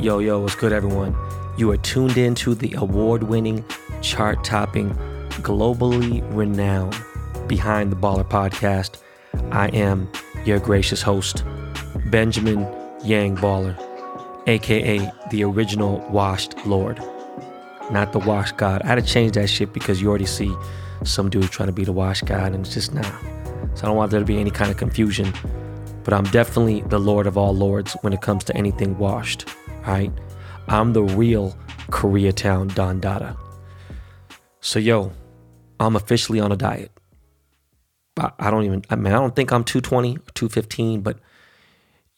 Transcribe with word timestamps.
Yo, 0.00 0.18
yo, 0.18 0.40
what's 0.40 0.54
good, 0.54 0.72
everyone? 0.72 1.14
You 1.58 1.70
are 1.70 1.76
tuned 1.76 2.16
in 2.16 2.34
to 2.36 2.54
the 2.54 2.72
award 2.78 3.24
winning, 3.24 3.62
chart 4.00 4.42
topping, 4.42 4.94
globally 5.42 6.24
renowned 6.34 6.96
Behind 7.46 7.92
the 7.92 7.96
Baller 7.96 8.26
podcast. 8.26 8.96
I 9.52 9.68
am 9.68 10.10
your 10.46 10.58
gracious 10.58 11.02
host, 11.02 11.44
Benjamin 12.06 12.66
Yang 13.04 13.36
Baller, 13.36 14.48
aka 14.48 15.12
the 15.30 15.44
original 15.44 15.98
Washed 16.08 16.56
Lord. 16.64 16.98
Not 17.90 18.14
the 18.14 18.20
Wash 18.20 18.52
God. 18.52 18.80
I 18.80 18.86
had 18.86 18.94
to 18.94 19.02
change 19.02 19.32
that 19.32 19.50
shit 19.50 19.74
because 19.74 20.00
you 20.00 20.08
already 20.08 20.24
see 20.24 20.50
some 21.04 21.28
dude 21.28 21.50
trying 21.50 21.68
to 21.68 21.74
be 21.74 21.84
the 21.84 21.92
Wash 21.92 22.22
God, 22.22 22.54
and 22.54 22.64
it's 22.64 22.72
just 22.72 22.94
nah. 22.94 23.02
So 23.74 23.82
I 23.82 23.88
don't 23.88 23.96
want 23.96 24.12
there 24.12 24.20
to 24.20 24.26
be 24.26 24.40
any 24.40 24.50
kind 24.50 24.70
of 24.70 24.78
confusion. 24.78 25.30
But 26.04 26.14
I'm 26.14 26.24
definitely 26.24 26.80
the 26.80 26.98
Lord 26.98 27.26
of 27.26 27.36
all 27.36 27.54
lords 27.54 27.92
when 28.00 28.14
it 28.14 28.22
comes 28.22 28.44
to 28.44 28.56
anything 28.56 28.96
washed. 28.96 29.46
Right? 29.86 30.12
I'm 30.68 30.92
the 30.92 31.02
real 31.02 31.56
Koreatown 31.90 32.74
Don 32.74 33.00
Dada. 33.00 33.36
So 34.60 34.78
yo, 34.78 35.12
I'm 35.78 35.96
officially 35.96 36.40
on 36.40 36.52
a 36.52 36.56
diet. 36.56 36.92
I, 38.18 38.30
I 38.38 38.50
don't 38.50 38.64
even 38.64 38.84
I 38.90 38.96
mean 38.96 39.12
I 39.12 39.18
don't 39.18 39.34
think 39.34 39.52
I'm 39.52 39.64
220 39.64 40.16
or 40.16 40.20
215, 40.34 41.00
but 41.00 41.18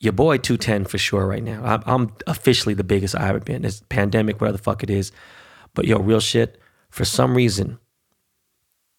your 0.02 0.12
boy 0.12 0.36
210 0.36 0.84
for 0.86 0.98
sure 0.98 1.26
right 1.26 1.42
now. 1.42 1.62
I'm, 1.64 1.82
I'm 1.86 2.12
officially 2.26 2.74
the 2.74 2.84
biggest 2.84 3.14
I've 3.14 3.30
ever 3.30 3.40
been. 3.40 3.64
It's 3.64 3.82
pandemic, 3.88 4.40
whatever 4.40 4.56
the 4.56 4.62
fuck 4.62 4.82
it 4.82 4.90
is. 4.90 5.12
But 5.74 5.86
yo, 5.86 5.98
real 6.00 6.18
shit, 6.18 6.60
for 6.90 7.04
some 7.04 7.34
reason, 7.34 7.78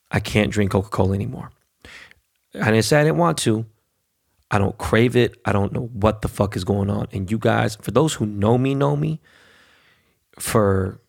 I 0.09 0.21
can't 0.21 0.49
drink 0.49 0.71
Coca-Cola 0.71 1.13
anymore. 1.13 1.51
I 2.55 2.71
didn't 2.71 2.85
say 2.85 3.01
I 3.01 3.03
didn't 3.03 3.17
want 3.17 3.37
to. 3.39 3.65
I 4.53 4.59
don't 4.59 4.77
crave 4.77 5.15
it. 5.15 5.35
I 5.45 5.51
don't 5.51 5.73
know 5.73 5.89
what 5.93 6.21
the 6.21 6.27
fuck 6.27 6.55
is 6.55 6.63
going 6.63 6.91
on. 6.91 7.07
And 7.11 7.29
you 7.29 7.39
guys, 7.39 7.75
for 7.77 7.89
those 7.89 8.13
who 8.13 8.27
know 8.27 8.55
me, 8.55 8.75
know 8.75 8.95
me, 8.95 9.19
for 10.37 11.01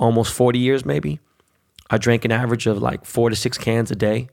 almost 0.00 0.32
40 0.32 0.58
years 0.58 0.86
maybe, 0.86 1.20
I 1.90 1.98
drank 1.98 2.24
an 2.24 2.32
average 2.32 2.66
of 2.66 2.80
like 2.80 3.04
four 3.04 3.28
to 3.28 3.36
six 3.36 3.58
cans 3.58 3.90
a 3.90 3.94
day, 3.94 4.30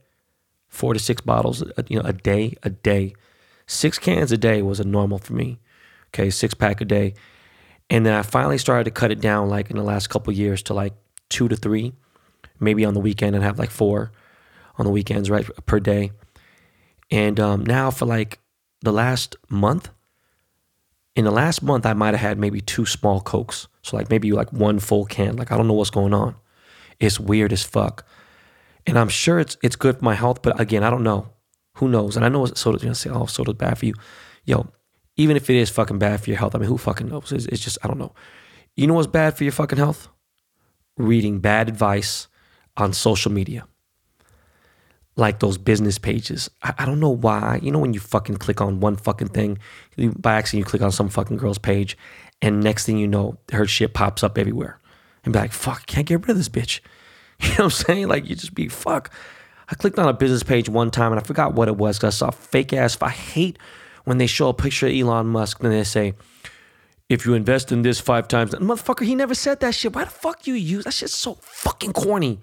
four 0.69 0.93
to 0.93 0.99
six 1.01 1.21
bottles, 1.21 1.61
uh, 1.61 1.83
you 1.89 1.99
know, 1.99 2.05
a 2.07 2.13
day, 2.13 2.53
a 2.63 2.69
day. 2.69 3.13
Six 3.67 3.99
cans 3.99 4.31
a 4.31 4.37
day 4.37 4.61
was 4.61 4.79
a 4.79 4.85
normal 4.85 5.17
for 5.17 5.33
me. 5.33 5.59
Okay, 6.11 6.29
six 6.29 6.53
pack 6.53 6.79
a 6.79 6.85
day. 6.85 7.13
And 7.89 8.05
then 8.05 8.13
I 8.13 8.21
finally 8.21 8.57
started 8.57 8.85
to 8.85 8.91
cut 8.91 9.11
it 9.11 9.19
down 9.19 9.49
like 9.49 9.69
in 9.69 9.75
the 9.75 9.83
last 9.83 10.07
couple 10.07 10.31
years 10.31 10.63
to 10.63 10.73
like 10.73 10.93
two 11.27 11.49
to 11.49 11.57
three, 11.57 11.91
maybe 12.57 12.85
on 12.85 12.93
the 12.93 13.01
weekend 13.01 13.35
and 13.35 13.43
have 13.43 13.59
like 13.59 13.69
four 13.69 14.13
on 14.77 14.85
the 14.85 14.91
weekends, 14.91 15.29
right, 15.29 15.47
per 15.65 15.79
day. 15.79 16.11
And 17.11 17.39
um, 17.39 17.65
now 17.65 17.91
for 17.91 18.05
like 18.05 18.39
the 18.81 18.91
last 18.91 19.35
month, 19.49 19.89
in 21.15 21.23
the 21.23 21.31
last 21.31 21.63
month, 21.63 21.85
I 21.85 21.93
might 21.93 22.13
have 22.13 22.19
had 22.19 22.39
maybe 22.39 22.61
two 22.61 22.85
small 22.85 23.21
Cokes. 23.21 23.67
So 23.83 23.95
like 23.95 24.09
maybe 24.09 24.31
like 24.31 24.51
one 24.51 24.79
full 24.79 25.05
can. 25.05 25.37
Like 25.37 25.51
I 25.51 25.57
don't 25.57 25.67
know 25.67 25.73
what's 25.73 25.89
going 25.89 26.13
on. 26.13 26.35
It's 26.99 27.19
weird 27.19 27.53
as 27.53 27.63
fuck. 27.63 28.05
And 28.85 28.99
I'm 28.99 29.09
sure 29.09 29.39
it's 29.39 29.57
it's 29.63 29.75
good 29.75 29.97
for 29.99 30.05
my 30.05 30.15
health, 30.15 30.41
but 30.41 30.59
again, 30.59 30.83
I 30.83 30.89
don't 30.89 31.03
know. 31.03 31.29
Who 31.75 31.87
knows? 31.87 32.15
And 32.15 32.25
I 32.25 32.29
know 32.29 32.45
soda's 32.45 32.83
gonna 32.83 32.95
say, 32.95 33.09
oh, 33.09 33.25
soda's 33.25 33.55
bad 33.55 33.77
for 33.77 33.85
you. 33.85 33.93
Yo, 34.45 34.67
even 35.17 35.35
if 35.35 35.49
it 35.49 35.55
is 35.55 35.69
fucking 35.69 35.99
bad 35.99 36.21
for 36.21 36.29
your 36.29 36.37
health, 36.39 36.55
I 36.55 36.59
mean, 36.59 36.69
who 36.69 36.77
fucking 36.77 37.07
knows? 37.07 37.31
It's, 37.31 37.45
it's 37.45 37.63
just, 37.63 37.77
I 37.83 37.87
don't 37.87 37.97
know. 37.97 38.13
You 38.75 38.87
know 38.87 38.93
what's 38.93 39.07
bad 39.07 39.37
for 39.37 39.43
your 39.43 39.53
fucking 39.53 39.77
health? 39.77 40.09
Reading 40.97 41.39
bad 41.39 41.67
advice 41.67 42.27
on 42.77 42.93
social 42.93 43.31
media 43.31 43.65
like 45.15 45.39
those 45.39 45.57
business 45.57 45.97
pages. 45.97 46.49
I, 46.63 46.73
I, 46.79 46.85
don't 46.85 46.99
know 46.99 47.09
why. 47.09 47.59
You 47.61 47.71
know 47.71 47.79
when 47.79 47.93
you 47.93 47.99
fucking 47.99 48.37
click 48.37 48.61
on 48.61 48.79
one 48.79 48.95
fucking 48.95 49.29
thing, 49.29 49.57
you, 49.95 50.11
by 50.11 50.33
accident 50.35 50.65
you 50.65 50.69
click 50.69 50.81
on 50.81 50.91
some 50.91 51.09
fucking 51.09 51.37
girl's 51.37 51.57
page, 51.57 51.97
and 52.41 52.61
next 52.61 52.85
thing 52.85 52.97
you 52.97 53.07
know, 53.07 53.37
her 53.51 53.65
shit 53.65 53.93
pops 53.93 54.23
up 54.23 54.37
everywhere, 54.37 54.79
and 55.23 55.33
be 55.33 55.39
like, 55.39 55.53
"Fuck, 55.53 55.85
can't 55.85 56.07
get 56.07 56.21
rid 56.21 56.31
of 56.31 56.37
this 56.37 56.49
bitch." 56.49 56.79
You 57.41 57.49
know 57.49 57.55
what 57.55 57.63
I'm 57.65 57.69
saying? 57.71 58.07
Like 58.07 58.29
you 58.29 58.35
just 58.35 58.55
be 58.55 58.69
fuck. 58.69 59.11
I 59.67 59.75
clicked 59.75 59.99
on 59.99 60.07
a 60.07 60.13
business 60.13 60.41
page 60.41 60.69
one 60.69 60.89
time 60.89 61.11
and 61.11 61.19
I 61.19 61.23
forgot 61.23 61.53
what 61.53 61.67
it 61.67 61.75
was 61.75 61.97
because 61.97 62.15
I 62.15 62.17
saw 62.17 62.31
fake 62.31 62.71
ass. 62.71 62.97
I 63.01 63.09
hate 63.09 63.59
when 64.05 64.19
they 64.19 64.25
show 64.27 64.47
a 64.47 64.53
picture 64.53 64.87
of 64.87 64.93
Elon 64.93 65.27
Musk 65.27 65.61
and 65.61 65.71
they 65.73 65.83
say, 65.83 66.13
if 67.09 67.25
you 67.25 67.33
invest 67.33 67.71
in 67.71 67.81
this 67.81 67.99
five 67.99 68.27
times, 68.27 68.51
motherfucker, 68.55 69.05
he 69.05 69.15
never 69.15 69.35
said 69.35 69.59
that 69.59 69.75
shit. 69.75 69.93
Why 69.93 70.05
the 70.05 70.09
fuck 70.11 70.47
you 70.47 70.53
use 70.53 70.85
that 70.85 70.93
shit's 70.93 71.13
so 71.13 71.35
fucking 71.41 71.93
corny 71.93 72.39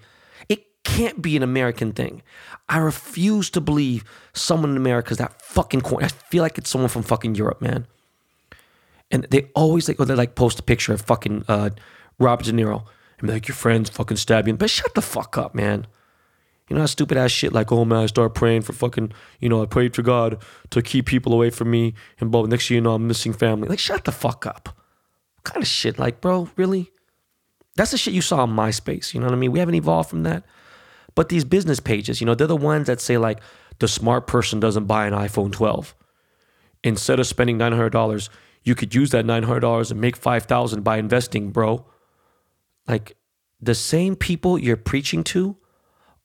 can't 0.83 1.21
be 1.21 1.35
an 1.37 1.43
American 1.43 1.93
thing. 1.93 2.21
I 2.69 2.77
refuse 2.77 3.49
to 3.51 3.61
believe 3.61 4.03
someone 4.33 4.71
in 4.71 4.77
America 4.77 5.11
is 5.11 5.17
that 5.17 5.41
fucking 5.41 5.81
corny. 5.81 6.05
I 6.05 6.09
feel 6.09 6.43
like 6.43 6.57
it's 6.57 6.69
someone 6.69 6.89
from 6.89 7.03
fucking 7.03 7.35
Europe, 7.35 7.61
man. 7.61 7.87
And 9.11 9.25
they 9.29 9.49
always 9.53 9.87
like, 9.87 9.99
oh, 9.99 10.05
they 10.05 10.15
like 10.15 10.35
post 10.35 10.59
a 10.59 10.63
picture 10.63 10.93
of 10.93 11.01
fucking 11.01 11.45
uh, 11.47 11.69
Robert 12.19 12.45
De 12.45 12.51
Niro 12.51 12.85
and 13.19 13.27
be 13.27 13.33
like, 13.33 13.47
your 13.47 13.55
friends 13.55 13.89
fucking 13.89 14.17
stab 14.17 14.47
you. 14.47 14.53
But 14.55 14.69
shut 14.69 14.95
the 14.95 15.01
fuck 15.01 15.37
up, 15.37 15.53
man. 15.53 15.87
You 16.69 16.75
know 16.75 16.81
that 16.81 16.87
stupid 16.87 17.17
ass 17.17 17.31
shit 17.31 17.53
like, 17.53 17.71
oh 17.71 17.85
man, 17.85 18.03
I 18.03 18.05
start 18.07 18.33
praying 18.33 18.61
for 18.61 18.73
fucking, 18.73 19.11
you 19.39 19.49
know, 19.49 19.61
I 19.61 19.65
prayed 19.65 19.93
to 19.95 20.01
God 20.01 20.41
to 20.71 20.81
keep 20.81 21.05
people 21.05 21.33
away 21.33 21.49
from 21.49 21.69
me 21.69 21.93
and 22.19 22.31
blah. 22.31 22.43
Next 22.45 22.69
year, 22.69 22.77
you 22.77 22.81
know, 22.81 22.93
I'm 22.93 23.07
missing 23.07 23.33
family. 23.33 23.67
Like, 23.67 23.79
shut 23.79 24.05
the 24.05 24.11
fuck 24.11 24.45
up. 24.45 24.69
What 25.35 25.43
kind 25.43 25.61
of 25.61 25.67
shit? 25.67 25.99
Like, 25.99 26.21
bro, 26.21 26.49
really? 26.55 26.91
That's 27.75 27.91
the 27.91 27.97
shit 27.97 28.13
you 28.13 28.21
saw 28.21 28.37
on 28.37 28.55
MySpace. 28.55 29.13
You 29.13 29.19
know 29.19 29.27
what 29.27 29.33
I 29.33 29.37
mean? 29.37 29.51
We 29.51 29.59
haven't 29.59 29.75
evolved 29.75 30.09
from 30.09 30.23
that. 30.23 30.43
But 31.15 31.29
these 31.29 31.45
business 31.45 31.79
pages, 31.79 32.19
you 32.21 32.25
know, 32.25 32.35
they're 32.35 32.47
the 32.47 32.55
ones 32.55 32.87
that 32.87 33.01
say 33.01 33.17
like 33.17 33.39
the 33.79 33.87
smart 33.87 34.27
person 34.27 34.59
doesn't 34.59 34.85
buy 34.85 35.05
an 35.07 35.13
iPhone 35.13 35.51
12. 35.51 35.95
Instead 36.83 37.19
of 37.19 37.27
spending 37.27 37.57
$900, 37.57 38.29
you 38.63 38.75
could 38.75 38.93
use 38.95 39.11
that 39.11 39.25
$900 39.25 39.91
and 39.91 40.01
make 40.01 40.15
5000 40.15 40.83
by 40.83 40.97
investing, 40.97 41.51
bro. 41.51 41.85
Like 42.87 43.15
the 43.61 43.75
same 43.75 44.15
people 44.15 44.57
you're 44.57 44.77
preaching 44.77 45.23
to 45.25 45.57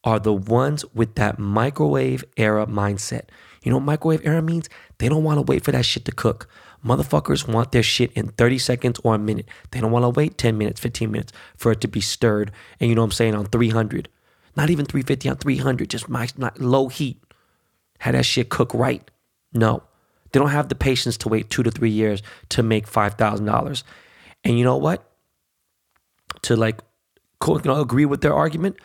are 0.05 0.19
the 0.19 0.33
ones 0.33 0.85
with 0.95 1.15
that 1.17 1.39
microwave 1.39 2.25
era 2.37 2.67
mindset. 2.67 3.25
You 3.63 3.71
know 3.71 3.79
what 3.79 3.85
microwave 3.85 4.25
era 4.25 4.41
means? 4.41 4.69
They 4.99 5.09
don't 5.09 5.25
want 5.25 5.39
to 5.39 5.43
wait 5.43 5.65
for 5.65 5.73
that 5.73 5.85
shit 5.85 6.05
to 6.07 6.13
cook. 6.13 6.49
Motherfuckers 6.85 7.53
want 7.53 7.73
their 7.73 7.83
shit 7.83 8.13
in 8.13 8.29
30 8.29 8.59
seconds 8.59 9.01
or 9.03 9.17
a 9.17 9.19
minute. 9.19 9.49
They 9.73 9.81
don't 9.81 9.91
want 9.91 10.05
to 10.05 10.11
wait 10.11 10.39
10 10.39 10.57
minutes, 10.57 10.81
15 10.81 11.11
minutes 11.11 11.33
for 11.57 11.73
it 11.73 11.81
to 11.81 11.89
be 11.89 12.01
stirred. 12.01 12.53
And 12.79 12.89
you 12.89 12.95
know 12.95 13.03
what 13.03 13.07
I'm 13.07 13.13
saying? 13.13 13.35
On 13.35 13.47
300. 13.47 14.09
Not 14.59 14.71
even 14.71 14.87
350 14.87 15.29
on 15.29 15.37
300, 15.37 15.89
just 15.89 16.09
my, 16.09 16.29
not 16.37 16.61
low 16.61 16.89
heat. 16.89 17.23
Had 18.01 18.17
that 18.17 18.25
shit 18.25 18.49
cook 18.49 18.75
right. 18.75 19.09
No. 19.53 19.85
They 20.33 20.41
don't 20.41 20.51
have 20.51 20.69
the 20.69 20.75
patience 20.75 21.17
to 21.19 21.29
wait 21.29 21.49
two 21.49 21.63
to 21.63 21.71
three 21.71 21.91
years 21.91 22.25
to 22.49 22.65
make 22.65 22.91
$5,000. 22.91 23.83
And 24.43 24.59
you 24.59 24.65
know 24.65 24.77
what? 24.77 25.09
To 26.43 26.57
like, 26.57 26.81
you 27.47 27.61
know, 27.65 27.81
agree 27.81 28.05
with 28.05 28.21
their 28.21 28.35
argument, 28.35 28.79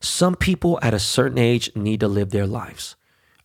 some 0.00 0.36
people 0.36 0.78
at 0.80 0.94
a 0.94 0.98
certain 0.98 1.36
age 1.36 1.70
need 1.76 2.00
to 2.00 2.08
live 2.08 2.30
their 2.30 2.46
lives. 2.46 2.96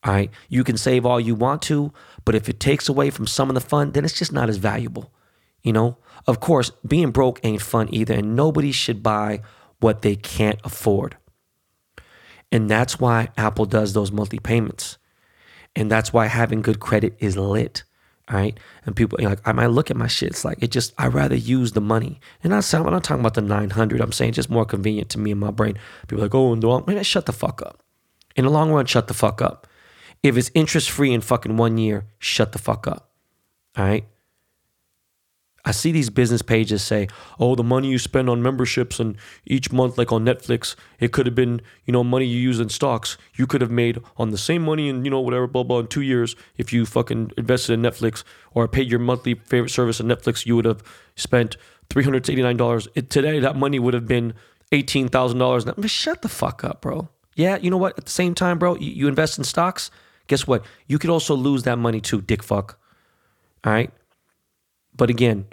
All 0.05 0.13
right. 0.13 0.31
You 0.47 0.63
can 0.63 0.77
save 0.77 1.05
all 1.05 1.19
you 1.19 1.35
want 1.35 1.61
to, 1.63 1.91
but 2.23 2.35
if 2.35 2.47
it 2.47 2.61
takes 2.61 2.87
away 2.87 3.09
from 3.09 3.27
some 3.27 3.49
of 3.49 3.53
the 3.53 3.59
fun, 3.59 3.91
then 3.91 4.05
it's 4.05 4.17
just 4.17 4.31
not 4.31 4.47
as 4.47 4.57
valuable. 4.57 5.11
You 5.61 5.73
know, 5.73 5.97
of 6.25 6.39
course, 6.39 6.71
being 6.87 7.11
broke 7.11 7.41
ain't 7.43 7.61
fun 7.61 7.89
either, 7.91 8.13
and 8.13 8.33
nobody 8.33 8.71
should 8.71 9.03
buy 9.03 9.41
what 9.81 10.03
they 10.03 10.15
can't 10.15 10.61
afford. 10.63 11.17
And 12.55 12.69
that's 12.71 13.01
why 13.01 13.27
Apple 13.35 13.65
does 13.65 13.91
those 13.91 14.13
monthly 14.13 14.39
payments. 14.39 14.97
And 15.75 15.91
that's 15.91 16.13
why 16.13 16.27
having 16.27 16.61
good 16.61 16.79
credit 16.79 17.17
is 17.19 17.35
lit. 17.35 17.83
All 18.29 18.37
right. 18.37 18.57
And 18.85 18.95
people 18.95 19.19
you 19.19 19.25
know, 19.25 19.31
like, 19.31 19.45
I 19.45 19.51
might 19.51 19.67
look 19.67 19.91
at 19.91 19.97
my 19.97 20.07
shit. 20.07 20.29
It's 20.29 20.45
like, 20.45 20.63
it 20.63 20.71
just, 20.71 20.93
i 20.97 21.07
rather 21.07 21.35
use 21.35 21.73
the 21.73 21.81
money. 21.81 22.21
And 22.45 22.55
I 22.55 22.61
sound, 22.61 22.87
I'm 22.87 22.93
not 22.93 23.03
talking 23.03 23.19
about 23.19 23.33
the 23.33 23.41
900. 23.41 23.99
I'm 23.99 24.13
saying 24.13 24.31
just 24.31 24.49
more 24.49 24.63
convenient 24.63 25.09
to 25.09 25.19
me 25.19 25.31
and 25.31 25.39
my 25.41 25.51
brain. 25.51 25.77
People 26.07 26.23
like, 26.23 26.33
oh, 26.33 26.55
no, 26.55 26.81
man, 26.87 27.03
shut 27.03 27.25
the 27.25 27.33
fuck 27.33 27.61
up. 27.61 27.83
In 28.37 28.45
the 28.45 28.51
long 28.51 28.71
run, 28.71 28.85
shut 28.85 29.09
the 29.09 29.13
fuck 29.13 29.41
up. 29.41 29.67
If 30.23 30.37
it's 30.37 30.49
interest 30.53 30.89
free 30.89 31.11
in 31.11 31.19
fucking 31.19 31.57
one 31.57 31.77
year, 31.77 32.05
shut 32.19 32.53
the 32.53 32.57
fuck 32.57 32.87
up. 32.87 33.09
All 33.75 33.83
right. 33.83 34.05
I 35.67 35.71
see 35.71 35.91
these 35.91 36.11
business 36.11 36.43
pages 36.43 36.83
say, 36.83 37.07
"Oh, 37.39 37.55
the 37.55 37.63
money 37.63 37.89
you 37.89 37.97
spend 37.97 38.29
on 38.29 38.43
memberships 38.43 38.99
and 38.99 39.17
each 39.45 39.71
month, 39.71 39.97
like 39.97 40.11
on 40.11 40.23
Netflix, 40.23 40.75
it 40.99 41.11
could 41.11 41.25
have 41.25 41.33
been, 41.33 41.59
you 41.85 41.91
know, 41.91 42.03
money 42.03 42.25
you 42.25 42.39
use 42.39 42.59
in 42.59 42.69
stocks. 42.69 43.17
You 43.35 43.47
could 43.47 43.61
have 43.61 43.71
made 43.71 43.99
on 44.17 44.29
the 44.29 44.37
same 44.37 44.61
money 44.61 44.89
and 44.89 45.03
you 45.03 45.11
know 45.11 45.19
whatever, 45.19 45.47
blah 45.47 45.63
blah, 45.63 45.79
in 45.79 45.87
two 45.87 46.01
years 46.01 46.35
if 46.57 46.71
you 46.71 46.85
fucking 46.85 47.31
invested 47.35 47.73
in 47.73 47.81
Netflix 47.81 48.23
or 48.53 48.67
paid 48.67 48.89
your 48.89 48.99
monthly 48.99 49.33
favorite 49.33 49.71
service 49.71 49.99
on 49.99 50.07
Netflix, 50.07 50.45
you 50.45 50.55
would 50.55 50.65
have 50.65 50.83
spent 51.15 51.57
three 51.89 52.03
hundred 52.03 52.29
eighty 52.29 52.43
nine 52.43 52.57
dollars. 52.57 52.87
Today, 53.09 53.39
that 53.39 53.55
money 53.55 53.79
would 53.79 53.95
have 53.95 54.07
been 54.07 54.33
eighteen 54.71 55.09
thousand 55.09 55.39
dollars. 55.39 55.65
Shut 55.87 56.21
the 56.21 56.29
fuck 56.29 56.63
up, 56.63 56.81
bro. 56.81 57.09
Yeah, 57.35 57.57
you 57.57 57.69
know 57.69 57.77
what? 57.77 57.97
At 57.97 58.05
the 58.05 58.11
same 58.11 58.35
time, 58.35 58.59
bro, 58.59 58.75
you, 58.75 58.91
you 58.91 59.07
invest 59.07 59.37
in 59.37 59.43
stocks. 59.43 59.91
Guess 60.27 60.47
what? 60.47 60.63
You 60.87 60.97
could 60.99 61.09
also 61.09 61.35
lose 61.35 61.63
that 61.63 61.77
money 61.77 62.01
too, 62.01 62.21
dick 62.21 62.41
fuck. 62.43 62.79
All 63.63 63.73
right. 63.73 63.91
But 64.95 65.09
again, 65.09 65.45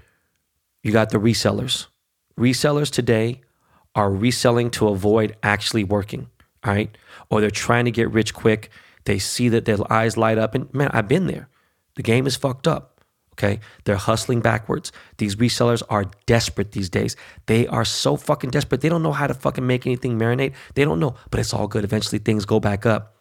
you 0.83 0.93
got 0.93 1.11
the 1.11 1.19
resellers. 1.19 1.87
Resellers 2.39 2.91
today 2.91 3.41
are 3.94 4.11
reselling 4.11 4.71
to 4.71 4.89
avoid 4.89 5.37
actually 5.43 5.85
working, 5.85 6.29
all 6.65 6.73
right? 6.73 6.97
Or 7.31 7.41
they're 7.41 7.50
trying 7.50 7.85
to 7.85 7.91
get 7.91 8.11
rich 8.11 8.33
quick. 8.35 8.71
They 9.05 9.19
see 9.19 9.49
that 9.50 9.65
their 9.65 9.79
eyes 9.93 10.17
light 10.17 10.39
up. 10.39 10.55
And 10.55 10.73
man, 10.73 10.91
I've 10.93 11.09
been 11.09 11.27
there. 11.27 11.49
The 11.97 12.03
game 12.03 12.27
is 12.27 12.37
fucked 12.37 12.67
up. 12.67 13.00
Okay. 13.35 13.61
They're 13.85 13.97
hustling 13.97 14.41
backwards. 14.41 14.93
These 15.17 15.37
resellers 15.37 15.83
are 15.88 16.05
desperate 16.27 16.73
these 16.73 16.91
days. 16.91 17.17
They 17.47 17.67
are 17.67 17.85
so 17.85 18.17
fucking 18.17 18.50
desperate. 18.50 18.83
They 18.83 18.88
don't 18.88 19.03
know 19.03 19.12
how 19.12 19.27
to 19.27 19.35
fucking 19.35 19.67
make 19.67 19.87
anything 19.87 20.19
marinate. 20.19 20.53
They 20.75 20.85
don't 20.85 21.00
know, 21.00 21.17
but 21.31 21.41
it's 21.41 21.55
all 21.55 21.67
good. 21.67 21.83
Eventually 21.83 22.19
things 22.19 22.45
go 22.45 22.61
back 22.61 22.85
up 22.85 23.17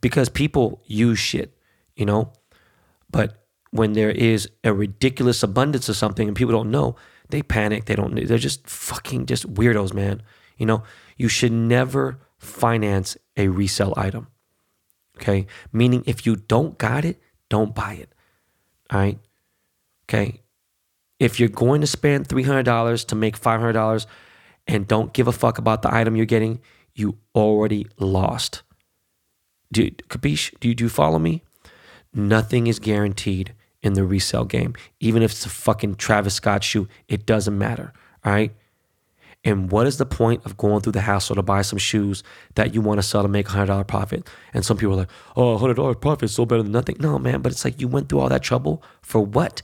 because 0.00 0.28
people 0.28 0.80
use 0.86 1.18
shit, 1.18 1.56
you 1.96 2.06
know? 2.06 2.32
But 3.10 3.41
when 3.72 3.94
there 3.94 4.10
is 4.10 4.48
a 4.62 4.72
ridiculous 4.72 5.42
abundance 5.42 5.88
of 5.88 5.96
something 5.96 6.28
and 6.28 6.36
people 6.36 6.52
don't 6.52 6.70
know, 6.70 6.94
they 7.30 7.42
panic. 7.42 7.86
They 7.86 7.96
don't, 7.96 8.14
they're 8.14 8.38
just 8.38 8.68
fucking 8.68 9.26
just 9.26 9.52
weirdos, 9.52 9.94
man. 9.94 10.22
You 10.58 10.66
know, 10.66 10.82
you 11.16 11.28
should 11.28 11.52
never 11.52 12.20
finance 12.38 13.16
a 13.36 13.48
resale 13.48 13.94
item. 13.96 14.28
Okay. 15.16 15.46
Meaning 15.72 16.04
if 16.06 16.26
you 16.26 16.36
don't 16.36 16.76
got 16.76 17.04
it, 17.04 17.20
don't 17.48 17.74
buy 17.74 17.94
it. 17.94 18.14
All 18.90 19.00
right. 19.00 19.18
Okay. 20.04 20.42
If 21.18 21.40
you're 21.40 21.48
going 21.48 21.80
to 21.80 21.86
spend 21.86 22.28
$300 22.28 23.06
to 23.06 23.14
make 23.14 23.40
$500 23.40 24.06
and 24.66 24.86
don't 24.86 25.14
give 25.14 25.28
a 25.28 25.32
fuck 25.32 25.56
about 25.56 25.80
the 25.80 25.94
item 25.94 26.14
you're 26.14 26.26
getting, 26.26 26.60
you 26.94 27.16
already 27.34 27.86
lost. 27.98 28.62
Do, 29.72 29.90
capiche? 29.90 30.52
Do 30.60 30.68
you, 30.68 30.74
do 30.74 30.84
you 30.84 30.90
follow 30.90 31.18
me? 31.18 31.42
Nothing 32.12 32.66
is 32.66 32.78
guaranteed 32.78 33.54
in 33.82 33.94
the 33.94 34.04
resale 34.04 34.44
game. 34.44 34.74
Even 35.00 35.22
if 35.22 35.32
it's 35.32 35.46
a 35.46 35.50
fucking 35.50 35.96
Travis 35.96 36.34
Scott 36.34 36.64
shoe, 36.64 36.88
it 37.08 37.26
doesn't 37.26 37.56
matter. 37.56 37.92
All 38.24 38.32
right. 38.32 38.52
And 39.44 39.72
what 39.72 39.88
is 39.88 39.98
the 39.98 40.06
point 40.06 40.44
of 40.44 40.56
going 40.56 40.82
through 40.82 40.92
the 40.92 41.00
hassle 41.00 41.34
to 41.34 41.42
buy 41.42 41.62
some 41.62 41.78
shoes 41.78 42.22
that 42.54 42.74
you 42.74 42.80
want 42.80 42.98
to 42.98 43.02
sell 43.02 43.22
to 43.22 43.28
make 43.28 43.48
a 43.48 43.50
hundred 43.50 43.66
dollar 43.66 43.84
profit? 43.84 44.28
And 44.54 44.64
some 44.64 44.76
people 44.76 44.94
are 44.94 44.98
like, 44.98 45.10
"Oh, 45.36 45.58
hundred 45.58 45.74
dollar 45.74 45.96
profit 45.96 46.24
is 46.24 46.34
so 46.34 46.46
better 46.46 46.62
than 46.62 46.70
nothing." 46.70 46.96
No, 47.00 47.18
man, 47.18 47.42
but 47.42 47.50
it's 47.50 47.64
like 47.64 47.80
you 47.80 47.88
went 47.88 48.08
through 48.08 48.20
all 48.20 48.28
that 48.28 48.42
trouble 48.42 48.84
for 49.02 49.20
what? 49.20 49.62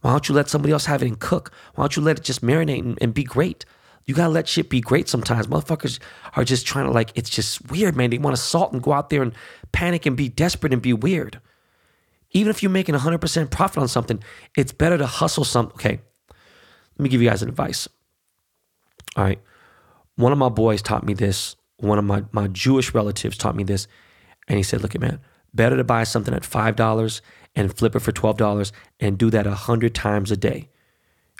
Why 0.00 0.10
don't 0.10 0.28
you 0.28 0.34
let 0.34 0.50
somebody 0.50 0.72
else 0.72 0.86
have 0.86 1.02
it 1.02 1.06
and 1.06 1.18
cook? 1.18 1.52
Why 1.74 1.84
don't 1.84 1.96
you 1.96 2.02
let 2.02 2.18
it 2.18 2.24
just 2.24 2.42
marinate 2.42 2.80
and, 2.80 2.98
and 3.00 3.14
be 3.14 3.22
great? 3.22 3.64
You 4.04 4.14
gotta 4.14 4.30
let 4.30 4.48
shit 4.48 4.68
be 4.68 4.80
great 4.80 5.08
sometimes. 5.08 5.46
Motherfuckers 5.46 5.98
are 6.36 6.44
just 6.44 6.66
trying 6.66 6.84
to 6.86 6.90
like, 6.90 7.10
it's 7.14 7.30
just 7.30 7.70
weird, 7.70 7.96
man. 7.96 8.10
They 8.10 8.18
want 8.18 8.36
to 8.36 8.42
salt 8.42 8.72
and 8.72 8.82
go 8.82 8.92
out 8.92 9.10
there 9.10 9.22
and 9.22 9.32
panic 9.72 10.04
and 10.06 10.16
be 10.16 10.28
desperate 10.28 10.72
and 10.72 10.82
be 10.82 10.92
weird. 10.92 11.40
Even 12.34 12.50
if 12.50 12.62
you're 12.62 12.70
making 12.70 12.94
100% 12.94 13.50
profit 13.50 13.78
on 13.78 13.88
something, 13.88 14.22
it's 14.56 14.72
better 14.72 14.98
to 14.98 15.06
hustle 15.06 15.44
some. 15.44 15.66
Okay, 15.68 16.00
let 16.98 17.02
me 17.02 17.08
give 17.08 17.22
you 17.22 17.28
guys 17.28 17.42
an 17.42 17.48
advice. 17.48 17.88
All 19.16 19.24
right. 19.24 19.40
One 20.16 20.32
of 20.32 20.38
my 20.38 20.48
boys 20.48 20.82
taught 20.82 21.04
me 21.04 21.14
this. 21.14 21.56
One 21.78 21.98
of 21.98 22.04
my, 22.04 22.24
my 22.32 22.46
Jewish 22.48 22.94
relatives 22.94 23.36
taught 23.36 23.56
me 23.56 23.64
this. 23.64 23.86
And 24.48 24.56
he 24.56 24.62
said, 24.62 24.82
look 24.82 24.94
at 24.94 25.00
man, 25.00 25.20
better 25.52 25.76
to 25.76 25.84
buy 25.84 26.04
something 26.04 26.34
at 26.34 26.42
$5 26.42 27.20
and 27.56 27.76
flip 27.76 27.96
it 27.96 28.00
for 28.00 28.12
$12 28.12 28.72
and 29.00 29.18
do 29.18 29.30
that 29.30 29.46
100 29.46 29.94
times 29.94 30.30
a 30.30 30.36
day. 30.36 30.68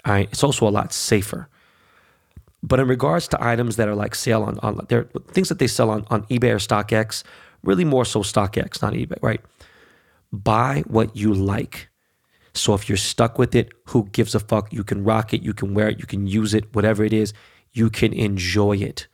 All 0.05 0.13
right. 0.13 0.29
It's 0.31 0.43
also 0.43 0.67
a 0.67 0.71
lot 0.71 0.93
safer. 0.93 1.49
But 2.63 2.81
in 2.81 2.89
regards 2.89 3.29
to 3.29 3.45
items 3.45 3.77
that 3.77 3.89
are 3.89 3.95
like 3.95 4.15
sale 4.15 4.43
on, 4.43 4.59
on 4.61 4.87
there 4.89 5.05
things 5.33 5.51
that 5.51 5.59
they 5.59 5.67
sell 5.67 5.91
on, 5.91 6.07
on 6.09 6.25
eBay 6.25 6.51
or 6.51 6.57
StockX, 6.57 7.23
really 7.63 7.85
more 7.85 8.05
so 8.05 8.21
StockX, 8.21 8.81
not 8.81 8.95
eBay, 8.95 9.19
right? 9.23 9.41
Buy 10.35 10.83
what 10.87 11.17
you 11.17 11.33
like. 11.33 11.89
So 12.55 12.75
if 12.75 12.89
you're 12.89 12.97
stuck 12.97 13.39
with 13.39 13.55
it, 13.55 13.73
who 13.89 14.09
gives 14.11 14.35
a 14.35 14.41
fuck? 14.41 14.73
You 14.73 14.85
can 14.85 15.05
rock 15.05 15.35
it, 15.35 15.43
you 15.43 15.53
can 15.55 15.75
wear 15.75 15.89
it, 15.89 15.99
you 15.99 16.07
can 16.07 16.27
use 16.27 16.55
it, 16.55 16.75
whatever 16.75 17.05
it 17.05 17.13
is 17.13 17.33
you 17.75 17.91
can 17.91 18.13
enjoy 18.13 18.77
it. 18.77 19.09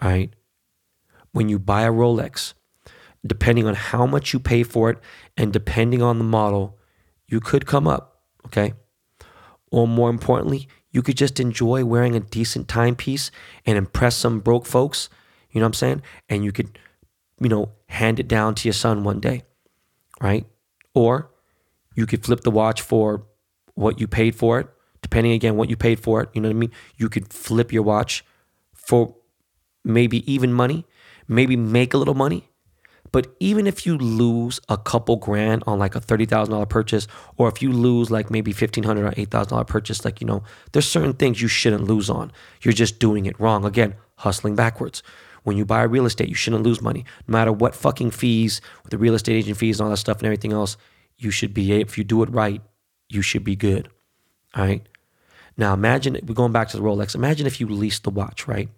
All 0.00 0.08
right. 0.08 0.32
When 1.32 1.48
you 1.48 1.58
buy 1.58 1.82
a 1.82 1.92
Rolex, 1.92 2.54
depending 3.26 3.66
on 3.66 3.74
how 3.74 4.06
much 4.06 4.32
you 4.32 4.40
pay 4.40 4.62
for 4.62 4.90
it 4.90 4.98
and 5.36 5.52
depending 5.52 6.00
on 6.00 6.18
the 6.18 6.24
model, 6.24 6.78
you 7.26 7.40
could 7.40 7.66
come 7.66 7.86
up. 7.86 8.22
Okay. 8.46 8.72
Or 9.70 9.86
more 9.86 10.08
importantly, 10.08 10.68
you 10.90 11.02
could 11.02 11.16
just 11.16 11.38
enjoy 11.38 11.84
wearing 11.84 12.16
a 12.16 12.20
decent 12.20 12.68
timepiece 12.68 13.30
and 13.66 13.76
impress 13.76 14.16
some 14.16 14.40
broke 14.40 14.64
folks. 14.64 15.10
You 15.50 15.60
know 15.60 15.66
what 15.66 15.70
I'm 15.70 15.74
saying? 15.74 16.02
And 16.28 16.44
you 16.44 16.52
could, 16.52 16.78
you 17.40 17.48
know, 17.48 17.72
hand 17.88 18.20
it 18.20 18.28
down 18.28 18.54
to 18.54 18.68
your 18.68 18.72
son 18.72 19.04
one 19.04 19.20
day. 19.20 19.42
Right. 20.20 20.46
Or 20.94 21.30
you 21.94 22.06
could 22.06 22.24
flip 22.24 22.40
the 22.40 22.50
watch 22.50 22.80
for 22.82 23.26
what 23.74 24.00
you 24.00 24.06
paid 24.06 24.34
for 24.34 24.58
it 24.60 24.68
depending 25.02 25.32
again 25.32 25.56
what 25.56 25.70
you 25.70 25.76
paid 25.76 26.00
for 26.00 26.22
it. 26.22 26.28
You 26.32 26.40
know 26.40 26.48
what 26.48 26.56
I 26.56 26.58
mean? 26.58 26.72
You 26.96 27.08
could 27.08 27.32
flip 27.32 27.72
your 27.72 27.82
watch 27.82 28.24
for 28.74 29.16
maybe 29.84 30.30
even 30.30 30.52
money, 30.52 30.86
maybe 31.26 31.56
make 31.56 31.94
a 31.94 31.98
little 31.98 32.14
money. 32.14 32.50
But 33.10 33.34
even 33.40 33.66
if 33.66 33.86
you 33.86 33.96
lose 33.96 34.60
a 34.68 34.76
couple 34.76 35.16
grand 35.16 35.64
on 35.66 35.78
like 35.78 35.94
a 35.94 36.00
thirty 36.00 36.26
thousand 36.26 36.52
dollar 36.52 36.66
purchase, 36.66 37.06
or 37.38 37.48
if 37.48 37.62
you 37.62 37.72
lose 37.72 38.10
like 38.10 38.30
maybe 38.30 38.52
$1,500 38.52 38.98
or 38.98 39.14
eight 39.16 39.30
thousand 39.30 39.50
dollar 39.50 39.64
purchase, 39.64 40.04
like 40.04 40.20
you 40.20 40.26
know, 40.26 40.42
there's 40.72 40.86
certain 40.86 41.14
things 41.14 41.40
you 41.40 41.48
shouldn't 41.48 41.84
lose 41.84 42.10
on. 42.10 42.30
You're 42.60 42.74
just 42.74 42.98
doing 42.98 43.24
it 43.24 43.40
wrong. 43.40 43.64
Again, 43.64 43.94
hustling 44.16 44.56
backwards. 44.56 45.02
When 45.44 45.56
you 45.56 45.64
buy 45.64 45.82
real 45.82 46.06
estate, 46.06 46.28
you 46.28 46.34
shouldn't 46.34 46.62
lose 46.62 46.82
money. 46.82 47.04
No 47.26 47.32
matter 47.32 47.52
what 47.52 47.74
fucking 47.74 48.10
fees, 48.10 48.60
with 48.82 48.90
the 48.90 48.98
real 48.98 49.14
estate 49.14 49.36
agent 49.36 49.56
fees 49.56 49.78
and 49.78 49.84
all 49.84 49.90
that 49.90 49.98
stuff 49.98 50.18
and 50.18 50.26
everything 50.26 50.52
else, 50.52 50.76
you 51.16 51.30
should 51.30 51.54
be 51.54 51.72
if 51.72 51.98
you 51.98 52.04
do 52.04 52.22
it 52.22 52.30
right, 52.30 52.62
you 53.08 53.22
should 53.22 53.44
be 53.44 53.56
good. 53.56 53.88
All 54.54 54.64
right. 54.64 54.86
Now 55.56 55.74
imagine 55.74 56.18
we're 56.24 56.34
going 56.34 56.52
back 56.52 56.68
to 56.68 56.76
the 56.76 56.82
Rolex. 56.82 57.14
Imagine 57.14 57.46
if 57.46 57.60
you 57.60 57.66
lease 57.68 57.98
the 57.98 58.10
watch, 58.10 58.46
right? 58.46 58.68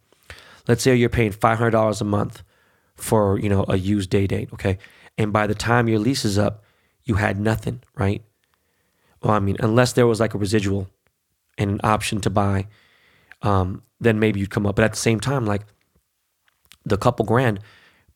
Let's 0.67 0.83
say 0.83 0.95
you're 0.95 1.09
paying 1.09 1.33
five 1.33 1.59
hundred 1.59 1.73
dollars 1.73 2.01
a 2.01 2.05
month 2.05 2.43
for 2.95 3.39
you 3.39 3.49
know 3.49 3.65
a 3.69 3.77
used 3.77 4.11
day 4.11 4.27
date, 4.27 4.51
okay? 4.55 4.79
And 5.19 5.33
by 5.33 5.47
the 5.47 5.55
time 5.55 5.89
your 5.89 5.99
lease 5.99 6.25
is 6.25 6.39
up, 6.39 6.65
you 7.05 7.17
had 7.17 7.39
nothing, 7.39 7.83
right? 7.97 8.23
Well, 9.23 9.35
I 9.35 9.39
mean, 9.39 9.57
unless 9.61 9.93
there 9.93 10.07
was 10.07 10.21
like 10.21 10.35
a 10.35 10.39
residual 10.39 10.89
and 11.59 11.73
an 11.73 11.81
option 11.85 12.21
to 12.23 12.31
buy, 12.31 12.69
um, 13.43 13.83
then 14.01 14.19
maybe 14.19 14.41
you'd 14.41 14.51
come 14.51 14.67
up. 14.67 14.77
But 14.77 14.85
at 14.87 14.93
the 14.93 14.99
same 14.99 15.21
time, 15.21 15.45
like 15.45 15.62
the 16.91 16.99
couple 16.99 17.25
grand, 17.25 17.61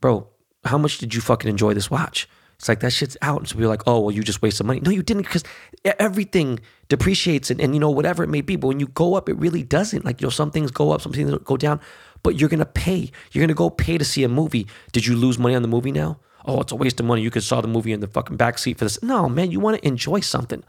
bro, 0.01 0.29
how 0.65 0.79
much 0.79 0.99
did 0.99 1.15
you 1.15 1.21
fucking 1.21 1.49
enjoy 1.49 1.75
this 1.75 1.91
watch? 1.91 2.29
It's 2.57 2.69
like 2.69 2.81
that 2.81 2.93
shit's 2.93 3.17
out. 3.21 3.41
And 3.41 3.49
so 3.49 3.59
we're 3.59 3.69
like, 3.69 3.83
oh, 3.87 4.01
well, 4.01 4.11
you 4.11 4.23
just 4.23 4.41
wasted 4.41 4.67
money. 4.67 4.81
No, 4.81 4.91
you 4.91 5.03
didn't 5.03 5.25
because 5.25 5.45
everything 5.85 6.61
depreciates 6.89 7.51
and, 7.51 7.61
and, 7.61 7.75
you 7.75 7.81
know, 7.81 7.91
whatever 7.91 8.23
it 8.23 8.29
may 8.29 8.41
be. 8.41 8.57
But 8.57 8.69
when 8.69 8.81
you 8.81 8.87
go 8.89 9.15
up, 9.15 9.29
it 9.29 9.35
really 9.35 9.63
doesn't. 9.63 10.05
Like, 10.05 10.21
you 10.21 10.27
know, 10.27 10.31
some 10.31 10.51
things 10.51 10.71
go 10.71 10.93
up, 10.93 11.01
some 11.01 11.13
things 11.13 11.37
go 11.45 11.57
down, 11.57 11.81
but 12.23 12.37
you're 12.37 12.49
going 12.49 12.61
to 12.61 12.67
pay. 12.67 13.11
You're 13.33 13.43
going 13.43 13.49
to 13.49 13.55
go 13.55 13.71
pay 13.71 13.99
to 13.99 14.05
see 14.05 14.23
a 14.23 14.29
movie. 14.29 14.67
Did 14.93 15.07
you 15.07 15.17
lose 15.17 15.39
money 15.39 15.55
on 15.55 15.63
the 15.63 15.69
movie 15.69 15.93
now? 15.93 16.19
Oh, 16.45 16.61
it's 16.61 16.73
a 16.73 16.77
waste 16.77 17.01
of 17.01 17.07
money. 17.07 17.23
You 17.23 17.31
could 17.31 17.43
saw 17.43 17.61
the 17.61 17.69
movie 17.69 17.93
in 17.93 18.01
the 18.01 18.07
fucking 18.07 18.39
backseat 18.39 18.79
for 18.79 18.85
this. 18.85 19.03
No, 19.03 19.29
man, 19.29 19.51
you 19.51 19.61
want 19.61 19.79
to 19.79 19.87
enjoy 19.87 20.21
something. 20.21 20.63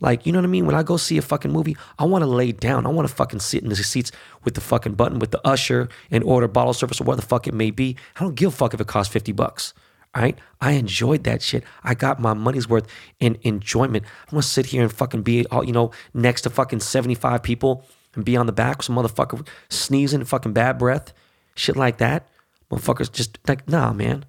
Like, 0.00 0.26
you 0.26 0.32
know 0.32 0.38
what 0.38 0.44
I 0.44 0.48
mean? 0.48 0.66
When 0.66 0.74
I 0.74 0.82
go 0.82 0.96
see 0.96 1.18
a 1.18 1.22
fucking 1.22 1.52
movie, 1.52 1.76
I 1.98 2.04
want 2.04 2.22
to 2.22 2.26
lay 2.26 2.52
down. 2.52 2.86
I 2.86 2.90
want 2.90 3.08
to 3.08 3.14
fucking 3.14 3.40
sit 3.40 3.62
in 3.62 3.68
the 3.68 3.76
seats 3.76 4.12
with 4.44 4.54
the 4.54 4.60
fucking 4.60 4.94
button 4.94 5.18
with 5.18 5.32
the 5.32 5.46
usher 5.46 5.88
and 6.10 6.22
order 6.24 6.48
bottle 6.48 6.72
service 6.72 7.00
or 7.00 7.04
what 7.04 7.16
the 7.16 7.22
fuck 7.22 7.46
it 7.46 7.54
may 7.54 7.70
be. 7.70 7.96
I 8.16 8.20
don't 8.20 8.34
give 8.34 8.52
a 8.52 8.56
fuck 8.56 8.74
if 8.74 8.80
it 8.80 8.86
costs 8.86 9.12
50 9.12 9.32
bucks 9.32 9.74
right? 10.16 10.38
I 10.60 10.72
enjoyed 10.72 11.24
that 11.24 11.42
shit. 11.42 11.64
I 11.84 11.94
got 11.94 12.20
my 12.20 12.34
money's 12.34 12.68
worth 12.68 12.86
in 13.20 13.38
enjoyment. 13.42 14.04
I'm 14.26 14.30
gonna 14.30 14.42
sit 14.42 14.66
here 14.66 14.82
and 14.82 14.92
fucking 14.92 15.22
be 15.22 15.46
all, 15.46 15.64
you 15.64 15.72
know, 15.72 15.92
next 16.12 16.42
to 16.42 16.50
fucking 16.50 16.80
75 16.80 17.42
people 17.42 17.84
and 18.14 18.24
be 18.24 18.36
on 18.36 18.46
the 18.46 18.52
back 18.52 18.78
with 18.78 18.86
some 18.86 18.96
motherfucker 18.96 19.46
sneezing 19.68 20.20
and 20.20 20.28
fucking 20.28 20.52
bad 20.52 20.78
breath, 20.78 21.12
shit 21.54 21.76
like 21.76 21.98
that. 21.98 22.28
Motherfuckers 22.70 23.12
just 23.12 23.38
like, 23.46 23.68
nah, 23.68 23.92
man, 23.92 24.24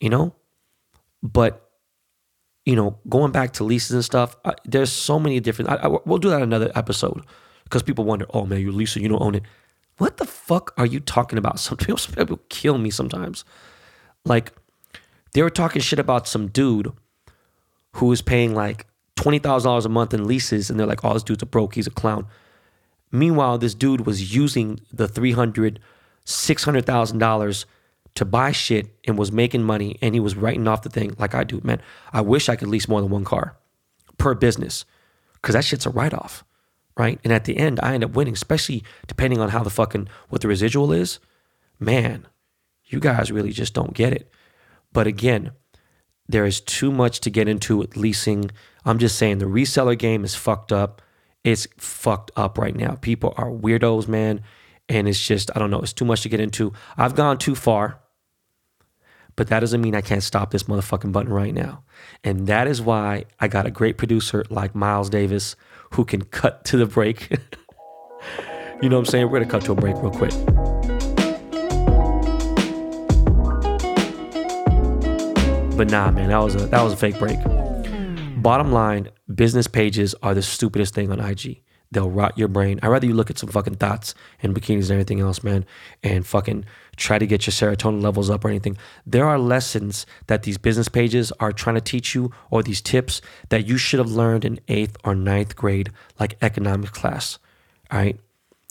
you 0.00 0.08
know? 0.10 0.34
But, 1.22 1.69
you 2.70 2.76
know, 2.76 2.96
going 3.08 3.32
back 3.32 3.52
to 3.54 3.64
leases 3.64 3.90
and 3.90 4.04
stuff, 4.04 4.36
I, 4.44 4.54
there's 4.64 4.92
so 4.92 5.18
many 5.18 5.40
different, 5.40 5.70
I, 5.70 5.74
I, 5.74 5.88
we'll 6.04 6.18
do 6.18 6.30
that 6.30 6.40
another 6.40 6.70
episode 6.76 7.24
because 7.64 7.82
people 7.82 8.04
wonder, 8.04 8.26
oh 8.32 8.46
man, 8.46 8.60
you're 8.60 8.72
leasing, 8.72 9.02
you 9.02 9.08
don't 9.08 9.20
own 9.20 9.34
it. 9.34 9.42
What 9.98 10.18
the 10.18 10.24
fuck 10.24 10.72
are 10.78 10.86
you 10.86 11.00
talking 11.00 11.36
about? 11.36 11.58
Some 11.66 11.78
people, 11.78 11.98
some 11.98 12.14
people 12.14 12.38
kill 12.48 12.78
me 12.78 12.90
sometimes. 12.90 13.44
Like, 14.24 14.52
they 15.32 15.42
were 15.42 15.50
talking 15.50 15.82
shit 15.82 15.98
about 15.98 16.28
some 16.28 16.48
dude 16.48 16.92
who 17.96 18.06
was 18.06 18.22
paying 18.22 18.54
like 18.54 18.86
$20,000 19.16 19.84
a 19.84 19.88
month 19.88 20.14
in 20.14 20.26
leases. 20.26 20.70
And 20.70 20.78
they're 20.78 20.86
like, 20.86 21.04
oh, 21.04 21.14
this 21.14 21.22
dude's 21.22 21.42
a 21.42 21.46
broke. 21.46 21.74
He's 21.74 21.86
a 21.86 21.90
clown. 21.90 22.26
Meanwhile, 23.12 23.58
this 23.58 23.74
dude 23.74 24.06
was 24.06 24.34
using 24.34 24.80
the 24.92 25.08
$300,000, 25.08 25.78
$600,000 26.24 27.64
to 28.14 28.24
buy 28.24 28.52
shit 28.52 28.88
and 29.06 29.18
was 29.18 29.32
making 29.32 29.62
money. 29.62 29.98
And 30.02 30.14
he 30.14 30.20
was 30.20 30.36
writing 30.36 30.68
off 30.68 30.82
the 30.82 30.88
thing 30.88 31.14
like 31.18 31.34
I 31.34 31.44
do. 31.44 31.60
Man, 31.62 31.80
I 32.12 32.20
wish 32.20 32.48
I 32.48 32.56
could 32.56 32.68
lease 32.68 32.88
more 32.88 33.00
than 33.00 33.10
one 33.10 33.24
car 33.24 33.56
per 34.18 34.34
business 34.34 34.84
because 35.34 35.54
that 35.54 35.64
shit's 35.64 35.86
a 35.86 35.90
write 35.90 36.14
off. 36.14 36.44
Right. 36.96 37.18
And 37.24 37.32
at 37.32 37.44
the 37.44 37.56
end, 37.56 37.80
I 37.82 37.94
end 37.94 38.04
up 38.04 38.14
winning, 38.14 38.34
especially 38.34 38.84
depending 39.06 39.40
on 39.40 39.50
how 39.50 39.62
the 39.62 39.70
fucking, 39.70 40.08
what 40.28 40.42
the 40.42 40.48
residual 40.48 40.92
is. 40.92 41.18
Man, 41.78 42.26
you 42.84 43.00
guys 43.00 43.32
really 43.32 43.52
just 43.52 43.72
don't 43.72 43.94
get 43.94 44.12
it. 44.12 44.30
But 44.92 45.06
again, 45.06 45.52
there 46.28 46.44
is 46.44 46.60
too 46.60 46.92
much 46.92 47.20
to 47.20 47.30
get 47.30 47.48
into 47.48 47.76
with 47.76 47.96
leasing. 47.96 48.50
I'm 48.84 48.98
just 48.98 49.16
saying 49.16 49.38
the 49.38 49.46
reseller 49.46 49.98
game 49.98 50.24
is 50.24 50.34
fucked 50.34 50.72
up. 50.72 51.00
It's 51.42 51.66
fucked 51.78 52.32
up 52.36 52.58
right 52.58 52.76
now. 52.76 52.96
People 53.00 53.32
are 53.36 53.50
weirdos, 53.50 54.06
man. 54.06 54.42
And 54.90 55.08
it's 55.08 55.24
just, 55.24 55.50
I 55.54 55.60
don't 55.60 55.70
know, 55.70 55.80
it's 55.80 55.92
too 55.94 56.04
much 56.04 56.22
to 56.22 56.28
get 56.28 56.40
into. 56.40 56.72
I've 56.98 57.14
gone 57.14 57.38
too 57.38 57.54
far. 57.54 58.00
but 59.36 59.46
that 59.48 59.60
doesn't 59.60 59.80
mean 59.80 59.94
I 59.94 60.02
can't 60.02 60.22
stop 60.22 60.50
this 60.50 60.64
motherfucking 60.64 61.12
button 61.12 61.32
right 61.32 61.54
now. 61.54 61.84
And 62.24 62.46
that 62.48 62.66
is 62.66 62.82
why 62.82 63.24
I 63.38 63.48
got 63.48 63.66
a 63.66 63.70
great 63.70 63.96
producer 63.96 64.44
like 64.50 64.74
Miles 64.74 65.08
Davis 65.08 65.56
who 65.92 66.04
can 66.04 66.22
cut 66.24 66.64
to 66.66 66.76
the 66.76 66.86
break. 66.86 67.30
you 68.82 68.88
know 68.88 68.96
what 68.96 69.00
I'm 69.00 69.06
saying? 69.06 69.30
We're 69.30 69.38
gonna 69.38 69.50
cut 69.50 69.62
to 69.66 69.72
a 69.72 69.74
break 69.76 69.96
real 70.02 70.10
quick. 70.10 70.32
But 75.76 75.90
nah, 75.90 76.10
man, 76.10 76.28
that 76.28 76.38
was 76.38 76.54
a 76.56 76.66
that 76.66 76.82
was 76.82 76.92
a 76.92 76.96
fake 76.96 77.18
break. 77.18 77.38
Bottom 78.42 78.72
line, 78.72 79.08
business 79.34 79.66
pages 79.66 80.14
are 80.22 80.34
the 80.34 80.42
stupidest 80.42 80.94
thing 80.94 81.10
on 81.10 81.20
IG. 81.20 81.62
They'll 81.92 82.10
rot 82.10 82.38
your 82.38 82.46
brain. 82.46 82.78
I'd 82.82 82.88
rather 82.88 83.06
you 83.06 83.14
look 83.14 83.30
at 83.30 83.38
some 83.38 83.48
fucking 83.48 83.76
thoughts 83.76 84.14
and 84.42 84.54
bikinis 84.54 84.82
and 84.82 84.92
everything 84.92 85.18
else, 85.18 85.42
man, 85.42 85.66
and 86.04 86.24
fucking 86.24 86.64
try 86.96 87.18
to 87.18 87.26
get 87.26 87.46
your 87.46 87.52
serotonin 87.52 88.00
levels 88.00 88.30
up 88.30 88.44
or 88.44 88.48
anything. 88.48 88.76
There 89.04 89.26
are 89.26 89.38
lessons 89.38 90.06
that 90.28 90.44
these 90.44 90.56
business 90.56 90.88
pages 90.88 91.32
are 91.40 91.52
trying 91.52 91.74
to 91.74 91.80
teach 91.80 92.14
you 92.14 92.30
or 92.50 92.62
these 92.62 92.80
tips 92.80 93.20
that 93.48 93.66
you 93.66 93.76
should 93.76 93.98
have 93.98 94.10
learned 94.10 94.44
in 94.44 94.60
eighth 94.68 94.96
or 95.04 95.16
ninth 95.16 95.56
grade, 95.56 95.90
like 96.20 96.36
economics 96.42 96.92
class. 96.92 97.38
All 97.90 97.98
right. 97.98 98.18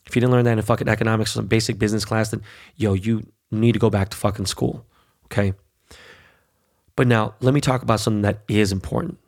If 0.05 0.15
you 0.15 0.21
didn't 0.21 0.31
learn 0.31 0.45
that 0.45 0.57
in 0.57 0.63
fucking 0.63 0.87
economics 0.87 1.31
or 1.31 1.39
some 1.39 1.47
basic 1.47 1.77
business 1.77 2.05
class, 2.05 2.31
then 2.31 2.41
yo, 2.77 2.93
you 2.93 3.27
need 3.51 3.73
to 3.73 3.79
go 3.79 3.89
back 3.89 4.09
to 4.09 4.17
fucking 4.17 4.45
school. 4.45 4.85
Okay. 5.25 5.53
But 6.95 7.07
now 7.07 7.35
let 7.41 7.53
me 7.53 7.59
talk 7.59 7.81
about 7.81 7.99
something 7.99 8.21
that 8.21 8.43
is 8.47 8.71
important. 8.71 9.19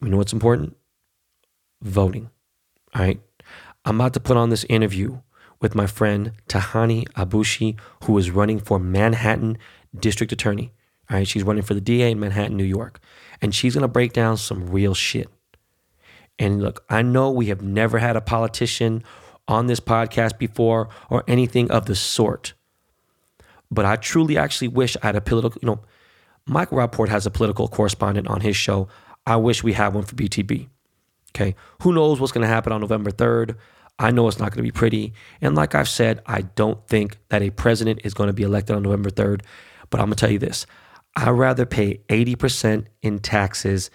You 0.00 0.10
know 0.10 0.16
what's 0.16 0.32
important? 0.32 0.76
Voting. 1.82 2.30
All 2.94 3.02
right. 3.02 3.20
I'm 3.84 4.00
about 4.00 4.14
to 4.14 4.20
put 4.20 4.36
on 4.36 4.50
this 4.50 4.64
interview 4.64 5.20
with 5.60 5.74
my 5.74 5.86
friend 5.86 6.32
Tahanie 6.48 7.08
Aboushi, 7.12 7.78
who 8.04 8.16
is 8.18 8.30
running 8.30 8.58
for 8.60 8.78
Manhattan 8.78 9.58
District 9.98 10.32
Attorney. 10.32 10.72
All 11.10 11.16
right. 11.16 11.26
She's 11.26 11.42
running 11.42 11.62
for 11.62 11.74
the 11.74 11.80
DA 11.80 12.10
in 12.10 12.20
Manhattan, 12.20 12.56
New 12.56 12.64
York. 12.64 13.00
And 13.40 13.54
she's 13.54 13.74
going 13.74 13.82
to 13.82 13.88
break 13.88 14.12
down 14.12 14.36
some 14.36 14.68
real 14.68 14.94
shit. 14.94 15.28
And 16.38 16.62
look, 16.62 16.84
I 16.88 17.02
know 17.02 17.30
we 17.30 17.46
have 17.46 17.62
never 17.62 17.98
had 17.98 18.16
a 18.16 18.20
politician 18.20 19.02
on 19.46 19.66
this 19.66 19.80
podcast 19.80 20.38
before 20.38 20.88
or 21.10 21.24
anything 21.26 21.70
of 21.70 21.86
the 21.86 21.94
sort. 21.94 22.54
But 23.70 23.84
I 23.84 23.96
truly 23.96 24.36
actually 24.38 24.68
wish 24.68 24.96
I 25.02 25.06
had 25.06 25.16
a 25.16 25.20
political, 25.20 25.58
you 25.62 25.66
know, 25.66 25.80
Michael 26.46 26.78
Rapaport 26.78 27.08
has 27.08 27.26
a 27.26 27.30
political 27.30 27.68
correspondent 27.68 28.28
on 28.28 28.40
his 28.40 28.56
show. 28.56 28.88
I 29.26 29.36
wish 29.36 29.62
we 29.62 29.74
had 29.74 29.92
one 29.94 30.04
for 30.04 30.14
BTB. 30.14 30.68
Okay. 31.38 31.54
Who 31.82 31.92
knows 31.92 32.18
what's 32.18 32.32
going 32.32 32.42
to 32.42 32.52
happen 32.52 32.72
on 32.72 32.80
November 32.80 33.12
3rd? 33.12 33.54
I 34.00 34.10
know 34.10 34.26
it's 34.26 34.40
not 34.40 34.50
going 34.50 34.56
to 34.56 34.62
be 34.62 34.72
pretty. 34.72 35.12
And 35.40 35.54
like 35.54 35.74
I've 35.74 35.88
said, 35.88 36.20
I 36.26 36.42
don't 36.42 36.84
think 36.88 37.16
that 37.28 37.42
a 37.42 37.50
president 37.50 38.00
is 38.02 38.12
going 38.12 38.26
to 38.26 38.32
be 38.32 38.42
elected 38.42 38.74
on 38.74 38.82
November 38.82 39.10
3rd. 39.10 39.42
But 39.90 40.00
I'm 40.00 40.06
going 40.06 40.16
to 40.16 40.20
tell 40.20 40.32
you 40.32 40.40
this 40.40 40.66
I'd 41.14 41.30
rather 41.30 41.64
pay 41.64 42.00
80% 42.08 42.86
in 43.02 43.20
taxes 43.20 43.90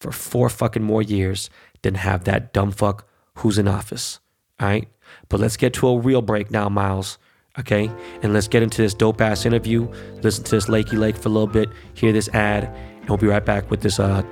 for 0.00 0.10
four 0.10 0.48
fucking 0.48 0.82
more 0.82 1.02
years 1.02 1.50
than 1.82 1.96
have 1.96 2.24
that 2.24 2.54
dumb 2.54 2.70
fuck 2.70 3.06
who's 3.36 3.58
in 3.58 3.68
office. 3.68 4.18
All 4.58 4.68
right. 4.68 4.88
But 5.28 5.40
let's 5.40 5.58
get 5.58 5.74
to 5.74 5.88
a 5.88 5.98
real 5.98 6.22
break 6.22 6.50
now, 6.50 6.70
Miles. 6.70 7.18
Okay. 7.58 7.90
And 8.22 8.32
let's 8.32 8.48
get 8.48 8.62
into 8.62 8.80
this 8.80 8.94
dope 8.94 9.20
ass 9.20 9.44
interview. 9.44 9.86
Listen 10.22 10.44
to 10.44 10.50
this 10.52 10.66
Lakey 10.66 10.98
Lake 10.98 11.16
for 11.16 11.28
a 11.28 11.32
little 11.32 11.46
bit, 11.46 11.68
hear 11.92 12.12
this 12.12 12.30
ad, 12.30 12.64
and 12.64 13.08
we'll 13.10 13.18
be 13.18 13.26
right 13.26 13.44
back 13.44 13.70
with 13.70 13.82
this 13.82 14.00
uh, 14.00 14.22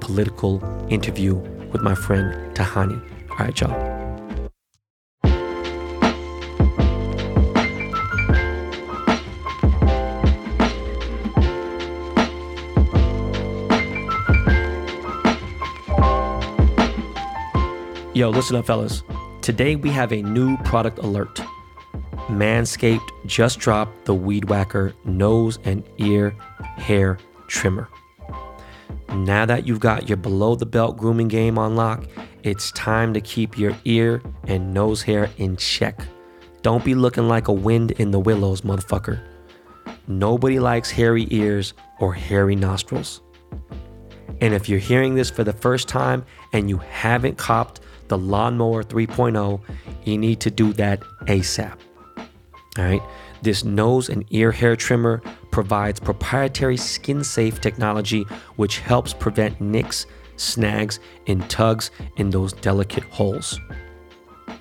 political 0.00 0.62
interview 0.88 1.34
with 1.72 1.82
my 1.82 1.94
friend 1.94 2.56
Tahanie. 2.56 3.02
All 3.30 3.36
right, 3.38 3.60
y'all. 3.60 3.98
Yo, 18.14 18.30
listen 18.30 18.56
up, 18.56 18.66
fellas. 18.66 19.04
Today 19.42 19.76
we 19.76 19.90
have 19.90 20.12
a 20.12 20.20
new 20.22 20.56
product 20.64 20.98
alert. 20.98 21.40
Manscaped 22.26 23.08
just 23.26 23.60
dropped 23.60 24.06
the 24.06 24.14
Weed 24.14 24.50
Whacker 24.50 24.92
nose 25.04 25.60
and 25.64 25.84
ear 25.98 26.30
hair 26.78 27.18
trimmer. 27.46 27.88
Now 29.10 29.46
that 29.46 29.66
you've 29.66 29.80
got 29.80 30.08
your 30.08 30.16
below 30.16 30.54
the 30.54 30.66
belt 30.66 30.96
grooming 30.96 31.28
game 31.28 31.58
on 31.58 31.76
lock, 31.76 32.04
it's 32.42 32.70
time 32.72 33.14
to 33.14 33.20
keep 33.20 33.58
your 33.58 33.74
ear 33.84 34.22
and 34.44 34.72
nose 34.72 35.02
hair 35.02 35.30
in 35.38 35.56
check. 35.56 36.00
Don't 36.62 36.84
be 36.84 36.94
looking 36.94 37.28
like 37.28 37.48
a 37.48 37.52
wind 37.52 37.92
in 37.92 38.10
the 38.10 38.20
willows, 38.20 38.62
motherfucker. 38.62 39.20
Nobody 40.06 40.58
likes 40.58 40.90
hairy 40.90 41.26
ears 41.30 41.74
or 42.00 42.14
hairy 42.14 42.56
nostrils. 42.56 43.20
And 44.40 44.54
if 44.54 44.68
you're 44.68 44.78
hearing 44.78 45.14
this 45.14 45.30
for 45.30 45.44
the 45.44 45.52
first 45.52 45.88
time 45.88 46.24
and 46.52 46.68
you 46.68 46.78
haven't 46.78 47.38
copped 47.38 47.80
the 48.08 48.18
Lawnmower 48.18 48.82
3.0, 48.84 49.60
you 50.04 50.18
need 50.18 50.40
to 50.40 50.50
do 50.50 50.72
that 50.74 51.00
ASAP. 51.22 51.76
All 52.78 52.84
right. 52.84 53.02
This 53.42 53.64
nose 53.64 54.08
and 54.08 54.24
ear 54.30 54.52
hair 54.52 54.76
trimmer 54.76 55.22
provides 55.50 56.00
proprietary 56.00 56.76
skin 56.76 57.24
safe 57.24 57.60
technology 57.60 58.24
which 58.56 58.78
helps 58.78 59.12
prevent 59.12 59.60
nicks, 59.60 60.06
snags, 60.36 61.00
and 61.26 61.48
tugs 61.50 61.90
in 62.16 62.30
those 62.30 62.52
delicate 62.52 63.04
holes. 63.04 63.58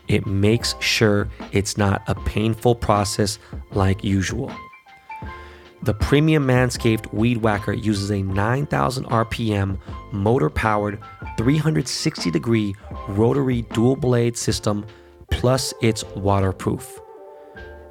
It 0.07 0.25
makes 0.25 0.75
sure 0.79 1.27
it's 1.51 1.77
not 1.77 2.01
a 2.07 2.15
painful 2.15 2.75
process 2.75 3.39
like 3.71 4.03
usual. 4.03 4.51
The 5.83 5.93
premium 5.93 6.47
Manscaped 6.47 7.13
Weed 7.13 7.37
Whacker 7.37 7.73
uses 7.73 8.09
a 8.09 8.21
9,000 8.23 9.05
RPM 9.05 9.77
motor 10.11 10.49
powered 10.49 10.99
360 11.37 12.31
degree 12.31 12.75
rotary 13.09 13.61
dual 13.73 13.95
blade 13.95 14.37
system, 14.37 14.85
plus 15.29 15.73
it's 15.81 16.03
waterproof. 16.15 16.99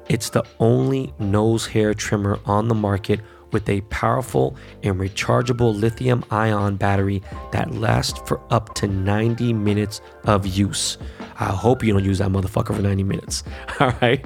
It's 0.09 0.29
the 0.29 0.43
only 0.59 1.13
nose 1.19 1.65
hair 1.65 1.93
trimmer 1.93 2.39
on 2.45 2.67
the 2.67 2.75
market 2.75 3.19
with 3.51 3.67
a 3.69 3.81
powerful 3.81 4.55
and 4.83 4.99
rechargeable 4.99 5.77
lithium 5.77 6.23
ion 6.31 6.75
battery 6.75 7.21
that 7.51 7.73
lasts 7.73 8.19
for 8.25 8.41
up 8.49 8.73
to 8.75 8.87
90 8.87 9.53
minutes 9.53 10.01
of 10.25 10.45
use. 10.45 10.97
I 11.39 11.45
hope 11.45 11.83
you 11.83 11.93
don't 11.93 12.03
use 12.03 12.19
that 12.19 12.29
motherfucker 12.29 12.75
for 12.75 12.81
90 12.81 13.03
minutes. 13.03 13.43
All 13.79 13.93
right. 14.01 14.25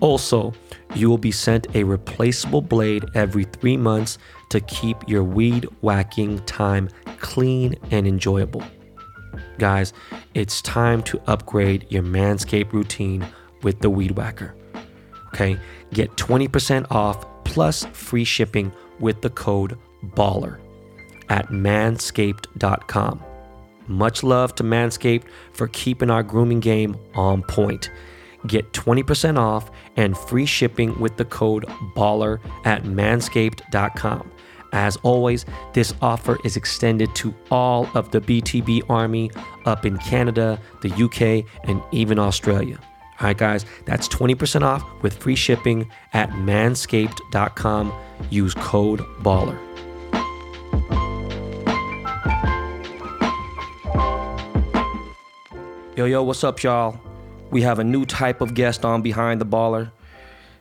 Also, 0.00 0.52
you 0.94 1.08
will 1.08 1.18
be 1.18 1.32
sent 1.32 1.74
a 1.74 1.82
replaceable 1.82 2.60
blade 2.60 3.04
every 3.14 3.44
three 3.44 3.76
months 3.76 4.18
to 4.50 4.60
keep 4.60 4.96
your 5.08 5.24
weed 5.24 5.66
whacking 5.80 6.38
time 6.40 6.88
clean 7.18 7.74
and 7.90 8.06
enjoyable. 8.06 8.62
Guys, 9.58 9.94
it's 10.34 10.60
time 10.60 11.02
to 11.04 11.20
upgrade 11.26 11.86
your 11.88 12.02
Manscaped 12.02 12.72
routine 12.72 13.26
with 13.62 13.80
the 13.80 13.88
Weed 13.88 14.12
Whacker. 14.12 14.54
Okay, 15.36 15.58
get 15.92 16.16
20% 16.16 16.90
off 16.90 17.26
plus 17.44 17.84
free 17.92 18.24
shipping 18.24 18.72
with 18.98 19.20
the 19.20 19.28
code 19.28 19.78
BALLER 20.02 20.58
at 21.28 21.48
manscaped.com. 21.48 23.22
Much 23.86 24.22
love 24.22 24.54
to 24.54 24.64
Manscaped 24.64 25.24
for 25.52 25.68
keeping 25.68 26.10
our 26.10 26.22
grooming 26.22 26.60
game 26.60 26.96
on 27.14 27.42
point. 27.42 27.90
Get 28.46 28.72
20% 28.72 29.36
off 29.36 29.70
and 29.96 30.16
free 30.16 30.46
shipping 30.46 30.98
with 30.98 31.18
the 31.18 31.26
code 31.26 31.66
BALLER 31.94 32.40
at 32.64 32.84
manscaped.com. 32.84 34.32
As 34.72 34.96
always, 35.02 35.44
this 35.74 35.92
offer 36.00 36.38
is 36.44 36.56
extended 36.56 37.14
to 37.16 37.34
all 37.50 37.90
of 37.94 38.10
the 38.10 38.22
BTB 38.22 38.88
Army 38.88 39.30
up 39.66 39.84
in 39.84 39.98
Canada, 39.98 40.58
the 40.80 40.90
UK, 40.92 41.44
and 41.68 41.82
even 41.92 42.18
Australia. 42.18 42.78
All 43.18 43.28
right, 43.28 43.36
guys, 43.36 43.64
that's 43.86 44.08
20% 44.08 44.62
off 44.62 44.84
with 45.02 45.16
free 45.16 45.36
shipping 45.36 45.90
at 46.12 46.28
manscaped.com. 46.30 47.92
Use 48.30 48.54
code 48.54 49.02
BALLER. 49.22 49.58
Yo, 55.96 56.04
yo, 56.04 56.22
what's 56.22 56.44
up, 56.44 56.62
y'all? 56.62 57.00
We 57.50 57.62
have 57.62 57.78
a 57.78 57.84
new 57.84 58.04
type 58.04 58.42
of 58.42 58.52
guest 58.52 58.84
on 58.84 59.00
Behind 59.00 59.40
the 59.40 59.46
Baller. 59.46 59.92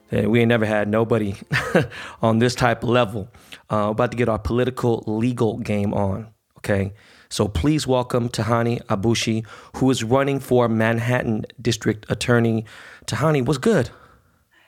And 0.09 0.31
we 0.31 0.39
ain't 0.39 0.47
never 0.47 0.65
had 0.65 0.87
nobody 0.87 1.35
on 2.21 2.39
this 2.39 2.55
type 2.55 2.83
of 2.83 2.89
level. 2.89 3.27
Uh, 3.69 3.89
about 3.89 4.11
to 4.11 4.17
get 4.17 4.29
our 4.29 4.39
political 4.39 5.03
legal 5.05 5.57
game 5.57 5.93
on. 5.93 6.27
Okay. 6.59 6.93
So 7.35 7.49
please 7.49 7.85
welcome 7.85 8.29
Tahanie 8.29 8.81
Aboushi, 8.85 9.45
who 9.75 9.91
is 9.91 10.05
running 10.05 10.39
for 10.39 10.69
Manhattan 10.69 11.45
District 11.61 12.09
Attorney. 12.09 12.63
Tahanie, 13.07 13.45
what's 13.45 13.57
good? 13.57 13.89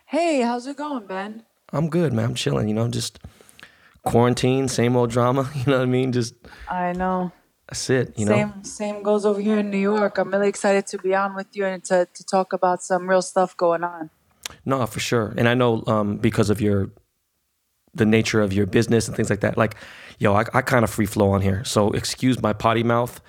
Hey, 0.08 0.42
how's 0.42 0.68
it 0.68 0.76
going, 0.76 1.08
Ben? 1.08 1.46
I'm 1.72 1.90
good, 1.90 2.12
man. 2.12 2.26
I'm 2.26 2.36
chilling, 2.36 2.68
you 2.68 2.74
know, 2.74 2.90
just 2.90 3.20
quarantine, 4.04 4.68
same 4.68 4.98
old 4.98 5.12
drama, 5.12 5.50
you 5.56 5.64
know 5.66 5.78
what 5.78 5.84
I 5.84 5.86
mean? 5.86 6.12
Just 6.12 6.36
I 6.70 6.92
know. 6.92 7.32
That's 7.70 7.90
it, 7.90 8.20
you 8.20 8.26
know, 8.26 8.34
same, 8.34 8.48
know. 8.50 8.64
Same 8.64 9.02
goes 9.02 9.26
over 9.26 9.40
here 9.40 9.60
in 9.60 9.72
New 9.72 9.78
York. 9.78 10.18
I'm 10.18 10.30
really 10.30 10.50
excited 10.50 10.88
to 10.88 10.98
be 10.98 11.16
on 11.16 11.36
with 11.36 11.48
you 11.54 11.66
and 11.66 11.82
to, 11.86 12.06
to 12.14 12.24
talk 12.26 12.52
about 12.52 12.84
some 12.84 13.10
real 13.10 13.22
stuff 13.22 13.56
going 13.56 13.86
on. 13.86 14.10
No, 14.66 14.86
for 14.88 15.00
sure. 15.00 15.34
And 15.38 15.48
I 15.48 15.54
know 15.54 15.86
um, 15.88 16.18
because 16.18 16.50
of 16.50 16.60
your 16.60 16.90
the 17.98 18.06
nature 18.06 18.42
of 18.42 18.54
your 18.54 18.66
business 18.66 19.08
and 19.08 19.16
things 19.16 19.30
like 19.30 19.42
that. 19.42 19.58
Like, 19.58 19.76
yo, 20.20 20.34
I, 20.34 20.46
I 20.54 20.62
kind 20.62 20.84
of 20.84 20.90
free 20.90 21.06
flow 21.06 21.32
on 21.32 21.42
here, 21.42 21.64
so 21.64 21.92
excuse 21.92 22.42
my 22.42 22.54
potty 22.54 22.84
mouth. 22.84 23.20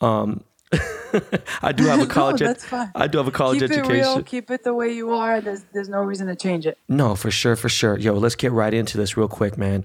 Um, 0.00 0.44
I 1.62 1.72
do 1.72 1.84
have 1.86 2.00
a 2.00 2.06
college. 2.18 2.40
no, 2.40 2.46
that's 2.48 2.64
fine. 2.64 2.90
I 2.94 3.06
do 3.08 3.18
have 3.18 3.26
a 3.26 3.32
college 3.32 3.60
keep 3.60 3.70
education. 3.70 3.90
it 3.94 3.98
real. 3.98 4.22
Keep 4.22 4.50
it 4.50 4.64
the 4.64 4.74
way 4.74 4.92
you 4.92 5.10
are. 5.10 5.40
There's 5.40 5.64
there's 5.72 5.88
no 5.88 6.02
reason 6.02 6.28
to 6.28 6.36
change 6.36 6.66
it. 6.66 6.78
No, 6.88 7.14
for 7.16 7.30
sure, 7.30 7.56
for 7.56 7.68
sure. 7.68 7.98
Yo, 7.98 8.14
let's 8.14 8.36
get 8.36 8.52
right 8.52 8.72
into 8.72 8.96
this 8.96 9.16
real 9.16 9.28
quick, 9.28 9.58
man. 9.58 9.84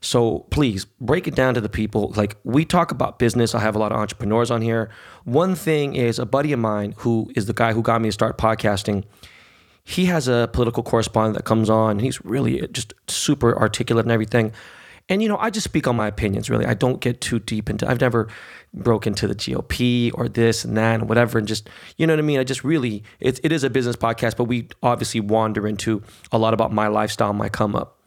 So 0.00 0.40
please 0.50 0.84
break 1.00 1.26
it 1.26 1.34
down 1.34 1.54
to 1.54 1.60
the 1.60 1.68
people. 1.68 2.12
Like 2.14 2.36
we 2.44 2.64
talk 2.64 2.90
about 2.90 3.18
business. 3.18 3.54
I 3.54 3.60
have 3.60 3.74
a 3.74 3.78
lot 3.78 3.90
of 3.92 3.98
entrepreneurs 3.98 4.50
on 4.50 4.60
here. 4.60 4.90
One 5.24 5.54
thing 5.54 5.94
is 5.94 6.18
a 6.18 6.26
buddy 6.26 6.52
of 6.52 6.58
mine 6.58 6.94
who 6.98 7.30
is 7.34 7.46
the 7.46 7.54
guy 7.54 7.72
who 7.72 7.80
got 7.80 8.02
me 8.02 8.08
to 8.08 8.12
start 8.12 8.36
podcasting. 8.36 9.04
He 9.84 10.06
has 10.06 10.28
a 10.28 10.48
political 10.52 10.82
correspondent 10.82 11.36
that 11.36 11.44
comes 11.44 11.68
on. 11.68 11.98
He's 11.98 12.24
really 12.24 12.66
just 12.68 12.94
super 13.06 13.56
articulate 13.56 14.04
and 14.04 14.12
everything. 14.12 14.52
And 15.08 15.22
you 15.22 15.28
know, 15.28 15.36
I 15.36 15.50
just 15.50 15.64
speak 15.64 15.86
on 15.86 15.96
my 15.96 16.08
opinions. 16.08 16.48
Really, 16.48 16.64
I 16.64 16.72
don't 16.72 17.00
get 17.00 17.20
too 17.20 17.38
deep 17.38 17.68
into. 17.68 17.88
I've 17.88 18.00
never 18.00 18.28
broke 18.72 19.06
into 19.06 19.28
the 19.28 19.34
GOP 19.34 20.10
or 20.14 20.28
this 20.28 20.64
and 20.64 20.76
that 20.78 21.00
and 21.00 21.08
whatever. 21.08 21.38
And 21.38 21.46
just 21.46 21.68
you 21.98 22.06
know 22.06 22.14
what 22.14 22.20
I 22.20 22.22
mean. 22.22 22.40
I 22.40 22.44
just 22.44 22.64
really 22.64 23.02
it, 23.20 23.38
it 23.44 23.52
is 23.52 23.64
a 23.64 23.70
business 23.70 23.96
podcast, 23.96 24.36
but 24.36 24.44
we 24.44 24.68
obviously 24.82 25.20
wander 25.20 25.68
into 25.68 26.02
a 26.32 26.38
lot 26.38 26.54
about 26.54 26.72
my 26.72 26.86
lifestyle, 26.86 27.34
my 27.34 27.50
come 27.50 27.76
up. 27.76 27.98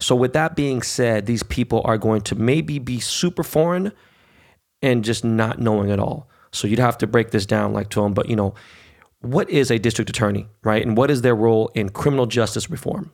So, 0.00 0.16
with 0.16 0.32
that 0.32 0.56
being 0.56 0.80
said, 0.80 1.26
these 1.26 1.42
people 1.42 1.82
are 1.84 1.98
going 1.98 2.22
to 2.22 2.34
maybe 2.34 2.78
be 2.78 3.00
super 3.00 3.42
foreign 3.42 3.92
and 4.82 5.04
just 5.04 5.24
not 5.24 5.60
knowing 5.60 5.90
at 5.90 6.00
all. 6.00 6.28
So, 6.52 6.66
you'd 6.66 6.78
have 6.78 6.96
to 6.98 7.06
break 7.06 7.30
this 7.30 7.44
down 7.44 7.74
like 7.74 7.90
to 7.90 8.00
them. 8.00 8.14
But, 8.14 8.28
you 8.30 8.36
know, 8.36 8.54
what 9.20 9.50
is 9.50 9.70
a 9.70 9.78
district 9.78 10.10
attorney, 10.10 10.46
right? 10.62 10.84
And 10.84 10.96
what 10.96 11.10
is 11.10 11.22
their 11.22 11.34
role 11.34 11.70
in 11.74 11.90
criminal 11.90 12.26
justice 12.26 12.70
reform? 12.70 13.12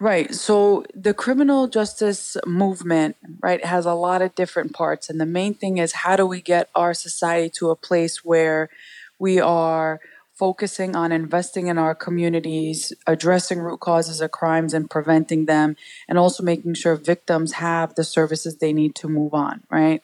Right. 0.00 0.32
So 0.32 0.84
the 0.94 1.12
criminal 1.12 1.66
justice 1.66 2.36
movement, 2.46 3.16
right, 3.42 3.64
has 3.64 3.84
a 3.84 3.94
lot 3.94 4.22
of 4.22 4.34
different 4.36 4.72
parts. 4.72 5.10
And 5.10 5.20
the 5.20 5.26
main 5.26 5.54
thing 5.54 5.78
is 5.78 5.92
how 5.92 6.14
do 6.14 6.24
we 6.24 6.40
get 6.40 6.70
our 6.74 6.94
society 6.94 7.50
to 7.58 7.70
a 7.70 7.76
place 7.76 8.24
where 8.24 8.70
we 9.18 9.40
are 9.40 10.00
focusing 10.38 10.94
on 10.94 11.10
investing 11.10 11.66
in 11.66 11.78
our 11.78 11.96
communities, 11.96 12.92
addressing 13.08 13.58
root 13.58 13.80
causes 13.80 14.20
of 14.20 14.30
crimes 14.30 14.72
and 14.72 14.88
preventing 14.88 15.46
them, 15.46 15.76
and 16.08 16.16
also 16.16 16.44
making 16.44 16.74
sure 16.74 16.94
victims 16.94 17.54
have 17.54 17.96
the 17.96 18.04
services 18.04 18.56
they 18.56 18.72
need 18.72 18.94
to 18.94 19.08
move 19.08 19.34
on, 19.34 19.64
right? 19.68 20.00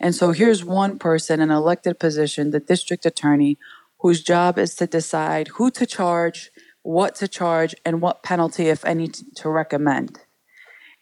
And 0.00 0.12
so 0.12 0.32
here's 0.32 0.64
one 0.64 0.98
person, 0.98 1.40
an 1.40 1.52
elected 1.52 2.00
position, 2.00 2.50
the 2.50 2.58
district 2.58 3.06
attorney, 3.06 3.58
whose 4.06 4.22
job 4.22 4.56
is 4.56 4.76
to 4.76 4.86
decide 4.86 5.48
who 5.48 5.68
to 5.68 5.84
charge, 5.84 6.52
what 6.82 7.16
to 7.16 7.26
charge, 7.26 7.74
and 7.84 8.00
what 8.00 8.22
penalty, 8.22 8.68
if 8.68 8.84
any, 8.84 9.08
to 9.34 9.48
recommend. 9.48 10.20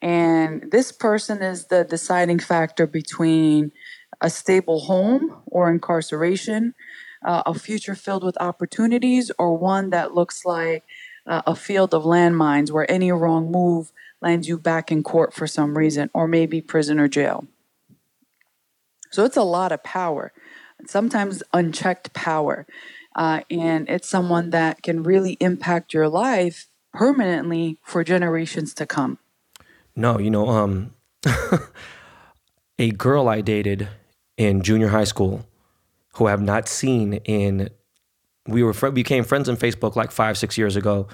And 0.01 0.71
this 0.73 0.91
person 0.91 1.43
is 1.43 1.67
the 1.67 1.85
deciding 1.85 2.39
factor 2.39 2.87
between 2.87 3.73
a 4.23 4.31
stable 4.31 4.81
home 4.81 5.43
or 5.45 5.71
incarceration, 5.71 6.73
uh, 7.27 7.43
a 7.45 7.53
future 7.53 7.95
filled 7.95 8.25
with 8.25 8.41
opportunities, 8.41 9.31
or 9.39 9.59
one 9.59 9.91
that 9.91 10.15
looks 10.15 10.47
like 10.47 10.85
uh, 11.27 11.43
a 11.47 11.55
field 11.55 11.93
of 11.93 12.05
landmines 12.05 12.71
where 12.71 12.91
any 12.91 13.13
wrong 13.13 13.53
move 13.53 13.93
lands 14.23 14.49
you 14.49 14.57
back 14.57 14.91
in 14.91 15.03
court 15.03 15.35
for 15.35 15.47
some 15.47 15.77
reason, 15.77 16.09
or 16.15 16.27
maybe 16.27 16.63
prison 16.63 16.99
or 16.99 17.09
jail. 17.09 17.47
So 19.11 19.27
it's 19.27 19.37
a 19.37 19.43
lot 19.43 19.73
of 19.73 19.85
power, 19.85 20.33
sometimes 20.87 21.43
unchecked 21.53 22.15
power. 22.15 22.67
Uh, 23.15 23.43
and 23.51 23.89
it's 23.89 24.09
someone 24.09 24.51
that 24.51 24.83
can 24.83 25.03
really 25.03 25.37
impact 25.41 25.95
your 25.95 26.09
life 26.09 26.69
permanently 26.93 27.79
for 27.83 28.05
generations 28.05 28.75
to 28.75 28.87
come. 28.87 29.19
No, 29.97 30.19
you 30.19 30.31
know, 30.31 30.49
um, 30.49 30.95
a 32.79 32.91
girl 32.91 33.29
I 33.29 33.41
dated 33.41 33.89
in 34.37 34.63
junior 34.63 34.89
high 34.89 35.05
school 35.05 35.47
who 36.15 36.27
I 36.27 36.31
have 36.31 36.43
not 36.43 36.69
seen 36.69 37.15
in, 37.25 37.71
we 38.47 38.63
were 38.63 38.73
fr- 38.73 38.89
became 38.89 39.25
friends 39.25 39.49
on 39.49 39.57
Facebook 39.57 39.97
like 39.97 40.11
five, 40.11 40.39
six 40.39 40.57
years 40.57 40.77
ago, 40.77 41.09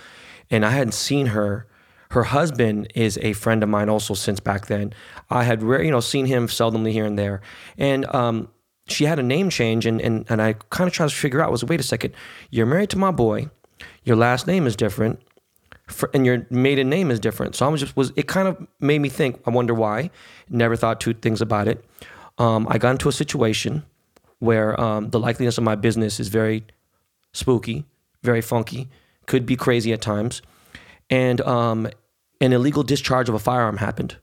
and 0.50 0.64
I 0.64 0.70
hadn't 0.70 0.92
seen 0.92 1.26
her. 1.26 1.66
Her 2.10 2.24
husband 2.24 2.90
is 2.94 3.18
a 3.22 3.34
friend 3.34 3.62
of 3.62 3.68
mine 3.68 3.88
also 3.88 4.14
since 4.14 4.40
back 4.40 4.66
then. 4.66 4.92
I 5.30 5.44
had, 5.44 5.62
rare, 5.62 5.82
you 5.82 5.90
know, 5.90 6.00
seen 6.00 6.26
him 6.26 6.48
seldomly 6.48 6.92
here 6.92 7.06
and 7.06 7.18
there, 7.18 7.40
and 7.78 8.04
um, 8.14 8.48
she 8.86 9.04
had 9.04 9.18
a 9.18 9.22
name 9.22 9.50
change, 9.50 9.86
and 9.86 10.00
and 10.00 10.24
and 10.28 10.42
I 10.42 10.54
kind 10.70 10.88
of 10.88 10.94
tried 10.94 11.08
to 11.08 11.14
figure 11.14 11.40
out 11.42 11.50
was 11.50 11.64
wait 11.64 11.80
a 11.80 11.84
second, 11.84 12.14
you're 12.50 12.66
married 12.66 12.90
to 12.90 12.98
my 12.98 13.10
boy, 13.10 13.50
your 14.04 14.16
last 14.16 14.46
name 14.46 14.66
is 14.66 14.76
different, 14.76 15.20
for, 15.86 16.10
and 16.14 16.26
your 16.26 16.46
maiden 16.50 16.88
name 16.88 17.10
is 17.10 17.20
different. 17.20 17.54
So 17.54 17.66
I 17.66 17.68
was 17.68 17.80
just 17.80 17.96
was 17.96 18.12
it 18.16 18.26
kind 18.26 18.48
of 18.48 18.66
made 18.80 19.00
me 19.00 19.08
think. 19.08 19.40
I 19.46 19.50
wonder 19.50 19.74
why. 19.74 20.10
Never 20.48 20.76
thought 20.76 21.00
two 21.00 21.14
things 21.14 21.40
about 21.40 21.68
it. 21.68 21.84
Um, 22.38 22.66
I 22.70 22.78
got 22.78 22.92
into 22.92 23.08
a 23.08 23.12
situation 23.12 23.84
where 24.38 24.80
um, 24.80 25.10
the 25.10 25.20
likeliness 25.20 25.58
of 25.58 25.64
my 25.64 25.74
business 25.74 26.18
is 26.18 26.28
very 26.28 26.64
spooky, 27.32 27.84
very 28.22 28.40
funky, 28.40 28.88
could 29.26 29.44
be 29.44 29.56
crazy 29.56 29.92
at 29.92 30.00
times, 30.00 30.42
and 31.10 31.40
um, 31.42 31.88
an 32.40 32.52
illegal 32.52 32.82
discharge 32.82 33.28
of 33.28 33.34
a 33.34 33.38
firearm 33.38 33.76
happened. 33.76 34.16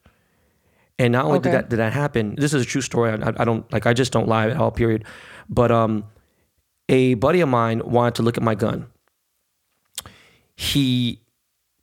And 1.00 1.12
not 1.12 1.26
only 1.26 1.40
did 1.40 1.54
that 1.54 1.70
did 1.70 1.78
that 1.78 1.94
happen, 1.94 2.36
this 2.36 2.54
is 2.54 2.64
a 2.64 2.66
true 2.66 2.82
story. 2.82 3.12
I, 3.12 3.34
I 3.38 3.46
don't 3.46 3.72
like 3.72 3.86
I 3.86 3.94
just 3.94 4.12
don't 4.12 4.28
lie 4.28 4.50
at 4.50 4.58
all. 4.58 4.72
Period. 4.72 5.06
But 5.50 5.72
um, 5.72 6.06
a 6.90 7.14
buddy 7.16 7.42
of 7.42 7.50
mine 7.50 7.82
wanted 7.86 8.16
to 8.16 8.24
look 8.24 8.38
at 8.38 8.44
my 8.44 8.56
gun. 8.56 8.88
He 10.56 11.22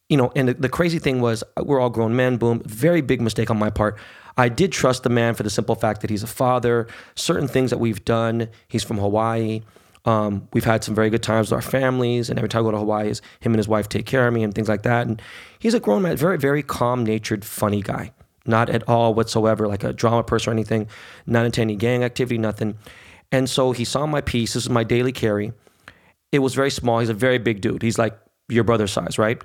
you 0.09 0.17
know, 0.17 0.33
and 0.37 0.49
the, 0.49 0.55
the 0.55 0.69
crazy 0.69 0.99
thing 0.99 1.21
was, 1.21 1.43
we're 1.57 1.81
all 1.81 1.91
grown 1.91 2.15
men. 2.15 2.37
Boom, 2.37 2.61
very 2.67 3.01
big 3.01 3.21
mistake 3.21 3.51
on 3.51 3.59
my 3.59 3.71
part. 3.71 3.99
I 4.37 4.49
did 4.49 4.73
trust 4.73 5.03
the 5.03 5.09
man 5.09 5.35
for 5.35 5.43
the 5.43 5.51
simple 5.51 5.75
fact 5.75 6.01
that 6.03 6.11
he's 6.11 6.23
a 6.23 6.29
father. 6.29 6.87
Certain 7.15 7.49
things 7.49 7.71
that 7.71 7.79
we've 7.79 8.05
done. 8.05 8.49
He's 8.69 8.83
from 8.83 8.99
Hawaii. 8.99 9.63
Um, 10.05 10.49
we've 10.53 10.65
had 10.65 10.85
some 10.85 10.95
very 10.95 11.09
good 11.09 11.23
times 11.23 11.51
with 11.51 11.55
our 11.55 11.63
families, 11.63 12.29
and 12.29 12.39
every 12.39 12.49
time 12.49 12.61
I 12.61 12.65
go 12.65 12.73
to 12.73 12.79
Hawaii, 12.79 13.09
is 13.09 13.23
him 13.41 13.53
and 13.53 13.59
his 13.59 13.69
wife 13.69 13.89
take 13.89 14.05
care 14.05 14.29
of 14.29 14.35
me 14.35 14.43
and 14.43 14.55
things 14.55 14.69
like 14.69 14.83
that. 14.83 15.07
And 15.07 15.23
he's 15.59 15.73
a 15.73 15.81
grown 15.81 16.03
man, 16.03 16.17
very, 16.17 16.37
very 16.37 16.63
calm-natured, 16.63 17.45
funny 17.45 17.81
guy. 17.81 18.13
Not 18.47 18.69
at 18.71 18.87
all 18.89 19.15
whatsoever 19.15 19.67
like 19.67 19.85
a 19.85 19.93
drama 19.93 20.23
person 20.23 20.51
or 20.51 20.53
anything. 20.53 20.89
Not 21.27 21.47
into 21.47 21.61
any 21.61 21.77
gang 21.77 22.05
activity, 22.05 22.39
nothing. 22.39 22.77
And 23.33 23.49
so 23.49 23.73
he 23.73 23.85
saw 23.85 24.07
my 24.07 24.21
piece. 24.21 24.55
This 24.55 24.65
is 24.65 24.71
my 24.71 24.85
daily 24.85 25.13
carry. 25.13 25.53
It 26.31 26.41
was 26.41 26.55
very 26.55 26.71
small. 26.71 26.99
He's 27.01 27.09
a 27.09 27.15
very 27.15 27.39
big 27.39 27.61
dude. 27.61 27.83
He's 27.83 27.99
like 27.99 28.19
your 28.49 28.65
brother 28.65 28.87
size, 28.87 29.19
right? 29.19 29.43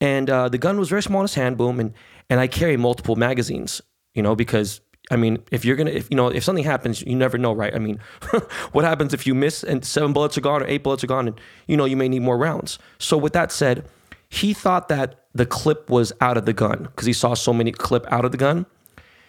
And 0.00 0.30
uh, 0.30 0.48
the 0.48 0.58
gun 0.58 0.78
was 0.78 0.88
very 0.88 1.02
small 1.02 1.20
in 1.22 1.24
his 1.24 1.34
hand, 1.34 1.56
boom, 1.56 1.80
and 1.80 1.92
and 2.30 2.38
I 2.38 2.46
carry 2.46 2.76
multiple 2.76 3.16
magazines, 3.16 3.80
you 4.14 4.22
know, 4.22 4.36
because 4.36 4.80
I 5.10 5.16
mean, 5.16 5.38
if 5.50 5.64
you're 5.64 5.76
gonna, 5.76 5.90
if 5.90 6.08
you 6.10 6.16
know, 6.16 6.28
if 6.28 6.44
something 6.44 6.64
happens, 6.64 7.02
you 7.02 7.16
never 7.16 7.38
know, 7.38 7.52
right? 7.52 7.74
I 7.74 7.78
mean, 7.78 7.98
what 8.72 8.84
happens 8.84 9.14
if 9.14 9.26
you 9.26 9.34
miss 9.34 9.64
and 9.64 9.84
seven 9.84 10.12
bullets 10.12 10.36
are 10.36 10.42
gone 10.42 10.62
or 10.62 10.66
eight 10.66 10.82
bullets 10.82 11.02
are 11.02 11.08
gone, 11.08 11.28
and 11.28 11.40
you 11.66 11.76
know 11.76 11.84
you 11.84 11.96
may 11.96 12.08
need 12.08 12.22
more 12.22 12.38
rounds. 12.38 12.78
So 12.98 13.16
with 13.16 13.32
that 13.32 13.50
said, 13.50 13.88
he 14.28 14.52
thought 14.52 14.88
that 14.88 15.24
the 15.34 15.46
clip 15.46 15.88
was 15.88 16.12
out 16.20 16.36
of 16.36 16.44
the 16.44 16.52
gun 16.52 16.84
because 16.84 17.06
he 17.06 17.12
saw 17.12 17.34
so 17.34 17.52
many 17.52 17.72
clip 17.72 18.06
out 18.12 18.24
of 18.24 18.32
the 18.32 18.38
gun. 18.38 18.66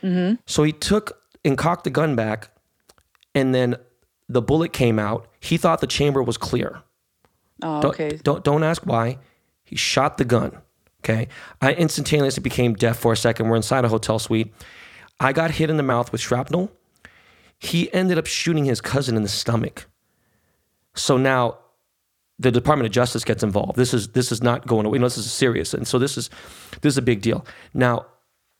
Mm-hmm. 0.03 0.35
So 0.45 0.63
he 0.63 0.71
took 0.71 1.21
and 1.45 1.57
cocked 1.57 1.83
the 1.83 1.89
gun 1.89 2.15
back, 2.15 2.49
and 3.33 3.53
then 3.53 3.75
the 4.27 4.41
bullet 4.41 4.73
came 4.73 4.99
out. 4.99 5.27
He 5.39 5.57
thought 5.57 5.81
the 5.81 5.88
chamber 5.88 6.21
was 6.21 6.38
clear. 6.38 6.81
Oh, 7.62 7.81
Don't, 7.81 7.93
okay. 7.93 8.19
don't 8.23 8.43
don't 8.43 8.63
ask 8.63 8.83
why. 8.85 9.17
He 9.63 9.75
shot 9.75 10.17
the 10.17 10.25
gun. 10.25 10.57
Okay. 11.03 11.27
I 11.62 11.73
instantaneously 11.73 12.41
became 12.41 12.73
deaf 12.73 12.97
for 12.97 13.13
a 13.13 13.17
second. 13.17 13.47
We're 13.47 13.55
inside 13.55 13.85
a 13.85 13.89
hotel 13.89 14.19
suite. 14.19 14.53
I 15.19 15.33
got 15.33 15.51
hit 15.51 15.69
in 15.69 15.77
the 15.77 15.83
mouth 15.83 16.12
with 16.12 16.21
shrapnel. 16.21 16.71
He 17.57 17.93
ended 17.93 18.17
up 18.17 18.25
shooting 18.25 18.65
his 18.65 18.81
cousin 18.81 19.15
in 19.15 19.23
the 19.23 19.29
stomach. 19.29 19.88
So 20.95 21.17
now 21.17 21.57
the 22.39 22.52
Department 22.52 22.86
of 22.86 22.91
Justice 22.93 23.25
gets 23.25 23.43
involved. 23.43 23.75
This 23.75 23.93
is 23.93 24.10
this 24.10 24.32
is 24.32 24.41
not 24.41 24.65
going 24.65 24.86
away. 24.86 24.97
No, 24.97 25.06
this 25.06 25.17
is 25.17 25.32
serious. 25.32 25.73
And 25.73 25.88
so 25.88 25.99
this 25.99 26.17
is 26.17 26.30
this 26.82 26.93
is 26.93 26.97
a 26.97 27.02
big 27.02 27.21
deal. 27.21 27.45
Now, 27.73 28.06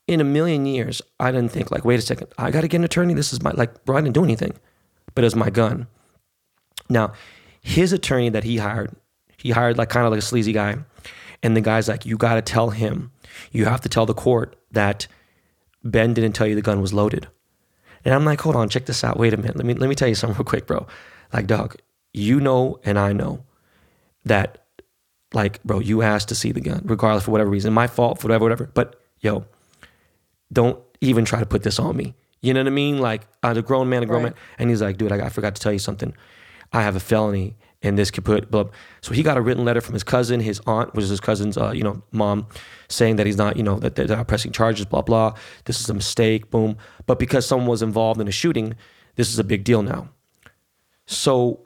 in 0.06 0.20
a 0.20 0.24
million 0.24 0.66
years, 0.66 1.00
I 1.18 1.32
didn't 1.32 1.50
think 1.50 1.70
like, 1.70 1.84
wait 1.84 1.98
a 1.98 2.02
second, 2.02 2.28
I 2.36 2.50
got 2.50 2.60
to 2.60 2.68
get 2.68 2.76
an 2.78 2.84
attorney. 2.84 3.14
This 3.14 3.32
is 3.32 3.42
my 3.42 3.52
like, 3.52 3.84
bro, 3.84 3.96
I 3.96 4.02
didn't 4.02 4.14
do 4.14 4.24
anything, 4.24 4.52
but 5.14 5.24
it's 5.24 5.34
my 5.34 5.50
gun. 5.50 5.86
Now, 6.88 7.12
his 7.62 7.92
attorney 7.92 8.28
that 8.28 8.44
he 8.44 8.58
hired, 8.58 8.94
he 9.38 9.50
hired 9.50 9.78
like 9.78 9.88
kind 9.88 10.04
of 10.04 10.12
like 10.12 10.18
a 10.18 10.22
sleazy 10.22 10.52
guy. 10.52 10.78
And 11.42 11.56
the 11.56 11.62
guy's 11.62 11.88
like, 11.88 12.04
you 12.04 12.18
got 12.18 12.34
to 12.34 12.42
tell 12.42 12.68
him, 12.68 13.12
you 13.50 13.64
have 13.64 13.80
to 13.80 13.88
tell 13.88 14.04
the 14.04 14.12
court 14.12 14.56
that 14.72 15.06
Ben 15.82 16.12
didn't 16.12 16.32
tell 16.32 16.46
you 16.46 16.54
the 16.54 16.60
gun 16.60 16.82
was 16.82 16.92
loaded. 16.92 17.28
And 18.04 18.12
I'm 18.12 18.26
like, 18.26 18.42
hold 18.42 18.56
on, 18.56 18.68
check 18.68 18.84
this 18.84 19.02
out. 19.04 19.18
Wait 19.18 19.32
a 19.32 19.38
minute. 19.38 19.56
Let 19.56 19.64
me 19.64 19.72
let 19.72 19.88
me 19.88 19.94
tell 19.94 20.08
you 20.08 20.14
something 20.14 20.36
real 20.36 20.44
quick, 20.44 20.66
bro. 20.66 20.86
Like, 21.32 21.46
dog, 21.46 21.76
you 22.12 22.40
know 22.40 22.78
and 22.84 22.98
I 22.98 23.12
know 23.12 23.44
that, 24.24 24.64
like, 25.32 25.62
bro, 25.64 25.78
you 25.78 26.02
asked 26.02 26.28
to 26.28 26.34
see 26.34 26.52
the 26.52 26.60
gun, 26.60 26.82
regardless 26.84 27.24
for 27.24 27.30
whatever 27.30 27.50
reason. 27.50 27.72
My 27.72 27.86
fault, 27.86 28.20
for 28.20 28.28
whatever, 28.28 28.44
whatever. 28.44 28.70
But 28.74 29.00
yo, 29.20 29.44
don't 30.52 30.78
even 31.00 31.24
try 31.24 31.40
to 31.40 31.46
put 31.46 31.62
this 31.62 31.78
on 31.78 31.96
me. 31.96 32.14
You 32.42 32.54
know 32.54 32.60
what 32.60 32.66
I 32.68 32.70
mean? 32.70 32.98
Like, 32.98 33.26
I'm 33.42 33.56
a 33.56 33.62
grown 33.62 33.88
man, 33.88 34.02
a 34.02 34.06
grown 34.06 34.22
Right. 34.24 34.32
man. 34.34 34.42
And 34.58 34.70
he's 34.70 34.82
like, 34.82 34.96
dude, 34.96 35.12
I, 35.12 35.26
I 35.26 35.28
forgot 35.28 35.54
to 35.54 35.60
tell 35.60 35.72
you 35.72 35.78
something. 35.78 36.14
I 36.72 36.82
have 36.82 36.96
a 36.96 37.00
felony 37.00 37.56
and 37.82 37.98
this 37.98 38.10
could 38.10 38.24
put 38.24 38.50
blah. 38.50 38.64
So 39.00 39.12
he 39.12 39.22
got 39.22 39.36
a 39.36 39.40
written 39.40 39.64
letter 39.64 39.80
from 39.80 39.94
his 39.94 40.04
cousin, 40.04 40.40
his 40.40 40.60
aunt, 40.66 40.94
which 40.94 41.04
is 41.04 41.10
his 41.10 41.20
cousin's, 41.20 41.56
uh, 41.58 41.72
you 41.72 41.82
know, 41.82 42.02
mom, 42.12 42.46
saying 42.88 43.16
that 43.16 43.26
he's 43.26 43.36
not, 43.36 43.56
you 43.56 43.62
know, 43.62 43.78
that 43.78 43.94
they're 43.94 44.06
not 44.06 44.28
pressing 44.28 44.52
charges, 44.52 44.86
blah 44.86 45.02
blah. 45.02 45.34
This 45.64 45.80
is 45.80 45.88
a 45.90 45.94
mistake, 45.94 46.50
boom. 46.50 46.76
But 47.06 47.18
because 47.18 47.46
someone 47.46 47.68
was 47.68 47.82
involved 47.82 48.20
in 48.20 48.28
a 48.28 48.32
shooting, 48.32 48.74
this 49.16 49.30
is 49.30 49.38
a 49.38 49.44
big 49.44 49.64
deal 49.64 49.82
now. 49.82 50.08
So 51.06 51.60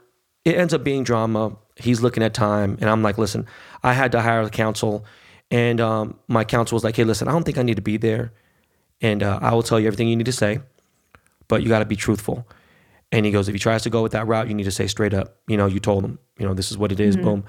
it 0.45 0.57
ends 0.57 0.73
up 0.75 0.85
being 0.85 1.05
drama. 1.05 1.57
He's 1.77 2.01
looking 2.01 2.23
at 2.23 2.35
time, 2.35 2.79
and 2.81 2.89
I'm 2.89 3.03
like, 3.03 3.19
listen, 3.19 3.47
I 3.83 3.93
had 3.93 4.13
to 4.13 4.21
hire 4.21 4.45
the 4.45 4.51
counsel, 4.51 5.05
and 5.51 5.81
um, 5.81 6.19
my 6.29 6.45
counsel 6.45 6.77
was 6.77 6.85
like, 6.85 6.97
hey, 6.97 7.05
listen, 7.05 7.29
I 7.29 7.33
don't 7.33 7.45
think 7.45 7.59
I 7.59 7.63
need 7.63 7.77
to 7.77 7.83
be 7.83 7.97
there, 7.97 8.33
and 9.01 9.23
uh, 9.23 9.39
I 9.43 9.53
will 9.55 9.63
tell 9.63 9.81
you 9.81 9.87
everything 9.87 10.09
you 10.09 10.17
need 10.17 10.27
to 10.27 10.33
say, 10.33 10.61
but 11.49 11.63
you 11.63 11.69
got 11.69 11.81
to 11.81 11.85
be 11.85 11.97
truthful. 11.97 12.47
And 13.13 13.27
he 13.27 13.33
goes, 13.33 13.49
if 13.49 13.55
he 13.55 13.59
tries 13.59 13.83
to 13.83 13.91
go 13.91 14.03
with 14.03 14.13
that 14.13 14.27
route, 14.27 14.49
you 14.49 14.55
need 14.55 14.65
to 14.65 14.73
say 14.73 14.87
straight 14.87 15.15
up, 15.15 15.37
you 15.47 15.57
know, 15.57 15.67
you 15.67 15.79
told 15.79 16.05
him, 16.05 16.19
you 16.39 16.47
know, 16.47 16.55
this 16.55 16.71
is 16.71 16.79
what 16.79 16.91
it 16.91 16.99
is, 16.99 17.17
boom. 17.17 17.45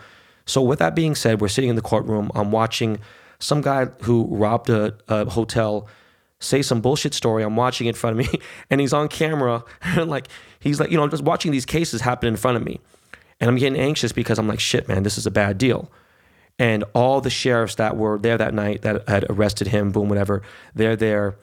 So 0.45 0.61
with 0.61 0.79
that 0.79 0.95
being 0.95 1.15
said, 1.15 1.41
we're 1.41 1.47
sitting 1.47 1.71
in 1.71 1.75
the 1.75 1.81
courtroom. 1.81 2.29
I'm 2.35 2.51
watching 2.51 2.99
some 3.39 3.61
guy 3.61 3.85
who 4.01 4.27
robbed 4.29 4.69
a, 4.69 4.95
a 5.07 5.27
hotel 5.27 5.88
say 6.39 6.61
some 6.61 6.81
bullshit 6.81 7.13
story. 7.13 7.43
I'm 7.43 7.55
watching 7.55 7.88
in 7.88 7.95
front 7.95 8.19
of 8.19 8.31
me, 8.31 8.39
and 8.69 8.79
he's 8.79 8.93
on 8.93 9.07
camera, 9.07 9.63
and 9.81 10.09
like 10.09 10.27
he's 10.59 10.79
like, 10.79 10.91
you 10.91 10.97
know, 10.97 11.03
I'm 11.03 11.09
just 11.09 11.23
watching 11.23 11.51
these 11.51 11.65
cases 11.65 12.01
happen 12.01 12.27
in 12.27 12.35
front 12.35 12.57
of 12.57 12.65
me, 12.65 12.79
and 13.39 13.50
I'm 13.50 13.58
getting 13.58 13.80
anxious 13.80 14.12
because 14.12 14.39
I'm 14.39 14.48
like, 14.48 14.60
shit, 14.60 14.88
man, 14.88 15.04
this 15.04 15.17
is 15.17 15.26
a 15.26 15.32
bad 15.32 15.58
deal. 15.58 15.91
And 16.58 16.84
all 16.93 17.19
the 17.19 17.30
sheriffs 17.30 17.76
that 17.76 17.98
were 17.98 18.17
there 18.17 18.38
that 18.38 18.54
night 18.54 18.84
that 18.84 19.08
had 19.10 19.26
arrested 19.30 19.67
him, 19.67 19.91
boom, 19.91 20.08
whatever, 20.08 20.41
they're 20.74 20.95
there, 20.95 21.38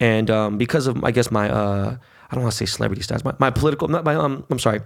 and 0.00 0.28
um, 0.28 0.58
because 0.58 0.88
of 0.88 1.04
I 1.04 1.12
guess 1.12 1.30
my 1.30 1.48
uh, 1.48 1.96
I 2.30 2.34
don't 2.34 2.42
want 2.42 2.52
to 2.52 2.56
say 2.56 2.66
celebrity 2.66 3.02
status, 3.02 3.24
my, 3.24 3.34
my 3.38 3.50
political, 3.50 3.86
not 3.86 4.04
my 4.04 4.16
um, 4.16 4.44
I'm 4.50 4.58
sorry, 4.58 4.80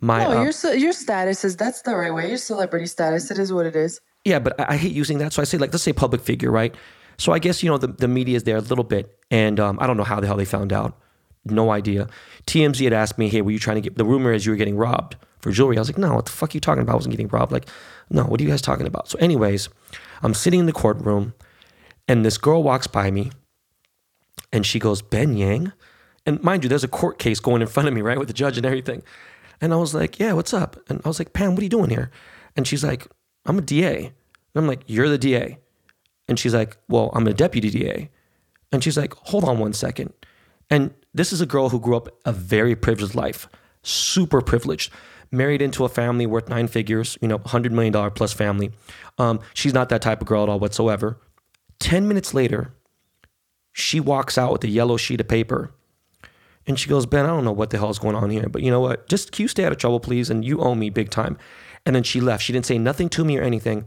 my 0.00 0.24
No, 0.24 0.38
uh, 0.38 0.42
your 0.42 0.74
your 0.74 0.92
status 0.92 1.44
is 1.44 1.54
that's 1.54 1.82
the 1.82 1.94
right 1.94 2.14
way. 2.14 2.28
Your 2.28 2.38
celebrity 2.38 2.86
status, 2.86 3.30
it 3.30 3.38
is 3.38 3.52
what 3.52 3.66
it 3.66 3.76
is. 3.76 4.00
Yeah, 4.24 4.38
but 4.38 4.58
I, 4.58 4.74
I 4.74 4.76
hate 4.78 4.92
using 4.92 5.18
that. 5.18 5.34
So 5.34 5.42
I 5.42 5.44
say 5.44 5.58
like 5.58 5.70
let's 5.70 5.84
say 5.84 5.92
public 5.92 6.22
figure, 6.22 6.50
right? 6.50 6.74
So 7.18 7.32
I 7.32 7.38
guess 7.38 7.62
you 7.62 7.70
know 7.70 7.76
the, 7.76 7.88
the 7.88 8.08
media 8.08 8.36
is 8.36 8.44
there 8.44 8.56
a 8.56 8.62
little 8.62 8.84
bit, 8.84 9.18
and 9.30 9.60
um, 9.60 9.78
I 9.82 9.86
don't 9.86 9.98
know 9.98 10.04
how 10.04 10.18
the 10.18 10.26
hell 10.26 10.36
they 10.36 10.46
found 10.46 10.72
out. 10.72 10.98
No 11.44 11.70
idea. 11.70 12.08
TMZ 12.46 12.82
had 12.84 12.94
asked 12.94 13.18
me, 13.18 13.28
"Hey, 13.28 13.42
were 13.42 13.50
you 13.50 13.58
trying 13.58 13.76
to 13.76 13.82
get?" 13.82 13.96
The 13.96 14.04
rumor 14.04 14.32
is 14.32 14.46
you 14.46 14.52
were 14.52 14.56
getting 14.56 14.78
robbed 14.78 15.16
for 15.46 15.52
jewelry. 15.52 15.76
I 15.76 15.80
was 15.80 15.88
like, 15.88 15.98
"No, 15.98 16.14
what 16.14 16.26
the 16.26 16.32
fuck 16.32 16.50
are 16.50 16.56
you 16.56 16.60
talking 16.60 16.82
about? 16.82 16.92
I 16.92 16.96
wasn't 16.96 17.12
getting 17.12 17.28
robbed." 17.28 17.52
Like, 17.52 17.68
no, 18.10 18.24
what 18.24 18.40
are 18.40 18.44
you 18.44 18.50
guys 18.50 18.62
talking 18.62 18.86
about? 18.86 19.08
So, 19.08 19.18
anyways, 19.18 19.68
I'm 20.22 20.34
sitting 20.34 20.60
in 20.60 20.66
the 20.66 20.72
courtroom, 20.72 21.34
and 22.08 22.24
this 22.24 22.38
girl 22.38 22.62
walks 22.62 22.86
by 22.86 23.10
me, 23.10 23.32
and 24.52 24.66
she 24.66 24.78
goes, 24.78 25.02
"Ben 25.02 25.36
Yang," 25.36 25.72
and 26.24 26.42
mind 26.42 26.64
you, 26.64 26.68
there's 26.68 26.84
a 26.84 26.88
court 26.88 27.18
case 27.18 27.40
going 27.40 27.62
in 27.62 27.68
front 27.68 27.88
of 27.88 27.94
me, 27.94 28.02
right, 28.02 28.18
with 28.18 28.28
the 28.28 28.34
judge 28.34 28.56
and 28.56 28.66
everything. 28.66 29.02
And 29.60 29.72
I 29.72 29.76
was 29.76 29.94
like, 29.94 30.18
"Yeah, 30.18 30.32
what's 30.32 30.54
up?" 30.54 30.76
And 30.88 31.00
I 31.04 31.08
was 31.08 31.18
like, 31.18 31.32
"Pam, 31.32 31.52
what 31.54 31.60
are 31.60 31.64
you 31.64 31.70
doing 31.70 31.90
here?" 31.90 32.10
And 32.56 32.66
she's 32.66 32.84
like, 32.84 33.06
"I'm 33.46 33.58
a 33.58 33.62
DA." 33.62 33.96
And 34.06 34.62
I'm 34.62 34.66
like, 34.66 34.82
"You're 34.86 35.08
the 35.08 35.18
DA." 35.18 35.58
And 36.28 36.38
she's 36.38 36.54
like, 36.54 36.76
Well, 36.88 37.10
I'm 37.14 37.26
a 37.26 37.32
deputy 37.32 37.70
DA. 37.70 38.10
And 38.72 38.82
she's 38.82 38.96
like, 38.96 39.14
Hold 39.14 39.44
on 39.44 39.58
one 39.58 39.72
second. 39.72 40.12
And 40.70 40.94
this 41.14 41.32
is 41.32 41.40
a 41.40 41.46
girl 41.46 41.68
who 41.68 41.80
grew 41.80 41.96
up 41.96 42.08
a 42.24 42.32
very 42.32 42.74
privileged 42.74 43.14
life, 43.14 43.48
super 43.82 44.40
privileged, 44.40 44.92
married 45.30 45.62
into 45.62 45.84
a 45.84 45.88
family 45.88 46.26
worth 46.26 46.48
nine 46.48 46.68
figures, 46.68 47.18
you 47.20 47.28
know, 47.28 47.38
$100 47.38 47.70
million 47.70 48.10
plus 48.12 48.32
family. 48.32 48.70
Um, 49.18 49.40
she's 49.54 49.74
not 49.74 49.88
that 49.88 50.02
type 50.02 50.20
of 50.20 50.26
girl 50.26 50.42
at 50.44 50.48
all 50.48 50.58
whatsoever. 50.58 51.18
10 51.80 52.08
minutes 52.08 52.32
later, 52.32 52.72
she 53.72 54.00
walks 54.00 54.38
out 54.38 54.52
with 54.52 54.64
a 54.64 54.68
yellow 54.68 54.96
sheet 54.96 55.20
of 55.20 55.28
paper 55.28 55.72
and 56.66 56.78
she 56.78 56.88
goes, 56.88 57.06
Ben, 57.06 57.24
I 57.24 57.28
don't 57.28 57.44
know 57.44 57.52
what 57.52 57.70
the 57.70 57.78
hell 57.78 57.90
is 57.90 57.98
going 57.98 58.16
on 58.16 58.30
here, 58.30 58.48
but 58.48 58.62
you 58.62 58.70
know 58.70 58.80
what? 58.80 59.08
Just 59.08 59.32
can 59.32 59.42
you 59.42 59.48
stay 59.48 59.64
out 59.64 59.72
of 59.72 59.78
trouble, 59.78 60.00
please? 60.00 60.30
And 60.30 60.44
you 60.44 60.60
owe 60.60 60.74
me 60.74 60.90
big 60.90 61.10
time. 61.10 61.38
And 61.84 61.94
then 61.94 62.02
she 62.02 62.20
left. 62.20 62.42
She 62.42 62.52
didn't 62.52 62.66
say 62.66 62.78
nothing 62.78 63.08
to 63.10 63.24
me 63.24 63.38
or 63.38 63.42
anything. 63.42 63.84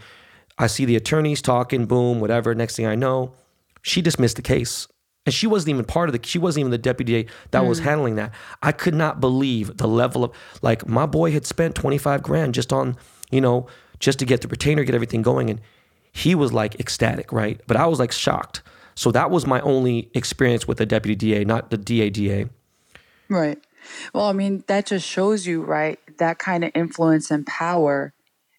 I 0.58 0.68
see 0.68 0.86
the 0.86 0.96
attorneys 0.96 1.42
talking, 1.42 1.86
boom, 1.86 2.20
whatever. 2.20 2.56
Next 2.56 2.76
thing 2.76 2.86
I 2.86 2.96
know, 2.96 3.34
she 3.82 4.02
dismissed 4.02 4.38
the 4.38 4.42
case. 4.42 4.88
And 5.30 5.34
she 5.36 5.46
wasn't 5.46 5.70
even 5.70 5.86
part 5.86 6.10
of 6.10 6.14
the, 6.14 6.28
she 6.28 6.40
wasn't 6.40 6.62
even 6.62 6.72
the 6.72 6.80
deputy 6.80 7.28
that 7.52 7.68
was 7.68 7.78
hmm. 7.78 7.86
handling 7.86 8.16
that. 8.16 8.34
I 8.64 8.72
could 8.72 8.96
not 8.96 9.22
believe 9.22 9.78
the 9.78 9.88
level 9.88 10.24
of, 10.24 10.32
like, 10.64 10.88
my 10.88 11.06
boy 11.06 11.32
had 11.32 11.46
spent 11.46 11.76
25 11.76 12.24
grand 12.24 12.56
just 12.56 12.74
on, 12.74 12.98
you 13.30 13.40
know, 13.40 13.68
just 14.00 14.18
to 14.18 14.26
get 14.26 14.42
the 14.42 14.48
retainer, 14.48 14.84
get 14.84 14.96
everything 14.96 15.22
going. 15.22 15.52
And 15.52 15.62
he 16.12 16.34
was 16.34 16.52
like 16.52 16.80
ecstatic, 16.80 17.32
right? 17.32 17.62
But 17.68 17.78
I 17.78 17.86
was 17.86 18.00
like 18.00 18.12
shocked. 18.12 18.64
So 18.96 19.12
that 19.12 19.30
was 19.30 19.46
my 19.46 19.62
only 19.62 20.10
experience 20.16 20.68
with 20.68 20.80
the 20.80 20.88
deputy 20.88 21.14
DA, 21.14 21.46
not 21.46 21.70
the 21.70 21.78
DA 21.78 22.10
DA. 22.10 22.50
Right. 23.30 23.60
Well, 24.16 24.26
I 24.26 24.34
mean, 24.34 24.64
that 24.66 24.88
just 24.88 25.08
shows 25.08 25.46
you, 25.46 25.62
right, 25.62 26.00
that 26.18 26.40
kind 26.40 26.64
of 26.64 26.72
influence 26.74 27.30
and 27.30 27.46
power 27.46 28.14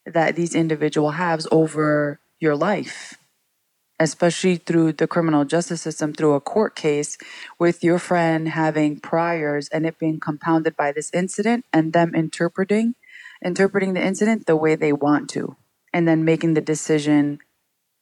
that 0.06 0.36
these 0.36 0.54
individual 0.54 1.10
has 1.10 1.48
over 1.50 2.20
your 2.38 2.54
life, 2.54 3.18
especially 4.00 4.56
through 4.56 4.94
the 4.94 5.06
criminal 5.06 5.44
justice 5.44 5.82
system, 5.82 6.12
through 6.12 6.34
a 6.34 6.40
court 6.40 6.74
case 6.74 7.18
with 7.58 7.84
your 7.84 7.98
friend 7.98 8.48
having 8.48 8.98
priors 8.98 9.68
and 9.68 9.86
it 9.86 9.98
being 9.98 10.18
compounded 10.18 10.76
by 10.76 10.90
this 10.90 11.10
incident 11.12 11.64
and 11.72 11.92
them 11.92 12.14
interpreting 12.14 12.94
interpreting 13.44 13.94
the 13.94 14.04
incident 14.04 14.46
the 14.46 14.56
way 14.56 14.74
they 14.74 14.92
want 14.92 15.30
to 15.30 15.56
and 15.92 16.06
then 16.06 16.24
making 16.24 16.54
the 16.54 16.60
decision 16.60 17.38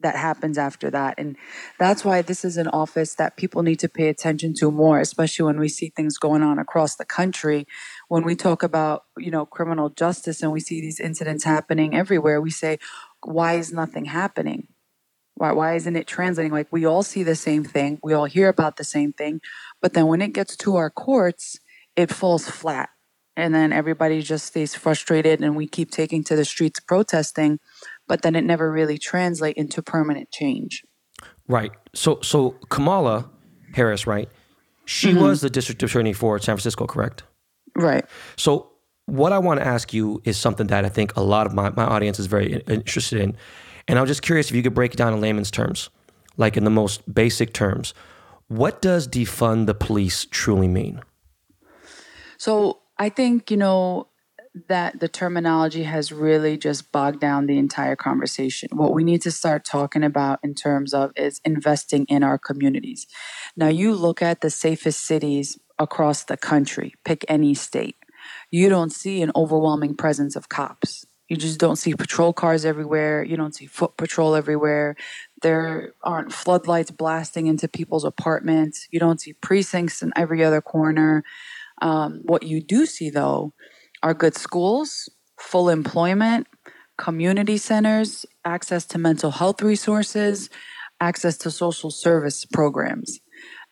that 0.00 0.14
happens 0.14 0.58
after 0.58 0.90
that. 0.90 1.14
And 1.18 1.37
that's 1.78 2.04
why 2.04 2.22
this 2.22 2.44
is 2.44 2.56
an 2.56 2.68
office 2.68 3.14
that 3.16 3.37
people 3.37 3.62
need 3.62 3.80
to 3.80 3.88
pay 3.88 4.08
attention 4.08 4.54
to 4.54 4.70
more, 4.70 5.00
especially 5.00 5.46
when 5.46 5.58
we 5.58 5.68
see 5.68 5.90
things 5.90 6.18
going 6.18 6.42
on 6.42 6.58
across 6.58 6.94
the 6.94 7.04
country. 7.04 7.66
When 8.06 8.22
we 8.22 8.37
talk 8.37 8.62
about, 8.62 9.04
you 9.16 9.30
know, 9.30 9.44
criminal 9.44 9.90
justice 9.90 10.40
and 10.40 10.52
we 10.52 10.61
see 10.61 10.80
these 10.80 11.00
incidents 11.00 11.44
happening 11.44 11.96
everywhere, 11.96 12.40
we 12.40 12.50
say, 12.50 12.78
why 13.24 13.54
is 13.54 13.72
nothing 13.72 14.04
happening? 14.04 14.68
Why, 15.38 15.53
why 15.53 15.74
isn't 15.74 15.96
it 15.96 16.07
translating? 16.07 16.53
Like 16.53 16.66
we 16.70 16.85
all 16.85 17.03
see 17.03 17.22
the 17.22 17.37
same 17.37 17.64
thing, 17.64 17.98
we 18.03 18.12
all 18.12 18.27
hear 18.27 18.48
about 18.48 18.77
the 18.77 18.85
same 18.85 19.12
thing, 19.12 19.40
but 19.81 19.94
then 19.94 20.07
when 20.07 20.20
it 20.20 20.33
gets 20.33 20.57
to 20.59 20.77
our 20.77 20.90
courts, 20.90 21.59
it 21.96 22.11
falls 22.11 22.48
flat. 22.48 22.90
And 23.37 23.55
then 23.55 23.72
everybody 23.72 24.20
just 24.20 24.46
stays 24.46 24.74
frustrated 24.74 25.40
and 25.40 25.55
we 25.55 25.68
keep 25.68 25.92
taking 25.92 26.24
to 26.24 26.35
the 26.35 26.44
streets 26.44 26.81
protesting, 26.81 27.61
but 28.09 28.22
then 28.22 28.35
it 28.35 28.42
never 28.42 28.70
really 28.70 28.98
translate 28.98 29.57
into 29.57 29.81
permanent 29.81 30.33
change. 30.33 30.85
Right. 31.46 31.70
So 31.94 32.18
so 32.20 32.57
Kamala 32.68 33.31
Harris, 33.74 34.09
right? 34.09 34.29
She 34.87 35.11
mm-hmm. 35.12 35.22
was 35.22 35.40
the 35.40 35.51
district 35.51 35.83
attorney 35.85 36.12
for 36.12 36.38
San 36.40 36.57
Francisco, 36.57 36.87
correct? 36.87 37.22
Right. 37.77 38.05
So 38.37 38.72
what 39.07 39.33
I 39.33 39.38
want 39.38 39.61
to 39.61 39.66
ask 39.66 39.94
you 39.94 40.20
is 40.24 40.37
something 40.37 40.66
that 40.66 40.85
I 40.85 40.88
think 40.88 41.16
a 41.16 41.22
lot 41.22 41.46
of 41.46 41.55
my, 41.55 41.70
my 41.70 41.85
audience 41.85 42.18
is 42.18 42.27
very 42.27 42.62
interested 42.66 43.20
in. 43.20 43.37
And 43.88 43.98
I'm 43.98 44.07
just 44.07 44.22
curious 44.22 44.51
if 44.51 44.57
you 44.57 44.62
could 44.62 44.74
break 44.74 44.94
it 44.94 44.96
down 44.96 45.14
in 45.14 45.20
layman's 45.20 45.51
terms, 45.51 45.90
like 46.37 46.57
in 46.57 46.64
the 46.64 46.70
most 46.70 47.12
basic 47.12 47.53
terms. 47.53 47.94
What 48.46 48.81
does 48.81 49.09
defund 49.09 49.66
the 49.66 49.74
police 49.74 50.27
truly 50.31 50.68
mean? 50.68 51.03
So 52.37 52.81
I 52.98 53.09
think, 53.09 53.51
you 53.51 53.57
know, 53.57 54.09
that 54.68 55.01
the 55.01 55.09
terminology 55.09 55.85
has 55.85 56.11
really 56.11 56.57
just 56.57 56.90
bogged 56.90 57.20
down 57.20 57.46
the 57.46 57.59
entire 57.59 57.96
conversation. 57.96 58.70
What 58.72 58.92
we 58.92 59.05
need 59.05 59.22
to 59.22 59.31
start 59.31 59.64
talking 59.64 60.03
about 60.03 60.40
in 60.42 60.55
terms 60.55 60.94
of 60.94 61.12
is 61.16 61.40
investing 61.44 62.07
in 62.07 62.22
our 62.22 62.38
communities. 62.38 63.07
Now, 63.57 63.68
you 63.68 63.94
look 63.94 64.20
at 64.22 64.40
the 64.40 64.51
safest 64.51 65.01
cities 65.01 65.59
across 65.79 66.24
the 66.24 66.37
country, 66.37 66.94
pick 67.05 67.24
any 67.29 67.55
state, 67.55 67.96
you 68.51 68.68
don't 68.68 68.90
see 68.90 69.22
an 69.22 69.31
overwhelming 69.37 69.94
presence 69.94 70.35
of 70.35 70.48
cops. 70.48 71.07
You 71.28 71.36
just 71.36 71.60
don't 71.60 71.76
see 71.76 71.94
patrol 71.94 72.32
cars 72.32 72.64
everywhere. 72.64 73.22
You 73.22 73.36
don't 73.36 73.54
see 73.54 73.66
foot 73.66 73.96
patrol 73.96 74.34
everywhere. 74.34 74.96
There 75.42 75.92
aren't 76.02 76.32
floodlights 76.32 76.90
blasting 76.90 77.46
into 77.46 77.68
people's 77.68 78.04
apartments. 78.04 78.88
You 78.90 78.98
don't 78.98 79.20
see 79.20 79.34
precincts 79.34 80.02
in 80.02 80.12
every 80.16 80.42
other 80.42 80.62
corner. 80.62 81.22
Um, 81.82 82.22
what 82.24 82.44
you 82.44 82.62
do 82.62 82.86
see, 82.86 83.10
though, 83.10 83.52
are 84.02 84.14
good 84.14 84.36
schools, 84.36 85.08
full 85.38 85.68
employment, 85.68 86.46
community 86.96 87.58
centers, 87.58 88.24
access 88.44 88.86
to 88.86 88.98
mental 88.98 89.30
health 89.30 89.60
resources, 89.60 90.48
access 91.00 91.36
to 91.38 91.50
social 91.50 91.90
service 91.90 92.44
programs. 92.44 93.20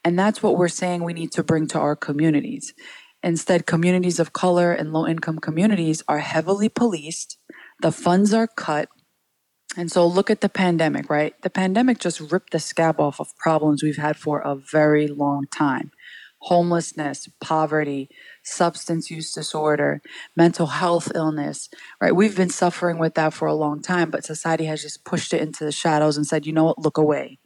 And 0.05 0.19
that's 0.19 0.42
what 0.42 0.57
we're 0.57 0.69
saying 0.69 1.03
we 1.03 1.14
need 1.14 1.33
to 1.33 1.42
bring 1.42 1.66
to 1.69 1.81
our 1.81 1.97
communities. 1.97 2.75
Instead, 3.27 3.67
communities 3.67 4.21
of 4.21 4.33
color 4.33 4.71
and 4.71 4.93
low 4.93 5.05
income 5.05 5.41
communities 5.41 6.01
are 6.07 6.21
heavily 6.21 6.69
policed, 6.69 7.39
the 7.83 7.91
funds 7.91 8.33
are 8.33 8.47
cut. 8.47 8.89
And 9.77 9.91
so 9.91 10.07
look 10.07 10.31
at 10.31 10.43
the 10.43 10.49
pandemic, 10.49 11.11
right? 11.11 11.35
The 11.43 11.51
pandemic 11.51 11.99
just 11.99 12.21
ripped 12.21 12.53
the 12.53 12.61
scab 12.61 13.01
off 13.01 13.19
of 13.19 13.37
problems 13.37 13.83
we've 13.83 13.97
had 13.97 14.17
for 14.17 14.39
a 14.39 14.55
very 14.55 15.09
long 15.09 15.47
time 15.53 15.91
homelessness, 16.43 17.29
poverty, 17.41 18.09
substance 18.45 19.11
use 19.11 19.33
disorder, 19.33 20.01
mental 20.37 20.67
health 20.67 21.11
illness, 21.12 21.69
right? 22.01 22.15
We've 22.15 22.37
been 22.37 22.51
suffering 22.51 22.99
with 22.99 23.15
that 23.15 23.35
for 23.35 23.49
a 23.49 23.55
long 23.55 23.83
time, 23.83 24.11
but 24.11 24.25
society 24.25 24.67
has 24.67 24.83
just 24.83 25.05
pushed 25.05 25.33
it 25.33 25.41
into 25.41 25.65
the 25.65 25.73
shadows 25.73 26.17
and 26.17 26.25
said, 26.25 26.47
you 26.47 26.53
know 26.53 26.67
what, 26.67 26.79
look 26.79 26.99
away. 26.99 27.41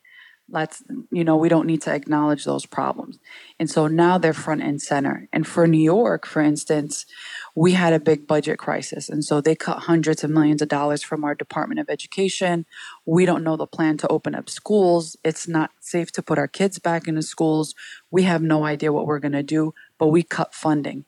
Let's, 0.53 0.83
you 1.11 1.25
know, 1.25 1.37
we 1.37 1.49
don't 1.49 1.67
need 1.67 1.83
to 1.83 1.95
acknowledge 1.95 2.45
those 2.45 2.67
problems. 2.67 3.19
And 3.59 3.71
so 3.71 3.87
now 3.87 4.19
they're 4.19 4.33
front 4.33 4.63
and 4.63 4.83
center. 4.83 5.29
And 5.33 5.47
for 5.47 5.67
New 5.67 5.83
York, 5.83 6.27
for 6.27 6.43
instance, 6.43 7.07
we 7.55 7.73
had 7.73 7.93
a 7.93 8.01
big 8.01 8.27
budget 8.27 8.59
crisis. 8.59 9.09
And 9.09 9.25
so 9.25 9.41
they 9.41 9.55
cut 9.55 9.81
hundreds 9.81 10.25
of 10.25 10.31
millions 10.31 10.61
of 10.61 10.69
dollars 10.69 11.03
from 11.03 11.25
our 11.25 11.35
Department 11.35 11.81
of 11.81 11.89
Education. 11.89 12.67
We 13.07 13.27
don't 13.27 13.45
know 13.45 13.57
the 13.57 13.67
plan 13.67 13.97
to 13.99 14.09
open 14.09 14.35
up 14.35 14.51
schools. 14.51 15.17
It's 15.25 15.47
not 15.47 15.71
safe 15.81 16.11
to 16.13 16.23
put 16.23 16.39
our 16.39 16.49
kids 16.49 16.79
back 16.79 17.07
into 17.07 17.23
schools. 17.23 17.75
We 18.11 18.25
have 18.25 18.43
no 18.43 18.65
idea 18.65 18.93
what 18.93 19.07
we're 19.07 19.21
going 19.21 19.33
to 19.33 19.43
do, 19.43 19.75
but 19.99 20.09
we 20.09 20.23
cut 20.23 20.55
funding. 20.55 21.05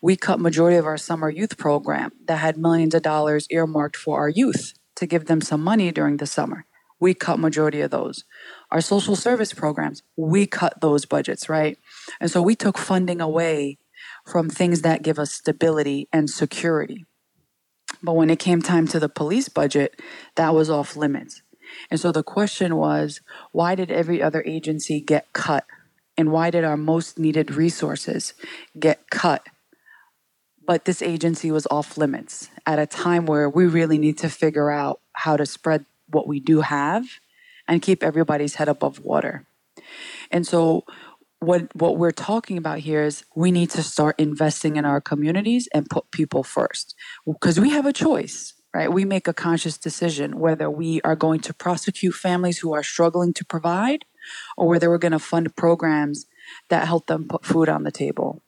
We 0.00 0.16
cut 0.16 0.40
majority 0.40 0.76
of 0.76 0.86
our 0.86 0.98
summer 0.98 1.30
youth 1.30 1.56
program 1.58 2.12
that 2.26 2.36
had 2.36 2.56
millions 2.56 2.94
of 2.94 3.02
dollars 3.02 3.46
earmarked 3.50 3.96
for 3.96 4.18
our 4.18 4.28
youth 4.28 4.74
to 4.96 5.06
give 5.06 5.26
them 5.26 5.40
some 5.40 5.62
money 5.62 5.92
during 5.92 6.16
the 6.16 6.26
summer. 6.26 6.66
We 6.98 7.14
cut 7.14 7.38
majority 7.38 7.80
of 7.80 7.90
those 7.90 8.24
our 8.70 8.80
social 8.80 9.16
service 9.16 9.52
programs, 9.52 10.02
we 10.16 10.46
cut 10.46 10.80
those 10.80 11.04
budgets, 11.04 11.48
right? 11.48 11.78
And 12.20 12.30
so 12.30 12.42
we 12.42 12.56
took 12.56 12.78
funding 12.78 13.20
away 13.20 13.78
from 14.26 14.50
things 14.50 14.82
that 14.82 15.02
give 15.02 15.18
us 15.18 15.32
stability 15.32 16.08
and 16.12 16.28
security. 16.28 17.04
But 18.02 18.14
when 18.14 18.30
it 18.30 18.38
came 18.38 18.60
time 18.60 18.88
to 18.88 18.98
the 18.98 19.08
police 19.08 19.48
budget, 19.48 20.00
that 20.34 20.54
was 20.54 20.68
off 20.68 20.96
limits. 20.96 21.42
And 21.90 21.98
so 22.00 22.12
the 22.12 22.22
question 22.22 22.76
was 22.76 23.20
why 23.52 23.74
did 23.74 23.90
every 23.90 24.22
other 24.22 24.42
agency 24.46 25.00
get 25.00 25.32
cut? 25.32 25.64
And 26.16 26.32
why 26.32 26.50
did 26.50 26.64
our 26.64 26.76
most 26.76 27.18
needed 27.18 27.54
resources 27.54 28.34
get 28.78 29.10
cut? 29.10 29.46
But 30.66 30.84
this 30.84 31.02
agency 31.02 31.50
was 31.50 31.66
off 31.70 31.96
limits 31.96 32.48
at 32.64 32.78
a 32.78 32.86
time 32.86 33.26
where 33.26 33.48
we 33.48 33.66
really 33.66 33.98
need 33.98 34.18
to 34.18 34.28
figure 34.28 34.70
out 34.70 35.00
how 35.12 35.36
to 35.36 35.46
spread 35.46 35.84
what 36.08 36.26
we 36.28 36.40
do 36.40 36.60
have 36.60 37.04
and 37.68 37.82
keep 37.82 38.02
everybody's 38.02 38.56
head 38.56 38.68
above 38.68 39.00
water. 39.00 39.46
And 40.30 40.46
so 40.46 40.84
what 41.40 41.74
what 41.76 41.98
we're 41.98 42.12
talking 42.12 42.56
about 42.56 42.78
here 42.78 43.02
is 43.02 43.24
we 43.34 43.52
need 43.52 43.70
to 43.70 43.82
start 43.82 44.18
investing 44.18 44.76
in 44.76 44.84
our 44.84 45.00
communities 45.00 45.68
and 45.74 45.88
put 45.90 46.10
people 46.10 46.42
first. 46.42 46.94
Because 47.26 47.60
we 47.60 47.70
have 47.70 47.86
a 47.86 47.92
choice 47.92 48.54
right? 48.76 48.92
We 48.92 49.06
make 49.06 49.26
a 49.26 49.32
conscious 49.32 49.78
decision 49.78 50.38
whether 50.38 50.68
we 50.68 51.00
are 51.00 51.16
going 51.16 51.40
to 51.40 51.54
prosecute 51.54 52.14
families 52.14 52.58
who 52.58 52.74
are 52.74 52.82
struggling 52.82 53.32
to 53.32 53.44
provide 53.44 54.04
or 54.58 54.68
whether 54.68 54.90
we're 54.90 54.98
going 54.98 55.12
to 55.12 55.18
fund 55.18 55.56
programs 55.56 56.26
that 56.68 56.86
help 56.86 57.06
them 57.06 57.26
put 57.26 57.44
food 57.44 57.70
on 57.70 57.84
the 57.84 57.90
table 57.90 58.42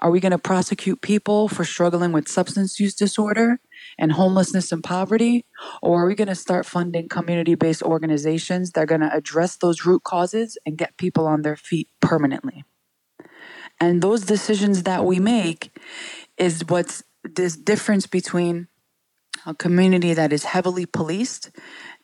are 0.00 0.10
we 0.10 0.20
going 0.20 0.32
to 0.32 0.38
prosecute 0.38 1.00
people 1.00 1.48
for 1.48 1.64
struggling 1.64 2.12
with 2.12 2.28
substance 2.28 2.80
use 2.80 2.94
disorder 2.94 3.60
and 3.98 4.12
homelessness 4.12 4.72
and 4.72 4.82
poverty? 4.82 5.44
Or 5.82 6.04
are 6.04 6.06
we 6.06 6.14
going 6.14 6.28
to 6.28 6.34
start 6.34 6.66
funding 6.66 7.08
community 7.08 7.54
based 7.54 7.82
organizations 7.82 8.72
that 8.72 8.82
are 8.82 8.86
going 8.86 9.00
to 9.00 9.14
address 9.14 9.56
those 9.56 9.86
root 9.86 10.04
causes 10.04 10.58
and 10.66 10.78
get 10.78 10.96
people 10.96 11.26
on 11.26 11.42
their 11.42 11.56
feet 11.56 11.88
permanently? 12.00 12.64
And 13.78 14.02
those 14.02 14.22
decisions 14.22 14.82
that 14.82 15.04
we 15.04 15.18
make 15.18 15.76
is 16.36 16.64
what's 16.68 17.02
this 17.24 17.56
difference 17.56 18.06
between 18.06 18.68
a 19.46 19.54
community 19.54 20.12
that 20.12 20.32
is 20.32 20.44
heavily 20.44 20.84
policed, 20.86 21.50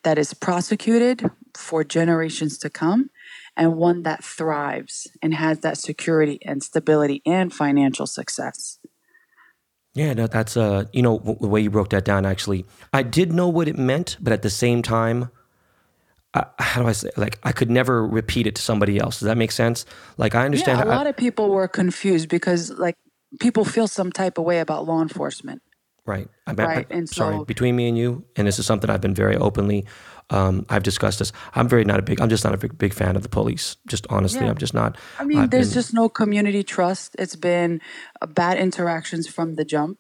that 0.03 0.19
is 0.19 0.33
prosecuted 0.33 1.31
for 1.55 1.85
generations 1.85 2.59
to 2.59 2.71
come, 2.71 3.11
and 3.57 3.77
one 3.77 4.03
that 4.03 4.23
thrives 4.23 5.09
and 5.23 5.35
has 5.35 5.61
that 5.61 5.79
security 5.79 6.39
and 6.45 6.63
stability 6.63 7.23
and 7.25 7.53
financial 7.53 8.07
success. 8.07 8.79
Yeah, 9.95 10.13
no, 10.13 10.27
that's 10.27 10.57
uh, 10.59 10.85
you 10.93 11.01
know, 11.01 11.19
w- 11.19 11.39
the 11.41 11.49
way 11.49 11.63
you 11.63 11.71
broke 11.71 11.89
that 11.91 12.05
down. 12.05 12.27
Actually, 12.27 12.67
I 12.93 13.03
did 13.03 13.33
know 13.33 13.49
what 13.49 13.67
it 13.67 13.79
meant, 13.79 14.19
but 14.21 14.33
at 14.33 14.43
the 14.43 14.51
same 14.51 14.83
time, 14.83 15.31
I, 16.35 16.45
how 16.59 16.83
do 16.83 16.89
I 16.89 16.93
say? 16.93 17.11
Like, 17.17 17.39
I 17.43 17.53
could 17.53 17.71
never 17.71 18.07
repeat 18.07 18.47
it 18.47 18.55
to 18.57 18.63
somebody 18.63 18.99
else. 18.99 19.21
Does 19.21 19.27
that 19.27 19.39
make 19.39 19.53
sense? 19.53 19.87
Like, 20.19 20.35
I 20.35 20.45
understand. 20.45 20.81
Yeah, 20.81 20.85
a 20.85 20.93
lot 20.95 21.07
of 21.07 21.17
people 21.17 21.49
were 21.49 21.67
confused 21.67 22.29
because, 22.29 22.71
like, 22.73 22.97
people 23.41 23.65
feel 23.65 23.89
some 23.89 24.13
type 24.13 24.37
of 24.37 24.45
way 24.45 24.61
about 24.61 24.87
law 24.87 25.01
enforcement. 25.01 25.63
Right. 26.07 26.29
I, 26.47 26.53
right. 26.53 26.87
And 26.89 27.09
sorry, 27.09 27.39
so, 27.39 27.45
between 27.45 27.75
me 27.75 27.89
and 27.89 27.99
you, 27.99 28.25
and 28.37 28.47
this 28.47 28.59
is 28.59 28.67
something 28.67 28.89
I've 28.89 29.01
been 29.01 29.15
very 29.15 29.37
openly 29.37 29.87
um, 30.31 30.67
I've 30.69 30.83
discussed 30.83 31.21
this. 31.21 31.33
I'm 31.55 31.69
very 31.69 31.85
not 31.85 32.01
a 32.01 32.03
big. 32.03 32.21
I'm 32.21 32.29
just 32.29 32.45
not 32.45 32.55
a 32.55 32.59
big, 32.59 32.77
big 32.77 32.93
fan 32.93 33.17
of 33.17 33.23
the 33.23 33.29
police. 33.29 33.77
Just 33.87 34.07
honestly, 34.11 34.41
yeah. 34.45 34.51
I'm 34.51 34.59
just 34.59 34.75
not. 34.75 34.97
I 35.19 35.25
mean, 35.25 35.39
I've 35.39 35.51
there's 35.51 35.69
been, 35.69 35.75
just 35.75 35.95
no 35.95 36.09
community 36.09 36.65
trust. 36.65 37.15
It's 37.19 37.37
been 37.37 37.81
uh, 38.21 38.27
bad 38.27 38.59
interactions 38.59 39.29
from 39.29 39.55
the 39.55 39.65
jump, 39.65 39.99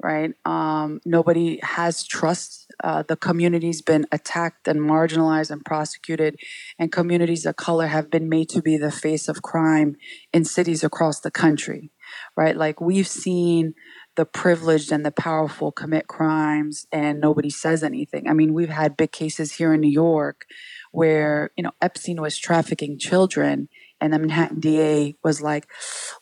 right? 0.00 0.32
Um, 0.44 1.00
nobody 1.04 1.58
has 1.62 2.06
trust. 2.06 2.72
Uh, 2.82 3.02
the 3.02 3.16
community's 3.16 3.82
been 3.82 4.06
attacked 4.12 4.68
and 4.68 4.80
marginalized 4.80 5.50
and 5.50 5.64
prosecuted, 5.64 6.36
and 6.78 6.92
communities 6.92 7.44
of 7.44 7.56
color 7.56 7.88
have 7.88 8.10
been 8.10 8.28
made 8.28 8.50
to 8.50 8.62
be 8.62 8.76
the 8.76 8.92
face 8.92 9.26
of 9.28 9.42
crime 9.42 9.96
in 10.32 10.44
cities 10.44 10.84
across 10.84 11.18
the 11.18 11.32
country, 11.32 11.90
right? 12.36 12.56
Like 12.56 12.80
we've 12.80 13.08
seen 13.08 13.74
the 14.16 14.24
privileged 14.24 14.92
and 14.92 15.04
the 15.04 15.10
powerful 15.10 15.72
commit 15.72 16.06
crimes 16.06 16.86
and 16.92 17.20
nobody 17.20 17.50
says 17.50 17.82
anything. 17.82 18.28
I 18.28 18.32
mean, 18.32 18.54
we've 18.54 18.68
had 18.68 18.96
big 18.96 19.12
cases 19.12 19.52
here 19.52 19.74
in 19.74 19.80
New 19.80 19.90
York 19.90 20.46
where, 20.92 21.50
you 21.56 21.64
know, 21.64 21.72
Epstein 21.82 22.20
was 22.20 22.38
trafficking 22.38 22.98
children 22.98 23.68
and 24.00 24.12
the 24.12 24.18
Manhattan 24.18 24.60
DA 24.60 25.16
was 25.24 25.40
like, 25.40 25.66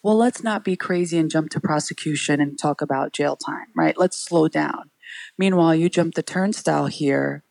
well, 0.02 0.16
let's 0.16 0.42
not 0.42 0.64
be 0.64 0.76
crazy 0.76 1.18
and 1.18 1.30
jump 1.30 1.50
to 1.50 1.60
prosecution 1.60 2.40
and 2.40 2.58
talk 2.58 2.80
about 2.80 3.12
jail 3.12 3.36
time, 3.36 3.66
right? 3.76 3.98
Let's 3.98 4.16
slow 4.16 4.48
down. 4.48 4.90
Meanwhile, 5.36 5.74
you 5.74 5.88
jump 5.88 6.14
the 6.14 6.22
turnstile 6.22 6.86
here 6.86 7.44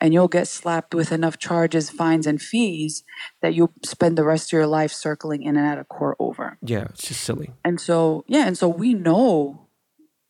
and 0.00 0.14
you'll 0.14 0.28
get 0.28 0.48
slapped 0.48 0.94
with 0.94 1.12
enough 1.12 1.38
charges, 1.38 1.90
fines, 1.90 2.26
and 2.26 2.40
fees 2.40 3.04
that 3.42 3.54
you'll 3.54 3.72
spend 3.84 4.16
the 4.16 4.24
rest 4.24 4.48
of 4.48 4.52
your 4.52 4.66
life 4.66 4.92
circling 4.92 5.42
in 5.42 5.56
and 5.56 5.66
out 5.66 5.78
of 5.78 5.88
court 5.88 6.16
over. 6.18 6.58
Yeah, 6.62 6.86
it's 6.90 7.08
just 7.08 7.22
silly. 7.22 7.50
And 7.64 7.80
so, 7.80 8.24
yeah, 8.26 8.46
and 8.46 8.56
so 8.56 8.68
we 8.68 8.94
know 8.94 9.63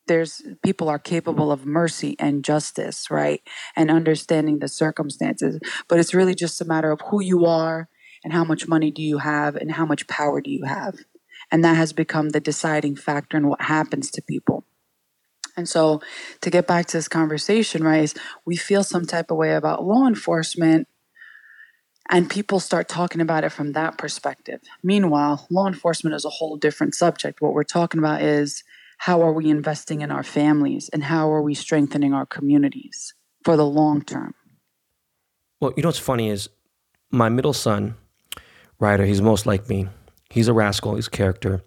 there's 0.07 0.43
people 0.63 0.89
are 0.89 0.99
capable 0.99 1.51
of 1.51 1.67
mercy 1.67 2.17
and 2.19 2.45
justice, 2.45 3.11
right? 3.11 3.43
And 3.77 3.91
understanding 3.91 4.59
the 4.59 4.69
circumstances. 4.69 5.59
But 5.89 5.99
it's 5.99 6.15
really 6.15 6.35
just 6.35 6.61
a 6.61 6.65
matter 6.65 6.91
of 6.91 7.01
who 7.11 7.23
you 7.23 7.47
are 7.47 7.89
and 8.23 8.33
how 8.33 8.45
much 8.45 8.69
money 8.69 8.91
do 8.91 9.03
you 9.03 9.19
have 9.19 9.57
and 9.57 9.73
how 9.73 9.87
much 9.87 10.07
power 10.07 10.41
do 10.41 10.51
you 10.51 10.65
have. 10.65 10.97
And 11.51 11.65
that 11.65 11.77
has 11.77 11.93
become 11.93 12.31
the 12.31 12.41
deciding 12.41 12.97
factor 12.97 13.37
in 13.37 13.49
what 13.49 13.63
happens 13.63 14.11
to 14.13 14.23
people. 14.23 14.65
And 15.57 15.69
so 15.69 16.01
to 16.41 16.51
get 16.51 16.67
back 16.67 16.87
to 16.87 16.97
this 16.97 17.09
conversation, 17.09 17.85
right, 17.85 18.03
is 18.03 18.15
we 18.45 18.57
feel 18.57 18.83
some 18.83 19.07
type 19.07 19.31
of 19.31 19.37
way 19.37 19.55
about 19.55 19.85
law 19.85 20.07
enforcement 20.07 20.89
and 22.11 22.29
people 22.29 22.61
start 22.61 22.89
talking 22.89 23.21
about 23.21 23.45
it 23.45 23.51
from 23.51 23.73
that 23.73 23.97
perspective. 23.97 24.61
Meanwhile, 24.83 25.47
law 25.51 25.67
enforcement 25.67 26.15
is 26.15 26.25
a 26.25 26.31
whole 26.31 26.57
different 26.57 26.95
subject. 26.95 27.41
What 27.41 27.55
we're 27.55 27.65
talking 27.65 27.99
about 27.99 28.21
is 28.21 28.63
how 29.05 29.21
are 29.21 29.35
we 29.35 29.51
investing 29.51 30.01
in 30.01 30.11
our 30.11 30.23
families 30.23 30.89
and 30.89 31.05
how 31.05 31.31
are 31.31 31.43
we 31.43 31.53
strengthening 31.53 32.15
our 32.15 32.25
communities 32.25 33.13
for 33.45 33.55
the 33.55 33.67
long 33.67 34.01
term? 34.01 34.35
Well, 35.61 35.75
you 35.77 35.83
know 35.83 35.89
what's 35.89 35.99
funny 35.99 36.31
is 36.31 36.49
my 37.11 37.29
middle 37.29 37.53
son, 37.53 37.97
Ryder, 38.81 39.05
he's 39.05 39.21
most 39.21 39.45
like 39.45 39.69
me. 39.69 39.89
He's 40.31 40.49
a 40.49 40.55
rascal, 40.55 40.95
he's 40.95 41.09
a 41.09 41.11
character. 41.11 41.63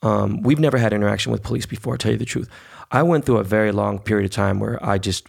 Um, 0.00 0.40
we've 0.40 0.58
never 0.58 0.78
had 0.78 0.94
interaction 0.94 1.32
with 1.32 1.42
police 1.42 1.66
before, 1.66 1.98
tell 1.98 2.12
you 2.12 2.16
the 2.16 2.24
truth. 2.24 2.48
I 2.90 3.02
went 3.02 3.26
through 3.26 3.36
a 3.36 3.44
very 3.44 3.70
long 3.70 3.98
period 3.98 4.24
of 4.24 4.30
time 4.30 4.58
where 4.58 4.82
I 4.82 4.96
just, 4.96 5.28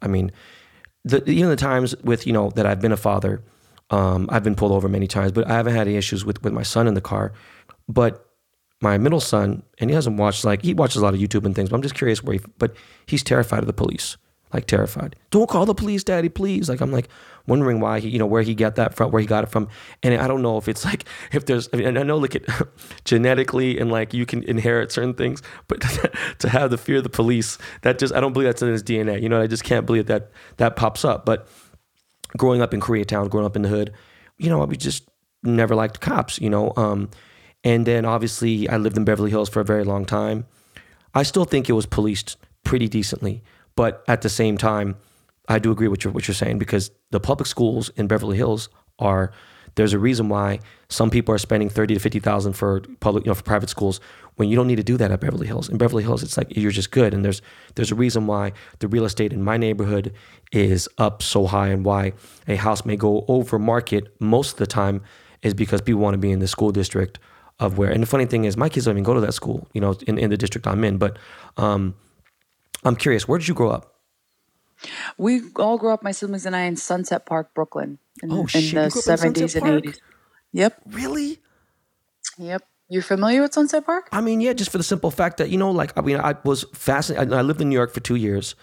I 0.00 0.06
mean, 0.06 0.30
the 1.04 1.22
know 1.26 1.48
the 1.48 1.56
times 1.56 1.96
with 2.04 2.24
you 2.24 2.32
know 2.32 2.50
that 2.50 2.66
I've 2.66 2.80
been 2.80 2.92
a 2.92 2.96
father, 2.96 3.42
um, 3.90 4.28
I've 4.30 4.44
been 4.44 4.54
pulled 4.54 4.70
over 4.70 4.88
many 4.88 5.08
times, 5.08 5.32
but 5.32 5.50
I 5.50 5.54
haven't 5.54 5.74
had 5.74 5.88
any 5.88 5.96
issues 5.96 6.24
with 6.24 6.40
with 6.44 6.52
my 6.52 6.62
son 6.62 6.86
in 6.86 6.94
the 6.94 7.00
car. 7.00 7.32
But 7.88 8.31
my 8.82 8.98
middle 8.98 9.20
son, 9.20 9.62
and 9.78 9.90
he 9.90 9.94
hasn't 9.94 10.16
watched 10.16 10.44
like 10.44 10.62
he 10.62 10.74
watches 10.74 10.96
a 10.96 11.02
lot 11.02 11.14
of 11.14 11.20
YouTube 11.20 11.46
and 11.46 11.54
things, 11.54 11.70
but 11.70 11.76
I'm 11.76 11.82
just 11.82 11.94
curious 11.94 12.22
where 12.22 12.34
he, 12.34 12.40
but 12.58 12.74
he's 13.06 13.22
terrified 13.22 13.60
of 13.60 13.66
the 13.66 13.72
police, 13.72 14.16
like 14.52 14.66
terrified. 14.66 15.14
Don't 15.30 15.48
call 15.48 15.64
the 15.64 15.74
police, 15.74 16.02
daddy, 16.02 16.28
please. 16.28 16.68
Like 16.68 16.80
I'm 16.80 16.90
like 16.90 17.08
wondering 17.46 17.78
why 17.78 18.00
he, 18.00 18.08
you 18.08 18.18
know, 18.18 18.26
where 18.26 18.42
he 18.42 18.54
got 18.54 18.74
that 18.74 18.94
from, 18.94 19.12
where 19.12 19.20
he 19.20 19.26
got 19.26 19.44
it 19.44 19.50
from, 19.50 19.68
and 20.02 20.20
I 20.20 20.26
don't 20.26 20.42
know 20.42 20.58
if 20.58 20.66
it's 20.66 20.84
like 20.84 21.04
if 21.32 21.46
there's, 21.46 21.68
I 21.72 21.76
mean, 21.76 21.96
I 21.96 22.02
know 22.02 22.18
like 22.18 22.34
it 22.34 22.44
genetically 23.04 23.78
and 23.78 23.90
like 23.90 24.12
you 24.12 24.26
can 24.26 24.42
inherit 24.42 24.90
certain 24.90 25.14
things, 25.14 25.42
but 25.68 25.80
to 26.40 26.48
have 26.48 26.70
the 26.70 26.78
fear 26.78 26.96
of 26.96 27.04
the 27.04 27.08
police, 27.08 27.58
that 27.82 28.00
just 28.00 28.12
I 28.12 28.20
don't 28.20 28.32
believe 28.32 28.48
that's 28.48 28.62
in 28.62 28.68
his 28.68 28.82
DNA. 28.82 29.22
You 29.22 29.28
know, 29.28 29.40
I 29.40 29.46
just 29.46 29.64
can't 29.64 29.86
believe 29.86 30.06
that 30.06 30.32
that 30.56 30.74
pops 30.74 31.04
up. 31.04 31.24
But 31.24 31.48
growing 32.36 32.62
up 32.62 32.74
in 32.74 32.80
Koreatown, 32.80 33.30
growing 33.30 33.46
up 33.46 33.54
in 33.54 33.62
the 33.62 33.68
hood, 33.68 33.92
you 34.38 34.50
know, 34.50 34.64
we 34.64 34.76
just 34.76 35.08
never 35.44 35.76
liked 35.76 36.00
cops. 36.00 36.40
You 36.40 36.50
know. 36.50 36.72
Um, 36.76 37.10
and 37.64 37.86
then 37.86 38.04
obviously, 38.04 38.68
I 38.68 38.76
lived 38.76 38.96
in 38.96 39.04
Beverly 39.04 39.30
Hills 39.30 39.48
for 39.48 39.60
a 39.60 39.64
very 39.64 39.84
long 39.84 40.04
time. 40.04 40.46
I 41.14 41.22
still 41.22 41.44
think 41.44 41.68
it 41.68 41.74
was 41.74 41.86
policed 41.86 42.36
pretty 42.64 42.88
decently, 42.88 43.42
but 43.76 44.02
at 44.08 44.22
the 44.22 44.28
same 44.28 44.56
time, 44.56 44.96
I 45.48 45.58
do 45.58 45.70
agree 45.70 45.88
with 45.88 46.04
what 46.06 46.26
you're 46.26 46.34
saying 46.34 46.58
because 46.58 46.90
the 47.10 47.20
public 47.20 47.46
schools 47.46 47.90
in 47.96 48.06
Beverly 48.06 48.36
Hills 48.36 48.68
are 48.98 49.32
There's 49.74 49.92
a 49.92 49.98
reason 49.98 50.28
why 50.28 50.60
some 50.88 51.10
people 51.10 51.34
are 51.34 51.38
spending 51.38 51.70
thirty 51.70 51.94
to 51.94 52.00
fifty 52.00 52.20
thousand 52.20 52.52
for 52.54 52.80
public, 53.00 53.24
you 53.24 53.30
know, 53.30 53.34
for 53.34 53.42
private 53.42 53.70
schools 53.70 54.00
when 54.36 54.48
you 54.48 54.56
don't 54.56 54.66
need 54.66 54.76
to 54.76 54.82
do 54.82 54.96
that 54.98 55.10
at 55.10 55.20
Beverly 55.20 55.46
Hills. 55.46 55.68
In 55.68 55.78
Beverly 55.78 56.02
Hills, 56.02 56.22
it's 56.22 56.36
like 56.36 56.54
you're 56.56 56.70
just 56.70 56.90
good, 56.90 57.14
and 57.14 57.24
there's 57.24 57.40
there's 57.74 57.90
a 57.90 57.94
reason 57.94 58.26
why 58.26 58.52
the 58.80 58.88
real 58.88 59.04
estate 59.04 59.32
in 59.32 59.42
my 59.42 59.56
neighborhood 59.56 60.12
is 60.52 60.88
up 60.98 61.22
so 61.22 61.46
high, 61.46 61.68
and 61.68 61.84
why 61.84 62.12
a 62.46 62.56
house 62.56 62.84
may 62.84 62.96
go 62.96 63.24
over 63.28 63.58
market 63.58 64.14
most 64.20 64.52
of 64.52 64.58
the 64.58 64.66
time 64.66 65.00
is 65.42 65.54
because 65.54 65.80
people 65.80 66.02
want 66.02 66.14
to 66.14 66.18
be 66.18 66.30
in 66.30 66.38
the 66.38 66.48
school 66.48 66.70
district 66.70 67.18
of 67.62 67.78
where. 67.78 67.90
And 67.90 68.02
the 68.02 68.06
funny 68.06 68.26
thing 68.26 68.44
is, 68.44 68.56
my 68.56 68.68
kids 68.68 68.86
don't 68.86 68.94
even 68.94 69.04
go 69.04 69.14
to 69.14 69.20
that 69.20 69.32
school, 69.32 69.68
you 69.72 69.80
know, 69.80 69.96
in, 70.06 70.18
in 70.18 70.30
the 70.30 70.36
district 70.36 70.66
I'm 70.66 70.84
in. 70.84 70.98
But 70.98 71.18
um, 71.56 71.94
I'm 72.84 72.96
curious, 72.96 73.26
where 73.28 73.38
did 73.38 73.48
you 73.48 73.54
grow 73.54 73.70
up? 73.70 73.94
We 75.16 75.42
all 75.56 75.78
grew 75.78 75.90
up, 75.92 76.02
my 76.02 76.10
siblings 76.12 76.44
and 76.44 76.56
I, 76.56 76.62
in 76.62 76.76
Sunset 76.76 77.24
Park, 77.24 77.54
Brooklyn, 77.54 77.98
in, 78.22 78.32
Oh, 78.32 78.40
in 78.40 78.46
shit, 78.48 78.62
you 78.64 78.68
the 78.70 78.74
grew 78.74 78.84
up 78.84 78.86
in 78.86 78.90
Sunset 78.90 79.18
seventies 79.20 79.54
and 79.56 79.66
eighties. 79.68 80.00
Yep, 80.52 80.80
Really? 80.90 81.38
yep. 82.38 82.66
You're 82.88 83.02
familiar 83.02 83.40
with 83.40 83.54
Sunset 83.54 83.86
Park? 83.86 84.08
I 84.12 84.20
mean, 84.20 84.40
yeah, 84.42 84.52
just 84.52 84.70
for 84.70 84.76
the 84.76 84.84
simple 84.84 85.10
fact 85.10 85.38
that 85.38 85.48
you 85.48 85.56
know, 85.56 85.70
like, 85.70 85.96
I 85.96 86.02
mean, 86.02 86.18
I 86.18 86.34
was 86.44 86.64
fascinated. 86.74 87.32
I 87.32 87.40
lived 87.40 87.60
in 87.62 87.68
New 87.70 87.74
York 87.74 87.94
for 87.94 88.00
two 88.00 88.16
years. 88.16 88.54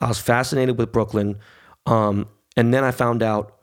I 0.00 0.06
was 0.08 0.20
fascinated 0.20 0.78
with 0.78 0.92
Brooklyn, 0.92 1.38
um, 1.86 2.28
and 2.56 2.72
then 2.72 2.84
I 2.84 2.90
found 2.92 3.22
out 3.22 3.56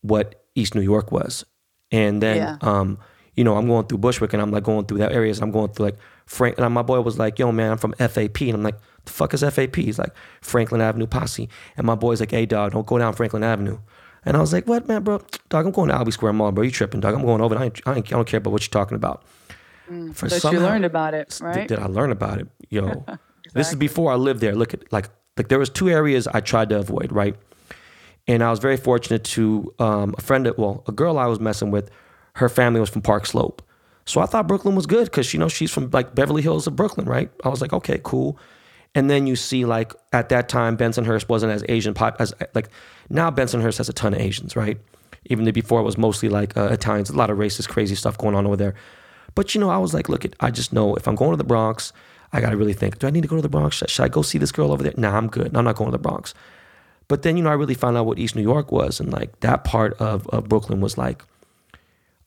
what 0.00 0.44
East 0.56 0.74
New 0.74 0.80
York 0.80 1.12
was, 1.12 1.44
and 1.92 2.20
then, 2.22 2.36
Yeah. 2.38 2.56
um, 2.62 2.98
you 3.36 3.44
know, 3.44 3.56
I'm 3.56 3.66
going 3.66 3.86
through 3.86 3.98
Bushwick, 3.98 4.32
and 4.32 4.40
I'm 4.40 4.50
like 4.50 4.64
going 4.64 4.86
through 4.86 4.98
that 4.98 5.12
areas. 5.12 5.40
I'm 5.40 5.50
going 5.50 5.70
through 5.70 5.86
like 5.86 5.96
Frank, 6.26 6.58
and 6.58 6.74
my 6.74 6.82
boy 6.82 7.00
was 7.00 7.18
like, 7.18 7.38
"Yo, 7.38 7.50
man, 7.52 7.72
I'm 7.72 7.78
from 7.78 7.94
FAP," 7.94 8.40
and 8.42 8.54
I'm 8.54 8.62
like, 8.62 8.78
"The 9.04 9.12
fuck 9.12 9.34
is 9.34 9.42
FAP?" 9.42 9.76
He's 9.76 9.98
like, 9.98 10.12
"Franklin 10.40 10.80
Avenue 10.80 11.06
Posse," 11.06 11.48
and 11.76 11.86
my 11.86 11.94
boy's 11.94 12.20
like, 12.20 12.30
"Hey, 12.30 12.46
dog, 12.46 12.72
don't 12.72 12.86
go 12.86 12.98
down 12.98 13.12
Franklin 13.12 13.42
Avenue." 13.42 13.78
And 14.24 14.36
I 14.36 14.40
was 14.40 14.52
like, 14.52 14.66
"What, 14.66 14.88
man, 14.88 15.02
bro? 15.02 15.20
Dog, 15.48 15.66
I'm 15.66 15.72
going 15.72 15.88
to 15.88 15.94
Albee 15.94 16.12
Square 16.12 16.34
Mall, 16.34 16.52
bro. 16.52 16.64
You 16.64 16.70
tripping, 16.70 17.00
dog? 17.00 17.14
I'm 17.14 17.22
going 17.22 17.40
over. 17.40 17.56
I, 17.56 17.64
ain't, 17.64 17.80
I, 17.86 17.96
ain't, 17.96 18.06
I 18.06 18.16
don't 18.16 18.26
care 18.26 18.38
about 18.38 18.52
what 18.52 18.62
you're 18.62 18.70
talking 18.70 18.96
about." 18.96 19.24
For 20.14 20.28
But 20.28 20.44
you 20.44 20.60
learned 20.60 20.86
about 20.86 21.12
it, 21.12 21.38
right? 21.42 21.68
Did, 21.68 21.78
I 21.78 21.86
learn 21.86 22.10
about 22.10 22.40
it? 22.40 22.48
Yo, 22.70 23.04
this 23.52 23.68
is 23.68 23.74
before 23.74 24.12
I 24.12 24.14
lived 24.14 24.40
there. 24.40 24.54
Look 24.54 24.72
at 24.72 24.90
like 24.92 25.10
like 25.36 25.48
there 25.48 25.58
was 25.58 25.68
two 25.68 25.90
areas 25.90 26.26
I 26.28 26.40
tried 26.40 26.68
to 26.70 26.78
avoid, 26.78 27.12
right? 27.12 27.36
And 28.26 28.42
I 28.42 28.50
was 28.50 28.58
very 28.58 28.76
fortunate 28.76 29.24
to 29.24 29.74
um, 29.78 30.14
a 30.16 30.22
friend, 30.22 30.46
that, 30.46 30.58
well, 30.58 30.82
a 30.88 30.92
girl 30.92 31.18
I 31.18 31.26
was 31.26 31.40
messing 31.40 31.70
with, 31.70 31.90
her 32.34 32.48
family 32.48 32.80
was 32.80 32.90
from 32.90 33.02
Park 33.02 33.26
Slope, 33.26 33.62
so 34.06 34.20
I 34.20 34.26
thought 34.26 34.46
Brooklyn 34.46 34.74
was 34.74 34.86
good 34.86 35.04
because 35.04 35.32
you 35.32 35.40
know 35.40 35.48
she's 35.48 35.70
from 35.70 35.90
like 35.90 36.14
Beverly 36.14 36.42
Hills 36.42 36.66
of 36.66 36.76
Brooklyn, 36.76 37.06
right? 37.06 37.30
I 37.44 37.48
was 37.48 37.60
like, 37.60 37.72
okay, 37.72 38.00
cool. 38.02 38.38
And 38.94 39.10
then 39.10 39.26
you 39.26 39.34
see 39.34 39.64
like 39.64 39.92
at 40.12 40.28
that 40.28 40.48
time 40.48 40.76
Bensonhurst 40.76 41.28
wasn't 41.28 41.52
as 41.52 41.64
Asian 41.68 41.94
pop 41.94 42.16
as 42.20 42.34
like 42.54 42.68
now 43.08 43.30
Bensonhurst 43.30 43.78
has 43.78 43.88
a 43.88 43.92
ton 43.92 44.14
of 44.14 44.20
Asians, 44.20 44.56
right? 44.56 44.78
Even 45.26 45.50
before 45.52 45.80
it 45.80 45.84
was 45.84 45.96
mostly 45.96 46.28
like 46.28 46.56
uh, 46.56 46.68
Italians, 46.70 47.08
a 47.08 47.16
lot 47.16 47.30
of 47.30 47.38
racist, 47.38 47.68
crazy 47.68 47.94
stuff 47.94 48.18
going 48.18 48.34
on 48.34 48.46
over 48.46 48.56
there. 48.56 48.74
But 49.34 49.54
you 49.54 49.60
know, 49.60 49.70
I 49.70 49.78
was 49.78 49.94
like, 49.94 50.08
look, 50.08 50.24
I 50.40 50.50
just 50.50 50.72
know 50.72 50.94
if 50.96 51.08
I'm 51.08 51.14
going 51.14 51.30
to 51.30 51.36
the 51.36 51.44
Bronx, 51.44 51.92
I 52.32 52.40
got 52.40 52.50
to 52.50 52.56
really 52.56 52.74
think: 52.74 52.98
Do 52.98 53.06
I 53.06 53.10
need 53.10 53.22
to 53.22 53.28
go 53.28 53.36
to 53.36 53.42
the 53.42 53.48
Bronx? 53.48 53.76
Should, 53.76 53.90
should 53.90 54.02
I 54.04 54.08
go 54.08 54.22
see 54.22 54.38
this 54.38 54.52
girl 54.52 54.70
over 54.70 54.82
there? 54.82 54.92
Nah, 54.96 55.16
I'm 55.16 55.28
good. 55.28 55.56
I'm 55.56 55.64
not 55.64 55.76
going 55.76 55.90
to 55.90 55.96
the 55.96 56.02
Bronx. 56.02 56.34
But 57.08 57.22
then 57.22 57.36
you 57.36 57.42
know, 57.42 57.50
I 57.50 57.54
really 57.54 57.74
found 57.74 57.96
out 57.96 58.06
what 58.06 58.18
East 58.18 58.36
New 58.36 58.42
York 58.42 58.70
was, 58.70 59.00
and 59.00 59.12
like 59.12 59.40
that 59.40 59.64
part 59.64 59.94
of, 59.94 60.26
of 60.28 60.48
Brooklyn 60.48 60.80
was 60.80 60.98
like 60.98 61.24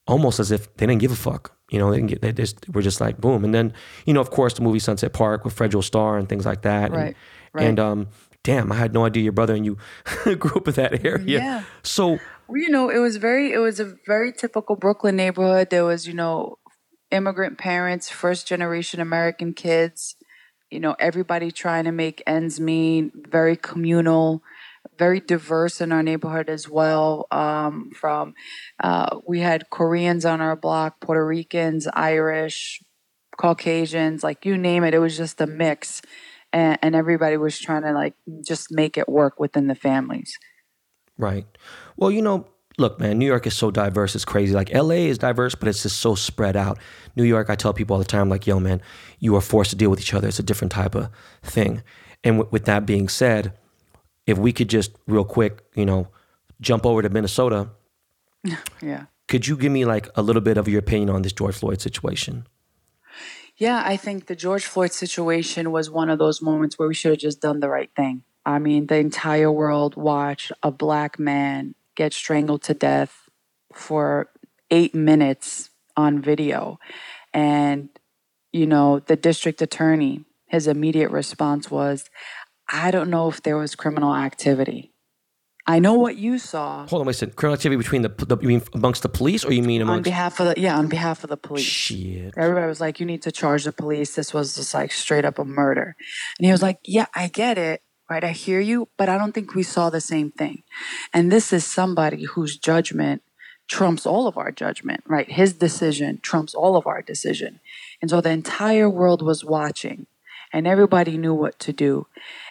almost 0.08 0.39
as 0.39 0.52
if 0.52 0.76
they 0.78 0.86
didn't 0.86 1.02
give 1.02 1.12
a 1.12 1.15
fuck. 1.15 1.56
You 1.70 1.80
know, 1.80 1.91
they 1.91 1.98
didn't 1.98 2.10
get. 2.10 2.22
They 2.22 2.32
just 2.32 2.67
were 2.70 2.82
just 2.82 3.02
like 3.02 3.20
boom. 3.20 3.43
And 3.43 3.54
then 3.54 3.74
you 4.06 4.13
know, 4.13 4.22
of 4.22 4.32
course, 4.32 4.54
the 4.54 4.62
movie 4.62 4.80
Sunset 4.80 5.13
Park 5.13 5.43
with 5.43 5.56
Fredro 5.56 5.84
Starr 5.84 6.17
and 6.17 6.28
things 6.30 6.46
like 6.46 6.62
that. 6.62 6.91
Right, 6.91 7.08
And, 7.08 7.15
right. 7.54 7.65
and 7.65 7.80
um, 7.80 8.08
damn, 8.43 8.72
I 8.72 8.76
had 8.76 8.93
no 8.93 9.06
idea 9.06 9.24
your 9.24 9.34
brother 9.34 9.54
and 9.54 9.65
you 9.65 9.78
grew 10.24 10.56
up 10.56 10.67
in 10.67 10.74
that 10.76 11.06
area. 11.06 11.26
Yeah. 11.26 11.63
So 11.84 12.20
Well, 12.48 12.62
you 12.62 12.70
know, 12.70 12.89
it 12.89 13.00
was 13.00 13.17
very, 13.17 13.52
it 13.52 13.58
was 13.58 13.82
a 13.82 13.96
very 14.06 14.32
typical 14.32 14.78
Brooklyn 14.78 15.17
neighborhood. 15.17 15.70
There 15.70 15.84
was, 15.84 16.08
you 16.08 16.13
know, 16.13 16.58
immigrant 17.12 17.58
parents, 17.58 18.10
first 18.10 18.48
generation 18.48 19.02
American 19.02 19.54
kids, 19.54 20.15
you 20.72 20.80
know, 20.80 20.96
everybody 21.00 21.52
trying 21.52 21.84
to 21.86 21.91
make 21.91 22.24
ends 22.26 22.60
meet, 22.60 23.12
very 23.30 23.58
communal, 23.58 24.41
very 24.97 25.19
diverse 25.19 25.82
in 25.82 25.91
our 25.91 26.04
neighborhood 26.04 26.50
as 26.50 26.69
well. 26.69 27.28
Um, 27.32 27.91
from, 27.95 28.34
uh, 28.82 29.19
we 29.28 29.39
had 29.39 29.69
Koreans 29.69 30.26
on 30.26 30.41
our 30.41 30.56
block, 30.56 31.00
Puerto 31.00 31.26
Ricans, 31.26 31.88
Irish, 31.93 32.82
Caucasians, 33.38 34.23
like 34.23 34.45
you 34.45 34.58
name 34.58 34.84
it, 34.84 34.93
it 34.93 35.00
was 35.00 35.17
just 35.17 35.39
a 35.41 35.47
mix. 35.47 36.02
And, 36.54 36.80
and 36.82 36.95
everybody 36.95 37.38
was 37.38 37.60
trying 37.60 37.84
to 37.84 37.91
like 37.91 38.15
just 38.45 38.71
make 38.71 38.97
it 38.97 39.08
work 39.08 39.39
within 39.39 39.67
the 39.67 39.76
families. 39.76 40.38
Right. 41.17 41.45
Well, 41.97 42.12
you 42.12 42.21
know, 42.21 42.47
look, 42.78 43.00
man, 43.00 43.17
New 43.17 43.26
York 43.26 43.47
is 43.47 43.56
so 43.56 43.71
diverse. 43.71 44.15
It's 44.15 44.26
crazy. 44.26 44.54
Like 44.54 44.73
LA 44.73 45.08
is 45.08 45.17
diverse, 45.17 45.56
but 45.56 45.67
it's 45.67 45.84
just 45.84 45.97
so 45.97 46.15
spread 46.15 46.56
out. 46.56 46.80
New 47.15 47.23
York, 47.23 47.50
I 47.50 47.56
tell 47.56 47.73
people 47.73 47.95
all 47.95 48.00
the 48.00 48.06
time, 48.06 48.30
like, 48.30 48.47
yo, 48.47 48.60
man, 48.60 48.82
you 49.19 49.36
are 49.36 49.41
forced 49.41 49.71
to 49.71 49.76
deal 49.76 49.89
with 49.89 50.00
each 50.00 50.13
other. 50.13 50.28
It's 50.28 50.39
a 50.39 50.43
different 50.43 50.71
type 50.71 50.95
of 50.95 51.10
thing. 51.43 51.84
And 52.23 52.39
with, 52.39 52.52
with 52.52 52.65
that 52.65 52.86
being 52.86 53.10
said, 53.10 53.54
if 54.27 54.37
we 54.37 54.51
could 54.53 54.69
just 54.69 54.91
real 55.07 55.25
quick, 55.25 55.63
you 55.73 55.85
know, 55.85 56.09
jump 56.61 56.85
over 56.85 57.01
to 57.01 57.09
Minnesota, 57.09 57.69
Yeah. 58.81 59.05
could 59.27 59.47
you 59.47 59.57
give 59.57 59.71
me 59.71 59.85
like 59.85 60.09
a 60.15 60.21
little 60.21 60.41
bit 60.41 60.57
of 60.57 60.67
your 60.67 60.79
opinion 60.79 61.09
on 61.09 61.21
this 61.23 61.33
George 61.33 61.55
Floyd 61.55 61.81
situation? 61.81 62.47
Yeah, 63.57 63.81
I 63.83 63.97
think 63.97 64.27
the 64.27 64.35
George 64.35 64.65
Floyd 64.65 64.93
situation 64.93 65.71
was 65.71 65.89
one 65.89 66.11
of 66.11 66.19
those 66.19 66.43
moments 66.43 66.77
where 66.77 66.87
we 66.87 66.93
should 66.93 67.11
have 67.11 67.19
just 67.19 67.41
done 67.41 67.59
the 67.59 67.69
right 67.69 67.89
thing. 67.95 68.21
I 68.45 68.59
mean, 68.59 68.85
the 68.85 68.97
entire 68.97 69.51
world 69.51 69.95
watched 69.95 70.51
a 70.61 70.69
black 70.71 71.17
man 71.17 71.73
get 71.95 72.13
strangled 72.13 72.61
to 72.63 72.73
death 72.75 73.29
for 73.73 74.29
eight 74.69 74.93
minutes 74.93 75.71
on 75.97 76.21
video. 76.21 76.79
And, 77.33 77.89
you 78.53 78.67
know, 78.67 78.99
the 78.99 79.15
district 79.15 79.61
attorney, 79.61 80.23
his 80.45 80.67
immediate 80.67 81.09
response 81.09 81.71
was, 81.71 82.09
I 82.69 82.91
don't 82.91 83.10
know 83.10 83.30
if 83.30 83.41
there 83.43 83.58
was 83.58 83.75
criminal 83.75 84.15
activity. 84.15 84.91
I 85.69 85.80
know 85.80 85.95
what 85.95 86.15
you 86.15 86.39
saw 86.39 86.88
Hold 86.88 87.01
on, 87.01 87.08
wait 87.08 87.12
a 87.12 87.17
second. 87.17 87.36
Criminal 87.36 87.56
activity 87.56 87.77
between 87.77 88.01
the, 88.01 88.10
the 88.10 88.38
you 88.38 88.47
mean 88.47 88.63
amongst 88.73 89.03
the 89.03 89.10
police 89.10 89.43
or 89.43 89.51
you 89.51 89.62
mean 89.62 89.82
on 89.82 90.01
behalf 90.01 90.39
of 90.39 90.47
the 90.47 90.60
yeah, 90.60 90.77
on 90.77 90.88
behalf 90.88 91.25
of 91.25 91.30
the 91.30 91.36
police. 91.36 91.65
shit? 91.65 92.34
Everybody 92.38 92.67
was 92.67 92.80
like, 92.80 93.01
you 93.01 93.06
need 93.06 93.21
to 93.23 93.34
charge 93.34 93.65
the 93.65 93.73
police. 93.73 94.15
This 94.15 94.34
was 94.34 94.56
just 94.56 94.73
like 94.73 94.93
straight 94.93 95.25
up 95.25 95.38
a 95.38 95.43
murder. 95.43 95.97
And 96.39 96.45
he 96.45 96.51
was 96.51 96.62
like, 96.62 96.80
yeah, 96.86 97.08
I 97.13 97.27
get 97.27 97.58
it. 97.58 97.82
Right. 98.10 98.23
I 98.23 98.32
hear 98.32 98.62
you, 98.62 98.88
but 98.97 99.10
I 99.10 99.17
don't 99.17 99.34
think 99.34 99.53
we 99.53 99.63
saw 99.63 99.89
the 99.89 99.99
same 99.99 100.32
thing. 100.32 100.63
And 101.13 101.30
this 101.30 101.51
is 101.51 101.65
somebody 101.65 102.23
whose 102.23 102.58
judgment 102.58 103.21
trumps 103.67 104.06
all 104.06 104.27
of 104.27 104.38
our 104.38 104.49
judgment, 104.49 105.03
right? 105.06 105.30
His 105.30 105.51
decision 105.51 106.19
trumps 106.21 106.56
all 106.56 106.77
of 106.77 106.88
our 106.88 107.01
decision. 107.01 107.60
And 108.01 108.10
so 108.10 108.21
the 108.21 108.30
entire 108.30 108.89
world 108.89 109.21
was 109.21 109.43
watching 109.43 110.08
and 110.53 110.65
everybody 110.65 111.17
knew 111.17 111.34
what 111.34 111.60
to 111.60 111.73
do. 111.73 112.08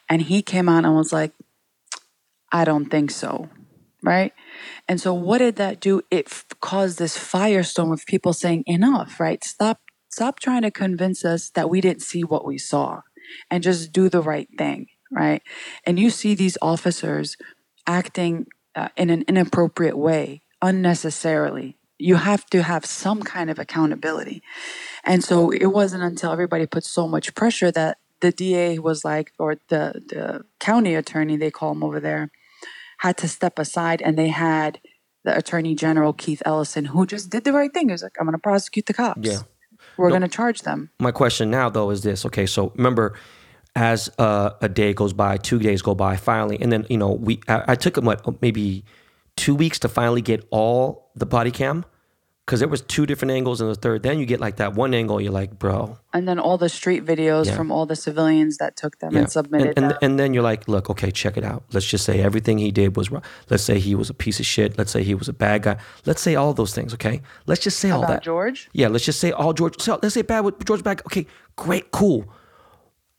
And 0.09 0.23
he 0.23 0.43
came 0.43 0.69
out 0.69 0.85
and 0.85 0.95
was 0.95 1.13
like, 1.13 1.33
I 2.53 2.65
don't 2.65 2.87
think 2.87 3.11
so. 3.11 3.49
Right. 4.03 4.33
And 4.89 5.01
so 5.01 5.13
what 5.13 5.39
did 5.39 5.57
that 5.57 5.81
do? 5.81 6.03
It 6.11 6.27
f- 6.27 6.45
caused 6.61 6.99
this 6.99 7.19
firestorm 7.19 7.93
of 7.93 8.07
people 8.07 8.33
saying, 8.33 8.63
enough, 8.67 9.19
right? 9.19 9.43
Stop, 9.43 9.81
stop 10.09 10.39
trying 10.39 10.63
to 10.63 10.71
convince 10.71 11.25
us 11.25 11.51
that 11.51 11.69
we 11.69 11.81
didn't 11.81 12.03
see 12.03 12.23
what 12.23 12.47
we 12.47 12.57
saw 12.57 13.01
and 13.51 13.63
just 13.63 13.93
do 13.93 14.09
the 14.09 14.23
right 14.23 14.49
thing. 14.57 14.87
Right. 15.11 15.43
And 15.85 15.99
you 15.99 16.11
see 16.11 16.35
these 16.35 16.59
officers 16.61 17.37
acting 17.87 18.47
uh, 18.75 18.89
in 18.97 19.11
an 19.11 19.25
inappropriate 19.29 19.97
way, 19.97 20.43
unnecessarily. 20.61 21.79
You 21.99 22.17
have 22.17 22.45
to 22.47 22.63
have 22.63 22.85
some 22.85 23.23
kind 23.23 23.49
of 23.49 23.59
accountability. 23.59 24.43
And 25.05 25.25
so 25.25 25.51
it 25.51 25.67
wasn't 25.67 26.03
until 26.03 26.33
everybody 26.33 26.67
put 26.67 26.85
so 26.85 27.09
much 27.09 27.35
pressure 27.35 27.71
that 27.73 27.99
the 28.21 28.33
DA 28.33 28.79
was 28.79 29.05
like, 29.05 29.33
or 29.39 29.57
the, 29.69 30.03
the 30.09 30.45
county 30.61 30.95
attorney, 30.95 31.37
they 31.37 31.51
call 31.51 31.73
him 31.73 31.83
over 31.83 32.01
there, 32.01 32.31
had 32.99 33.17
to 33.19 33.29
step 33.29 33.59
aside 33.59 34.01
and 34.03 34.17
they 34.19 34.29
had 34.29 34.81
the 35.25 35.37
attorney 35.37 35.75
general, 35.75 36.13
Keith 36.13 36.43
Ellison, 36.47 36.87
who 36.87 37.07
just 37.07 37.31
did 37.31 37.45
the 37.45 37.53
right 37.53 37.73
thing. 37.73 37.89
He 37.89 37.93
was 37.93 38.03
like, 38.03 38.17
I'm 38.19 38.27
going 38.27 38.33
to 38.33 38.39
prosecute 38.39 38.87
the 38.87 38.95
cops. 38.95 39.27
Yeah. 39.29 39.41
We're 39.97 40.11
going 40.11 40.23
to 40.23 40.29
charge 40.29 40.63
them. 40.63 40.91
my 41.01 41.11
question 41.13 41.51
now 41.51 41.71
though 41.71 41.91
is 41.91 42.03
this 42.03 42.27
okay 42.27 42.45
so 42.45 42.71
remember 42.77 43.15
as 43.75 44.11
uh, 44.19 44.51
a 44.61 44.69
day 44.69 44.93
goes 44.93 45.13
by 45.13 45.37
two 45.39 45.59
days 45.59 45.81
go 45.81 45.95
by 45.95 46.17
finally 46.17 46.59
and 46.61 46.71
then 46.71 46.87
you 46.91 46.99
know 46.99 47.13
we 47.13 47.41
i, 47.49 47.63
I 47.69 47.75
took 47.77 47.97
him 47.97 48.05
what 48.05 48.43
maybe 48.43 48.85
two 49.37 49.55
weeks 49.55 49.79
to 49.81 49.89
finally 49.89 50.21
get 50.23 50.47
all 50.51 51.11
the 51.15 51.25
body 51.25 51.51
cam 51.51 51.85
because 52.47 52.61
there 52.61 52.69
was 52.69 52.81
two 52.83 53.07
different 53.07 53.33
angles 53.33 53.61
and 53.61 53.69
the 53.69 53.75
third 53.75 54.03
then 54.05 54.19
you 54.21 54.25
get 54.25 54.41
like 54.41 54.57
that 54.57 54.75
one 54.75 54.95
angle 54.95 55.21
you're 55.21 55.33
like 55.33 55.59
bro 55.59 55.99
And 56.13 56.29
then 56.29 56.39
all 56.39 56.57
the 56.57 56.69
street 56.69 57.05
videos 57.05 57.47
Yeah. 57.47 57.57
from 57.57 57.73
all 57.73 57.87
the 57.87 57.97
civilians 57.97 58.59
that 58.59 58.77
took 58.77 58.99
them 59.01 59.13
yeah. 59.13 59.21
and 59.21 59.31
submitted 59.31 59.69
and, 59.71 59.79
and, 59.79 59.91
them. 59.91 59.99
and 60.01 60.19
then 60.19 60.33
you're 60.33 60.45
like 60.45 60.69
look 60.69 60.89
okay 60.89 61.11
check 61.11 61.37
it 61.37 61.45
out 61.45 61.65
let's 61.73 61.87
just 61.87 62.05
say 62.05 62.21
everything 62.23 62.59
he 62.59 62.71
did 62.71 62.97
was 62.97 63.11
wrong 63.11 63.23
let's 63.51 63.65
say 63.65 63.79
he 63.81 63.95
was 63.95 64.09
a 64.09 64.15
piece 64.15 64.39
of 64.41 64.47
shit 64.47 64.79
let's 64.79 64.93
say 64.93 65.03
he 65.03 65.15
was 65.15 65.29
a 65.29 65.33
bad 65.33 65.63
guy 65.63 65.77
let's 66.05 66.23
say 66.23 66.35
all 66.37 66.55
those 66.55 66.73
things 66.75 66.95
okay 66.95 67.21
let's 67.47 67.63
just 67.63 67.79
say 67.81 67.91
all 67.91 68.07
that 68.07 68.23
George? 68.23 68.69
yeah 68.73 68.89
let's 68.89 69.05
just 69.05 69.21
say 69.21 69.33
all 69.33 69.53
george 69.53 69.81
so 69.81 69.99
let's 70.03 70.15
say 70.15 70.23
bad 70.23 70.41
with 70.41 70.65
george 70.65 70.83
back. 70.85 71.05
okay 71.07 71.27
great 71.57 71.91
cool 71.91 72.25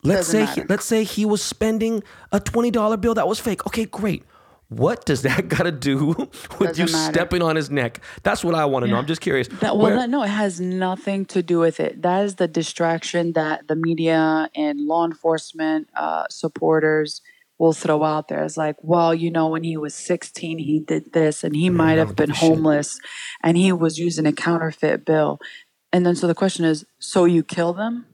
Let's 0.03 0.27
Doesn't 0.31 0.47
say 0.47 0.61
he, 0.61 0.67
let's 0.69 0.85
say 0.85 1.03
he 1.03 1.25
was 1.25 1.41
spending 1.41 2.03
a 2.31 2.39
twenty 2.39 2.69
dollar 2.71 2.97
bill 2.97 3.15
that 3.15 3.27
was 3.27 3.39
fake. 3.39 3.65
Okay, 3.65 3.85
great. 3.85 4.23
What 4.69 5.05
does 5.05 5.21
that 5.21 5.47
got 5.55 5.63
to 5.63 5.71
do 5.71 6.07
with 6.07 6.59
Doesn't 6.59 6.87
you 6.87 6.91
matter. 6.91 7.13
stepping 7.13 7.41
on 7.41 7.55
his 7.55 7.69
neck? 7.69 8.01
That's 8.23 8.43
what 8.43 8.53
I 8.55 8.65
want 8.65 8.85
to 8.85 8.91
know. 8.91 8.97
I'm 8.97 9.05
just 9.07 9.21
curious. 9.21 9.47
That, 9.47 9.77
well, 9.77 9.87
Where- 9.87 9.95
that, 9.95 10.09
no, 10.09 10.23
it 10.23 10.27
has 10.29 10.59
nothing 10.59 11.25
to 11.27 11.41
do 11.41 11.59
with 11.59 11.79
it. 11.79 12.01
That 12.01 12.25
is 12.25 12.35
the 12.35 12.47
distraction 12.47 13.33
that 13.33 13.67
the 13.67 13.75
media 13.75 14.49
and 14.55 14.81
law 14.81 15.05
enforcement 15.05 15.89
uh, 15.95 16.25
supporters 16.29 17.21
will 17.59 17.73
throw 17.73 18.03
out 18.03 18.27
there. 18.27 18.43
It's 18.43 18.57
like, 18.57 18.75
well, 18.81 19.15
you 19.15 19.31
know, 19.31 19.47
when 19.47 19.63
he 19.63 19.77
was 19.77 19.95
16, 19.95 20.59
he 20.59 20.79
did 20.79 21.13
this, 21.13 21.43
and 21.43 21.55
he 21.55 21.69
might 21.71 21.97
have 21.97 22.15
been 22.15 22.27
give 22.27 22.35
shit. 22.37 22.49
homeless, 22.49 22.99
and 23.41 23.57
he 23.57 23.71
was 23.71 23.97
using 23.97 24.27
a 24.27 24.33
counterfeit 24.33 25.05
bill. 25.05 25.39
And 25.91 26.05
then, 26.05 26.15
so 26.15 26.27
the 26.27 26.35
question 26.35 26.65
is, 26.65 26.85
so 26.99 27.25
you 27.25 27.41
kill 27.41 27.73
them? 27.73 28.05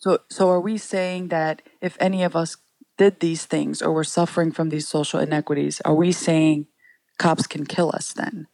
So, 0.00 0.18
so 0.28 0.50
are 0.50 0.60
we 0.60 0.76
saying 0.76 1.28
that 1.28 1.62
if 1.80 1.96
any 1.98 2.22
of 2.22 2.36
us 2.36 2.56
did 2.98 3.20
these 3.20 3.46
things 3.46 3.80
or 3.80 3.92
were 3.92 4.04
suffering 4.04 4.52
from 4.52 4.68
these 4.68 4.86
social 4.86 5.20
inequities, 5.20 5.80
are 5.84 5.94
we 5.94 6.12
saying 6.12 6.66
cops 7.18 7.46
can 7.46 7.64
kill 7.64 7.90
us 7.94 8.12
then? 8.12 8.46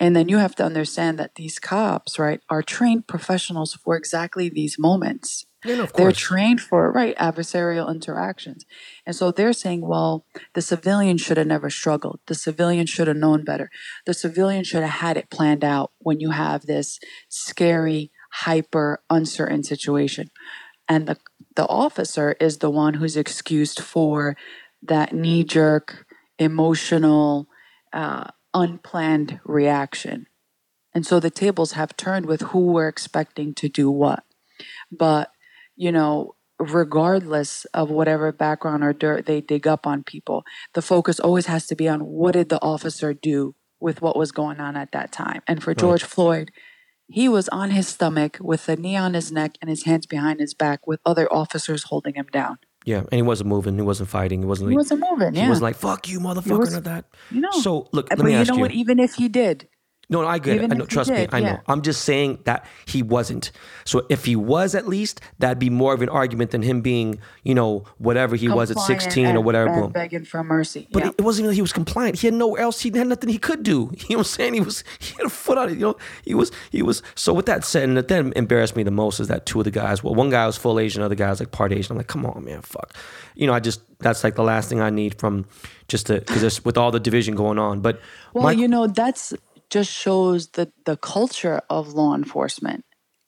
And 0.00 0.16
then 0.16 0.28
you 0.28 0.38
have 0.38 0.56
to 0.56 0.64
understand 0.64 1.18
that 1.18 1.36
these 1.36 1.58
cops, 1.58 2.18
right, 2.18 2.40
are 2.50 2.62
trained 2.62 3.06
professionals 3.06 3.74
for 3.74 3.96
exactly 3.96 4.48
these 4.48 4.76
moments. 4.78 5.46
Yeah, 5.64 5.76
no, 5.76 5.86
They're 5.86 6.10
trained 6.10 6.60
for, 6.60 6.90
right, 6.90 7.16
adversarial 7.16 7.88
interactions. 7.88 8.64
And 9.06 9.14
so 9.14 9.30
they're 9.30 9.52
saying, 9.52 9.86
well, 9.86 10.26
the 10.54 10.62
civilian 10.62 11.18
should 11.18 11.36
have 11.36 11.46
never 11.46 11.70
struggled. 11.70 12.18
The 12.26 12.34
civilian 12.34 12.86
should 12.86 13.06
have 13.06 13.16
known 13.16 13.44
better. 13.44 13.70
The 14.04 14.14
civilian 14.14 14.64
should 14.64 14.82
have 14.82 15.00
had 15.00 15.16
it 15.16 15.30
planned 15.30 15.62
out 15.62 15.92
when 15.98 16.18
you 16.18 16.30
have 16.30 16.62
this 16.62 16.98
scary, 17.28 18.10
hyper 18.32 19.04
uncertain 19.08 19.62
situation. 19.62 20.30
And 20.88 21.06
the, 21.06 21.16
the 21.56 21.66
officer 21.66 22.36
is 22.40 22.58
the 22.58 22.70
one 22.70 22.94
who's 22.94 23.16
excused 23.16 23.80
for 23.80 24.36
that 24.82 25.14
knee 25.14 25.44
jerk, 25.44 26.06
emotional, 26.38 27.48
uh, 27.92 28.28
unplanned 28.54 29.40
reaction. 29.44 30.26
And 30.94 31.06
so 31.06 31.20
the 31.20 31.30
tables 31.30 31.72
have 31.72 31.96
turned 31.96 32.26
with 32.26 32.42
who 32.42 32.66
we're 32.66 32.88
expecting 32.88 33.54
to 33.54 33.68
do 33.68 33.90
what. 33.90 34.24
But, 34.90 35.30
you 35.76 35.90
know, 35.90 36.34
regardless 36.58 37.64
of 37.72 37.90
whatever 37.90 38.30
background 38.30 38.84
or 38.84 38.92
dirt 38.92 39.26
they 39.26 39.40
dig 39.40 39.66
up 39.66 39.86
on 39.86 40.02
people, 40.02 40.44
the 40.74 40.82
focus 40.82 41.18
always 41.18 41.46
has 41.46 41.66
to 41.66 41.74
be 41.74 41.88
on 41.88 42.00
what 42.04 42.32
did 42.32 42.48
the 42.50 42.60
officer 42.62 43.14
do 43.14 43.54
with 43.80 44.00
what 44.00 44.16
was 44.16 44.32
going 44.32 44.60
on 44.60 44.76
at 44.76 44.92
that 44.92 45.10
time. 45.10 45.42
And 45.48 45.62
for 45.62 45.74
George 45.74 46.04
Floyd, 46.04 46.52
he 47.12 47.28
was 47.28 47.48
on 47.50 47.70
his 47.70 47.88
stomach 47.88 48.38
with 48.40 48.68
a 48.68 48.76
knee 48.76 48.96
on 48.96 49.14
his 49.14 49.30
neck 49.30 49.56
and 49.60 49.68
his 49.70 49.84
hands 49.84 50.06
behind 50.06 50.40
his 50.40 50.54
back 50.54 50.86
with 50.86 51.00
other 51.06 51.32
officers 51.32 51.84
holding 51.84 52.14
him 52.14 52.26
down. 52.32 52.58
Yeah, 52.84 52.98
and 53.00 53.12
he 53.12 53.22
wasn't 53.22 53.48
moving. 53.48 53.76
He 53.76 53.82
wasn't 53.82 54.08
fighting. 54.08 54.40
He 54.40 54.46
wasn't. 54.46 54.70
He 54.70 54.76
Like, 54.76 54.80
wasn't 54.82 55.04
moving. 55.08 55.34
Yeah. 55.34 55.42
he 55.44 55.48
wasn't 55.48 55.62
like 55.62 55.76
"fuck 55.76 56.08
you, 56.08 56.18
motherfucker" 56.18 56.58
was- 56.58 56.74
or 56.76 56.80
that. 56.80 57.04
you 57.30 57.40
know. 57.40 57.50
So 57.52 57.88
look, 57.92 58.10
let 58.10 58.18
but 58.18 58.26
me 58.26 58.32
you 58.32 58.38
ask 58.38 58.48
know 58.50 58.56
you. 58.56 58.62
what? 58.62 58.72
Even 58.72 58.98
if 58.98 59.14
he 59.14 59.28
did, 59.28 59.68
No, 60.08 60.20
no, 60.20 60.28
I 60.28 60.38
get 60.38 60.56
Even 60.56 60.72
it. 60.72 60.74
I 60.74 60.78
know, 60.78 60.84
trust 60.84 61.10
me, 61.10 61.16
did, 61.16 61.32
I 61.32 61.40
know. 61.40 61.60
I'm 61.66 61.80
just 61.80 62.04
saying 62.04 62.40
that 62.44 62.66
he 62.84 63.02
wasn't. 63.02 63.50
So 63.84 64.04
if 64.10 64.24
he 64.26 64.36
was, 64.36 64.74
at 64.74 64.86
least 64.86 65.20
that'd 65.38 65.58
be 65.58 65.70
more 65.70 65.94
of 65.94 66.02
an 66.02 66.10
argument 66.10 66.50
than 66.50 66.60
him 66.60 66.82
being, 66.82 67.18
you 67.44 67.54
know, 67.54 67.84
whatever 67.96 68.36
he 68.36 68.48
was 68.48 68.70
at 68.70 68.76
compliant 68.76 69.02
16 69.02 69.36
or 69.36 69.40
whatever. 69.40 69.88
begging 69.88 70.24
for 70.24 70.44
mercy. 70.44 70.86
But 70.92 71.04
yeah. 71.04 71.08
it, 71.10 71.14
it 71.18 71.22
wasn't 71.22 71.44
even 71.44 71.50
that 71.50 71.54
he 71.54 71.62
was 71.62 71.72
compliant. 71.72 72.18
He 72.18 72.26
had 72.26 72.34
nowhere 72.34 72.60
else. 72.60 72.80
He 72.80 72.90
had 72.90 73.06
nothing 73.06 73.30
he 73.30 73.38
could 73.38 73.62
do. 73.62 73.90
You 74.12 74.16
know 74.16 74.18
what 74.18 74.26
I'm 74.26 74.32
saying? 74.32 74.54
He 74.54 74.60
was 74.60 74.84
he 74.98 75.14
had 75.14 75.26
a 75.26 75.30
foot 75.30 75.56
on 75.56 75.70
it. 75.70 75.74
You 75.74 75.80
know, 75.80 75.96
he 76.24 76.34
was 76.34 76.50
he 76.70 76.82
was. 76.82 77.02
So 77.14 77.32
with 77.32 77.46
that 77.46 77.64
said, 77.64 77.84
and 77.84 77.96
that 77.96 78.08
then 78.08 78.32
embarrassed 78.36 78.76
me 78.76 78.82
the 78.82 78.90
most 78.90 79.20
is 79.20 79.28
that 79.28 79.46
two 79.46 79.60
of 79.60 79.64
the 79.64 79.70
guys. 79.70 80.02
Well, 80.04 80.14
one 80.14 80.28
guy 80.28 80.44
was 80.44 80.58
full 80.58 80.78
Asian, 80.78 81.02
other 81.02 81.14
guy 81.14 81.30
was 81.30 81.40
like 81.40 81.52
part 81.52 81.72
Asian. 81.72 81.92
I'm 81.92 81.96
like, 81.96 82.08
come 82.08 82.26
on, 82.26 82.44
man, 82.44 82.60
fuck. 82.60 82.92
You 83.34 83.46
know, 83.46 83.54
I 83.54 83.60
just 83.60 83.80
that's 84.00 84.22
like 84.24 84.34
the 84.34 84.42
last 84.42 84.68
thing 84.68 84.80
I 84.80 84.90
need 84.90 85.18
from 85.18 85.46
just 85.88 86.06
to 86.08 86.18
because 86.18 86.64
with 86.64 86.76
all 86.76 86.90
the 86.90 87.00
division 87.00 87.34
going 87.34 87.58
on. 87.58 87.80
But 87.80 88.00
Well, 88.34 88.44
my- 88.44 88.52
you 88.52 88.68
know, 88.68 88.86
that's 88.86 89.32
just 89.72 89.90
shows 89.90 90.48
the 90.48 90.70
the 90.84 90.98
culture 90.98 91.62
of 91.70 91.94
law 91.94 92.14
enforcement. 92.14 92.84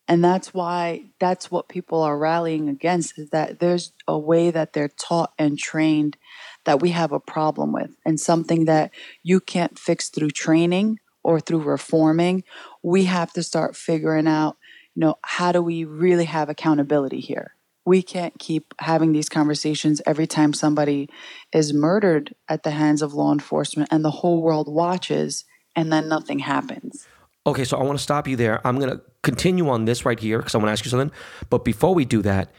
And 0.06 0.22
that's 0.22 0.52
why 0.52 1.06
that's 1.18 1.50
what 1.50 1.70
people 1.70 2.02
are 2.02 2.18
rallying 2.18 2.68
against 2.68 3.18
is 3.18 3.30
that 3.30 3.60
there's 3.60 3.92
a 4.06 4.18
way 4.18 4.50
that 4.50 4.74
they're 4.74 4.90
taught 4.90 5.32
and 5.38 5.58
trained 5.58 6.18
that 6.66 6.82
we 6.82 6.90
have 6.90 7.12
a 7.12 7.18
problem 7.18 7.72
with 7.72 7.96
and 8.04 8.20
something 8.20 8.66
that 8.66 8.90
you 9.22 9.40
can't 9.40 9.78
fix 9.78 10.10
through 10.10 10.32
training 10.32 10.98
or 11.22 11.40
through 11.40 11.62
reforming. 11.62 12.44
We 12.82 13.04
have 13.04 13.32
to 13.32 13.42
start 13.42 13.74
figuring 13.74 14.26
out, 14.26 14.58
you 14.94 15.00
know, 15.00 15.14
how 15.22 15.50
do 15.50 15.62
we 15.62 15.84
really 15.84 16.26
have 16.26 16.50
accountability 16.50 17.20
here? 17.20 17.54
We 17.86 18.02
can't 18.02 18.38
keep 18.38 18.74
having 18.80 19.12
these 19.12 19.30
conversations 19.30 20.02
every 20.04 20.26
time 20.26 20.52
somebody 20.52 21.08
is 21.54 21.72
murdered 21.72 22.34
at 22.46 22.64
the 22.64 22.72
hands 22.72 23.00
of 23.00 23.14
law 23.14 23.32
enforcement 23.32 23.88
and 23.90 24.04
the 24.04 24.10
whole 24.10 24.42
world 24.42 24.68
watches 24.70 25.46
and 25.76 25.92
then 25.92 26.08
nothing 26.08 26.40
happens. 26.40 27.06
Okay, 27.46 27.64
so 27.64 27.76
I 27.76 27.82
want 27.82 27.98
to 27.98 28.02
stop 28.02 28.26
you 28.26 28.36
there. 28.36 28.66
I'm 28.66 28.78
going 28.78 28.90
to 28.90 29.02
continue 29.22 29.68
on 29.68 29.84
this 29.84 30.06
right 30.06 30.18
here 30.18 30.38
because 30.38 30.54
I 30.54 30.58
want 30.58 30.68
to 30.68 30.72
ask 30.72 30.84
you 30.84 30.90
something. 30.90 31.12
But 31.50 31.64
before 31.64 31.94
we 31.94 32.04
do 32.04 32.22
that, 32.22 32.50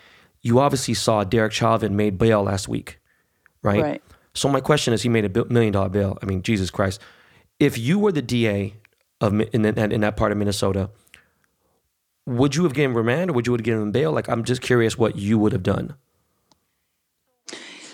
you 0.41 0.59
obviously 0.59 0.93
saw 0.93 1.23
Derek 1.23 1.53
Chauvin 1.53 1.95
made 1.95 2.17
bail 2.17 2.43
last 2.43 2.67
week, 2.67 2.99
right? 3.63 3.81
Right. 3.81 4.03
So 4.35 4.47
my 4.49 4.61
question 4.61 4.93
is, 4.93 5.01
he 5.01 5.09
made 5.09 5.25
a 5.25 5.45
million 5.45 5.73
dollar 5.73 5.89
bail. 5.89 6.17
I 6.21 6.25
mean, 6.25 6.43
Jesus 6.43 6.69
Christ! 6.69 7.01
If 7.59 7.77
you 7.77 7.97
were 7.97 8.11
the 8.11 8.21
DA 8.21 8.75
of 9.21 9.39
in 9.39 9.63
that, 9.63 9.91
in 9.91 10.01
that 10.01 10.17
part 10.17 10.31
of 10.31 10.37
Minnesota, 10.37 10.89
would 12.25 12.55
you 12.55 12.63
have 12.63 12.73
given 12.73 12.91
him 12.91 12.97
remand 12.97 13.31
or 13.31 13.33
would 13.33 13.47
you 13.47 13.53
have 13.53 13.63
given 13.63 13.81
him 13.81 13.91
bail? 13.91 14.11
Like, 14.11 14.27
I'm 14.29 14.43
just 14.43 14.61
curious 14.61 14.97
what 14.97 15.15
you 15.15 15.39
would 15.39 15.51
have 15.51 15.63
done. 15.63 15.95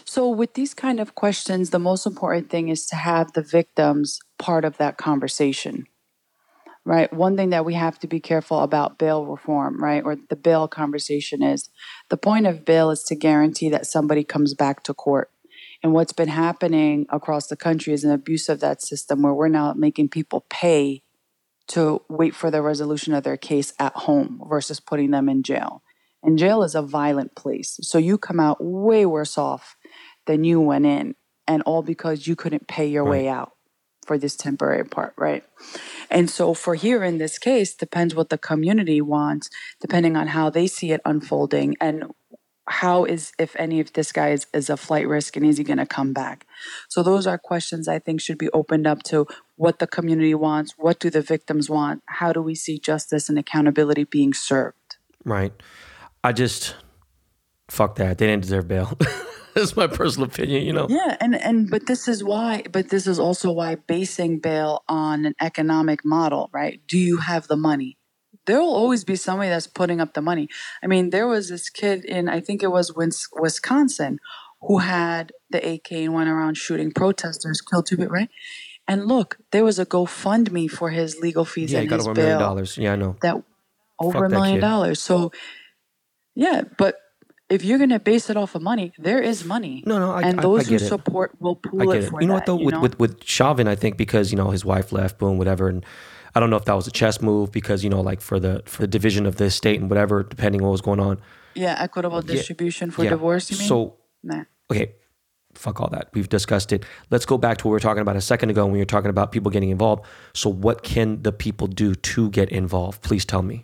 So, 0.04 0.30
with 0.30 0.56
these 0.56 0.74
kind 0.74 1.00
of 1.00 1.16
questions, 1.16 1.70
the 1.70 1.80
most 1.80 2.06
important 2.06 2.50
thing 2.50 2.68
is 2.68 2.86
to 2.88 2.98
have 2.98 3.32
the 3.32 3.42
victims 3.42 4.20
part 4.42 4.66
of 4.66 4.78
that 4.78 4.98
conversation, 4.98 5.86
right? 6.84 7.14
One 7.14 7.38
thing 7.38 7.52
that 7.52 7.64
we 7.64 7.76
have 7.76 8.00
to 8.00 8.08
be 8.08 8.20
careful 8.20 8.62
about 8.62 8.98
bail 8.98 9.24
reform, 9.24 9.82
right, 9.82 10.04
or 10.04 10.18
the 10.30 10.36
bail 10.36 10.68
conversation 10.68 11.44
is 11.44 11.70
the 12.10 12.18
point 12.18 12.48
of 12.48 12.66
bail 12.66 12.90
is 12.90 13.04
to 13.04 13.16
guarantee 13.16 13.70
that 13.70 13.86
somebody 13.86 14.24
comes 14.24 14.56
back 14.56 14.82
to 14.84 14.96
court. 14.96 15.30
And 15.84 15.94
what's 15.94 16.12
been 16.12 16.28
happening 16.28 17.06
across 17.10 17.48
the 17.48 17.56
country 17.56 17.94
is 17.94 18.04
an 18.04 18.12
abuse 18.12 18.50
of 18.50 18.60
that 18.62 18.82
system 18.82 19.22
where 19.22 19.34
we're 19.34 19.48
now 19.48 19.74
making 19.74 20.10
people 20.10 20.46
pay 20.50 21.04
to 21.68 22.02
wait 22.10 22.34
for 22.34 22.50
the 22.50 22.64
resolution 22.64 23.14
of 23.14 23.24
their 23.24 23.38
case 23.38 23.74
at 23.78 23.94
home 23.94 24.42
versus 24.50 24.80
putting 24.80 25.12
them 25.12 25.30
in 25.30 25.44
jail. 25.44 25.84
And 26.24 26.38
jail 26.38 26.64
is 26.64 26.74
a 26.74 26.82
violent 26.82 27.36
place. 27.36 27.80
So 27.84 28.00
you 28.00 28.18
come 28.18 28.40
out 28.40 28.58
way 28.60 29.06
worse 29.06 29.38
off 29.38 29.76
than 30.26 30.44
you 30.44 30.60
went 30.62 30.86
in, 30.86 31.16
and 31.48 31.62
all 31.64 31.84
because 31.84 32.28
you 32.28 32.36
couldn't 32.36 32.68
pay 32.68 32.88
your 32.88 33.04
way 33.04 33.28
out 33.28 33.54
for 34.06 34.18
this 34.18 34.36
temporary 34.36 34.86
part, 34.86 35.14
right? 35.18 35.44
And 36.10 36.30
so 36.30 36.54
for 36.54 36.76
here 36.76 37.04
in 37.04 37.18
this 37.18 37.38
case, 37.38 37.74
depends 37.74 38.16
what 38.16 38.30
the 38.30 38.38
community 38.38 39.02
wants, 39.02 39.50
depending 39.80 40.16
on 40.16 40.28
how 40.28 40.50
they 40.50 40.68
see 40.68 40.92
it 40.92 41.02
unfolding 41.06 41.76
and 41.80 42.06
how 42.68 43.06
is 43.06 43.34
if 43.40 43.56
any 43.58 43.80
of 43.80 43.92
this 43.94 44.12
guy 44.12 44.30
is, 44.30 44.46
is 44.54 44.70
a 44.70 44.78
flight 44.78 45.08
risk 45.08 45.36
and 45.36 45.46
is 45.46 45.58
he 45.58 45.64
going 45.64 45.80
to 45.80 45.86
come 45.86 46.14
back 46.14 46.46
so 46.88 47.02
those 47.02 47.26
are 47.26 47.38
questions 47.38 47.88
i 47.88 47.98
think 47.98 48.22
should 48.22 48.38
be 48.38 48.50
opened 48.52 48.86
up 48.86 49.02
to 49.02 49.26
what 49.56 49.80
the 49.80 49.88
community 49.88 50.36
wants 50.36 50.76
what 50.78 51.00
do 51.00 51.10
the 51.10 51.24
victims 51.24 51.72
want 51.72 52.04
how 52.06 52.32
do 52.32 52.40
we 52.40 52.54
see 52.54 52.78
justice 52.78 53.28
and 53.28 53.40
accountability 53.40 54.04
being 54.04 54.32
served 54.32 54.76
Right. 55.24 55.54
I 56.24 56.34
just 56.34 56.76
fuck 57.70 57.96
that. 57.96 58.18
They 58.18 58.28
didn't 58.28 58.44
deserve 58.44 58.68
bail. 58.68 58.98
That's 59.56 59.76
my 59.76 59.88
personal 59.88 60.28
opinion. 60.28 60.64
You 60.66 60.74
know. 60.74 60.88
yeah 60.90 61.18
and 61.20 61.36
and 61.36 61.70
but 61.70 61.88
this 61.88 62.08
is 62.08 62.24
why 62.24 62.64
but 62.72 62.90
this 62.90 63.08
is 63.08 63.20
also 63.20 63.52
why 63.52 63.76
basing 63.76 64.40
bail 64.40 64.84
on 64.88 65.26
an 65.26 65.36
economic 65.42 66.06
model 66.06 66.50
right 66.54 66.80
do 66.88 66.98
you 66.98 67.18
have 67.18 67.48
the 67.48 67.58
money 67.58 67.98
there 68.46 68.60
will 68.60 68.74
always 68.74 69.04
be 69.04 69.16
somebody 69.16 69.50
that's 69.50 69.68
putting 69.68 70.00
up 70.02 70.14
the 70.14 70.22
money 70.22 70.48
i 70.84 70.88
mean 70.88 71.10
there 71.10 71.28
was 71.28 71.50
this 71.50 71.70
kid 71.70 72.06
in 72.06 72.30
i 72.30 72.40
think 72.40 72.64
it 72.64 72.72
was 72.72 72.94
wisconsin 73.36 74.20
who 74.62 74.80
had 74.80 75.32
the 75.50 75.74
ak 75.74 75.92
and 75.92 76.14
went 76.14 76.30
around 76.30 76.56
shooting 76.58 76.92
protesters 76.92 77.62
killed 77.62 77.86
two 77.86 77.98
people 77.98 78.12
right 78.14 78.30
and 78.88 79.06
look 79.06 79.38
there 79.52 79.64
was 79.64 79.80
a 79.80 79.86
gofundme 79.86 80.70
for 80.70 80.90
his 80.90 81.20
legal 81.20 81.46
fees 81.46 81.72
Yeah, 81.72 81.80
he 81.80 81.84
and 81.84 81.90
got 81.90 81.98
his 81.98 82.08
over 82.08 82.12
a 82.12 82.16
million 82.16 82.38
bail 82.38 82.48
dollars. 82.48 82.78
Yeah, 82.78 82.94
I 82.94 82.96
know. 82.96 83.16
that 83.22 83.44
over 84.00 84.20
Fuck 84.20 84.28
a 84.28 84.30
million 84.30 84.60
dollars 84.60 85.02
so 85.02 85.32
yeah 86.36 86.62
but 86.78 86.96
if 87.56 87.64
you're 87.66 87.78
going 87.84 87.90
to 87.98 88.00
base 88.00 88.30
it 88.32 88.38
off 88.38 88.56
of 88.56 88.62
money 88.62 88.88
there 89.08 89.22
is 89.32 89.38
money 89.56 89.84
No, 89.86 90.00
no, 90.00 90.12
I- 90.12 90.22
and 90.28 90.40
I- 90.40 90.44
I 90.44 90.46
those 90.48 90.68
who 90.68 90.76
it. 90.76 90.80
support 90.94 91.30
will 91.44 91.56
pool 91.66 91.82
I 91.82 91.86
get 91.94 92.04
it 92.06 92.12
You 92.22 92.28
know 92.28 92.34
that, 92.34 92.34
what 92.34 92.46
though? 92.48 92.60
you 92.60 92.66
with, 92.66 92.76
know? 92.76 92.82
with 92.86 93.00
with 93.04 93.14
Chauvin, 93.36 93.68
I 93.68 93.76
think 93.82 93.98
because 93.98 94.26
you 94.32 94.38
know 94.42 94.50
his 94.58 94.64
wife 94.74 94.92
left, 95.00 95.14
boom, 95.20 95.38
whatever, 95.42 95.68
and 95.74 95.86
I 96.36 96.40
don't 96.40 96.50
know 96.50 96.56
if 96.64 96.66
that 96.70 96.78
was 96.82 96.88
a 96.88 96.92
chess 97.00 97.22
move 97.22 97.52
because 97.52 97.84
you 97.86 97.90
know 97.94 98.02
like 98.10 98.22
for 98.30 98.40
the 98.40 98.54
for 98.66 98.82
the 98.86 98.88
division 98.98 99.26
of 99.26 99.36
the 99.36 99.46
estate 99.54 99.80
and 99.82 99.90
whatever, 99.90 100.24
depending 100.24 100.62
on 100.62 100.66
what 100.68 100.72
was 100.80 100.86
going 100.90 101.02
on. 101.10 101.16
yeah 101.66 101.76
equitable 101.86 102.22
distribution 102.36 102.90
for 102.92 103.04
Yeah. 103.04 103.10
divorce 103.16 103.52
you 103.52 103.58
mean 103.60 103.68
So 103.68 103.78
nah. 104.24 104.44
okay, 104.72 104.86
fuck 105.64 105.82
all 105.82 105.90
that. 105.98 106.06
We've 106.16 106.30
discussed 106.30 106.72
it. 106.76 106.82
Let's 107.14 107.26
go 107.26 107.38
back 107.38 107.56
to 107.58 107.62
what 107.68 107.72
we 107.72 107.76
were 107.76 107.86
talking 107.90 108.02
about 108.08 108.16
a 108.16 108.22
second 108.34 108.50
ago 108.54 108.62
when 108.66 108.72
we 108.78 108.80
were 108.80 108.94
talking 108.96 109.10
about 109.16 109.34
people 109.36 109.52
getting 109.52 109.72
involved. 109.78 110.02
So 110.34 110.48
what 110.50 110.78
can 110.94 111.08
the 111.28 111.34
people 111.46 111.68
do 111.84 111.90
to 112.14 112.30
get 112.30 112.48
involved? 112.62 112.98
Please 113.10 113.26
tell 113.26 113.42
me. 113.52 113.58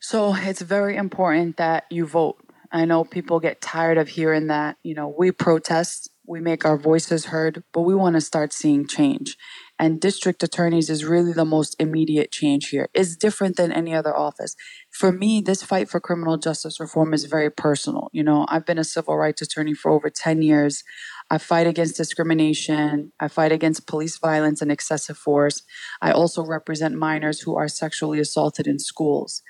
So 0.00 0.18
it's 0.50 0.62
very 0.76 0.96
important 0.96 1.56
that 1.58 1.84
you 1.90 2.06
vote. 2.06 2.36
I 2.72 2.84
know 2.84 3.04
people 3.04 3.40
get 3.40 3.60
tired 3.60 3.98
of 3.98 4.08
hearing 4.08 4.48
that, 4.48 4.76
you 4.82 4.94
know, 4.94 5.14
we 5.16 5.32
protest. 5.32 6.10
we 6.26 6.40
make 6.40 6.64
our 6.66 6.76
voices 6.76 7.26
heard, 7.26 7.64
but 7.72 7.82
we 7.82 7.94
want 7.94 8.14
to 8.14 8.20
start 8.20 8.52
seeing 8.52 8.86
change. 8.86 9.36
And 9.78 10.00
district 10.00 10.42
attorneys 10.42 10.90
is 10.90 11.04
really 11.04 11.32
the 11.32 11.46
most 11.46 11.74
immediate 11.78 12.30
change 12.32 12.68
here. 12.68 12.88
It's 12.92 13.16
different 13.16 13.56
than 13.56 13.72
any 13.72 13.94
other 13.94 14.14
office. 14.14 14.54
For 14.90 15.10
me, 15.10 15.40
this 15.40 15.62
fight 15.62 15.88
for 15.88 16.00
criminal 16.00 16.36
justice 16.36 16.80
reform 16.80 17.14
is 17.14 17.24
very 17.24 17.50
personal. 17.50 18.10
You 18.12 18.24
know, 18.24 18.44
I've 18.48 18.66
been 18.66 18.78
a 18.78 18.84
civil 18.84 19.16
rights 19.16 19.40
attorney 19.40 19.74
for 19.74 19.90
over 19.90 20.10
10 20.10 20.42
years. 20.42 20.84
I 21.30 21.38
fight 21.38 21.66
against 21.66 21.96
discrimination. 21.96 23.12
I 23.20 23.28
fight 23.28 23.52
against 23.52 23.86
police 23.86 24.18
violence 24.18 24.60
and 24.60 24.70
excessive 24.70 25.16
force. 25.16 25.62
I 26.02 26.12
also 26.12 26.44
represent 26.44 26.94
minors 26.94 27.40
who 27.40 27.56
are 27.56 27.68
sexually 27.68 28.20
assaulted 28.20 28.66
in 28.66 28.78
schools. 28.78 29.42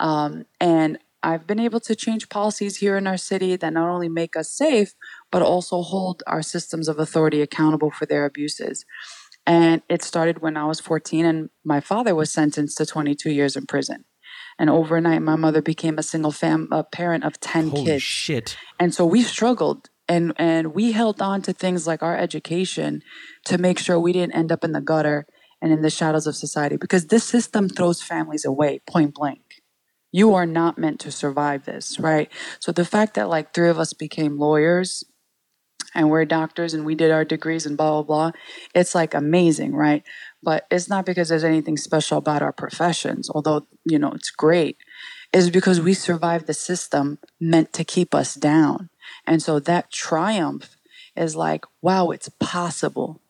Um, 0.00 0.44
and 0.60 0.98
I've 1.22 1.46
been 1.46 1.60
able 1.60 1.80
to 1.80 1.96
change 1.96 2.28
policies 2.28 2.76
here 2.76 2.96
in 2.96 3.06
our 3.06 3.16
city 3.16 3.56
that 3.56 3.72
not 3.72 3.88
only 3.88 4.08
make 4.08 4.36
us 4.36 4.50
safe, 4.50 4.94
but 5.32 5.42
also 5.42 5.82
hold 5.82 6.22
our 6.26 6.42
systems 6.42 6.88
of 6.88 6.98
authority 6.98 7.42
accountable 7.42 7.90
for 7.90 8.06
their 8.06 8.24
abuses. 8.24 8.84
And 9.46 9.82
it 9.88 10.02
started 10.02 10.42
when 10.42 10.56
I 10.56 10.66
was 10.66 10.80
14, 10.80 11.24
and 11.24 11.50
my 11.64 11.80
father 11.80 12.14
was 12.14 12.30
sentenced 12.30 12.76
to 12.78 12.86
22 12.86 13.30
years 13.30 13.56
in 13.56 13.66
prison. 13.66 14.04
And 14.58 14.68
overnight, 14.68 15.22
my 15.22 15.36
mother 15.36 15.62
became 15.62 15.98
a 15.98 16.02
single 16.02 16.32
fam- 16.32 16.68
a 16.70 16.84
parent 16.84 17.24
of 17.24 17.40
10 17.40 17.70
Holy 17.70 17.84
kids. 17.84 18.02
shit. 18.02 18.56
And 18.78 18.94
so 18.94 19.06
we 19.06 19.22
struggled 19.22 19.88
and 20.08 20.32
and 20.36 20.74
we 20.74 20.92
held 20.92 21.20
on 21.20 21.42
to 21.42 21.52
things 21.52 21.86
like 21.86 22.02
our 22.02 22.16
education 22.16 23.02
to 23.44 23.58
make 23.58 23.78
sure 23.78 23.98
we 24.00 24.12
didn't 24.12 24.34
end 24.34 24.50
up 24.50 24.64
in 24.64 24.72
the 24.72 24.80
gutter 24.80 25.26
and 25.60 25.72
in 25.72 25.82
the 25.82 25.90
shadows 25.90 26.26
of 26.26 26.36
society 26.36 26.76
because 26.76 27.06
this 27.06 27.24
system 27.24 27.68
throws 27.68 28.02
families 28.02 28.44
away 28.44 28.80
point 28.86 29.14
blank. 29.14 29.40
You 30.12 30.34
are 30.34 30.46
not 30.46 30.78
meant 30.78 31.00
to 31.00 31.10
survive 31.12 31.64
this, 31.64 31.98
right? 31.98 32.30
So 32.60 32.72
the 32.72 32.84
fact 32.84 33.14
that 33.14 33.28
like 33.28 33.52
three 33.52 33.68
of 33.68 33.78
us 33.78 33.92
became 33.92 34.38
lawyers 34.38 35.04
and 35.94 36.10
we're 36.10 36.24
doctors 36.24 36.74
and 36.74 36.84
we 36.84 36.94
did 36.94 37.10
our 37.10 37.24
degrees 37.24 37.66
and 37.66 37.76
blah 37.76 38.02
blah 38.02 38.30
blah, 38.30 38.40
it's 38.74 38.94
like 38.94 39.14
amazing, 39.14 39.74
right? 39.74 40.02
But 40.42 40.66
it's 40.70 40.88
not 40.88 41.06
because 41.06 41.28
there's 41.28 41.44
anything 41.44 41.76
special 41.76 42.18
about 42.18 42.42
our 42.42 42.52
professions, 42.52 43.30
although, 43.30 43.66
you 43.84 43.98
know, 43.98 44.12
it's 44.12 44.30
great. 44.30 44.76
is 45.32 45.50
because 45.50 45.80
we 45.80 45.94
survived 45.94 46.46
the 46.46 46.54
system 46.54 47.18
meant 47.40 47.72
to 47.74 47.84
keep 47.84 48.14
us 48.14 48.34
down. 48.34 48.90
And 49.26 49.42
so 49.42 49.60
that 49.60 49.90
triumph 49.92 50.76
is 51.16 51.36
like, 51.36 51.64
wow, 51.82 52.10
it's 52.10 52.30
possible. 52.40 53.20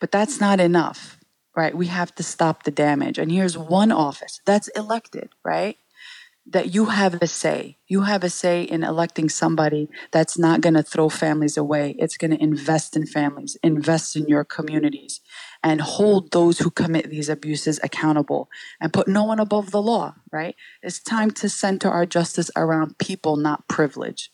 But 0.00 0.12
that's 0.12 0.40
not 0.40 0.60
enough, 0.60 1.18
right? 1.56 1.76
We 1.76 1.86
have 1.88 2.14
to 2.16 2.22
stop 2.22 2.64
the 2.64 2.70
damage. 2.70 3.18
And 3.18 3.32
here's 3.32 3.58
one 3.58 3.92
office 3.92 4.40
that's 4.46 4.68
elected, 4.68 5.30
right? 5.44 5.76
That 6.44 6.74
you 6.74 6.86
have 6.86 7.14
a 7.22 7.28
say. 7.28 7.78
You 7.86 8.02
have 8.02 8.24
a 8.24 8.30
say 8.30 8.64
in 8.64 8.82
electing 8.82 9.28
somebody 9.28 9.88
that's 10.10 10.36
not 10.36 10.60
going 10.60 10.74
to 10.74 10.82
throw 10.82 11.08
families 11.08 11.56
away. 11.56 11.94
It's 11.98 12.16
going 12.16 12.32
to 12.32 12.42
invest 12.42 12.96
in 12.96 13.06
families, 13.06 13.56
invest 13.62 14.16
in 14.16 14.26
your 14.26 14.44
communities, 14.44 15.20
and 15.62 15.80
hold 15.80 16.32
those 16.32 16.58
who 16.58 16.70
commit 16.70 17.08
these 17.10 17.28
abuses 17.28 17.78
accountable 17.82 18.50
and 18.80 18.92
put 18.92 19.06
no 19.06 19.22
one 19.22 19.38
above 19.38 19.70
the 19.70 19.80
law, 19.80 20.16
right? 20.32 20.56
It's 20.82 21.00
time 21.00 21.30
to 21.32 21.48
center 21.48 21.88
our 21.88 22.06
justice 22.06 22.50
around 22.56 22.98
people, 22.98 23.36
not 23.36 23.68
privilege. 23.68 24.30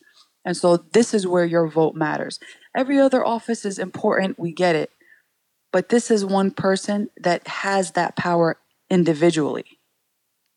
And 0.47 0.57
so 0.57 0.79
this 0.79 1.13
is 1.13 1.27
where 1.27 1.45
your 1.45 1.69
vote 1.69 1.95
matters. 1.95 2.41
Every 2.75 2.99
other 2.99 3.25
office 3.25 3.67
is 3.67 3.79
important, 3.79 4.39
we 4.39 4.51
get 4.53 4.75
it. 4.75 4.91
But 5.73 5.91
this 5.91 6.11
is 6.11 6.25
one 6.25 6.53
person 6.53 7.11
that 7.19 7.47
has 7.47 7.93
that 7.93 8.17
power 8.17 8.59
individually 8.89 9.78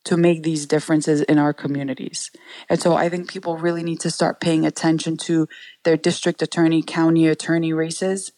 to 0.03 0.17
make 0.17 0.43
these 0.43 0.65
differences 0.65 1.21
in 1.21 1.37
our 1.37 1.53
communities. 1.53 2.31
And 2.69 2.81
so 2.81 2.95
I 2.95 3.09
think 3.09 3.29
people 3.29 3.57
really 3.57 3.83
need 3.83 3.99
to 4.01 4.09
start 4.09 4.41
paying 4.41 4.65
attention 4.65 5.17
to 5.17 5.47
their 5.83 5.97
district 5.97 6.41
attorney, 6.41 6.81
county 6.81 7.27
attorney 7.27 7.73
races, 7.73 8.31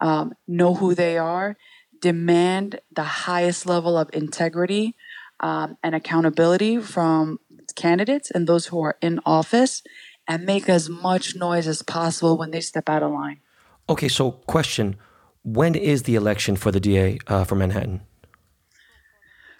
um, 0.00 0.32
know 0.48 0.74
who 0.74 0.94
they 0.94 1.18
are, 1.18 1.56
demand 2.00 2.80
the 2.94 3.04
highest 3.04 3.66
level 3.66 3.98
of 3.98 4.08
integrity 4.12 4.96
um, 5.40 5.76
and 5.82 5.94
accountability 5.94 6.78
from 6.78 7.38
candidates 7.76 8.30
and 8.30 8.46
those 8.46 8.66
who 8.66 8.80
are 8.82 8.96
in 9.00 9.20
office 9.26 9.82
and 10.26 10.44
make 10.44 10.68
as 10.68 10.88
much 10.88 11.34
noise 11.34 11.66
as 11.66 11.82
possible 11.82 12.38
when 12.38 12.50
they 12.50 12.60
step 12.60 12.88
out 12.88 13.02
of 13.02 13.10
line. 13.10 13.40
Okay, 13.88 14.08
so 14.08 14.32
question: 14.32 14.96
When 15.42 15.74
is 15.74 16.04
the 16.04 16.14
election 16.14 16.56
for 16.56 16.70
the 16.70 16.80
DA 16.80 17.18
uh, 17.26 17.44
for 17.44 17.56
Manhattan? 17.56 18.02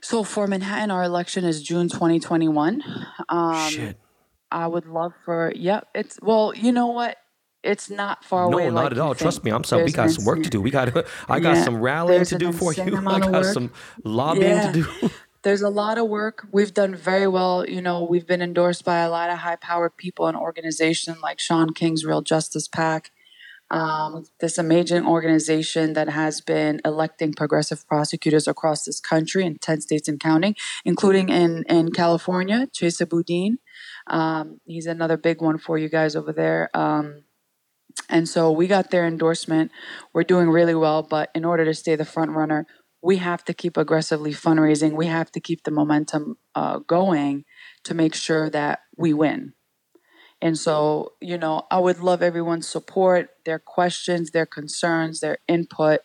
So 0.03 0.25
for 0.25 0.47
Manhattan, 0.47 0.91
our 0.91 1.03
election 1.03 1.45
is 1.45 1.63
June 1.63 1.89
2021. 1.89 2.83
Um, 3.29 3.71
Shit. 3.71 3.99
I 4.51 4.67
would 4.67 4.87
love 4.87 5.13
for, 5.25 5.53
yep, 5.55 5.89
it's, 5.95 6.19
well, 6.23 6.53
you 6.57 6.73
know 6.73 6.89
what? 6.89 7.17
It's 7.63 7.91
not 7.91 8.25
far 8.25 8.49
No, 8.51 8.57
away. 8.57 8.65
No, 8.69 8.71
not 8.71 8.83
like 8.85 8.93
at 8.93 8.99
all. 8.99 9.15
Trust 9.15 9.45
me, 9.45 9.51
I'm 9.51 9.65
sorry. 9.65 9.85
We 9.85 9.93
got 9.93 10.11
some 10.11 10.25
work 10.25 10.43
to 10.43 10.49
do. 10.51 10.63
We 10.63 10.71
got. 10.71 10.89
I 11.29 11.41
got 11.41 11.57
Yeah, 11.57 11.65
some 11.65 11.77
rallying 11.81 12.25
to 12.25 12.39
do 12.39 12.53
for 12.53 12.73
you. 12.73 12.97
I 13.07 13.21
got 13.21 13.45
some 13.45 13.71
lobbying 14.03 14.43
Yeah. 14.57 14.73
to 14.73 14.83
do. 14.83 15.11
There's 15.43 15.61
a 15.61 15.69
lot 15.69 15.99
of 15.99 16.09
work. 16.09 16.47
We've 16.53 16.73
done 16.73 16.95
very 16.95 17.27
well. 17.27 17.69
You 17.69 17.83
know, 17.83 18.03
we've 18.05 18.27
been 18.27 18.41
endorsed 18.41 18.85
by 18.85 19.01
a 19.01 19.11
lot 19.11 19.29
of 19.29 19.39
high 19.39 19.57
powered 19.57 19.97
people 19.99 20.27
and 20.27 20.37
organizations 20.37 21.19
like 21.23 21.39
Shaun 21.39 21.75
King's 21.75 22.03
Real 22.05 22.23
Justice 22.23 22.67
PAC. 22.67 23.11
Um, 23.71 24.25
this 24.41 24.59
amazing 24.59 25.07
organization 25.07 25.93
that 25.93 26.09
has 26.09 26.41
been 26.41 26.81
electing 26.85 27.33
progressive 27.35 27.87
prosecutors 27.87 28.49
across 28.49 28.85
this 28.85 29.01
country 29.01 29.45
in 29.45 29.59
10 29.59 29.81
states 29.83 30.09
and 30.09 30.19
counting, 30.19 30.57
including 30.85 31.29
in, 31.29 31.65
in 31.69 31.93
California, 31.93 32.67
Chesa 32.73 33.09
Boudin. 33.09 33.59
Um, 34.09 34.61
he's 34.65 34.87
another 34.87 35.17
big 35.17 35.41
one 35.41 35.59
for 35.59 35.79
you 35.79 35.89
guys 35.89 36.17
over 36.17 36.33
there. 36.33 36.69
Um, 36.75 37.25
and 38.09 38.29
so 38.29 38.51
we 38.51 38.67
got 38.67 38.91
their 38.91 39.07
endorsement. 39.07 39.71
We're 40.13 40.25
doing 40.25 40.51
really 40.51 40.75
well, 40.75 41.03
but 41.03 41.31
in 41.35 41.45
order 41.45 41.65
to 41.65 41.75
stay 41.75 41.97
the 41.97 42.05
front 42.05 42.33
runner, 42.33 42.67
we 43.03 43.17
have 43.17 43.45
to 43.45 43.55
keep 43.55 43.77
aggressively 43.77 44.33
fundraising. 44.33 44.93
We 44.93 45.07
have 45.07 45.31
to 45.33 45.41
keep 45.41 45.65
the 45.65 45.71
momentum 45.71 46.37
uh, 46.55 46.81
going 46.81 47.45
to 47.85 47.95
make 47.95 48.15
sure 48.15 48.51
that 48.51 48.81
we 48.97 49.13
win. 49.15 49.55
And 50.43 50.59
so, 50.59 51.13
you 51.21 51.37
know, 51.37 51.67
I 51.71 51.79
would 51.79 52.01
love 52.01 52.23
everyone's 52.23 52.69
support, 52.69 53.31
their 53.45 53.59
questions, 53.59 54.31
their 54.31 54.47
concerns, 54.47 55.21
their 55.21 55.39
input. 55.47 56.01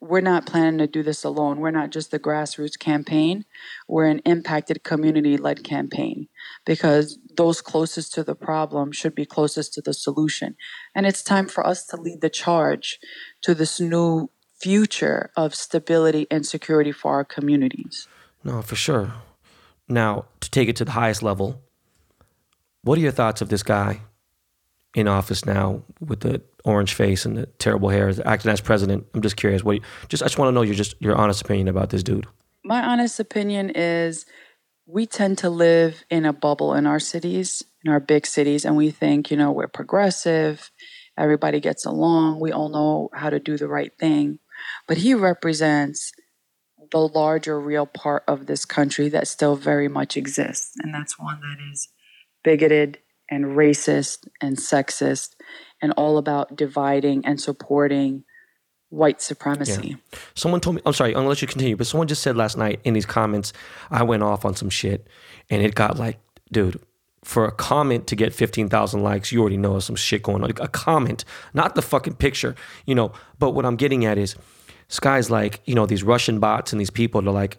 We're 0.00 0.20
not 0.20 0.46
planning 0.46 0.78
to 0.78 0.86
do 0.86 1.02
this 1.02 1.24
alone. 1.24 1.60
We're 1.60 1.72
not 1.72 1.90
just 1.90 2.14
a 2.14 2.18
grassroots 2.18 2.78
campaign. 2.78 3.44
We're 3.86 4.06
an 4.06 4.20
impacted 4.20 4.82
community 4.82 5.36
led 5.36 5.62
campaign 5.62 6.28
because 6.64 7.18
those 7.36 7.60
closest 7.60 8.14
to 8.14 8.24
the 8.24 8.34
problem 8.34 8.92
should 8.92 9.14
be 9.14 9.26
closest 9.26 9.74
to 9.74 9.82
the 9.82 9.92
solution. 9.92 10.56
And 10.94 11.04
it's 11.04 11.22
time 11.22 11.48
for 11.48 11.66
us 11.66 11.84
to 11.86 11.96
lead 11.96 12.22
the 12.22 12.30
charge 12.30 12.98
to 13.42 13.54
this 13.54 13.78
new 13.78 14.30
future 14.58 15.30
of 15.36 15.54
stability 15.54 16.26
and 16.30 16.46
security 16.46 16.92
for 16.92 17.12
our 17.12 17.24
communities. 17.24 18.06
No, 18.44 18.62
for 18.62 18.76
sure. 18.76 19.12
Now, 19.88 20.26
to 20.40 20.50
take 20.50 20.68
it 20.68 20.76
to 20.76 20.84
the 20.84 20.92
highest 20.92 21.22
level, 21.22 21.62
what 22.82 22.98
are 22.98 23.00
your 23.00 23.12
thoughts 23.12 23.40
of 23.40 23.48
this 23.48 23.62
guy 23.62 24.00
in 24.94 25.06
office 25.06 25.44
now 25.44 25.82
with 26.00 26.20
the 26.20 26.42
orange 26.64 26.94
face 26.94 27.24
and 27.24 27.36
the 27.36 27.46
terrible 27.46 27.88
hair, 27.88 28.12
acting 28.24 28.50
as 28.50 28.60
president? 28.60 29.06
I'm 29.14 29.22
just 29.22 29.36
curious. 29.36 29.62
What? 29.62 29.76
You, 29.76 29.82
just 30.08 30.22
I 30.22 30.26
just 30.26 30.38
want 30.38 30.48
to 30.48 30.52
know 30.52 30.62
your 30.62 30.74
just 30.74 30.94
your 31.00 31.16
honest 31.16 31.42
opinion 31.42 31.68
about 31.68 31.90
this 31.90 32.02
dude. 32.02 32.26
My 32.64 32.82
honest 32.82 33.18
opinion 33.20 33.70
is 33.70 34.26
we 34.86 35.06
tend 35.06 35.38
to 35.38 35.50
live 35.50 36.04
in 36.10 36.24
a 36.24 36.32
bubble 36.32 36.74
in 36.74 36.86
our 36.86 37.00
cities, 37.00 37.62
in 37.84 37.92
our 37.92 38.00
big 38.00 38.26
cities, 38.26 38.64
and 38.64 38.76
we 38.76 38.90
think, 38.90 39.30
you 39.30 39.36
know, 39.36 39.52
we're 39.52 39.68
progressive, 39.68 40.70
everybody 41.16 41.60
gets 41.60 41.86
along, 41.86 42.40
we 42.40 42.52
all 42.52 42.68
know 42.68 43.08
how 43.14 43.30
to 43.30 43.38
do 43.38 43.56
the 43.56 43.68
right 43.68 43.92
thing. 43.98 44.38
But 44.86 44.98
he 44.98 45.14
represents 45.14 46.12
the 46.90 46.98
larger, 46.98 47.58
real 47.60 47.86
part 47.86 48.24
of 48.26 48.46
this 48.46 48.64
country 48.64 49.08
that 49.10 49.28
still 49.28 49.54
very 49.54 49.88
much 49.88 50.16
exists. 50.16 50.72
And 50.82 50.92
that's 50.92 51.18
one 51.18 51.40
that 51.40 51.58
is 51.72 51.88
bigoted 52.42 52.98
and 53.30 53.44
racist 53.56 54.28
and 54.40 54.56
sexist 54.56 55.34
and 55.80 55.92
all 55.96 56.18
about 56.18 56.56
dividing 56.56 57.24
and 57.24 57.40
supporting 57.40 58.24
white 58.88 59.22
supremacy. 59.22 59.96
Someone 60.34 60.60
told 60.60 60.76
me, 60.76 60.82
I'm 60.84 60.92
sorry, 60.92 61.10
I'm 61.10 61.18
gonna 61.18 61.28
let 61.28 61.40
you 61.42 61.48
continue, 61.48 61.76
but 61.76 61.86
someone 61.86 62.08
just 62.08 62.22
said 62.22 62.36
last 62.36 62.56
night 62.56 62.80
in 62.84 62.94
these 62.94 63.06
comments, 63.06 63.52
I 63.90 64.02
went 64.02 64.22
off 64.22 64.44
on 64.44 64.56
some 64.56 64.68
shit 64.68 65.06
and 65.48 65.62
it 65.62 65.74
got 65.74 65.96
like, 65.96 66.18
dude, 66.50 66.80
for 67.22 67.44
a 67.44 67.52
comment 67.52 68.06
to 68.08 68.16
get 68.16 68.32
15,000 68.32 69.02
likes, 69.02 69.30
you 69.30 69.40
already 69.40 69.58
know 69.58 69.78
some 69.78 69.96
shit 69.96 70.22
going 70.22 70.42
on. 70.42 70.50
A 70.58 70.68
comment, 70.68 71.24
not 71.54 71.74
the 71.74 71.82
fucking 71.82 72.14
picture, 72.14 72.56
you 72.86 72.94
know. 72.94 73.12
But 73.38 73.50
what 73.50 73.66
I'm 73.66 73.76
getting 73.76 74.06
at 74.06 74.18
is, 74.18 74.36
Sky's 74.88 75.30
like, 75.30 75.60
you 75.66 75.74
know, 75.74 75.86
these 75.86 76.02
Russian 76.02 76.40
bots 76.40 76.72
and 76.72 76.80
these 76.80 76.90
people, 76.90 77.20
they're 77.22 77.32
like, 77.32 77.58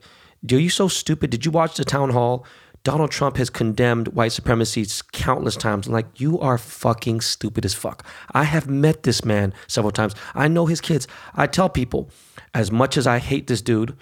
are 0.52 0.56
you 0.56 0.70
so 0.70 0.88
stupid? 0.88 1.30
Did 1.30 1.46
you 1.46 1.52
watch 1.52 1.78
the 1.78 1.86
town 1.86 2.10
hall? 2.10 2.46
Donald 2.84 3.12
Trump 3.12 3.38
has 3.38 3.50
condemned 3.50 4.10
white 4.10 4.32
supremacy 4.32 4.86
countless 5.12 5.56
times. 5.56 5.88
I'm 5.88 5.94
like, 5.94 6.20
you 6.20 6.40
are 6.40 6.58
fucking 6.58 7.22
stupid 7.22 7.66
as 7.66 7.74
fuck. 7.74 8.06
I 8.32 8.44
have 8.44 8.68
met 8.68 9.04
this 9.04 9.24
man 9.24 9.54
several 9.68 9.92
times. 9.92 10.16
I 10.34 10.48
know 10.48 10.66
his 10.66 10.82
kids. 10.82 11.08
I 11.36 11.48
tell 11.48 11.70
people, 11.70 12.10
as 12.54 12.72
much 12.72 12.98
as 12.98 13.06
I 13.06 13.20
hate 13.20 13.48
this 13.48 13.62
dude, 13.62 13.96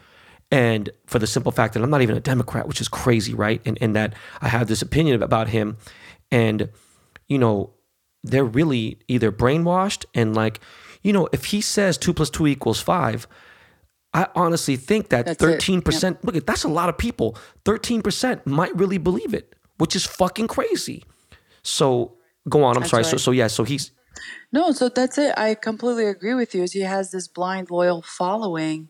and 0.52 0.90
for 1.06 1.20
the 1.20 1.28
simple 1.28 1.52
fact 1.52 1.74
that 1.74 1.84
I'm 1.84 1.90
not 1.90 2.02
even 2.02 2.18
a 2.18 2.22
Democrat, 2.22 2.68
which 2.68 2.82
is 2.82 2.88
crazy, 2.88 3.34
right? 3.34 3.62
And, 3.66 3.78
and 3.82 3.96
that 3.96 4.14
I 4.42 4.48
have 4.48 4.68
this 4.68 4.82
opinion 4.82 5.22
about 5.22 5.50
him. 5.50 5.78
And, 6.32 6.70
you 7.28 7.38
know, 7.38 7.74
they're 8.24 8.46
really 8.46 9.00
either 9.08 9.32
brainwashed 9.32 10.06
and 10.16 10.36
like, 10.36 10.60
you 11.02 11.14
know, 11.14 11.30
if 11.32 11.46
he 11.46 11.62
says 11.62 11.98
two 11.98 12.14
plus 12.14 12.30
two 12.30 12.48
equals 12.48 12.82
five, 12.82 13.28
I 14.14 14.28
honestly 14.36 14.76
think 14.76 15.10
that 15.10 15.26
That's 15.26 15.38
thirteen 15.38 15.82
percent. 15.82 16.24
Look 16.26 16.36
at 16.36 16.48
that's 16.48 16.64
a 16.64 16.70
lot 16.70 16.90
of 16.90 16.98
people. 16.98 17.38
Thirteen 17.64 18.02
percent 18.02 18.46
might 18.48 18.76
really 18.76 18.98
believe 18.98 19.34
it, 19.34 19.56
which 19.78 19.96
is 19.96 20.06
fucking 20.06 20.48
crazy. 20.48 21.04
So 21.62 22.18
go 22.48 22.64
on. 22.64 22.76
I'm 22.76 22.82
That's 22.82 22.92
sorry. 22.92 23.04
So 23.04 23.18
so 23.18 23.32
yeah. 23.32 23.48
So 23.48 23.64
he's 23.64 23.92
No, 24.52 24.72
so 24.72 24.90
that's 24.90 25.18
it. 25.18 25.38
I 25.38 25.54
completely 25.54 26.08
agree 26.08 26.34
with 26.34 26.56
you. 26.56 26.64
Is 26.64 26.74
he 26.74 26.82
has 26.82 27.12
this 27.12 27.28
blind 27.28 27.70
loyal 27.70 28.02
following, 28.02 28.90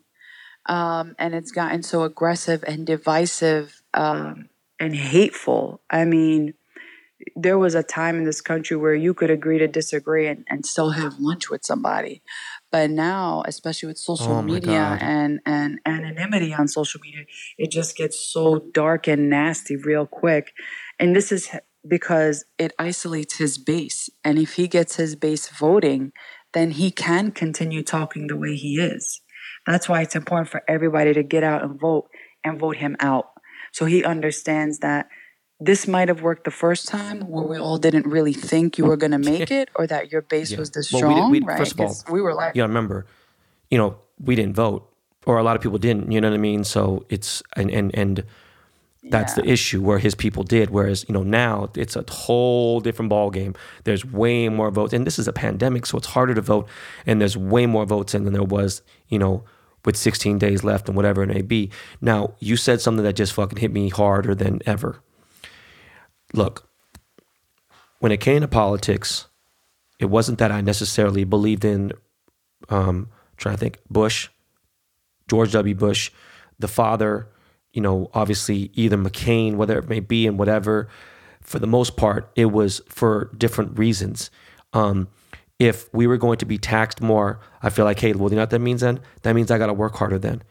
um, 0.67 1.15
and 1.19 1.35
it's 1.35 1.51
gotten 1.51 1.83
so 1.83 2.03
aggressive 2.03 2.63
and 2.65 2.85
divisive 2.85 3.81
um, 3.93 4.49
and 4.79 4.95
hateful. 4.95 5.81
I 5.89 6.05
mean, 6.05 6.53
there 7.35 7.57
was 7.57 7.75
a 7.75 7.83
time 7.83 8.17
in 8.17 8.23
this 8.23 8.41
country 8.41 8.77
where 8.77 8.95
you 8.95 9.13
could 9.13 9.29
agree 9.29 9.57
to 9.59 9.67
disagree 9.67 10.27
and, 10.27 10.45
and 10.47 10.65
still 10.65 10.91
have 10.91 11.19
lunch 11.19 11.49
with 11.49 11.65
somebody. 11.65 12.21
But 12.71 12.91
now, 12.91 13.43
especially 13.47 13.87
with 13.87 13.97
social 13.97 14.37
Oh 14.37 14.41
media 14.41 14.97
and, 15.01 15.39
and 15.45 15.79
anonymity 15.85 16.53
on 16.53 16.67
social 16.67 17.01
media, 17.03 17.25
it 17.57 17.71
just 17.71 17.95
gets 17.97 18.19
so 18.19 18.59
dark 18.73 19.07
and 19.07 19.29
nasty 19.29 19.75
real 19.75 20.05
quick. 20.05 20.51
And 20.99 21.15
this 21.15 21.31
is 21.31 21.49
because 21.87 22.45
it 22.57 22.73
isolates 22.77 23.37
his 23.37 23.57
base. 23.57 24.09
And 24.23 24.37
if 24.37 24.53
he 24.53 24.67
gets 24.67 24.97
his 24.97 25.15
base 25.15 25.47
voting, 25.49 26.11
then 26.53 26.71
he 26.71 26.91
can 26.91 27.31
continue 27.31 27.83
talking 27.83 28.27
the 28.27 28.37
way 28.37 28.55
he 28.55 28.75
is. 28.79 29.21
That's 29.65 29.89
why 29.89 30.01
it's 30.01 30.15
important 30.15 30.49
for 30.49 30.61
everybody 30.67 31.13
to 31.13 31.23
get 31.23 31.43
out 31.43 31.63
and 31.63 31.79
vote 31.79 32.09
and 32.43 32.59
vote 32.59 32.77
him 32.77 32.95
out. 32.99 33.25
So 33.71 33.85
he 33.85 34.03
understands 34.03 34.79
that 34.79 35.07
this 35.59 35.87
might 35.87 36.07
have 36.07 36.21
worked 36.21 36.45
the 36.45 36.51
first 36.51 36.87
time 36.87 37.21
where 37.29 37.43
we 37.43 37.57
all 37.57 37.77
didn't 37.77 38.05
really 38.07 38.33
think 38.33 38.77
you 38.77 38.85
were 38.85 38.97
going 38.97 39.11
to 39.19 39.19
make 39.19 39.51
it 39.51 39.69
or 39.75 39.85
that 39.87 40.11
your 40.11 40.21
base 40.21 40.51
Yeah. 40.51 40.59
was 40.59 40.71
this 40.71 40.91
Well, 40.91 41.01
we 41.03 41.07
did- 41.09 41.17
strong, 41.17 41.31
we- 41.31 41.39
right? 41.41 41.57
first 41.57 41.73
of 41.73 41.79
all, 41.81 41.95
we 42.13 42.21
were 42.21 42.33
like, 42.33 42.55
you 42.55 42.61
gotta 42.61 42.69
remember, 42.69 43.05
you 43.69 43.77
know, 43.77 43.97
we 44.19 44.35
didn't 44.35 44.55
vote, 44.55 44.89
or 45.25 45.37
a 45.37 45.43
lot 45.43 45.55
of 45.55 45.61
people 45.61 45.77
didn't. 45.77 46.11
You 46.11 46.21
know 46.21 46.29
what 46.29 46.35
I 46.35 46.39
mean? 46.39 46.63
So 46.63 47.05
it's 47.09 47.43
and 47.55 47.69
and 47.71 47.93
and 47.95 48.23
that's 49.03 49.33
the 49.33 49.45
issue 49.49 49.81
where 49.81 49.97
his 49.99 50.13
people 50.15 50.43
did. 50.43 50.69
Whereas 50.71 51.05
you 51.07 51.13
know 51.13 51.23
now 51.23 51.69
it's 51.75 51.95
a 51.95 52.03
whole 52.09 52.79
different 52.81 53.09
ball 53.09 53.29
game. 53.29 53.55
There's 53.85 54.03
way 54.05 54.49
more 54.49 54.71
votes, 54.71 54.93
and 54.93 55.05
this 55.07 55.17
is 55.19 55.27
a 55.27 55.33
pandemic, 55.33 55.85
so 55.85 55.97
it's 55.97 56.07
harder 56.07 56.33
to 56.35 56.41
vote. 56.41 56.67
And 57.05 57.21
there's 57.21 57.37
way 57.37 57.65
more 57.65 57.85
votes 57.85 58.13
in 58.13 58.23
than 58.25 58.33
there 58.33 58.43
was, 58.43 58.81
you 59.07 59.19
know, 59.19 59.43
with 59.85 59.95
16 59.95 60.37
days 60.37 60.63
left 60.63 60.87
and 60.89 60.95
whatever 60.97 61.23
it 61.23 61.27
may 61.27 61.41
be. 61.41 61.69
Now 62.01 62.33
you 62.39 62.57
said 62.57 62.81
something 62.81 63.03
that 63.05 63.13
just 63.13 63.33
fucking 63.33 63.57
hit 63.59 63.71
me 63.71 63.89
harder 63.89 64.35
than 64.35 64.59
ever. 64.65 65.01
Look, 66.33 66.69
when 67.99 68.11
it 68.11 68.19
came 68.19 68.41
to 68.41 68.47
politics, 68.47 69.27
it 69.99 70.05
wasn't 70.05 70.39
that 70.39 70.51
I 70.51 70.61
necessarily 70.61 71.23
believed 71.23 71.65
in 71.65 71.91
um, 72.69 73.09
trying 73.37 73.55
to 73.55 73.59
think 73.59 73.79
Bush, 73.89 74.29
George 75.27 75.51
W. 75.51 75.75
Bush, 75.75 76.11
the 76.57 76.67
father, 76.67 77.27
you 77.73 77.81
know, 77.81 78.09
obviously 78.13 78.71
either 78.73 78.97
McCain, 78.97 79.55
whatever 79.55 79.79
it 79.79 79.89
may 79.89 79.99
be, 79.99 80.27
and 80.27 80.39
whatever. 80.39 80.89
For 81.41 81.59
the 81.59 81.67
most 81.67 81.97
part, 81.97 82.31
it 82.35 82.45
was 82.45 82.81
for 82.87 83.31
different 83.37 83.77
reasons. 83.77 84.29
Um, 84.73 85.07
if 85.57 85.93
we 85.93 86.07
were 86.07 86.17
going 86.17 86.37
to 86.37 86.45
be 86.45 86.57
taxed 86.57 87.01
more, 87.01 87.39
I 87.61 87.69
feel 87.69 87.85
like, 87.85 87.99
hey, 87.99 88.13
well, 88.13 88.29
you 88.29 88.35
know 88.35 88.43
what 88.43 88.49
that 88.51 88.59
means 88.59 88.81
then? 88.81 88.99
That 89.23 89.33
means 89.33 89.51
I 89.51 89.57
got 89.57 89.67
to 89.67 89.73
work 89.73 89.95
harder 89.95 90.17
then. 90.17 90.41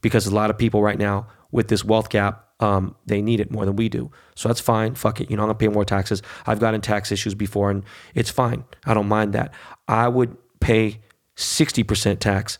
Because 0.00 0.26
a 0.26 0.34
lot 0.34 0.50
of 0.50 0.58
people 0.58 0.82
right 0.82 0.98
now 0.98 1.26
with 1.54 1.68
this 1.68 1.84
wealth 1.84 2.08
gap, 2.10 2.48
um, 2.58 2.96
they 3.06 3.22
need 3.22 3.38
it 3.38 3.52
more 3.52 3.64
than 3.64 3.76
we 3.76 3.88
do. 3.88 4.10
So 4.34 4.48
that's 4.48 4.60
fine. 4.60 4.96
Fuck 4.96 5.20
it. 5.20 5.30
You 5.30 5.36
know, 5.36 5.44
I'm 5.44 5.50
to 5.50 5.54
pay 5.54 5.68
more 5.68 5.84
taxes. 5.84 6.20
I've 6.46 6.58
gotten 6.58 6.80
tax 6.80 7.12
issues 7.12 7.34
before 7.34 7.70
and 7.70 7.84
it's 8.12 8.28
fine. 8.28 8.64
I 8.84 8.92
don't 8.92 9.06
mind 9.06 9.34
that. 9.34 9.54
I 9.86 10.08
would 10.08 10.36
pay 10.58 11.00
60% 11.36 12.18
tax 12.18 12.58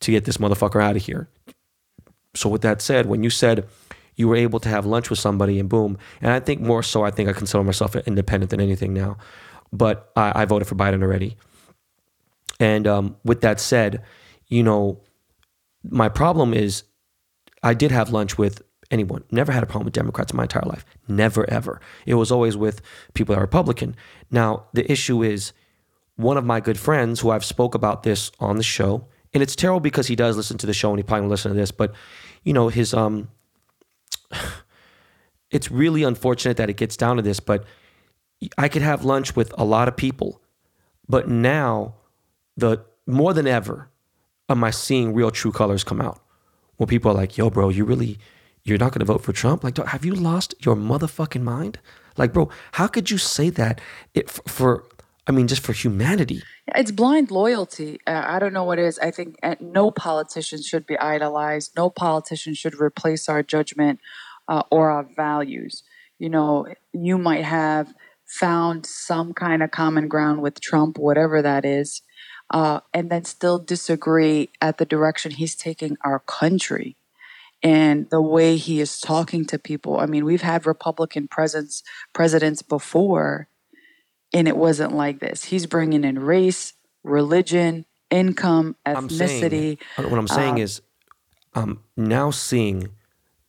to 0.00 0.10
get 0.10 0.26
this 0.26 0.36
motherfucker 0.36 0.82
out 0.82 0.94
of 0.94 1.02
here. 1.06 1.30
So 2.34 2.50
with 2.50 2.60
that 2.62 2.82
said, 2.82 3.06
when 3.06 3.22
you 3.22 3.30
said 3.30 3.66
you 4.14 4.28
were 4.28 4.36
able 4.36 4.60
to 4.60 4.68
have 4.68 4.84
lunch 4.84 5.08
with 5.08 5.18
somebody 5.18 5.58
and 5.58 5.66
boom, 5.66 5.96
and 6.20 6.30
I 6.30 6.38
think 6.38 6.60
more 6.60 6.82
so, 6.82 7.02
I 7.02 7.10
think 7.10 7.30
I 7.30 7.32
consider 7.32 7.64
myself 7.64 7.96
independent 7.96 8.50
than 8.50 8.60
anything 8.60 8.92
now, 8.92 9.16
but 9.72 10.12
I, 10.16 10.42
I 10.42 10.44
voted 10.44 10.68
for 10.68 10.74
Biden 10.74 11.02
already. 11.02 11.38
And 12.60 12.86
um, 12.86 13.16
with 13.24 13.40
that 13.40 13.58
said, 13.58 14.02
you 14.48 14.62
know, 14.62 15.00
my 15.82 16.10
problem 16.10 16.52
is 16.52 16.82
I 17.64 17.74
did 17.74 17.90
have 17.90 18.10
lunch 18.10 18.38
with 18.38 18.62
anyone. 18.90 19.24
Never 19.30 19.50
had 19.50 19.62
a 19.62 19.66
problem 19.66 19.86
with 19.86 19.94
Democrats 19.94 20.32
in 20.32 20.36
my 20.36 20.44
entire 20.44 20.66
life. 20.66 20.84
Never, 21.08 21.48
ever. 21.50 21.80
It 22.06 22.14
was 22.14 22.30
always 22.30 22.56
with 22.56 22.82
people 23.14 23.34
that 23.34 23.38
are 23.40 23.44
Republican. 23.44 23.96
Now, 24.30 24.66
the 24.74 24.90
issue 24.90 25.22
is 25.22 25.52
one 26.16 26.36
of 26.36 26.44
my 26.44 26.60
good 26.60 26.78
friends 26.78 27.20
who 27.20 27.30
I've 27.30 27.44
spoke 27.44 27.74
about 27.74 28.02
this 28.02 28.30
on 28.38 28.56
the 28.56 28.62
show, 28.62 29.08
and 29.32 29.42
it's 29.42 29.56
terrible 29.56 29.80
because 29.80 30.06
he 30.06 30.14
does 30.14 30.36
listen 30.36 30.58
to 30.58 30.66
the 30.66 30.74
show 30.74 30.90
and 30.90 30.98
he 30.98 31.02
probably 31.02 31.22
will 31.22 31.30
listen 31.30 31.50
to 31.50 31.56
this, 31.56 31.70
but 31.70 31.92
you 32.44 32.52
know, 32.52 32.68
his 32.68 32.94
um 32.94 33.28
it's 35.50 35.70
really 35.70 36.02
unfortunate 36.02 36.56
that 36.58 36.70
it 36.70 36.76
gets 36.76 36.96
down 36.96 37.16
to 37.16 37.22
this, 37.22 37.40
but 37.40 37.64
I 38.58 38.68
could 38.68 38.82
have 38.82 39.04
lunch 39.04 39.34
with 39.34 39.52
a 39.58 39.64
lot 39.64 39.88
of 39.88 39.96
people, 39.96 40.40
but 41.08 41.28
now 41.28 41.94
the 42.56 42.84
more 43.06 43.32
than 43.32 43.46
ever 43.46 43.88
am 44.48 44.62
I 44.62 44.70
seeing 44.70 45.14
real 45.14 45.30
true 45.30 45.52
colors 45.52 45.82
come 45.82 46.00
out. 46.00 46.23
When 46.76 46.86
people 46.88 47.10
are 47.10 47.14
like, 47.14 47.36
"Yo, 47.36 47.50
bro, 47.50 47.68
you 47.68 47.84
really 47.84 48.18
you're 48.64 48.78
not 48.78 48.92
going 48.92 49.00
to 49.00 49.12
vote 49.12 49.22
for 49.22 49.32
Trump?" 49.32 49.64
Like, 49.64 49.76
have 49.78 50.04
you 50.04 50.14
lost 50.14 50.54
your 50.60 50.76
motherfucking 50.76 51.42
mind? 51.42 51.78
Like, 52.16 52.32
bro, 52.32 52.48
how 52.72 52.86
could 52.86 53.10
you 53.10 53.18
say 53.18 53.50
that 53.50 53.80
it, 54.14 54.30
for, 54.30 54.42
for 54.48 54.84
I 55.26 55.32
mean, 55.32 55.48
just 55.48 55.62
for 55.62 55.72
humanity? 55.72 56.42
It's 56.74 56.90
blind 56.90 57.30
loyalty. 57.30 57.98
Uh, 58.06 58.22
I 58.26 58.38
don't 58.38 58.52
know 58.52 58.64
what 58.64 58.78
it 58.78 58.84
is. 58.84 58.98
I 58.98 59.10
think 59.10 59.36
uh, 59.42 59.56
no 59.60 59.90
politician 59.90 60.62
should 60.62 60.86
be 60.86 60.98
idolized. 60.98 61.72
No 61.76 61.90
politician 61.90 62.54
should 62.54 62.80
replace 62.80 63.28
our 63.28 63.42
judgment 63.42 64.00
uh, 64.48 64.62
or 64.70 64.90
our 64.90 65.06
values. 65.16 65.82
You 66.18 66.28
know, 66.28 66.66
you 66.92 67.18
might 67.18 67.44
have 67.44 67.92
found 68.26 68.86
some 68.86 69.32
kind 69.32 69.62
of 69.62 69.70
common 69.70 70.08
ground 70.08 70.42
with 70.42 70.60
Trump, 70.60 70.98
whatever 70.98 71.42
that 71.42 71.64
is, 71.64 72.02
uh, 72.50 72.80
and 72.92 73.10
then 73.10 73.24
still 73.24 73.58
disagree 73.58 74.50
at 74.60 74.78
the 74.78 74.84
direction 74.84 75.32
he's 75.32 75.54
taking 75.54 75.96
our 76.04 76.20
country 76.20 76.96
and 77.62 78.10
the 78.10 78.20
way 78.20 78.56
he 78.56 78.80
is 78.80 79.00
talking 79.00 79.46
to 79.46 79.58
people. 79.58 79.98
I 79.98 80.06
mean, 80.06 80.24
we've 80.24 80.42
had 80.42 80.66
Republican 80.66 81.28
presidents 81.28 81.82
presidents 82.12 82.62
before 82.62 83.48
and 84.34 84.48
it 84.48 84.56
wasn't 84.56 84.92
like 84.92 85.20
this. 85.20 85.44
He's 85.44 85.66
bringing 85.66 86.04
in 86.04 86.18
race, 86.18 86.74
religion, 87.04 87.86
income, 88.10 88.76
I'm 88.84 89.08
saying, 89.08 89.42
ethnicity. 89.42 89.78
what 89.96 90.18
I'm 90.18 90.28
saying 90.28 90.58
is, 90.58 90.82
I'm 91.54 91.80
now 91.96 92.30
seeing 92.30 92.88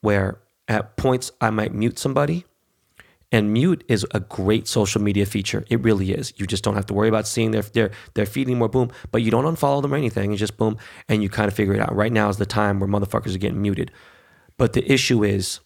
where 0.01 0.39
at 0.67 0.95
points 0.95 1.31
I 1.41 1.49
might 1.49 1.73
mute 1.73 1.97
somebody, 1.97 2.45
and 3.35 3.51
mute 3.51 3.83
is 3.89 4.07
a 4.11 4.21
great 4.21 4.65
social 4.65 5.01
media 5.01 5.25
feature. 5.25 5.65
It 5.69 5.81
really 5.81 6.13
is. 6.13 6.31
You 6.37 6.47
just 6.47 6.63
don't 6.63 6.75
have 6.75 6.85
to 6.85 6.93
worry 6.93 7.09
about 7.09 7.27
seeing 7.27 7.51
their 7.51 7.63
their 7.63 7.91
their 8.13 8.25
feeding 8.25 8.57
more 8.57 8.69
boom, 8.69 8.91
but 9.11 9.23
you 9.23 9.29
don't 9.29 9.43
unfollow 9.43 9.81
them 9.81 9.93
or 9.93 9.97
anything. 9.97 10.31
You 10.31 10.37
just 10.37 10.55
boom, 10.55 10.77
and 11.09 11.21
you 11.21 11.27
kind 11.27 11.49
of 11.49 11.53
figure 11.53 11.73
it 11.73 11.81
out. 11.81 11.93
Right 11.93 12.13
now 12.13 12.29
is 12.29 12.37
the 12.37 12.45
time 12.45 12.79
where 12.79 12.87
motherfuckers 12.87 13.35
are 13.35 13.39
getting 13.39 13.61
muted. 13.61 13.91
But 14.55 14.71
the 14.71 14.89
issue 14.89 15.25
is, 15.25 15.59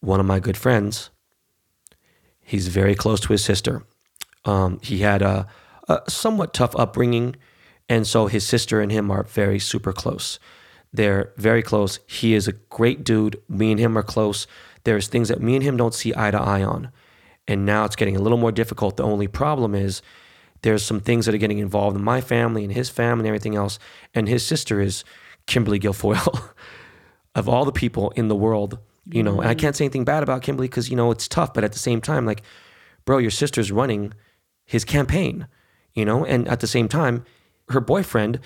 one 0.00 0.20
of 0.20 0.26
my 0.26 0.40
good 0.40 0.56
friends, 0.56 1.10
he's 2.40 2.68
very 2.68 2.94
close 2.94 3.20
to 3.20 3.32
his 3.34 3.44
sister. 3.44 3.82
Um, 4.46 4.80
he 4.82 5.00
had 5.00 5.20
a, 5.20 5.46
a 5.88 6.00
somewhat 6.08 6.54
tough 6.54 6.74
upbringing, 6.76 7.36
and 7.90 8.06
so 8.06 8.26
his 8.26 8.46
sister 8.46 8.80
and 8.80 8.90
him 8.90 9.10
are 9.10 9.24
very 9.24 9.58
super 9.58 9.92
close. 9.92 10.38
They're 10.94 11.34
very 11.36 11.62
close. 11.62 11.98
He 12.06 12.32
is 12.32 12.48
a 12.48 12.52
great 12.52 13.04
dude. 13.04 13.38
Me 13.50 13.70
and 13.70 13.78
him 13.78 13.98
are 13.98 14.02
close. 14.02 14.46
There's 14.86 15.08
things 15.08 15.28
that 15.28 15.42
me 15.42 15.56
and 15.56 15.62
him 15.62 15.76
don't 15.76 15.92
see 15.92 16.14
eye 16.16 16.30
to 16.30 16.40
eye 16.40 16.62
on. 16.62 16.90
And 17.48 17.66
now 17.66 17.84
it's 17.84 17.96
getting 17.96 18.16
a 18.16 18.20
little 18.20 18.38
more 18.38 18.52
difficult. 18.52 18.96
The 18.96 19.02
only 19.02 19.26
problem 19.28 19.74
is 19.74 20.00
there's 20.62 20.84
some 20.84 21.00
things 21.00 21.26
that 21.26 21.34
are 21.34 21.38
getting 21.38 21.58
involved 21.58 21.96
in 21.96 22.02
my 22.02 22.20
family 22.20 22.64
and 22.64 22.72
his 22.72 22.88
family 22.88 23.22
and 23.22 23.28
everything 23.28 23.56
else. 23.56 23.78
And 24.14 24.28
his 24.28 24.46
sister 24.46 24.80
is 24.80 25.04
Kimberly 25.46 25.78
Guilfoyle. 25.78 26.50
of 27.36 27.48
all 27.48 27.64
the 27.66 27.72
people 27.72 28.10
in 28.12 28.28
the 28.28 28.34
world, 28.34 28.78
you 29.04 29.22
know, 29.22 29.40
and 29.40 29.50
I 29.50 29.54
mm. 29.54 29.58
can't 29.58 29.76
say 29.76 29.84
anything 29.84 30.04
bad 30.04 30.22
about 30.22 30.42
Kimberly 30.42 30.68
because, 30.68 30.88
you 30.88 30.96
know, 30.96 31.10
it's 31.10 31.28
tough. 31.28 31.52
But 31.52 31.64
at 31.64 31.72
the 31.72 31.78
same 31.78 32.00
time, 32.00 32.24
like, 32.24 32.42
bro, 33.04 33.18
your 33.18 33.30
sister's 33.30 33.70
running 33.70 34.14
his 34.64 34.84
campaign, 34.84 35.46
you 35.94 36.04
know, 36.04 36.24
and 36.24 36.48
at 36.48 36.60
the 36.60 36.66
same 36.66 36.88
time, 36.88 37.24
her 37.68 37.80
boyfriend, 37.80 38.40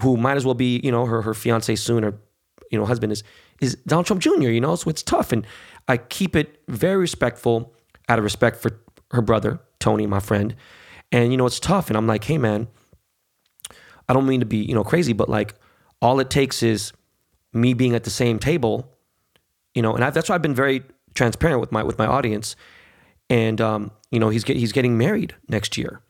who 0.00 0.16
might 0.16 0.36
as 0.36 0.44
well 0.46 0.54
be, 0.54 0.80
you 0.84 0.92
know, 0.92 1.06
her 1.06 1.22
her 1.22 1.34
fiance 1.34 1.74
soon 1.74 2.04
or, 2.04 2.20
you 2.70 2.78
know, 2.78 2.84
husband 2.84 3.12
is 3.12 3.22
is 3.60 3.76
Donald 3.86 4.06
Trump 4.06 4.22
Jr., 4.22 4.50
you 4.50 4.60
know, 4.60 4.76
so 4.76 4.90
it's 4.90 5.02
tough. 5.02 5.32
And 5.32 5.46
I 5.88 5.96
keep 5.96 6.36
it 6.36 6.60
very 6.68 6.96
respectful 6.96 7.74
out 8.08 8.18
of 8.18 8.24
respect 8.24 8.58
for 8.58 8.80
her 9.12 9.22
brother, 9.22 9.60
Tony, 9.78 10.06
my 10.06 10.20
friend. 10.20 10.54
And, 11.12 11.30
you 11.30 11.36
know, 11.36 11.46
it's 11.46 11.60
tough. 11.60 11.88
And 11.88 11.96
I'm 11.96 12.06
like, 12.06 12.24
hey, 12.24 12.38
man, 12.38 12.68
I 14.08 14.12
don't 14.12 14.26
mean 14.26 14.40
to 14.40 14.46
be, 14.46 14.58
you 14.58 14.74
know, 14.74 14.84
crazy, 14.84 15.12
but 15.12 15.28
like 15.28 15.54
all 16.02 16.20
it 16.20 16.30
takes 16.30 16.62
is 16.62 16.92
me 17.52 17.74
being 17.74 17.94
at 17.94 18.04
the 18.04 18.10
same 18.10 18.38
table, 18.38 18.92
you 19.74 19.82
know, 19.82 19.94
and 19.94 20.04
I, 20.04 20.10
that's 20.10 20.28
why 20.28 20.34
I've 20.34 20.42
been 20.42 20.54
very 20.54 20.82
transparent 21.14 21.60
with 21.60 21.72
my 21.72 21.82
with 21.82 21.98
my 21.98 22.06
audience. 22.06 22.54
And 23.28 23.60
um, 23.60 23.90
you 24.10 24.20
know, 24.20 24.28
he's 24.28 24.44
get, 24.44 24.56
he's 24.56 24.72
getting 24.72 24.96
married 24.96 25.34
next 25.48 25.76
year, 25.76 26.00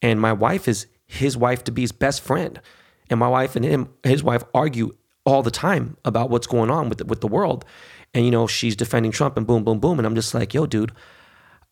and 0.00 0.20
my 0.20 0.32
wife 0.32 0.66
is 0.66 0.86
his 1.06 1.36
wife 1.36 1.64
to 1.64 1.72
be 1.72 1.82
his 1.82 1.92
best 1.92 2.22
friend. 2.22 2.60
And 3.10 3.18
my 3.18 3.28
wife 3.28 3.56
and 3.56 3.64
him, 3.64 3.88
his 4.02 4.22
wife, 4.22 4.44
argue 4.54 4.94
all 5.28 5.42
the 5.42 5.50
time 5.50 5.96
about 6.06 6.30
what's 6.30 6.46
going 6.46 6.70
on 6.70 6.88
with 6.88 6.98
the, 6.98 7.04
with 7.04 7.20
the 7.20 7.28
world. 7.28 7.64
And 8.14 8.24
you 8.24 8.30
know, 8.30 8.46
she's 8.46 8.74
defending 8.74 9.12
Trump 9.12 9.36
and 9.36 9.46
boom, 9.46 9.62
boom, 9.62 9.78
boom. 9.78 9.98
And 9.98 10.06
I'm 10.06 10.14
just 10.14 10.32
like, 10.32 10.54
yo, 10.54 10.66
dude, 10.66 10.92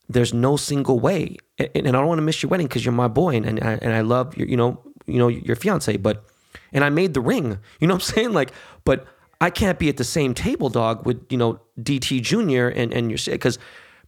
there's 0.08 0.34
no 0.34 0.58
single 0.58 1.00
way. 1.00 1.36
And, 1.58 1.70
and 1.74 1.88
I 1.88 1.92
don't 1.92 2.06
want 2.06 2.18
to 2.18 2.22
miss 2.22 2.42
your 2.42 2.50
wedding 2.50 2.66
because 2.66 2.84
you're 2.84 2.92
my 2.92 3.08
boy, 3.08 3.34
and 3.34 3.46
and 3.46 3.64
I, 3.64 3.78
and 3.80 3.94
I 3.94 4.02
love 4.02 4.36
your, 4.36 4.46
you 4.46 4.56
know, 4.56 4.82
you 5.06 5.18
know, 5.18 5.28
your 5.28 5.56
fiance. 5.56 5.96
But 5.96 6.24
and 6.72 6.84
I 6.84 6.90
made 6.90 7.14
the 7.14 7.20
ring. 7.20 7.58
You 7.80 7.86
know 7.88 7.94
what 7.94 8.08
I'm 8.08 8.14
saying? 8.14 8.32
Like, 8.32 8.52
but 8.84 9.06
I 9.40 9.50
can't 9.50 9.78
be 9.78 9.88
at 9.88 9.96
the 9.96 10.04
same 10.04 10.34
table, 10.34 10.68
dog, 10.68 11.06
with 11.06 11.24
you 11.30 11.38
know 11.38 11.60
DT 11.80 12.20
Junior 12.20 12.68
and 12.68 12.92
and 12.92 13.10
your 13.10 13.18
because, 13.24 13.58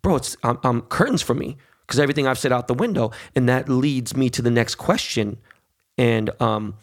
bro, 0.02 0.16
it's 0.16 0.36
um, 0.42 0.58
um 0.62 0.82
curtains 0.82 1.22
for 1.22 1.34
me 1.34 1.56
because 1.86 1.98
everything 1.98 2.26
I've 2.26 2.38
said 2.38 2.52
out 2.52 2.68
the 2.68 2.74
window, 2.74 3.12
and 3.34 3.48
that 3.48 3.68
leads 3.68 4.14
me 4.14 4.28
to 4.30 4.42
the 4.42 4.50
next 4.50 4.74
question, 4.74 5.38
and 5.96 6.30
um 6.40 6.74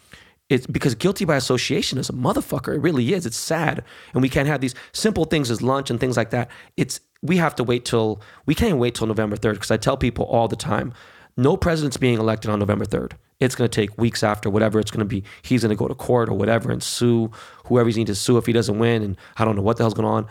it's 0.49 0.67
because 0.67 0.93
guilty 0.93 1.25
by 1.25 1.35
association 1.35 1.97
is 1.97 2.09
a 2.09 2.13
motherfucker. 2.13 2.75
It 2.75 2.79
really 2.79 3.13
is. 3.13 3.25
It's 3.25 3.37
sad. 3.37 3.83
And 4.13 4.21
we 4.21 4.29
can't 4.29 4.47
have 4.47 4.61
these 4.61 4.75
simple 4.91 5.25
things 5.25 5.49
as 5.49 5.61
lunch 5.61 5.89
and 5.89 5.99
things 5.99 6.17
like 6.17 6.29
that. 6.29 6.49
It's 6.77 6.99
we 7.23 7.37
have 7.37 7.55
to 7.55 7.63
wait 7.63 7.85
till 7.85 8.21
we 8.45 8.53
can't 8.53 8.77
wait 8.77 8.95
till 8.95 9.07
November 9.07 9.35
3rd 9.35 9.53
because 9.53 9.71
I 9.71 9.77
tell 9.77 9.97
people 9.97 10.25
all 10.25 10.47
the 10.47 10.55
time, 10.55 10.93
no 11.35 11.57
president's 11.57 11.97
being 11.97 12.19
elected 12.19 12.51
on 12.51 12.59
November 12.59 12.85
3rd. 12.85 13.13
It's 13.39 13.55
going 13.55 13.69
to 13.69 13.75
take 13.75 13.97
weeks 13.97 14.23
after 14.23 14.49
whatever 14.49 14.79
it's 14.79 14.91
going 14.91 14.99
to 14.99 15.05
be. 15.05 15.23
He's 15.41 15.63
going 15.63 15.71
to 15.71 15.75
go 15.75 15.87
to 15.87 15.95
court 15.95 16.29
or 16.29 16.33
whatever 16.33 16.71
and 16.71 16.81
sue 16.81 17.31
whoever 17.65 17.89
he 17.89 17.95
needs 17.95 18.11
to 18.11 18.15
sue 18.15 18.37
if 18.37 18.45
he 18.45 18.53
doesn't 18.53 18.77
win. 18.77 19.01
And 19.01 19.17
I 19.37 19.45
don't 19.45 19.55
know 19.55 19.61
what 19.61 19.77
the 19.77 19.83
hell's 19.83 19.93
going 19.95 20.07
on. 20.07 20.27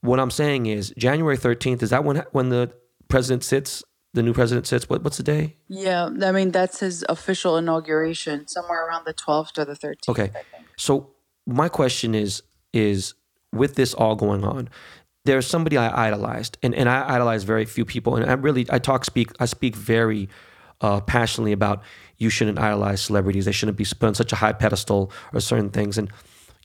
What 0.00 0.20
I'm 0.20 0.30
saying 0.30 0.66
is 0.66 0.94
January 0.96 1.36
13th 1.36 1.82
is 1.82 1.90
that 1.90 2.04
when 2.04 2.24
when 2.32 2.48
the 2.48 2.72
president 3.08 3.44
sits 3.44 3.82
the 4.12 4.22
new 4.22 4.32
president 4.32 4.66
sits. 4.66 4.88
What 4.88 5.02
what's 5.04 5.16
the 5.16 5.22
day? 5.22 5.56
Yeah, 5.68 6.10
I 6.22 6.32
mean 6.32 6.50
that's 6.50 6.80
his 6.80 7.04
official 7.08 7.56
inauguration, 7.56 8.48
somewhere 8.48 8.86
around 8.86 9.04
the 9.06 9.14
12th 9.14 9.58
or 9.58 9.64
the 9.64 9.74
13th. 9.74 10.08
Okay. 10.08 10.30
So 10.76 11.10
my 11.46 11.68
question 11.68 12.14
is 12.14 12.42
is 12.72 13.14
with 13.52 13.74
this 13.74 13.94
all 13.94 14.14
going 14.16 14.44
on, 14.44 14.68
there's 15.24 15.46
somebody 15.46 15.76
I 15.76 16.06
idolized, 16.06 16.58
and, 16.62 16.74
and 16.74 16.88
I 16.88 17.14
idolize 17.14 17.44
very 17.44 17.64
few 17.64 17.84
people, 17.84 18.16
and 18.16 18.28
I 18.28 18.34
really 18.34 18.66
I 18.70 18.78
talk 18.78 19.04
speak 19.04 19.30
I 19.38 19.46
speak 19.46 19.76
very 19.76 20.28
uh, 20.80 21.00
passionately 21.00 21.52
about 21.52 21.82
you 22.18 22.30
shouldn't 22.30 22.58
idolize 22.58 23.00
celebrities. 23.00 23.44
They 23.44 23.52
shouldn't 23.52 23.78
be 23.78 23.84
put 23.84 24.06
on 24.06 24.14
such 24.14 24.32
a 24.32 24.36
high 24.36 24.52
pedestal 24.52 25.12
or 25.32 25.40
certain 25.40 25.70
things. 25.70 25.98
And 25.98 26.10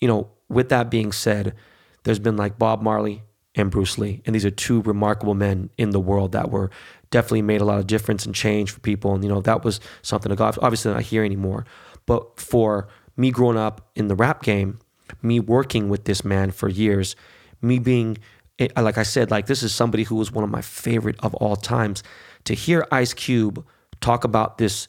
you 0.02 0.08
know, 0.08 0.30
with 0.50 0.70
that 0.70 0.90
being 0.90 1.12
said, 1.12 1.56
there's 2.04 2.20
been 2.20 2.38
like 2.38 2.58
Bob 2.58 2.82
Marley 2.82 3.24
and 3.56 3.72
Bruce 3.72 3.98
Lee, 3.98 4.22
and 4.26 4.36
these 4.36 4.46
are 4.46 4.52
two 4.52 4.82
remarkable 4.82 5.34
men 5.34 5.70
in 5.78 5.92
the 5.92 6.00
world 6.00 6.34
that 6.34 6.52
were 6.52 6.70
definitely 7.10 7.42
made 7.42 7.62
a 7.62 7.66
lot 7.66 7.80
of 7.80 7.88
difference 7.88 8.26
and 8.26 8.36
change 8.36 8.72
for 8.72 8.80
people. 8.82 9.14
And, 9.14 9.24
you 9.24 9.30
know, 9.30 9.42
that 9.42 9.64
was 9.64 9.80
something 10.02 10.30
that 10.30 10.36
got 10.36 10.58
obviously 10.62 10.92
not 10.94 11.04
here 11.04 11.24
anymore. 11.24 11.66
But 12.06 12.40
for 12.40 12.88
me 13.16 13.32
growing 13.32 13.58
up 13.58 13.90
in 13.96 14.08
the 14.08 14.16
rap 14.16 14.44
game, 14.44 14.80
me 15.22 15.40
working 15.40 15.90
with 15.90 16.06
this 16.06 16.26
man 16.26 16.52
for 16.52 16.68
years, 16.68 17.16
me 17.62 17.80
being, 17.80 18.18
eh, 18.60 18.68
like 18.76 18.98
I 18.98 19.04
said, 19.04 19.32
like 19.32 19.46
this 19.46 19.64
is 19.64 19.74
somebody 19.74 20.04
who 20.04 20.16
was 20.16 20.32
one 20.32 20.44
of 20.44 20.50
my 20.50 20.62
favorite 20.62 21.16
of 21.20 21.34
all 21.36 21.56
times. 21.56 22.04
To 22.46 22.54
hear 22.54 22.86
Ice 22.92 23.14
Cube 23.14 23.66
talk 24.02 24.24
about 24.24 24.58
this 24.58 24.88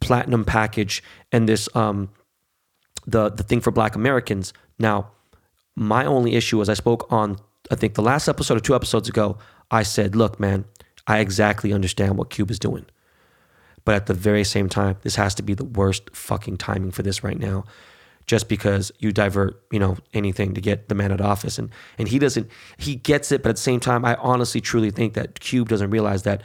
platinum 0.00 0.44
package 0.44 1.02
and 1.30 1.48
this, 1.48 1.68
um, 1.76 2.10
the, 3.06 3.30
the 3.30 3.42
thing 3.42 3.60
for 3.60 3.70
black 3.70 3.94
Americans. 3.94 4.52
Now, 4.78 5.10
my 5.74 6.06
only 6.06 6.34
issue 6.34 6.58
was 6.58 6.68
I 6.68 6.74
spoke 6.74 7.06
on, 7.12 7.36
I 7.70 7.74
think 7.74 7.94
the 7.94 8.02
last 8.02 8.28
episode 8.28 8.56
or 8.56 8.60
two 8.60 8.74
episodes 8.74 9.08
ago, 9.08 9.38
I 9.70 9.82
said, 9.82 10.14
look, 10.14 10.38
man, 10.38 10.64
I 11.06 11.18
exactly 11.18 11.72
understand 11.72 12.16
what 12.16 12.30
Cube 12.30 12.50
is 12.50 12.58
doing. 12.58 12.86
But 13.84 13.94
at 13.94 14.06
the 14.06 14.14
very 14.14 14.44
same 14.44 14.68
time, 14.68 14.96
this 15.02 15.16
has 15.16 15.34
to 15.36 15.42
be 15.42 15.54
the 15.54 15.64
worst 15.64 16.10
fucking 16.14 16.56
timing 16.56 16.90
for 16.90 17.02
this 17.02 17.22
right 17.22 17.38
now. 17.38 17.64
Just 18.26 18.48
because 18.48 18.90
you 18.98 19.12
divert, 19.12 19.62
you 19.70 19.78
know, 19.78 19.96
anything 20.12 20.54
to 20.54 20.60
get 20.60 20.88
the 20.88 20.96
man 20.96 21.12
out 21.12 21.20
of 21.20 21.26
office. 21.26 21.60
And 21.60 21.70
and 21.96 22.08
he 22.08 22.18
doesn't 22.18 22.50
he 22.76 22.96
gets 22.96 23.30
it, 23.30 23.40
but 23.44 23.50
at 23.50 23.54
the 23.54 23.62
same 23.62 23.78
time, 23.78 24.04
I 24.04 24.16
honestly 24.16 24.60
truly 24.60 24.90
think 24.90 25.14
that 25.14 25.38
Cube 25.38 25.68
doesn't 25.68 25.90
realize 25.90 26.24
that 26.24 26.42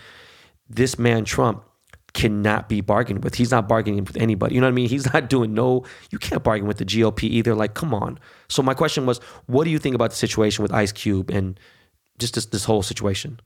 this 0.69 0.99
man 0.99 1.25
Trump 1.25 1.63
cannot 2.13 2.67
be 2.69 2.81
bargained 2.81 3.23
with. 3.23 3.35
He's 3.35 3.51
not 3.51 3.67
bargaining 3.67 4.03
with 4.03 4.17
anybody. 4.17 4.55
You 4.55 4.61
know 4.61 4.67
what 4.67 4.73
I 4.73 4.75
mean? 4.75 4.89
He's 4.89 5.11
not 5.13 5.29
doing 5.29 5.53
no, 5.53 5.85
you 6.11 6.19
can't 6.19 6.43
bargain 6.43 6.67
with 6.67 6.77
the 6.77 6.85
GOP 6.85 7.23
either. 7.23 7.55
Like, 7.55 7.73
come 7.73 7.93
on. 7.93 8.19
So 8.49 8.61
my 8.61 8.73
question 8.73 9.05
was, 9.05 9.19
what 9.47 9.63
do 9.63 9.69
you 9.69 9.79
think 9.79 9.95
about 9.95 10.09
the 10.09 10.15
situation 10.15 10.61
with 10.61 10.73
Ice 10.73 10.91
Cube 10.91 11.29
and 11.29 11.59
just 12.17 12.35
this, 12.35 12.45
this 12.45 12.65
whole 12.65 12.83
situation? 12.83 13.39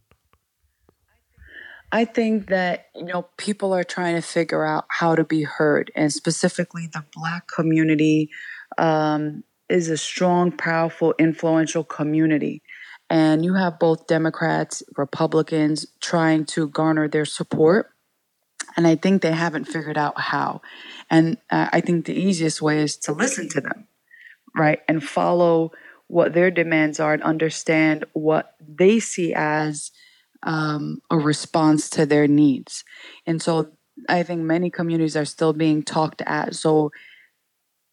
I 1.92 2.06
think 2.06 2.48
that, 2.48 2.88
you 2.96 3.06
know, 3.06 3.28
people 3.38 3.74
are 3.74 3.84
trying 3.84 4.16
to 4.16 4.22
figure 4.22 4.66
out 4.66 4.86
how 4.90 5.16
to 5.16 5.24
be 5.24 5.44
heard, 5.44 5.92
and 5.96 6.12
specifically 6.12 6.90
the 6.92 7.06
Black 7.14 7.48
community 7.48 8.30
um, 8.78 9.44
is 9.70 9.90
a 9.90 9.98
strong, 9.98 10.52
powerful, 10.52 11.14
influential 11.20 11.84
community. 11.84 12.62
And 13.10 13.46
you 13.46 13.54
have 13.54 13.80
both 13.80 14.08
Democrats, 14.08 14.82
Republicans 14.98 15.86
trying 16.02 16.46
to 16.48 16.68
garner 16.70 17.08
their 17.08 17.26
support. 17.26 17.92
And 18.76 18.86
I 18.86 18.96
think 18.96 19.22
they 19.22 19.32
haven't 19.32 19.66
figured 19.66 19.98
out 19.98 20.20
how. 20.20 20.62
And 21.10 21.38
uh, 21.50 21.70
I 21.72 21.82
think 21.82 22.06
the 22.06 22.14
easiest 22.14 22.62
way 22.62 22.80
is 22.80 22.98
to 22.98 23.14
listen 23.14 23.50
to 23.50 23.62
them, 23.62 23.88
right? 24.56 24.80
And 24.88 25.04
follow 25.04 25.72
what 26.08 26.34
their 26.34 26.52
demands 26.52 27.00
are 27.00 27.14
and 27.14 27.24
understand 27.24 28.06
what 28.14 28.56
they 28.60 29.00
see 29.00 29.34
as 29.34 29.92
um, 30.44 31.02
a 31.10 31.18
response 31.18 31.90
to 31.92 32.06
their 32.06 32.28
needs. 32.28 32.84
And 33.26 33.42
so 33.42 33.72
I 34.10 34.24
think 34.24 34.42
many 34.42 34.70
communities 34.70 35.16
are 35.16 35.26
still 35.26 35.54
being 35.54 35.82
talked 35.84 36.22
at. 36.26 36.56
So, 36.56 36.92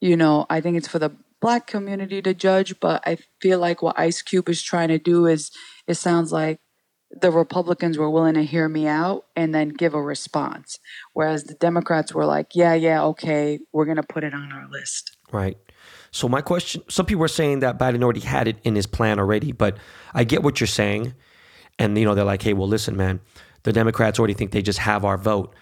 you 0.01 0.16
know, 0.16 0.47
I 0.51 0.61
think 0.61 0.76
it's 0.76 0.89
for 0.89 0.99
the 0.99 1.12
black 1.41 1.66
community 1.66 2.20
to 2.22 2.35
judge, 2.35 2.78
but 2.80 3.03
I 3.07 3.18
feel 3.41 3.59
like 3.59 3.83
what 3.83 3.99
Ice 3.99 4.22
Cube 4.22 4.49
is 4.49 4.62
trying 4.62 4.89
to 4.89 4.99
do 4.99 5.26
is 5.26 5.51
it 5.87 5.95
sounds 5.95 6.33
like 6.33 6.61
the 7.21 7.31
Republicans 7.31 7.99
were 7.99 8.11
willing 8.11 8.35
to 8.35 8.45
hear 8.45 8.69
me 8.69 8.87
out 8.87 9.27
and 9.37 9.55
then 9.55 9.69
give 9.69 9.95
a 9.95 10.03
response. 10.03 10.79
Whereas 11.13 11.45
the 11.45 11.55
Democrats 11.55 12.15
were 12.15 12.25
like, 12.25 12.55
yeah, 12.55 12.75
yeah, 12.75 13.03
okay, 13.05 13.61
we're 13.73 13.85
going 13.85 13.97
to 13.97 14.03
put 14.03 14.25
it 14.25 14.35
on 14.35 14.53
our 14.53 14.69
list. 14.71 15.17
Right. 15.31 15.59
So, 16.11 16.29
my 16.29 16.41
question 16.41 16.83
some 16.89 17.07
people 17.07 17.25
are 17.25 17.29
saying 17.29 17.61
that 17.61 17.79
Biden 17.79 18.03
already 18.03 18.21
had 18.21 18.49
it 18.49 18.59
in 18.65 18.75
his 18.75 18.87
plan 18.87 19.19
already, 19.19 19.53
but 19.53 19.79
I 20.13 20.25
get 20.25 20.43
what 20.43 20.61
you're 20.61 20.67
saying. 20.67 21.15
And, 21.79 21.97
you 21.97 22.05
know, 22.05 22.15
they're 22.15 22.25
like, 22.25 22.43
hey, 22.43 22.53
well, 22.53 22.69
listen, 22.69 22.97
man, 22.97 23.21
the 23.63 23.73
Democrats 23.73 24.19
already 24.19 24.35
think 24.35 24.53
they 24.53 24.63
just 24.63 24.81
have 24.81 25.05
our 25.05 25.17
vote. 25.17 25.55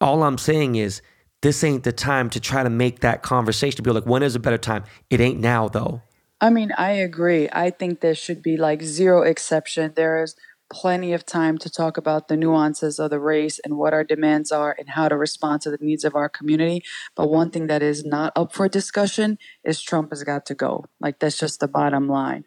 All 0.00 0.22
I'm 0.22 0.38
saying 0.38 0.76
is, 0.76 1.02
this 1.42 1.62
ain't 1.64 1.84
the 1.84 1.92
time 1.92 2.30
to 2.30 2.40
try 2.40 2.62
to 2.62 2.70
make 2.70 3.00
that 3.00 3.22
conversation. 3.22 3.76
to 3.76 3.82
Be 3.82 3.90
like, 3.90 4.06
when 4.06 4.22
is 4.22 4.34
a 4.34 4.40
better 4.40 4.58
time? 4.58 4.84
It 5.10 5.20
ain't 5.20 5.40
now, 5.40 5.68
though. 5.68 6.02
I 6.40 6.50
mean, 6.50 6.72
I 6.76 6.92
agree. 6.92 7.48
I 7.52 7.70
think 7.70 8.00
there 8.00 8.14
should 8.14 8.42
be 8.42 8.56
like 8.56 8.82
zero 8.82 9.22
exception. 9.22 9.92
There 9.96 10.22
is 10.22 10.36
plenty 10.70 11.12
of 11.12 11.24
time 11.24 11.58
to 11.58 11.70
talk 11.70 11.96
about 11.96 12.28
the 12.28 12.36
nuances 12.36 12.98
of 12.98 13.10
the 13.10 13.20
race 13.20 13.60
and 13.64 13.76
what 13.76 13.94
our 13.94 14.04
demands 14.04 14.50
are 14.50 14.74
and 14.78 14.90
how 14.90 15.08
to 15.08 15.16
respond 15.16 15.62
to 15.62 15.70
the 15.70 15.78
needs 15.80 16.04
of 16.04 16.14
our 16.14 16.28
community. 16.28 16.82
But 17.14 17.28
one 17.28 17.50
thing 17.50 17.66
that 17.68 17.82
is 17.82 18.04
not 18.04 18.32
up 18.36 18.52
for 18.52 18.68
discussion 18.68 19.38
is 19.64 19.80
Trump 19.80 20.10
has 20.10 20.22
got 20.24 20.46
to 20.46 20.54
go. 20.54 20.86
Like, 21.00 21.18
that's 21.18 21.38
just 21.38 21.60
the 21.60 21.68
bottom 21.68 22.08
line 22.08 22.44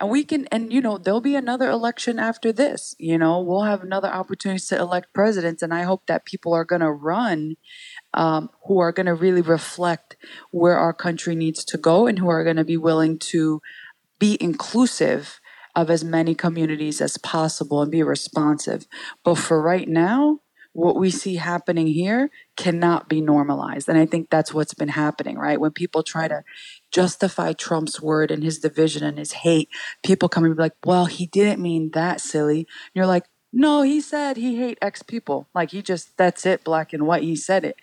and 0.00 0.10
we 0.10 0.24
can 0.24 0.46
and 0.46 0.72
you 0.72 0.80
know 0.80 0.98
there'll 0.98 1.20
be 1.20 1.36
another 1.36 1.70
election 1.70 2.18
after 2.18 2.52
this 2.52 2.94
you 2.98 3.16
know 3.16 3.40
we'll 3.40 3.62
have 3.62 3.82
another 3.82 4.08
opportunity 4.08 4.60
to 4.60 4.78
elect 4.78 5.12
presidents 5.12 5.62
and 5.62 5.72
i 5.72 5.82
hope 5.82 6.06
that 6.06 6.24
people 6.24 6.52
are 6.52 6.64
going 6.64 6.80
to 6.80 6.90
run 6.90 7.56
um, 8.12 8.50
who 8.66 8.78
are 8.78 8.92
going 8.92 9.06
to 9.06 9.14
really 9.14 9.40
reflect 9.40 10.16
where 10.50 10.76
our 10.76 10.92
country 10.92 11.34
needs 11.34 11.64
to 11.64 11.78
go 11.78 12.06
and 12.06 12.18
who 12.18 12.28
are 12.28 12.44
going 12.44 12.56
to 12.56 12.64
be 12.64 12.76
willing 12.76 13.18
to 13.18 13.60
be 14.18 14.36
inclusive 14.40 15.40
of 15.76 15.90
as 15.90 16.04
many 16.04 16.34
communities 16.34 17.00
as 17.00 17.18
possible 17.18 17.82
and 17.82 17.90
be 17.90 18.02
responsive 18.02 18.86
but 19.24 19.36
for 19.36 19.60
right 19.60 19.88
now 19.88 20.40
what 20.74 20.96
we 20.96 21.08
see 21.08 21.36
happening 21.36 21.86
here 21.86 22.30
cannot 22.56 23.08
be 23.08 23.20
normalized. 23.20 23.88
And 23.88 23.96
I 23.96 24.06
think 24.06 24.28
that's 24.28 24.52
what's 24.52 24.74
been 24.74 24.88
happening, 24.88 25.38
right? 25.38 25.58
When 25.58 25.70
people 25.70 26.02
try 26.02 26.26
to 26.26 26.42
justify 26.92 27.52
Trump's 27.52 28.02
word 28.02 28.32
and 28.32 28.42
his 28.42 28.58
division 28.58 29.04
and 29.04 29.16
his 29.16 29.32
hate, 29.32 29.68
people 30.04 30.28
come 30.28 30.44
and 30.44 30.56
be 30.56 30.62
like, 30.62 30.74
well, 30.84 31.06
he 31.06 31.26
didn't 31.26 31.62
mean 31.62 31.92
that 31.94 32.20
silly. 32.20 32.58
And 32.58 32.66
you're 32.92 33.06
like, 33.06 33.26
no, 33.52 33.82
he 33.82 34.00
said 34.00 34.36
he 34.36 34.56
hate 34.56 34.78
X 34.82 35.02
people. 35.02 35.48
Like 35.54 35.70
he 35.70 35.80
just, 35.80 36.16
that's 36.16 36.44
it, 36.44 36.64
black 36.64 36.92
and 36.92 37.06
white. 37.06 37.22
He 37.22 37.36
said 37.36 37.64
it. 37.64 37.76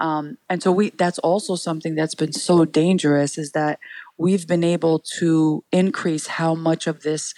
Um, 0.00 0.38
and 0.48 0.62
so 0.62 0.72
we, 0.72 0.90
that's 0.90 1.18
also 1.18 1.56
something 1.56 1.94
that's 1.94 2.14
been 2.14 2.32
so 2.32 2.64
dangerous 2.64 3.36
is 3.36 3.52
that 3.52 3.78
we've 4.20 4.46
been 4.46 4.62
able 4.62 4.98
to 4.98 5.64
increase 5.72 6.26
how 6.26 6.54
much 6.54 6.86
of 6.86 7.00
this 7.00 7.32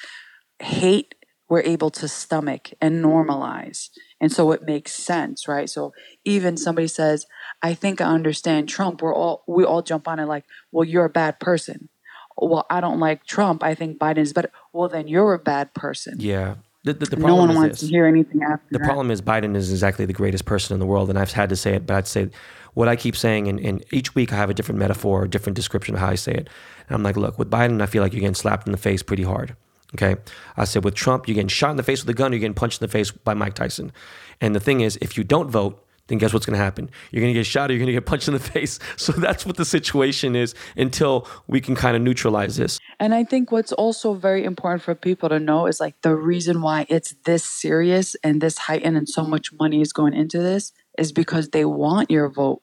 hate 0.58 1.14
we're 1.48 1.62
able 1.62 1.90
to 1.90 2.08
stomach 2.08 2.70
and 2.80 3.04
normalize. 3.04 3.90
And 4.20 4.32
so 4.32 4.50
it 4.50 4.62
makes 4.64 4.92
sense, 4.92 5.46
right? 5.46 5.70
So 5.70 5.92
even 6.24 6.56
somebody 6.56 6.88
says, 6.88 7.26
I 7.62 7.74
think 7.74 8.00
I 8.00 8.06
understand 8.06 8.68
Trump, 8.68 9.00
we're 9.00 9.14
all 9.14 9.44
we 9.46 9.64
all 9.64 9.82
jump 9.82 10.08
on 10.08 10.18
it 10.18 10.26
like, 10.26 10.44
well, 10.72 10.84
you're 10.84 11.04
a 11.04 11.10
bad 11.10 11.38
person. 11.38 11.88
Well, 12.36 12.66
I 12.68 12.80
don't 12.80 12.98
like 12.98 13.26
Trump. 13.26 13.62
I 13.62 13.74
think 13.74 13.98
Biden 13.98 14.18
is 14.18 14.32
better. 14.32 14.50
Well, 14.72 14.88
then 14.88 15.06
you're 15.06 15.34
a 15.34 15.38
bad 15.38 15.74
person. 15.74 16.16
Yeah. 16.18 16.56
The, 16.84 16.92
the, 16.94 17.06
the 17.06 17.16
no 17.16 17.24
problem 17.26 17.48
one 17.48 17.50
is 17.50 17.56
wants 17.56 17.80
this. 17.80 17.88
to 17.88 17.94
hear 17.94 18.06
anything 18.06 18.42
after 18.42 18.64
The 18.70 18.78
that. 18.78 18.84
problem 18.84 19.10
is 19.10 19.22
Biden 19.22 19.54
is 19.56 19.70
exactly 19.70 20.04
the 20.04 20.12
greatest 20.12 20.44
person 20.44 20.74
in 20.74 20.80
the 20.80 20.86
world, 20.86 21.10
and 21.10 21.18
I've 21.18 21.32
had 21.32 21.48
to 21.50 21.56
say 21.56 21.74
it, 21.74 21.86
but 21.86 21.94
I'd 21.96 22.06
say 22.08 22.30
what 22.74 22.88
I 22.88 22.96
keep 22.96 23.16
saying, 23.16 23.48
and, 23.48 23.60
and 23.60 23.84
each 23.92 24.14
week 24.14 24.32
I 24.32 24.36
have 24.36 24.50
a 24.50 24.54
different 24.54 24.78
metaphor, 24.78 25.24
a 25.24 25.28
different 25.28 25.56
description 25.56 25.94
of 25.94 26.00
how 26.00 26.08
I 26.08 26.14
say 26.14 26.32
it. 26.32 26.48
And 26.88 26.94
I'm 26.96 27.02
like, 27.02 27.16
look, 27.16 27.38
with 27.38 27.50
Biden, 27.50 27.82
I 27.82 27.86
feel 27.86 28.02
like 28.02 28.12
you're 28.12 28.20
getting 28.20 28.34
slapped 28.34 28.66
in 28.66 28.72
the 28.72 28.78
face 28.78 29.02
pretty 29.02 29.22
hard. 29.22 29.54
Okay. 29.94 30.16
I 30.56 30.64
said 30.64 30.84
with 30.84 30.94
Trump, 30.94 31.28
you're 31.28 31.34
getting 31.34 31.48
shot 31.48 31.70
in 31.70 31.76
the 31.76 31.82
face 31.82 32.02
with 32.02 32.08
a 32.08 32.14
gun, 32.16 32.32
or 32.32 32.34
you're 32.34 32.40
getting 32.40 32.54
punched 32.54 32.80
in 32.80 32.86
the 32.86 32.90
face 32.90 33.10
by 33.10 33.34
Mike 33.34 33.54
Tyson. 33.54 33.92
And 34.40 34.54
the 34.54 34.60
thing 34.60 34.80
is, 34.80 34.98
if 35.02 35.18
you 35.18 35.22
don't 35.24 35.50
vote, 35.50 35.84
then 36.12 36.18
guess 36.18 36.32
what's 36.34 36.44
going 36.44 36.56
to 36.56 36.62
happen? 36.62 36.90
You're 37.10 37.22
going 37.22 37.32
to 37.32 37.38
get 37.38 37.46
shot 37.46 37.70
or 37.70 37.72
you're 37.72 37.78
going 37.78 37.86
to 37.86 37.92
get 37.92 38.06
punched 38.12 38.28
in 38.28 38.34
the 38.34 38.40
face. 38.40 38.78
So 38.96 39.12
that's 39.12 39.46
what 39.46 39.56
the 39.56 39.64
situation 39.64 40.36
is 40.36 40.54
until 40.76 41.26
we 41.46 41.60
can 41.60 41.74
kind 41.74 41.96
of 41.96 42.02
neutralize 42.02 42.56
this. 42.56 42.78
And 43.00 43.14
I 43.14 43.24
think 43.24 43.50
what's 43.50 43.72
also 43.72 44.14
very 44.14 44.44
important 44.44 44.82
for 44.82 44.94
people 44.94 45.30
to 45.30 45.40
know 45.40 45.66
is 45.66 45.80
like 45.80 46.00
the 46.02 46.14
reason 46.14 46.60
why 46.60 46.86
it's 46.88 47.14
this 47.24 47.44
serious 47.44 48.14
and 48.22 48.40
this 48.40 48.58
heightened 48.58 48.96
and 48.96 49.08
so 49.08 49.24
much 49.24 49.52
money 49.58 49.80
is 49.80 49.92
going 49.92 50.12
into 50.12 50.38
this 50.38 50.72
is 50.98 51.12
because 51.12 51.48
they 51.48 51.64
want 51.64 52.10
your 52.10 52.28
vote. 52.28 52.62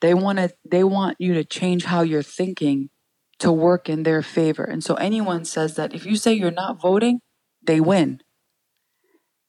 They 0.00 0.14
want 0.14 0.38
to 0.38 0.52
they 0.70 0.84
want 0.84 1.16
you 1.18 1.34
to 1.34 1.44
change 1.44 1.84
how 1.84 2.02
you're 2.02 2.22
thinking 2.22 2.90
to 3.38 3.50
work 3.50 3.88
in 3.88 4.02
their 4.02 4.22
favor. 4.22 4.64
And 4.64 4.84
so 4.84 4.94
anyone 4.94 5.44
says 5.44 5.76
that 5.76 5.94
if 5.94 6.04
you 6.04 6.16
say 6.16 6.34
you're 6.34 6.50
not 6.50 6.80
voting, 6.80 7.20
they 7.62 7.80
win. 7.80 8.20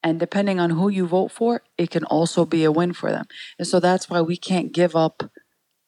And 0.03 0.19
depending 0.19 0.59
on 0.59 0.71
who 0.71 0.89
you 0.89 1.05
vote 1.05 1.31
for, 1.31 1.61
it 1.77 1.91
can 1.91 2.03
also 2.05 2.43
be 2.45 2.63
a 2.63 2.71
win 2.71 2.93
for 2.93 3.11
them. 3.11 3.25
And 3.59 3.67
so 3.67 3.79
that's 3.79 4.09
why 4.09 4.21
we 4.21 4.35
can't 4.35 4.71
give 4.71 4.95
up 4.95 5.29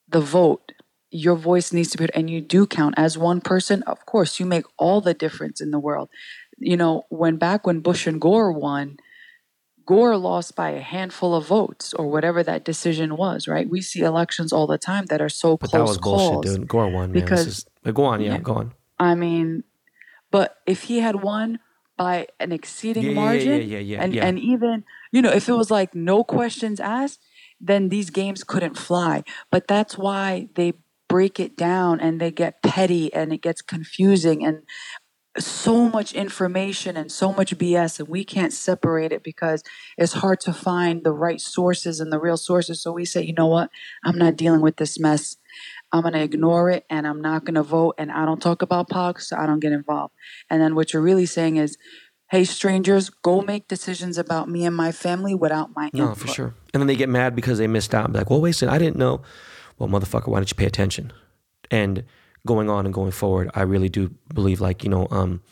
the 0.08 0.20
vote. 0.20 0.72
Your 1.10 1.34
voice 1.36 1.72
needs 1.72 1.90
to 1.90 1.98
be, 1.98 2.08
and 2.14 2.28
you 2.30 2.40
do 2.40 2.66
count 2.66 2.94
as 2.96 3.16
one 3.18 3.40
person. 3.40 3.82
Of 3.84 4.04
course, 4.06 4.38
you 4.40 4.46
make 4.46 4.64
all 4.78 5.00
the 5.00 5.14
difference 5.14 5.60
in 5.60 5.70
the 5.70 5.78
world. 5.78 6.08
You 6.58 6.76
know, 6.76 7.04
when 7.08 7.36
back 7.36 7.66
when 7.66 7.80
Bush 7.80 8.06
and 8.06 8.20
Gore 8.20 8.52
won, 8.52 8.98
Gore 9.86 10.16
lost 10.16 10.56
by 10.56 10.70
a 10.70 10.80
handful 10.80 11.34
of 11.34 11.46
votes 11.46 11.92
or 11.92 12.08
whatever 12.10 12.42
that 12.42 12.64
decision 12.64 13.16
was, 13.16 13.46
right? 13.46 13.68
We 13.68 13.80
see 13.82 14.00
elections 14.00 14.52
all 14.52 14.66
the 14.66 14.78
time 14.78 15.06
that 15.06 15.20
are 15.20 15.28
so 15.28 15.56
But 15.56 15.72
that 15.72 15.78
close 15.78 15.88
was 15.88 15.98
bullshit, 15.98 16.32
calls. 16.32 16.44
dude. 16.56 16.68
Gore 16.68 16.88
won, 16.88 17.12
man. 17.12 17.20
Because- 17.22 17.46
is, 17.46 17.66
go 17.92 18.04
on, 18.04 18.20
yeah, 18.20 18.34
yeah. 18.34 18.38
go 18.38 18.54
on. 18.54 18.72
I 18.98 19.14
mean, 19.14 19.64
but 20.30 20.56
if 20.66 20.84
he 20.84 21.00
had 21.00 21.22
won 21.22 21.58
by 21.96 22.26
an 22.40 22.52
exceeding 22.52 23.02
Yeah, 23.04 23.10
yeah, 23.10 23.14
yeah, 23.16 23.20
margin, 23.20 23.48
yeah, 23.48 23.58
yeah, 23.58 23.78
yeah, 23.78 24.02
and 24.02 24.14
yeah. 24.14 24.26
and 24.26 24.38
even 24.38 24.84
you 25.12 25.22
know, 25.22 25.30
if 25.30 25.48
it 25.48 25.52
was 25.52 25.70
like 25.70 25.94
no 25.94 26.24
questions 26.24 26.80
asked, 26.80 27.20
then 27.60 27.88
these 27.88 28.10
games 28.10 28.44
couldn't 28.44 28.76
fly. 28.76 29.22
But 29.50 29.68
that's 29.68 29.96
why 29.96 30.48
they 30.54 30.74
break 31.08 31.38
it 31.38 31.56
down 31.56 32.00
and 32.00 32.20
they 32.20 32.30
get 32.30 32.62
petty 32.62 33.12
and 33.14 33.32
it 33.32 33.40
gets 33.42 33.62
confusing 33.62 34.44
and 34.44 34.62
so 35.38 35.88
much 35.88 36.12
information 36.12 36.96
and 36.96 37.10
so 37.10 37.32
much 37.32 37.56
BS 37.58 37.98
and 37.98 38.08
we 38.08 38.24
can't 38.24 38.52
separate 38.52 39.12
it 39.12 39.24
because 39.24 39.62
it's 39.98 40.14
hard 40.14 40.40
to 40.40 40.52
find 40.52 41.02
the 41.02 41.12
right 41.12 41.40
sources 41.40 41.98
and 41.98 42.12
the 42.12 42.20
real 42.20 42.36
sources. 42.36 42.80
So 42.80 42.92
we 42.92 43.04
say, 43.04 43.22
you 43.22 43.34
know 43.34 43.48
what? 43.48 43.70
I'm 44.04 44.18
not 44.18 44.36
dealing 44.36 44.60
with 44.60 44.76
this 44.76 44.98
mess. 44.98 45.36
I'm 45.94 46.02
going 46.02 46.14
to 46.14 46.22
ignore 46.22 46.70
it 46.70 46.84
and 46.90 47.06
I'm 47.06 47.22
not 47.22 47.44
going 47.44 47.54
to 47.54 47.62
vote 47.62 47.94
and 47.98 48.10
I 48.10 48.24
don't 48.24 48.42
talk 48.42 48.62
about 48.62 48.88
politics, 48.88 49.28
so 49.28 49.36
I 49.36 49.46
don't 49.46 49.60
get 49.60 49.70
involved. 49.70 50.12
And 50.50 50.60
then 50.60 50.74
what 50.74 50.92
you're 50.92 51.00
really 51.00 51.24
saying 51.24 51.54
is, 51.56 51.78
hey, 52.30 52.42
strangers, 52.42 53.10
go 53.10 53.42
make 53.42 53.68
decisions 53.68 54.18
about 54.18 54.48
me 54.48 54.64
and 54.64 54.74
my 54.74 54.90
family 54.90 55.36
without 55.36 55.70
my 55.76 55.84
input. 55.84 55.98
No, 55.98 56.08
input. 56.08 56.18
for 56.18 56.26
sure. 56.26 56.54
And 56.72 56.80
then 56.80 56.88
they 56.88 56.96
get 56.96 57.08
mad 57.08 57.36
because 57.36 57.58
they 57.58 57.68
missed 57.68 57.94
out 57.94 58.06
and 58.06 58.12
be 58.12 58.18
like, 58.18 58.28
well, 58.28 58.40
wait 58.40 58.50
a 58.50 58.54
second, 58.54 58.74
I 58.74 58.78
didn't 58.78 58.96
know. 58.96 59.22
Well, 59.78 59.88
motherfucker, 59.88 60.26
why 60.26 60.40
don't 60.40 60.50
you 60.50 60.56
pay 60.56 60.66
attention? 60.66 61.12
And 61.70 62.02
going 62.44 62.68
on 62.68 62.86
and 62.86 62.92
going 62.92 63.12
forward, 63.12 63.48
I 63.54 63.62
really 63.62 63.88
do 63.88 64.12
believe, 64.34 64.60
like, 64.60 64.82
you 64.82 64.90
know, 64.90 65.06
um, 65.12 65.42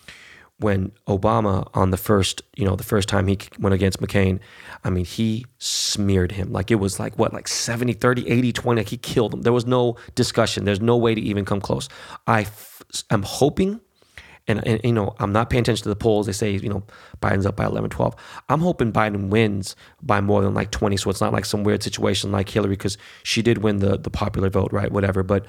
when 0.62 0.92
Obama 1.08 1.68
on 1.74 1.90
the 1.90 1.96
first, 1.96 2.42
you 2.56 2.64
know, 2.64 2.76
the 2.76 2.84
first 2.84 3.08
time 3.08 3.26
he 3.26 3.38
went 3.58 3.74
against 3.74 4.00
McCain, 4.00 4.40
I 4.84 4.90
mean, 4.90 5.04
he 5.04 5.44
smeared 5.58 6.32
him. 6.32 6.52
Like 6.52 6.70
it 6.70 6.76
was 6.76 6.98
like 6.98 7.18
what, 7.18 7.32
like 7.32 7.48
70, 7.48 7.94
30, 7.94 8.28
80, 8.28 8.52
20, 8.52 8.80
like 8.80 8.88
he 8.88 8.96
killed 8.96 9.34
him. 9.34 9.42
There 9.42 9.52
was 9.52 9.66
no 9.66 9.96
discussion. 10.14 10.64
There's 10.64 10.80
no 10.80 10.96
way 10.96 11.14
to 11.14 11.20
even 11.20 11.44
come 11.44 11.60
close. 11.60 11.88
I 12.26 12.42
f- 12.42 12.82
am 13.10 13.22
hoping 13.22 13.80
and, 14.48 14.66
and 14.66 14.80
you 14.82 14.92
know 14.92 15.14
i'm 15.18 15.32
not 15.32 15.50
paying 15.50 15.60
attention 15.60 15.84
to 15.84 15.88
the 15.88 15.96
polls 15.96 16.26
they 16.26 16.32
say 16.32 16.50
you 16.50 16.68
know 16.68 16.82
biden's 17.20 17.46
up 17.46 17.56
by 17.56 17.64
11 17.64 17.90
12 17.90 18.16
i'm 18.48 18.60
hoping 18.60 18.92
biden 18.92 19.28
wins 19.28 19.76
by 20.02 20.20
more 20.20 20.42
than 20.42 20.54
like 20.54 20.70
20 20.70 20.96
so 20.96 21.10
it's 21.10 21.20
not 21.20 21.32
like 21.32 21.44
some 21.44 21.64
weird 21.64 21.82
situation 21.82 22.32
like 22.32 22.48
hillary 22.48 22.70
because 22.70 22.98
she 23.22 23.42
did 23.42 23.58
win 23.58 23.78
the 23.78 23.96
the 23.98 24.10
popular 24.10 24.50
vote 24.50 24.72
right 24.72 24.90
whatever 24.92 25.22
but 25.22 25.46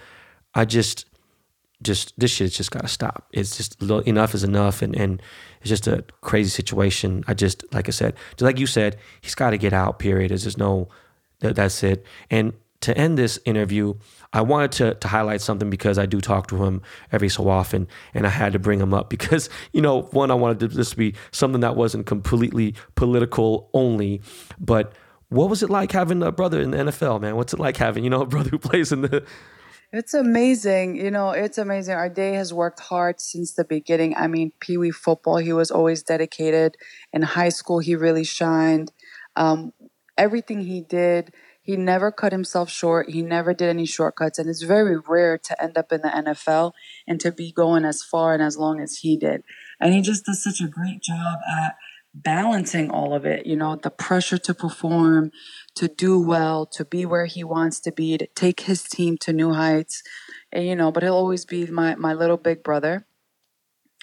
i 0.53 0.63
just 0.63 1.05
just 1.83 2.17
this 2.19 2.31
shit's 2.31 2.57
just 2.57 2.71
got 2.71 2.81
to 2.81 2.87
stop 2.87 3.27
it's 3.31 3.57
just 3.57 3.81
enough 3.81 4.33
is 4.33 4.43
enough 4.43 4.81
and 4.81 4.95
and 4.95 5.21
it's 5.61 5.69
just 5.69 5.87
a 5.87 6.03
crazy 6.21 6.49
situation 6.49 7.23
i 7.27 7.33
just 7.33 7.63
like 7.73 7.87
i 7.87 7.91
said 7.91 8.15
just 8.31 8.41
like 8.41 8.59
you 8.59 8.67
said 8.67 8.97
he's 9.21 9.35
got 9.35 9.51
to 9.51 9.57
get 9.57 9.73
out 9.73 9.99
period 9.99 10.31
there's 10.31 10.43
just 10.43 10.57
no 10.57 10.87
that, 11.39 11.55
that's 11.55 11.83
it 11.83 12.05
and 12.29 12.53
to 12.83 12.97
end 12.97 13.17
this 13.17 13.39
interview, 13.45 13.93
I 14.33 14.41
wanted 14.41 14.73
to, 14.73 14.93
to 14.95 15.07
highlight 15.07 15.39
something 15.39 15.69
because 15.69 15.97
I 15.97 16.05
do 16.05 16.19
talk 16.19 16.47
to 16.47 16.65
him 16.65 16.81
every 17.13 17.29
so 17.29 17.47
often, 17.47 17.87
and 18.13 18.27
I 18.27 18.29
had 18.29 18.51
to 18.53 18.59
bring 18.59 18.81
him 18.81 18.93
up 18.93 19.09
because, 19.09 19.49
you 19.71 19.81
know, 19.81 20.01
one, 20.01 20.31
I 20.31 20.33
wanted 20.33 20.59
this 20.71 20.89
to 20.89 20.97
be 20.97 21.15
something 21.31 21.61
that 21.61 21.77
wasn't 21.77 22.05
completely 22.07 22.75
political 22.95 23.69
only, 23.73 24.21
but 24.59 24.91
what 25.29 25.49
was 25.49 25.63
it 25.63 25.69
like 25.69 25.93
having 25.93 26.21
a 26.21 26.31
brother 26.31 26.59
in 26.59 26.71
the 26.71 26.77
NFL, 26.77 27.21
man? 27.21 27.37
What's 27.37 27.53
it 27.53 27.59
like 27.59 27.77
having, 27.77 28.03
you 28.03 28.09
know, 28.09 28.21
a 28.21 28.25
brother 28.25 28.49
who 28.49 28.59
plays 28.59 28.91
in 28.91 29.01
the. 29.01 29.25
It's 29.93 30.15
amazing. 30.15 30.95
You 30.95 31.11
know, 31.11 31.29
it's 31.29 31.59
amazing. 31.59 31.95
Oday 31.95 32.33
has 32.33 32.51
worked 32.51 32.79
hard 32.79 33.21
since 33.21 33.53
the 33.53 33.63
beginning. 33.63 34.15
I 34.17 34.25
mean, 34.25 34.51
Pee 34.59 34.75
Wee 34.75 34.89
football, 34.89 35.37
he 35.37 35.53
was 35.53 35.69
always 35.69 36.01
dedicated. 36.01 36.77
In 37.13 37.21
high 37.21 37.49
school, 37.49 37.77
he 37.77 37.95
really 37.95 38.23
shined. 38.23 38.91
Um, 39.35 39.71
everything 40.17 40.61
he 40.61 40.81
did, 40.81 41.31
he 41.61 41.77
never 41.77 42.11
cut 42.11 42.31
himself 42.31 42.71
short. 42.71 43.11
He 43.11 43.21
never 43.21 43.53
did 43.53 43.69
any 43.69 43.85
shortcuts. 43.85 44.39
And 44.39 44.49
it's 44.49 44.63
very 44.63 44.97
rare 44.97 45.37
to 45.37 45.63
end 45.63 45.77
up 45.77 45.91
in 45.91 46.01
the 46.01 46.09
NFL 46.09 46.71
and 47.07 47.19
to 47.19 47.31
be 47.31 47.51
going 47.51 47.85
as 47.85 48.01
far 48.01 48.33
and 48.33 48.41
as 48.41 48.57
long 48.57 48.81
as 48.81 48.97
he 48.97 49.15
did. 49.15 49.43
And 49.79 49.93
he 49.93 50.01
just 50.01 50.25
does 50.25 50.43
such 50.43 50.59
a 50.59 50.67
great 50.67 51.03
job 51.03 51.37
at 51.61 51.75
balancing 52.13 52.89
all 52.89 53.13
of 53.13 53.25
it. 53.25 53.45
You 53.45 53.55
know, 53.55 53.75
the 53.75 53.89
pressure 53.89 54.37
to 54.39 54.53
perform, 54.53 55.31
to 55.75 55.87
do 55.87 56.19
well, 56.19 56.65
to 56.67 56.85
be 56.85 57.05
where 57.05 57.25
he 57.25 57.43
wants 57.43 57.79
to 57.81 57.91
be, 57.91 58.17
to 58.17 58.27
take 58.27 58.61
his 58.61 58.83
team 58.83 59.17
to 59.19 59.33
new 59.33 59.53
heights. 59.53 60.03
And, 60.51 60.65
you 60.65 60.75
know, 60.75 60.91
but 60.91 61.03
he'll 61.03 61.15
always 61.15 61.45
be 61.45 61.65
my, 61.65 61.95
my 61.95 62.13
little 62.13 62.37
big 62.37 62.63
brother. 62.63 63.05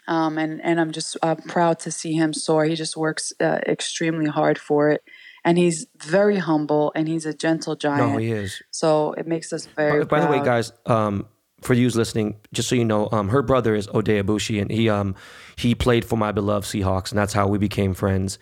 Um, 0.08 0.38
and, 0.38 0.60
and 0.64 0.80
I'm 0.80 0.90
just 0.90 1.16
uh, 1.22 1.36
proud 1.46 1.78
to 1.80 1.90
see 1.90 2.14
him 2.14 2.32
soar. 2.32 2.64
He 2.64 2.74
just 2.74 2.96
works 2.96 3.32
uh, 3.40 3.60
extremely 3.66 4.28
hard 4.28 4.58
for 4.58 4.90
it. 4.90 5.04
And 5.44 5.56
he's 5.56 5.86
very 5.96 6.36
humble 6.36 6.92
and 6.94 7.06
he's 7.06 7.24
a 7.24 7.32
gentle 7.32 7.76
giant. 7.76 8.12
No, 8.12 8.18
he 8.18 8.32
is. 8.32 8.60
So 8.70 9.12
it 9.12 9.26
makes 9.26 9.52
us 9.52 9.66
very 9.66 10.04
By, 10.04 10.18
by 10.18 10.26
the 10.26 10.30
way, 10.30 10.44
guys, 10.44 10.72
um, 10.86 11.26
for 11.62 11.74
you 11.74 11.88
listening, 11.90 12.40
just 12.52 12.68
so 12.68 12.74
you 12.74 12.84
know, 12.84 13.08
um, 13.12 13.28
her 13.28 13.42
brother 13.42 13.74
is 13.74 13.86
Oday 13.88 14.22
Aboushi, 14.22 14.60
and 14.60 14.70
he 14.70 14.88
um, 14.88 15.14
he 15.56 15.74
played 15.74 16.04
for 16.04 16.16
my 16.16 16.32
beloved 16.32 16.66
Seahawks, 16.66 17.10
and 17.10 17.18
that's 17.18 17.34
how 17.34 17.46
we 17.48 17.58
became 17.58 17.94
friends. 17.94 18.38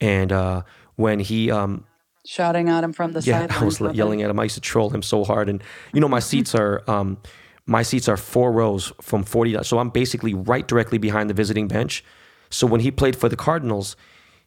And 0.00 0.32
uh, 0.32 0.62
when 0.96 1.20
he 1.20 1.50
um, 1.50 1.84
shouting 2.26 2.68
at 2.68 2.82
him 2.82 2.92
from 2.92 3.12
the 3.12 3.20
yeah. 3.20 3.46
I 3.60 3.64
was 3.64 3.80
yelling 3.80 4.22
at 4.22 4.30
him. 4.30 4.38
I 4.38 4.44
used 4.44 4.54
to 4.56 4.60
troll 4.60 4.90
him 4.90 5.02
so 5.02 5.24
hard, 5.24 5.48
and 5.48 5.62
you 5.92 6.00
know, 6.00 6.08
my 6.08 6.20
seats 6.20 6.54
are 6.54 6.82
um, 6.90 7.18
my 7.66 7.82
seats 7.82 8.08
are 8.08 8.16
four 8.16 8.52
rows 8.52 8.92
from 9.00 9.24
forty. 9.24 9.56
So 9.62 9.78
I'm 9.78 9.90
basically 9.90 10.34
right 10.34 10.66
directly 10.66 10.98
behind 10.98 11.30
the 11.30 11.34
visiting 11.34 11.68
bench. 11.68 12.04
So 12.50 12.66
when 12.66 12.80
he 12.80 12.90
played 12.90 13.16
for 13.16 13.28
the 13.28 13.36
Cardinals, 13.36 13.96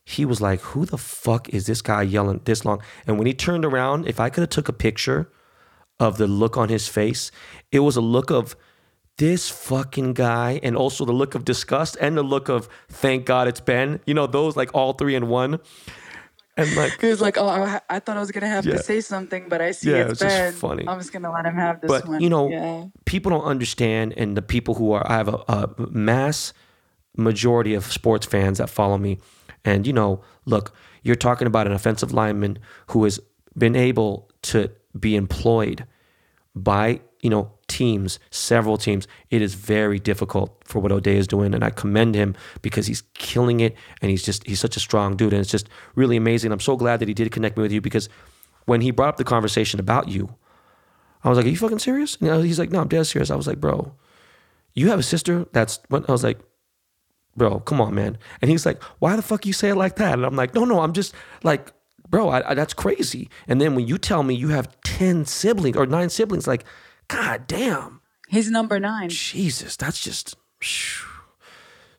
he 0.04 0.26
was 0.26 0.42
like, 0.42 0.62
"Who 0.62 0.86
the 0.86 0.98
fuck 0.98 1.50
is 1.50 1.66
this 1.66 1.82
guy 1.82 2.02
yelling 2.04 2.42
this 2.46 2.66
long?" 2.66 2.82
And 3.06 3.18
when 3.18 3.28
he 3.28 3.34
turned 3.34 3.66
around, 3.66 4.08
if 4.08 4.20
I 4.20 4.30
could 4.30 4.42
have 4.42 4.50
took 4.50 4.70
a 4.70 4.74
picture 4.74 5.30
of 6.00 6.18
the 6.18 6.28
look 6.28 6.58
on 6.58 6.70
his 6.70 6.88
face, 6.88 7.32
it 7.72 7.80
was 7.80 7.96
a 7.96 8.02
look 8.02 8.30
of 8.30 8.56
this 9.18 9.50
fucking 9.50 10.14
guy, 10.14 10.60
and 10.62 10.78
also 10.78 11.04
the 11.04 11.12
look 11.12 11.34
of 11.34 11.44
disgust 11.44 11.98
and 12.00 12.16
the 12.16 12.24
look 12.24 12.50
of 12.50 12.70
thank 12.88 13.26
God 13.26 13.48
it's 13.48 13.60
Ben. 13.60 14.00
You 14.06 14.14
know, 14.14 14.28
those 14.28 14.56
like 14.56 14.74
all 14.76 14.94
three 14.94 15.16
in 15.16 15.28
one. 15.28 15.60
And 16.58 16.76
like, 16.76 17.00
He 17.00 17.08
was 17.08 17.22
like, 17.22 17.38
"Oh, 17.38 17.48
I, 17.48 17.80
I 17.90 18.00
thought 18.00 18.18
I 18.18 18.20
was 18.20 18.32
gonna 18.32 18.48
have 18.50 18.66
Yeah. 18.66 18.78
to 18.78 18.84
say 18.84 19.00
something, 19.02 19.48
but 19.48 19.62
I 19.62 19.72
see 19.72 19.92
Yeah, 19.92 19.98
it 19.98 20.02
it's 20.12 20.24
was 20.24 20.34
just 20.34 20.58
funny. 20.58 20.86
I'm 20.88 20.98
just 21.00 21.14
gonna 21.14 21.32
let 21.32 21.46
him 21.46 21.54
have 21.56 21.82
this 21.82 21.88
but 21.90 22.08
one." 22.08 22.20
you 22.20 22.30
know 22.30 22.50
yeah. 22.50 22.86
people 23.06 23.30
don't 23.30 23.44
understand 23.46 24.14
and 24.18 24.36
the 24.36 24.42
people 24.42 24.74
who 24.74 24.92
are 24.92 25.06
i 25.10 25.16
have 25.18 25.28
a, 25.30 25.38
a 25.48 25.70
mass 25.92 26.52
majority 27.16 27.74
of 27.76 27.86
sports 27.92 28.26
fans 28.26 28.58
that 28.58 28.70
follow 28.70 28.98
me 28.98 29.20
and 29.66 29.86
you 29.88 29.94
know 29.94 30.22
look 30.46 30.74
you're 31.04 31.16
talking 31.16 31.48
about 31.48 31.68
an 31.68 31.74
offensive 31.74 32.12
lineman 32.14 32.58
who 32.88 33.04
has 33.04 33.20
been 33.58 33.76
able 33.76 34.30
to 34.42 34.70
be 35.00 35.16
employed 35.16 35.86
by 36.56 37.00
you 37.22 37.30
know 37.30 37.52
teams 37.68 38.20
several 38.32 38.78
teams 38.78 39.08
it 39.30 39.42
is 39.42 39.54
very 39.54 40.00
difficult 40.00 40.62
for 40.64 40.80
what 40.80 40.92
Oday 40.92 41.16
is 41.16 41.28
doing 41.28 41.54
and 41.54 41.64
I 41.64 41.70
commend 41.70 42.16
him 42.16 42.36
because 42.62 42.88
he's 42.88 43.04
killing 43.14 43.60
it 43.60 43.76
and 44.02 44.10
he's 44.10 44.24
just 44.24 44.46
he's 44.48 44.60
such 44.60 44.78
a 44.78 44.80
strong 44.80 45.16
dude 45.16 45.34
and 45.34 45.42
it's 45.42 45.52
just 45.52 45.68
really 45.96 46.16
amazing 46.16 46.52
I'm 46.52 46.60
so 46.60 46.78
glad 46.78 47.00
that 47.00 47.08
he 47.08 47.14
did 47.14 47.32
connect 47.32 47.58
me 47.58 47.64
with 47.64 47.72
you 47.72 47.82
because 47.82 48.08
when 48.66 48.82
he 48.82 48.92
brought 48.92 49.10
up 49.10 49.18
the 49.18 49.24
conversation 49.24 49.80
about 49.80 50.08
you 50.08 50.36
I 51.24 51.30
was 51.30 51.38
like, 51.38 51.48
"Are 51.48 51.50
you 51.50 51.58
fucking 51.58 51.80
serious?" 51.80 52.16
And 52.22 52.30
uh, 52.30 52.40
he's 52.40 52.60
like, 52.60 52.70
"No, 52.70 52.80
I'm 52.80 52.88
dead 52.88 53.04
serious." 53.06 53.32
I 53.32 53.36
was 53.36 53.48
like, 53.48 53.60
"Bro, 53.60 53.92
you 54.76 54.90
have 54.90 55.00
a 55.00 55.04
sister 55.04 55.48
that's." 55.52 55.80
What 55.90 56.08
I 56.08 56.12
was 56.12 56.24
like, 56.24 56.40
bro, 57.38 57.60
come 57.60 57.80
on, 57.80 57.96
man. 57.96 58.18
And 58.42 58.52
he's 58.52 58.66
like, 58.66 58.82
why 59.00 59.16
the 59.16 59.22
fuck 59.22 59.46
you 59.46 59.54
say 59.54 59.70
it 59.70 59.76
like 59.76 59.96
that? 59.98 60.14
And 60.14 60.26
I'm 60.26 60.36
like, 60.36 60.54
no, 60.56 60.66
no, 60.66 60.82
I'm 60.82 60.94
just 60.94 61.14
like, 61.44 61.72
bro, 62.10 62.30
I, 62.30 62.50
I, 62.50 62.54
that's 62.56 62.74
crazy. 62.74 63.30
And 63.48 63.62
then 63.62 63.76
when 63.76 63.88
you 63.88 63.98
tell 63.98 64.24
me 64.24 64.34
you 64.34 64.50
have 64.50 64.76
10 64.82 65.26
siblings 65.26 65.78
or 65.78 65.86
nine 65.86 66.10
siblings, 66.10 66.48
like, 66.48 66.66
god 67.08 67.48
damn. 67.48 68.02
He's 68.28 68.52
number 68.52 68.80
nine. 68.80 69.10
Jesus, 69.10 69.76
that's 69.76 70.02
just. 70.02 70.36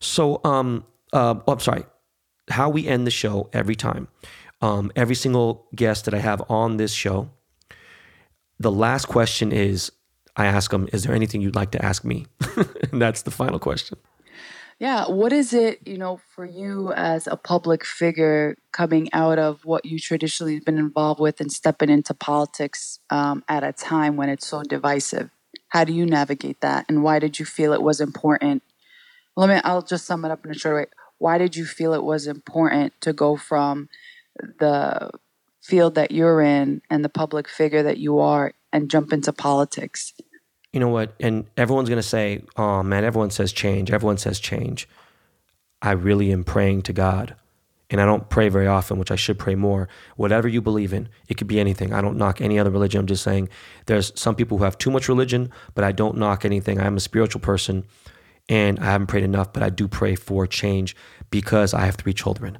So, 0.01 0.41
um, 0.45 0.85
uh, 1.13 1.37
oh, 1.47 1.53
I'm 1.53 1.61
sorry. 1.61 1.85
How 2.51 2.69
we 2.69 2.87
end 2.87 3.07
the 3.07 3.11
show 3.11 3.49
every 3.53 3.75
time, 3.75 4.09
um, 4.61 4.91
every 4.97 5.15
single 5.15 5.69
guest 5.75 6.05
that 6.07 6.15
I 6.15 6.19
have 6.19 6.43
on 6.51 6.77
this 6.77 6.93
show, 6.93 7.31
the 8.59 8.71
last 8.71 9.07
question 9.07 9.53
is 9.53 9.93
I 10.37 10.47
ask 10.47 10.71
them, 10.71 10.89
"Is 10.93 11.05
there 11.05 11.15
anything 11.15 11.41
you'd 11.41 11.57
like 11.57 11.71
to 11.73 11.85
ask 11.85 12.05
me?" 12.05 12.27
and 12.93 13.01
that's 13.01 13.23
the 13.23 13.31
final 13.31 13.59
question. 13.59 13.99
Yeah. 14.79 15.09
What 15.09 15.33
is 15.33 15.53
it, 15.53 15.81
you 15.87 15.99
know, 15.99 16.21
for 16.35 16.45
you 16.45 16.93
as 16.93 17.27
a 17.27 17.37
public 17.37 17.85
figure 17.85 18.57
coming 18.73 19.13
out 19.13 19.39
of 19.39 19.65
what 19.65 19.85
you 19.85 19.99
traditionally 19.99 20.55
have 20.55 20.65
been 20.65 20.79
involved 20.79 21.21
with 21.21 21.41
and 21.41 21.51
stepping 21.51 21.91
into 21.91 22.15
politics 22.15 23.01
um, 23.11 23.43
at 23.49 23.65
a 23.65 23.73
time 23.73 24.17
when 24.17 24.29
it's 24.29 24.47
so 24.47 24.63
divisive? 24.63 25.31
How 25.71 25.83
do 25.83 25.93
you 25.93 26.07
navigate 26.07 26.61
that? 26.61 26.87
And 26.89 27.03
why 27.03 27.19
did 27.19 27.41
you 27.41 27.45
feel 27.45 27.73
it 27.73 27.83
was 27.83 28.01
important? 28.01 28.63
Let 29.37 29.49
me, 29.49 29.61
I'll 29.65 29.83
just 29.83 30.07
sum 30.07 30.25
it 30.25 30.31
up 30.31 30.45
in 30.45 30.53
a 30.53 30.55
short 30.55 30.77
way. 30.77 30.87
Why 31.19 31.39
did 31.39 31.57
you 31.57 31.65
feel 31.65 31.93
it 31.93 32.05
was 32.05 32.29
important 32.29 32.93
to 33.01 33.13
go 33.13 33.37
from 33.37 33.89
the 34.61 35.11
field 35.61 35.97
that 35.97 36.13
you're 36.13 36.41
in 36.41 36.83
and 36.89 37.05
the 37.05 37.09
public 37.09 37.49
figure 37.49 37.83
that 37.83 37.99
you 37.99 38.21
are 38.21 38.55
and 38.73 38.89
jump 38.89 39.13
into 39.13 39.33
politics? 39.33 40.13
You 40.79 40.85
know 40.85 40.91
what? 40.91 41.13
And 41.19 41.45
everyone's 41.57 41.89
going 41.89 42.01
to 42.01 42.09
say, 42.09 42.45
oh 42.57 42.85
man, 42.85 43.03
everyone 43.03 43.31
says 43.31 43.53
change. 43.53 43.91
Everyone 43.91 44.17
says 44.17 44.39
change. 44.39 44.89
I 45.83 45.91
really 45.91 46.31
am 46.31 46.45
praying 46.45 46.83
to 46.83 46.93
God. 46.93 47.35
And 47.91 48.01
I 48.01 48.05
don't 48.05 48.29
pray 48.29 48.49
very 48.49 48.69
often, 48.69 48.97
which 48.97 49.11
I 49.11 49.17
should 49.17 49.41
pray 49.41 49.57
more. 49.57 49.89
Whatever 50.15 50.47
you 50.47 50.63
believe 50.63 50.93
in, 50.93 51.09
it 51.27 51.37
could 51.37 51.49
be 51.49 51.59
anything. 51.59 51.93
I 51.93 52.01
don't 52.01 52.17
knock 52.17 52.41
any 52.41 52.61
other 52.61 52.71
religion. 52.71 53.01
I'm 53.01 53.09
just 53.09 53.25
saying 53.25 53.49
there's 53.87 54.13
some 54.15 54.37
people 54.37 54.59
who 54.59 54.63
have 54.63 54.79
too 54.79 54.93
much 54.93 55.09
religion, 55.09 55.51
but 55.75 55.83
I 55.83 55.91
don't 55.91 56.17
knock 56.17 56.45
anything. 56.45 56.79
I'm 56.79 56.97
a 56.97 57.01
spiritual 57.01 57.41
person 57.41 57.85
and 58.49 58.79
I 58.79 58.85
haven't 58.85 59.09
prayed 59.09 59.25
enough, 59.25 59.53
but 59.53 59.65
I 59.65 59.71
do 59.71 59.89
pray 59.89 60.15
for 60.15 60.47
change 60.47 60.95
because 61.29 61.75
I 61.75 61.87
have 61.87 61.97
three 61.97 62.15
children. 62.15 62.59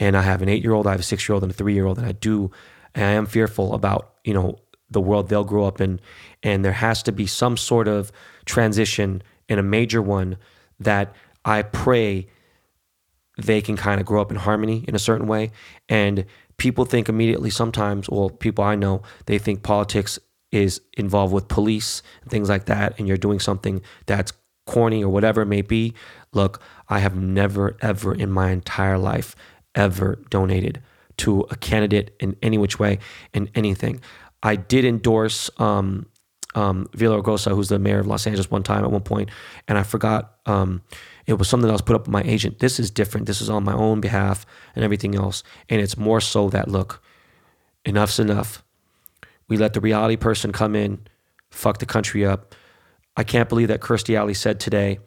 And 0.00 0.16
I 0.16 0.22
have 0.22 0.42
an 0.42 0.48
eight 0.48 0.64
year 0.64 0.72
old, 0.72 0.88
I 0.88 0.90
have 0.90 1.00
a 1.00 1.04
six 1.04 1.28
year 1.28 1.34
old, 1.34 1.44
and 1.44 1.52
a 1.52 1.54
three 1.54 1.74
year 1.74 1.86
old. 1.86 1.98
And 1.98 2.06
I 2.08 2.12
do, 2.12 2.50
and 2.96 3.04
I 3.04 3.10
am 3.10 3.26
fearful 3.26 3.74
about, 3.74 4.16
you 4.24 4.34
know, 4.34 4.58
the 4.90 5.00
world 5.00 5.28
they'll 5.28 5.44
grow 5.44 5.64
up 5.64 5.80
in. 5.80 6.00
And 6.42 6.64
there 6.64 6.72
has 6.72 7.02
to 7.04 7.12
be 7.12 7.26
some 7.26 7.56
sort 7.56 7.88
of 7.88 8.10
transition 8.44 9.22
and 9.48 9.60
a 9.60 9.62
major 9.62 10.02
one 10.02 10.36
that 10.78 11.14
I 11.44 11.62
pray 11.62 12.28
they 13.38 13.60
can 13.60 13.76
kind 13.76 14.00
of 14.00 14.06
grow 14.06 14.20
up 14.20 14.30
in 14.30 14.36
harmony 14.36 14.84
in 14.86 14.94
a 14.94 14.98
certain 14.98 15.26
way. 15.26 15.50
And 15.88 16.26
people 16.56 16.84
think 16.84 17.08
immediately 17.08 17.50
sometimes, 17.50 18.08
well, 18.08 18.30
people 18.30 18.64
I 18.64 18.74
know, 18.74 19.02
they 19.26 19.38
think 19.38 19.62
politics 19.62 20.18
is 20.52 20.80
involved 20.96 21.32
with 21.32 21.48
police 21.48 22.02
and 22.22 22.30
things 22.30 22.48
like 22.48 22.66
that. 22.66 22.98
And 22.98 23.08
you're 23.08 23.16
doing 23.16 23.40
something 23.40 23.80
that's 24.06 24.32
corny 24.66 25.02
or 25.02 25.10
whatever 25.10 25.42
it 25.42 25.46
may 25.46 25.62
be. 25.62 25.94
Look, 26.32 26.60
I 26.88 26.98
have 26.98 27.16
never, 27.16 27.76
ever 27.80 28.14
in 28.14 28.30
my 28.30 28.50
entire 28.50 28.98
life 28.98 29.34
ever 29.74 30.22
donated 30.28 30.82
to 31.18 31.46
a 31.50 31.56
candidate 31.56 32.14
in 32.20 32.36
any 32.42 32.58
which 32.58 32.78
way 32.78 32.98
in 33.32 33.50
anything. 33.54 34.00
I 34.42 34.56
did 34.56 34.84
endorse 34.84 35.50
um, 35.58 36.06
um, 36.54 36.88
Villaraigosa, 36.96 37.54
who's 37.54 37.68
the 37.68 37.78
mayor 37.78 38.00
of 38.00 38.06
Los 38.06 38.26
Angeles, 38.26 38.50
one 38.50 38.62
time 38.62 38.84
at 38.84 38.90
one 38.90 39.02
point, 39.02 39.30
and 39.68 39.78
I 39.78 39.82
forgot 39.82 40.36
um, 40.46 40.82
it 41.26 41.34
was 41.34 41.48
something 41.48 41.66
that 41.66 41.72
was 41.72 41.82
put 41.82 41.94
up 41.94 42.02
with 42.02 42.10
my 42.10 42.22
agent. 42.22 42.58
This 42.58 42.80
is 42.80 42.90
different. 42.90 43.26
This 43.26 43.40
is 43.40 43.50
on 43.50 43.64
my 43.64 43.74
own 43.74 44.00
behalf 44.00 44.46
and 44.74 44.84
everything 44.84 45.14
else, 45.14 45.42
and 45.68 45.80
it's 45.80 45.96
more 45.96 46.20
so 46.20 46.48
that 46.50 46.68
look, 46.68 47.02
enough's 47.84 48.18
enough. 48.18 48.64
We 49.48 49.56
let 49.56 49.74
the 49.74 49.80
reality 49.80 50.16
person 50.16 50.52
come 50.52 50.74
in, 50.74 51.06
fuck 51.50 51.78
the 51.78 51.86
country 51.86 52.24
up. 52.24 52.54
I 53.16 53.24
can't 53.24 53.48
believe 53.48 53.68
that 53.68 53.80
Kirstie 53.80 54.16
Alley 54.16 54.34
said 54.34 54.60
today. 54.60 55.00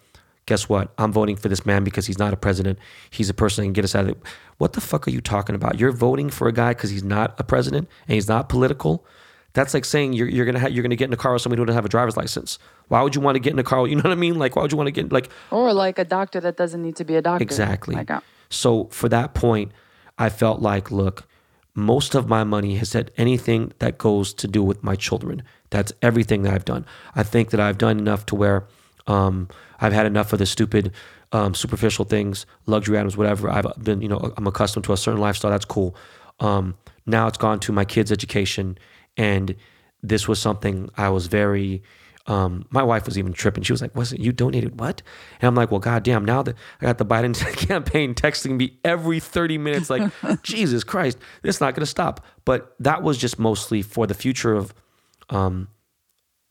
Guess 0.46 0.68
what? 0.68 0.94
I'm 0.98 1.14
voting 1.14 1.38
for 1.38 1.48
this 1.48 1.66
man 1.66 1.86
because 1.86 2.06
he's 2.06 2.20
not 2.20 2.34
a 2.34 2.38
president. 2.38 2.78
He's 3.10 3.30
a 3.30 3.34
person 3.34 3.62
that 3.62 3.68
can 3.68 3.74
get 3.74 3.86
us 3.86 3.96
out 3.96 4.04
of 4.04 4.10
it. 4.10 4.18
What 4.58 4.74
the 4.74 4.82
fuck 4.82 5.08
are 5.08 5.12
you 5.12 5.22
talking 5.22 5.56
about? 5.56 5.80
You're 5.80 5.94
voting 5.94 6.30
for 6.30 6.50
a 6.50 6.52
guy 6.52 6.72
because 6.72 6.90
he's 6.90 7.04
not 7.04 7.40
a 7.40 7.44
president 7.46 7.88
and 8.08 8.16
he's 8.16 8.28
not 8.28 8.50
political. 8.50 9.06
That's 9.54 9.74
like 9.74 9.86
saying 9.86 10.14
you're, 10.14 10.28
you're 10.28 10.46
gonna 10.46 10.60
ha- 10.60 10.68
you're 10.68 10.84
gonna 10.84 10.96
get 10.96 11.06
in 11.06 11.14
a 11.14 11.18
car 11.18 11.34
with 11.34 11.42
somebody 11.42 11.60
who 11.60 11.66
doesn't 11.66 11.78
have 11.78 11.86
a 11.86 11.90
driver's 11.90 12.18
license. 12.18 12.58
Why 12.88 13.02
would 13.02 13.16
you 13.16 13.22
want 13.22 13.36
to 13.36 13.40
get 13.40 13.54
in 13.54 13.60
a 13.60 13.64
car? 13.64 13.88
You 13.88 13.96
know 13.96 14.02
what 14.02 14.12
I 14.12 14.16
mean? 14.16 14.40
Like 14.40 14.56
why 14.56 14.64
would 14.64 14.72
you 14.72 14.78
want 14.78 14.88
to 14.88 14.92
get 14.92 15.12
like 15.12 15.30
or 15.52 15.74
like 15.74 16.00
a 16.00 16.06
doctor 16.06 16.40
that 16.42 16.58
doesn't 16.58 16.82
need 16.82 16.96
to 16.98 17.04
be 17.04 17.16
a 17.16 17.22
doctor? 17.22 17.44
Exactly. 17.44 17.96
Like, 17.96 18.10
uh, 18.10 18.22
so 18.50 18.86
for 18.86 19.10
that 19.10 19.34
point, 19.34 19.72
I 20.18 20.30
felt 20.30 20.62
like, 20.62 20.92
look, 20.92 21.28
most 21.76 22.16
of 22.16 22.28
my 22.28 22.44
money 22.44 22.76
has 22.76 22.94
had 22.94 23.12
anything 23.18 23.74
that 23.80 23.98
goes 23.98 24.34
to 24.36 24.48
do 24.48 24.64
with 24.64 24.84
my 24.84 24.96
children. 24.96 25.44
That's 25.70 25.92
everything 26.02 26.44
that 26.44 26.54
I've 26.54 26.66
done. 26.66 26.86
I 27.16 27.24
think 27.24 27.50
that 27.50 27.60
I've 27.60 27.78
done 27.78 27.98
enough 27.98 28.26
to 28.28 28.36
where 28.36 28.68
um, 29.08 29.50
I've 29.82 29.94
had 29.94 30.06
enough 30.06 30.34
of 30.34 30.40
the 30.40 30.46
stupid, 30.46 30.92
um, 31.32 31.56
superficial 31.56 32.06
things, 32.06 32.46
luxury 32.68 32.98
items, 33.00 33.18
whatever. 33.18 33.50
I've 33.50 33.66
been, 33.84 34.02
you 34.02 34.08
know, 34.08 34.34
I'm 34.38 34.46
accustomed 34.46 34.86
to 34.86 34.94
a 34.94 34.98
certain 34.98 35.20
lifestyle. 35.20 35.52
That's 35.52 35.66
cool. 35.66 35.96
Um, 36.40 36.76
now 37.06 37.28
it's 37.28 37.38
gone 37.38 37.60
to 37.62 37.72
my 37.72 37.86
kids' 37.86 38.12
education 38.12 38.78
and 39.18 39.56
this 40.02 40.28
was 40.28 40.40
something 40.40 40.90
I 40.98 41.10
was 41.10 41.28
very. 41.28 41.84
Um, 42.26 42.66
my 42.70 42.84
wife 42.84 43.06
was 43.06 43.18
even 43.18 43.34
tripping. 43.34 43.64
She 43.64 43.74
was 43.74 43.82
like, 43.82 43.96
"Wasn't 43.96 44.22
you 44.22 44.32
donated 44.32 44.80
what?" 44.80 45.02
And 45.42 45.48
I'm 45.48 45.56
like, 45.56 45.72
"Well, 45.72 45.80
goddamn! 45.80 46.24
Now 46.24 46.42
that 46.44 46.56
I 46.82 46.86
got 46.86 46.98
the 46.98 47.06
Biden 47.06 47.36
campaign 47.68 48.14
texting 48.14 48.56
me 48.58 48.80
every 48.86 49.20
30 49.20 49.58
minutes, 49.58 49.90
like, 49.90 50.10
Jesus 50.44 50.84
Christ, 50.84 51.18
it's 51.44 51.60
not 51.60 51.74
going 51.74 51.82
to 51.82 51.86
stop." 51.86 52.26
But 52.46 52.76
that 52.80 53.04
was 53.04 53.18
just 53.18 53.40
mostly 53.40 53.82
for 53.82 54.08
the 54.08 54.14
future 54.14 54.54
of, 54.54 54.74
um, 55.30 55.68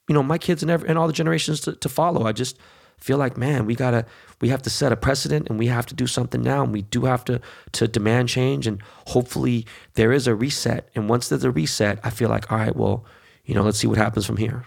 you 0.09 0.15
know, 0.15 0.23
my 0.23 0.37
kids 0.37 0.63
and 0.63 0.71
every, 0.71 0.89
and 0.89 0.99
all 0.99 1.07
the 1.07 1.13
generations 1.15 1.61
to, 1.61 1.75
to 1.77 1.89
follow. 1.89 2.27
I 2.27 2.33
just 2.33 2.59
feel 3.03 3.19
like, 3.19 3.37
man, 3.37 3.67
we 3.67 3.75
gotta, 3.75 4.07
we 4.41 4.49
have 4.49 4.63
to 4.63 4.71
set 4.71 4.93
a 4.93 4.97
precedent, 4.97 5.49
and 5.49 5.59
we 5.59 5.67
have 5.67 5.87
to 5.87 5.95
do 5.95 6.07
something 6.07 6.41
now, 6.41 6.63
and 6.63 6.73
we 6.73 6.83
do 6.83 7.05
have 7.05 7.25
to 7.27 7.41
to 7.73 7.89
demand 7.89 8.29
change, 8.29 8.67
and 8.67 8.83
hopefully 9.09 9.67
there 9.95 10.13
is 10.13 10.27
a 10.27 10.35
reset. 10.35 10.89
And 10.95 11.09
once 11.09 11.29
there's 11.29 11.45
a 11.45 11.51
reset, 11.51 11.99
I 12.05 12.11
feel 12.11 12.29
like, 12.29 12.51
all 12.51 12.59
right, 12.59 12.77
well, 12.77 13.05
you 13.45 13.55
know, 13.55 13.63
let's 13.63 13.79
see 13.79 13.87
what 13.87 13.99
happens 13.99 14.25
from 14.25 14.37
here. 14.37 14.67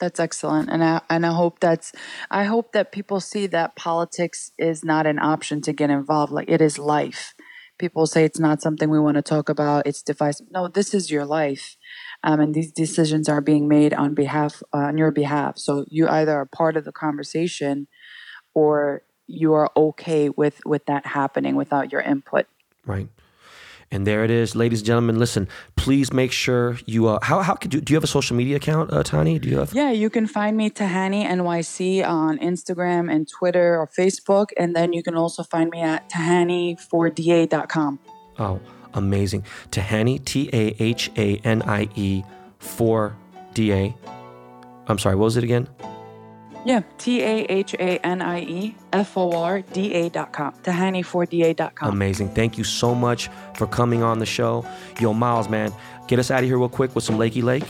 That's 0.00 0.18
excellent, 0.18 0.70
and 0.70 0.82
I 0.82 1.02
and 1.10 1.26
I 1.26 1.32
hope 1.32 1.60
that's 1.60 1.92
I 2.30 2.44
hope 2.44 2.72
that 2.72 2.90
people 2.90 3.20
see 3.20 3.46
that 3.48 3.76
politics 3.76 4.50
is 4.58 4.82
not 4.82 5.06
an 5.06 5.18
option 5.18 5.60
to 5.62 5.72
get 5.72 5.90
involved. 5.90 6.32
Like 6.32 6.50
it 6.50 6.60
is 6.60 6.78
life. 6.78 7.34
People 7.78 8.06
say 8.06 8.24
it's 8.24 8.38
not 8.38 8.60
something 8.60 8.90
we 8.90 8.98
want 8.98 9.16
to 9.16 9.22
talk 9.22 9.48
about. 9.48 9.86
It's 9.86 10.02
divisive. 10.02 10.48
No, 10.50 10.68
this 10.68 10.92
is 10.94 11.10
your 11.10 11.24
life, 11.24 11.76
um, 12.22 12.40
and 12.40 12.54
these 12.54 12.72
decisions 12.72 13.28
are 13.28 13.40
being 13.40 13.68
made 13.68 13.94
on 13.94 14.14
behalf 14.14 14.62
uh, 14.72 14.78
on 14.78 14.98
your 14.98 15.10
behalf. 15.10 15.58
So 15.58 15.84
you 15.88 16.08
either 16.08 16.32
are 16.32 16.46
part 16.46 16.76
of 16.76 16.84
the 16.84 16.92
conversation, 16.92 17.86
or 18.54 19.02
you 19.26 19.54
are 19.54 19.70
okay 19.76 20.28
with 20.28 20.60
with 20.66 20.86
that 20.86 21.06
happening 21.06 21.56
without 21.56 21.92
your 21.92 22.00
input. 22.00 22.46
Right. 22.84 23.08
And 23.92 24.06
there 24.06 24.22
it 24.22 24.30
is, 24.30 24.54
ladies 24.54 24.80
and 24.80 24.86
gentlemen. 24.86 25.18
Listen, 25.18 25.48
please 25.74 26.12
make 26.12 26.30
sure 26.30 26.78
you. 26.86 27.08
Uh, 27.08 27.18
how 27.22 27.42
how 27.42 27.54
could 27.54 27.74
you 27.74 27.80
do? 27.80 27.92
You 27.92 27.96
have 27.96 28.04
a 28.04 28.08
social 28.08 28.36
media 28.36 28.56
account, 28.56 28.92
uh, 28.92 29.02
Tani? 29.02 29.40
Do 29.40 29.48
you 29.48 29.58
have? 29.58 29.74
Yeah, 29.74 29.90
you 29.90 30.08
can 30.10 30.28
find 30.28 30.56
me 30.56 30.70
Tahanie 30.70 31.26
NYC 31.26 32.06
on 32.06 32.38
Instagram 32.38 33.12
and 33.12 33.28
Twitter 33.28 33.76
or 33.76 33.88
Facebook, 33.88 34.50
and 34.56 34.76
then 34.76 34.92
you 34.92 35.02
can 35.02 35.16
also 35.16 35.42
find 35.42 35.70
me 35.70 35.80
at 35.80 36.08
tahani4da.com. 36.08 37.98
Oh, 38.38 38.60
amazing! 38.94 39.44
Tahanie 39.70 40.24
T 40.24 40.48
A 40.52 40.74
H 40.78 41.10
A 41.16 41.36
N 41.38 41.62
I 41.62 41.88
E 41.94 42.22
four 42.58 43.16
D 43.54 43.72
A. 43.72 43.94
I'm 44.86 44.98
sorry. 44.98 45.16
What 45.16 45.24
was 45.24 45.36
it 45.36 45.44
again? 45.44 45.68
Yeah, 46.66 46.82
T 46.98 47.22
A 47.22 47.46
H 47.46 47.74
A 47.74 47.98
N 48.04 48.20
I 48.20 48.40
E 48.40 48.74
F 48.92 49.16
O 49.16 49.32
R 49.32 49.62
D 49.62 49.94
A 49.94 50.10
dot 50.10 50.32
com. 50.32 50.52
Tahanie4da 50.62 51.56
dot 51.56 51.74
com. 51.74 51.88
Amazing. 51.90 52.34
Thank 52.34 52.58
you 52.58 52.64
so 52.64 52.94
much 52.94 53.30
for 53.54 53.66
coming 53.66 54.02
on 54.02 54.18
the 54.18 54.26
show. 54.26 54.66
Yo, 55.00 55.14
Miles, 55.14 55.48
man, 55.48 55.72
get 56.06 56.18
us 56.18 56.30
out 56.30 56.42
of 56.42 56.48
here 56.48 56.58
real 56.58 56.68
quick 56.68 56.94
with 56.94 57.04
some 57.04 57.16
Lakey 57.16 57.42
Lake. 57.42 57.64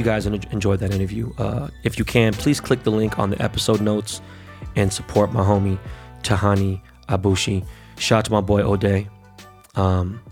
You 0.00 0.06
guys 0.06 0.26
en- 0.26 0.40
enjoyed 0.50 0.80
that 0.80 0.94
interview. 0.94 1.30
Uh, 1.36 1.68
if 1.84 1.98
you 1.98 2.06
can, 2.06 2.32
please 2.32 2.58
click 2.58 2.84
the 2.84 2.90
link 2.90 3.18
on 3.18 3.28
the 3.28 3.42
episode 3.42 3.82
notes 3.82 4.22
and 4.74 4.90
support 4.90 5.30
my 5.30 5.42
homie 5.42 5.78
Tahanie 6.22 6.80
Aboushi. 7.10 7.66
Shout 7.98 8.20
out 8.20 8.24
to 8.24 8.32
my 8.32 8.40
boy 8.40 8.62
Oday. 8.62 9.10
Um, 9.74 10.22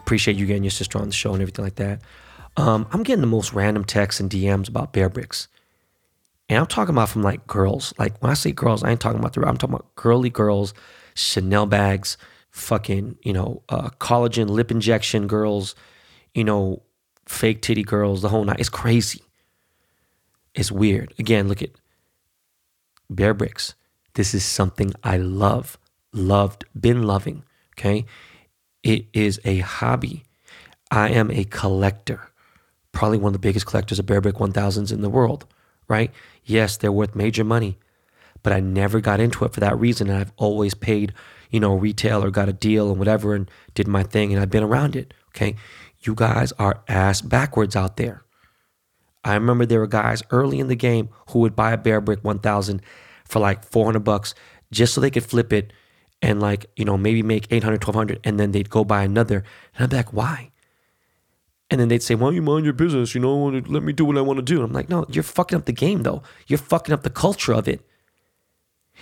appreciate 0.00 0.38
you 0.38 0.46
getting 0.46 0.64
your 0.64 0.70
sister 0.70 0.98
on 0.98 1.08
the 1.08 1.12
show 1.12 1.34
and 1.34 1.42
everything 1.42 1.62
like 1.62 1.74
that. 1.74 2.00
Um, 2.56 2.86
I'm 2.90 3.02
getting 3.02 3.20
the 3.20 3.26
most 3.26 3.52
random 3.52 3.84
texts 3.84 4.18
and 4.18 4.30
DMs 4.30 4.66
about 4.66 4.94
Bearbricks. 4.94 5.46
And 6.48 6.58
I'm 6.58 6.66
talking 6.66 6.94
about 6.94 7.10
from 7.10 7.22
like 7.22 7.46
girls. 7.46 7.92
Like 7.98 8.18
when 8.22 8.30
I 8.30 8.34
say 8.34 8.50
girls, 8.50 8.82
I 8.82 8.92
ain't 8.92 9.00
talking 9.02 9.20
about 9.20 9.34
the 9.34 9.46
I'm 9.46 9.58
talking 9.58 9.74
about 9.74 9.94
girly 9.94 10.30
girls, 10.30 10.72
Chanel 11.14 11.66
bags, 11.66 12.16
fucking, 12.50 13.18
you 13.20 13.34
know, 13.34 13.62
uh, 13.68 13.90
collagen 14.00 14.48
lip 14.48 14.70
injection 14.70 15.26
girls, 15.26 15.74
you 16.32 16.44
know, 16.44 16.80
fake 17.26 17.62
titty 17.62 17.82
girls, 17.82 18.22
the 18.22 18.28
whole 18.28 18.44
night. 18.44 18.60
It's 18.60 18.68
crazy. 18.68 19.22
It's 20.54 20.72
weird. 20.72 21.14
Again, 21.18 21.48
look 21.48 21.62
at 21.62 21.70
Bearbricks. 23.12 23.74
This 24.14 24.34
is 24.34 24.44
something 24.44 24.92
I 25.02 25.16
love, 25.16 25.78
loved, 26.12 26.64
been 26.78 27.04
loving. 27.04 27.44
Okay. 27.78 28.04
It 28.82 29.06
is 29.12 29.40
a 29.44 29.58
hobby. 29.58 30.24
I 30.90 31.08
am 31.10 31.30
a 31.30 31.44
collector, 31.44 32.28
probably 32.90 33.18
one 33.18 33.30
of 33.30 33.32
the 33.34 33.38
biggest 33.46 33.66
collectors 33.66 33.98
of 33.98 34.06
Bearbrick 34.06 34.32
1000s 34.32 34.92
in 34.92 35.00
the 35.00 35.08
world, 35.08 35.46
right? 35.88 36.10
Yes, 36.44 36.76
they're 36.76 36.92
worth 36.92 37.14
major 37.14 37.44
money, 37.44 37.78
but 38.42 38.52
I 38.52 38.60
never 38.60 39.00
got 39.00 39.20
into 39.20 39.44
it 39.44 39.54
for 39.54 39.60
that 39.60 39.78
reason. 39.78 40.10
And 40.10 40.18
I've 40.18 40.32
always 40.36 40.74
paid, 40.74 41.14
you 41.50 41.60
know, 41.60 41.74
retail 41.74 42.22
or 42.22 42.30
got 42.30 42.48
a 42.48 42.52
deal 42.52 42.90
and 42.90 42.98
whatever 42.98 43.34
and 43.34 43.50
did 43.74 43.88
my 43.88 44.02
thing 44.02 44.32
and 44.32 44.42
I've 44.42 44.50
been 44.50 44.64
around 44.64 44.96
it. 44.96 45.14
Okay. 45.28 45.56
You 46.02 46.14
guys 46.14 46.52
are 46.52 46.82
ass 46.88 47.20
backwards 47.20 47.76
out 47.76 47.96
there. 47.96 48.24
I 49.24 49.34
remember 49.34 49.64
there 49.64 49.80
were 49.80 49.86
guys 49.86 50.22
early 50.30 50.58
in 50.58 50.68
the 50.68 50.76
game 50.76 51.08
who 51.30 51.38
would 51.40 51.54
buy 51.54 51.72
a 51.72 51.78
Bearbrick 51.78 52.24
1000 52.24 52.82
for 53.24 53.38
like 53.38 53.64
400 53.64 54.00
bucks 54.00 54.34
just 54.72 54.94
so 54.94 55.00
they 55.00 55.10
could 55.10 55.24
flip 55.24 55.52
it 55.52 55.72
and 56.20 56.40
like, 56.40 56.66
you 56.76 56.84
know, 56.84 56.98
maybe 56.98 57.22
make 57.22 57.46
800, 57.50 57.84
1200 57.84 58.20
and 58.24 58.38
then 58.38 58.50
they'd 58.50 58.70
go 58.70 58.84
buy 58.84 59.04
another. 59.04 59.44
And 59.74 59.84
I'd 59.84 59.90
be 59.90 59.96
like, 59.96 60.12
why? 60.12 60.52
And 61.72 61.80
then 61.80 61.88
they'd 61.88 62.02
say, 62.02 62.14
"Why 62.14 62.26
don't 62.26 62.34
you 62.34 62.42
mind 62.42 62.66
your 62.66 62.74
business? 62.74 63.14
You 63.14 63.22
know, 63.22 63.46
let 63.48 63.82
me 63.82 63.94
do 63.94 64.04
what 64.04 64.18
I 64.18 64.20
want 64.20 64.36
to 64.36 64.42
do." 64.42 64.62
I'm 64.62 64.74
like, 64.74 64.90
"No, 64.90 65.06
you're 65.08 65.22
fucking 65.22 65.56
up 65.56 65.64
the 65.64 65.72
game, 65.72 66.02
though. 66.02 66.22
You're 66.46 66.58
fucking 66.58 66.92
up 66.92 67.02
the 67.02 67.08
culture 67.08 67.54
of 67.54 67.66
it. 67.66 67.80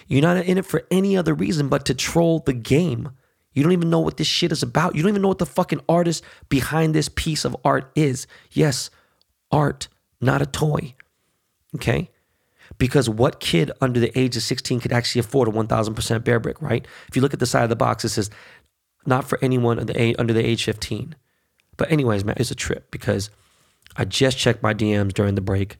You're 0.07 0.22
not 0.22 0.36
in 0.36 0.57
it 0.57 0.64
for 0.64 0.86
any 0.88 1.16
other 1.16 1.34
reason 1.34 1.68
but 1.68 1.84
to 1.86 1.94
troll 1.94 2.38
the 2.38 2.53
game. 2.53 3.11
You 3.53 3.62
don't 3.62 3.72
even 3.72 3.90
know 3.90 4.01
what 4.01 4.16
this 4.16 4.26
shit 4.26 4.53
is 4.53 4.62
about. 4.62 4.94
You 4.94 5.03
don't 5.03 5.11
even 5.11 5.22
know 5.22 5.28
what 5.28 5.38
the 5.38 5.46
fucking 5.46 5.80
artist 5.88 6.24
behind 6.48 6.94
this 6.94 7.09
piece 7.09 7.44
of 7.44 7.57
art 7.64 7.90
is. 7.94 8.26
Yes, 8.53 8.90
art, 9.51 9.88
not 10.20 10.42
a 10.42 10.46
toy. 10.46 10.94
Okay? 11.74 12.11
Because 12.78 13.09
what 13.09 13.40
kid 13.40 13.72
under 13.80 13.98
the 13.98 14.16
age 14.18 14.36
of 14.36 14.42
16 14.42 14.80
could 14.80 14.92
actually 14.92 15.20
afford 15.20 15.48
a 15.48 15.53
1000% 15.53 15.66
Bearbrick, 16.20 16.62
right? 16.62 16.86
If 17.09 17.16
you 17.16 17.22
look 17.22 17.34
at 17.34 17.40
the 17.40 17.46
side 17.46 17.64
of 17.64 17.68
the 17.68 17.76
box, 17.76 18.05
it 18.05 18.11
says, 18.11 18.30
not 19.07 19.28
for 19.28 19.38
anyone 19.42 19.78
under 19.78 20.32
the, 20.32 20.46
age 20.46 20.64
15. 20.64 21.16
But 21.76 21.90
anyways, 21.90 22.24
man, 22.24 22.36
it's 22.38 22.51
a 22.51 22.55
trip 22.57 22.90
because 22.90 23.30
I 23.96 24.05
just 24.05 24.38
checked 24.38 24.62
my 24.62 24.74
DMs 24.74 25.12
during 25.12 25.34
the 25.34 25.40
break, 25.40 25.78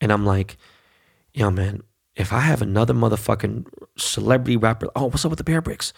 and 0.00 0.12
I'm 0.12 0.24
like, 0.24 0.56
yo, 1.32 1.50
man, 1.50 1.82
if 2.14 2.32
I 2.32 2.40
have 2.40 2.62
another 2.62 2.94
motherfucking 2.94 3.66
celebrity 3.96 4.56
rapper, 4.56 4.88
oh, 4.94 5.06
what's 5.06 5.24
up 5.24 5.30
with 5.30 5.44
the 5.44 5.50
Bearbricks? 5.50 5.92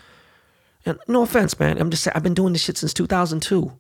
And 0.85 0.99
no 1.07 1.23
offense, 1.23 1.59
man, 1.59 1.79
I'm 1.79 1.91
just 1.91 2.03
saying 2.03 2.13
I've 2.15 2.23
been 2.23 2.35
doing 2.35 2.53
this 2.53 2.63
shit 2.63 2.77
since 2.77 2.93
2002. 2.93 3.73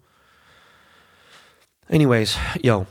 Anyways, 1.90 2.36
yo, 2.62 2.86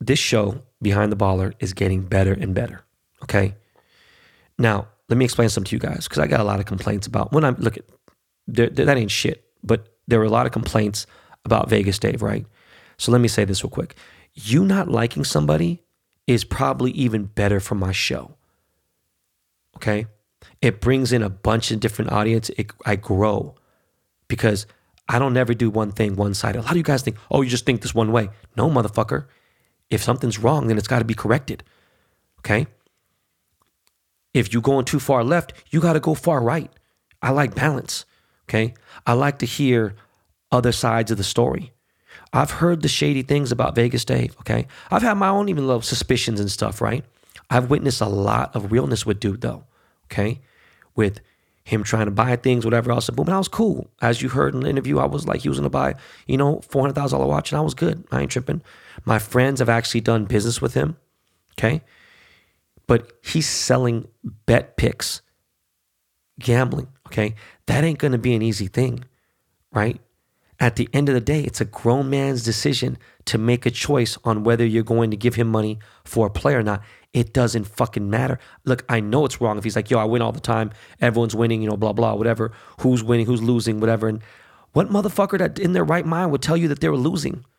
this 0.00 0.18
show 0.18 0.62
behind 0.82 1.10
the 1.10 1.16
baller 1.16 1.54
is 1.60 1.72
getting 1.72 2.02
better 2.02 2.32
and 2.32 2.54
better. 2.54 2.84
Okay, 3.22 3.54
now 4.58 4.88
let 5.08 5.16
me 5.16 5.24
explain 5.24 5.48
something 5.48 5.70
to 5.70 5.76
you 5.76 5.80
guys 5.80 6.06
because 6.06 6.18
I 6.18 6.26
got 6.26 6.40
a 6.40 6.44
lot 6.44 6.60
of 6.60 6.66
complaints 6.66 7.06
about 7.06 7.32
when 7.32 7.44
I'm 7.44 7.56
look 7.56 7.78
at 7.78 7.84
that 8.46 8.96
ain't 8.96 9.10
shit, 9.10 9.44
but 9.62 9.88
there 10.06 10.18
were 10.18 10.26
a 10.26 10.30
lot 10.30 10.46
of 10.46 10.52
complaints 10.52 11.06
about 11.44 11.70
Vegas 11.70 11.98
Dave, 11.98 12.22
right? 12.22 12.46
So 12.98 13.10
let 13.12 13.20
me 13.20 13.28
say 13.28 13.44
this 13.44 13.64
real 13.64 13.70
quick. 13.70 13.96
You 14.34 14.64
not 14.64 14.88
liking 14.88 15.24
somebody 15.24 15.82
is 16.26 16.44
probably 16.44 16.90
even 16.92 17.24
better 17.24 17.60
for 17.60 17.74
my 17.74 17.92
show. 17.92 18.36
Okay? 19.76 20.06
It 20.60 20.80
brings 20.80 21.12
in 21.12 21.22
a 21.22 21.30
bunch 21.30 21.70
of 21.70 21.80
different 21.80 22.12
audience. 22.12 22.50
It, 22.50 22.72
I 22.84 22.96
grow 22.96 23.54
because 24.28 24.66
I 25.08 25.18
don't 25.18 25.34
never 25.34 25.54
do 25.54 25.70
one 25.70 25.92
thing 25.92 26.16
one 26.16 26.34
sided. 26.34 26.60
A 26.60 26.62
lot 26.62 26.72
of 26.72 26.76
you 26.76 26.82
guys 26.82 27.02
think, 27.02 27.16
oh, 27.30 27.42
you 27.42 27.50
just 27.50 27.66
think 27.66 27.82
this 27.82 27.94
one 27.94 28.12
way. 28.12 28.28
No, 28.56 28.70
motherfucker. 28.70 29.26
If 29.90 30.02
something's 30.02 30.38
wrong, 30.38 30.66
then 30.66 30.78
it's 30.78 30.88
got 30.88 31.00
to 31.00 31.04
be 31.04 31.14
corrected. 31.14 31.62
Okay? 32.38 32.66
If 34.32 34.52
you're 34.52 34.62
going 34.62 34.84
too 34.84 34.98
far 34.98 35.22
left, 35.22 35.52
you 35.70 35.80
got 35.80 35.92
to 35.92 36.00
go 36.00 36.14
far 36.14 36.42
right. 36.42 36.70
I 37.22 37.30
like 37.30 37.54
balance. 37.54 38.04
Okay? 38.48 38.74
I 39.06 39.12
like 39.12 39.38
to 39.38 39.46
hear 39.46 39.94
other 40.50 40.72
sides 40.72 41.10
of 41.10 41.18
the 41.18 41.24
story. 41.24 41.72
I've 42.32 42.50
heard 42.50 42.82
the 42.82 42.88
shady 42.88 43.22
things 43.22 43.52
about 43.52 43.74
Vegas 43.74 44.04
Dave, 44.04 44.36
okay? 44.40 44.66
I've 44.90 45.02
had 45.02 45.14
my 45.14 45.28
own 45.28 45.48
even 45.48 45.66
little 45.66 45.82
suspicions 45.82 46.40
and 46.40 46.50
stuff, 46.50 46.80
right? 46.80 47.04
I've 47.50 47.70
witnessed 47.70 48.00
a 48.00 48.08
lot 48.08 48.54
of 48.56 48.72
realness 48.72 49.06
with 49.06 49.20
dude 49.20 49.40
though, 49.40 49.64
okay? 50.14 50.40
With 50.94 51.20
him 51.64 51.82
trying 51.82 52.04
to 52.04 52.10
buy 52.10 52.36
things, 52.36 52.64
whatever 52.64 52.92
else. 52.92 53.10
Boom, 53.10 53.26
and 53.26 53.34
I 53.34 53.38
was 53.38 53.48
cool. 53.48 53.90
As 54.00 54.22
you 54.22 54.28
heard 54.28 54.54
in 54.54 54.60
the 54.60 54.68
interview, 54.68 54.98
I 54.98 55.06
was 55.06 55.26
like, 55.26 55.40
he 55.40 55.48
was 55.48 55.58
gonna 55.58 55.70
buy, 55.70 55.94
you 56.26 56.36
know, 56.36 56.60
$400,000 56.68 57.26
watch, 57.26 57.50
and 57.50 57.58
I 57.58 57.62
was 57.62 57.74
good. 57.74 58.04
I 58.12 58.20
ain't 58.20 58.30
tripping. 58.30 58.62
My 59.04 59.18
friends 59.18 59.60
have 59.60 59.68
actually 59.68 60.02
done 60.02 60.26
business 60.26 60.60
with 60.60 60.74
him, 60.74 60.96
okay? 61.58 61.82
But 62.86 63.12
he's 63.24 63.48
selling 63.48 64.06
bet 64.46 64.76
picks, 64.76 65.22
gambling, 66.38 66.88
okay? 67.08 67.34
That 67.66 67.82
ain't 67.82 67.98
gonna 67.98 68.18
be 68.18 68.34
an 68.34 68.42
easy 68.42 68.66
thing, 68.66 69.04
right? 69.72 70.00
At 70.60 70.76
the 70.76 70.88
end 70.92 71.08
of 71.08 71.14
the 71.14 71.20
day, 71.20 71.40
it's 71.40 71.60
a 71.60 71.64
grown 71.64 72.08
man's 72.08 72.44
decision 72.44 72.98
to 73.24 73.38
make 73.38 73.66
a 73.66 73.70
choice 73.70 74.16
on 74.22 74.44
whether 74.44 74.64
you're 74.64 74.84
going 74.84 75.10
to 75.10 75.16
give 75.16 75.34
him 75.34 75.48
money 75.48 75.78
for 76.04 76.26
a 76.26 76.30
play 76.30 76.54
or 76.54 76.62
not. 76.62 76.82
It 77.14 77.32
doesn't 77.32 77.64
fucking 77.64 78.10
matter. 78.10 78.40
Look, 78.64 78.84
I 78.88 78.98
know 78.98 79.24
it's 79.24 79.40
wrong 79.40 79.56
if 79.56 79.62
he's 79.62 79.76
like, 79.76 79.88
yo, 79.88 79.98
I 80.00 80.04
win 80.04 80.20
all 80.20 80.32
the 80.32 80.40
time. 80.40 80.72
Everyone's 81.00 81.34
winning, 81.34 81.62
you 81.62 81.70
know, 81.70 81.76
blah, 81.76 81.92
blah, 81.92 82.14
whatever. 82.14 82.50
Who's 82.80 83.04
winning, 83.04 83.24
who's 83.24 83.40
losing, 83.40 83.78
whatever. 83.78 84.08
And 84.08 84.20
what 84.72 84.90
motherfucker 84.90 85.38
that 85.38 85.60
in 85.60 85.72
their 85.72 85.84
right 85.84 86.04
mind 86.04 86.32
would 86.32 86.42
tell 86.42 86.56
you 86.56 86.66
that 86.68 86.80
they 86.80 86.88
were 86.88 86.98
losing? 86.98 87.44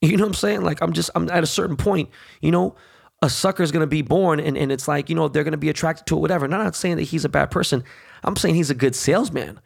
You 0.00 0.16
know 0.16 0.22
what 0.22 0.28
I'm 0.28 0.34
saying? 0.34 0.62
Like, 0.62 0.80
I'm 0.80 0.92
just, 0.92 1.10
I'm 1.16 1.28
at 1.28 1.42
a 1.42 1.46
certain 1.46 1.76
point, 1.76 2.08
you 2.40 2.52
know, 2.52 2.76
a 3.20 3.28
sucker 3.28 3.64
is 3.64 3.72
to 3.72 3.84
be 3.84 4.00
born 4.00 4.38
and, 4.38 4.56
and 4.56 4.70
it's 4.70 4.86
like, 4.86 5.08
you 5.10 5.16
know, 5.16 5.26
they're 5.26 5.42
to 5.42 5.56
be 5.56 5.70
attracted 5.70 6.06
to 6.06 6.16
it, 6.16 6.20
whatever. 6.20 6.44
And 6.44 6.54
I'm 6.54 6.62
not 6.62 6.76
saying 6.76 6.98
that 6.98 7.02
he's 7.02 7.24
a 7.24 7.28
bad 7.28 7.50
person. 7.50 7.82
I'm 8.22 8.36
saying 8.36 8.54
he's 8.54 8.70
a 8.70 8.76
good 8.76 8.94
salesman. 8.94 9.58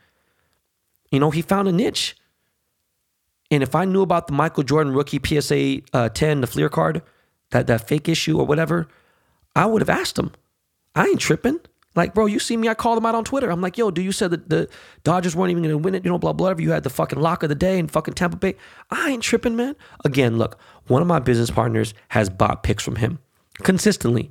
You 1.11 1.21
know, 1.21 1.31
he 1.31 1.43
found 1.43 1.69
a 1.69 1.73
niche. 1.73 2.17
And 3.51 3.63
if 3.63 3.75
I 3.75 3.85
knew 3.85 4.01
about 4.01 4.27
the 4.27 4.33
Michael 4.33 4.63
Jordan 4.63 4.95
rookie 4.95 5.21
PSA 5.23 5.83
uh, 5.93 6.09
10, 6.09 6.41
the 6.41 6.47
Fleer 6.47 6.71
card, 6.71 7.03
that, 7.51 7.67
that 7.67 7.87
fake 7.87 8.09
issue 8.09 8.39
or 8.39 8.47
whatever, 8.47 8.89
I 9.55 9.67
would 9.67 9.83
have 9.83 9.91
asked 9.91 10.19
him. 10.19 10.33
I 10.95 11.07
ain't 11.07 11.21
tripping. 11.21 11.61
Like, 11.95 12.15
bro, 12.15 12.25
you 12.25 12.39
see 12.39 12.57
me, 12.57 12.69
I 12.69 12.75
called 12.75 12.97
him 12.97 13.05
out 13.05 13.15
on 13.15 13.25
Twitter. 13.25 13.51
I'm 13.51 13.61
like, 13.61 13.77
yo, 13.77 13.91
do 13.91 14.01
you 14.01 14.13
said 14.13 14.31
that 14.31 14.49
the 14.49 14.69
Dodgers 15.05 15.37
weren't 15.37 15.51
even 15.51 15.63
to 15.65 15.77
win 15.77 15.95
it, 15.95 16.05
you 16.05 16.11
know, 16.11 16.19
blah, 16.19 16.33
blah, 16.33 16.55
blah. 16.55 16.63
You 16.63 16.71
had 16.71 16.85
the 16.85 16.91
fucking 16.91 17.21
lock 17.21 17.43
of 17.43 17.51
the 17.51 17.55
day 17.55 17.79
in 17.79 17.89
fucking 17.89 18.15
Tampa 18.15 18.37
Bay. 18.37 18.55
I 18.91 19.11
ain't 19.11 19.23
tripping, 19.23 19.57
man. 19.57 19.77
Again, 20.05 20.39
look, 20.39 20.59
one 20.87 21.03
of 21.03 21.09
my 21.09 21.19
business 21.19 21.51
partners 21.51 21.93
has 22.09 22.31
bought 22.31 22.63
picks 22.63 22.83
from 22.83 22.97
him 22.97 23.19
consistently. 23.63 24.31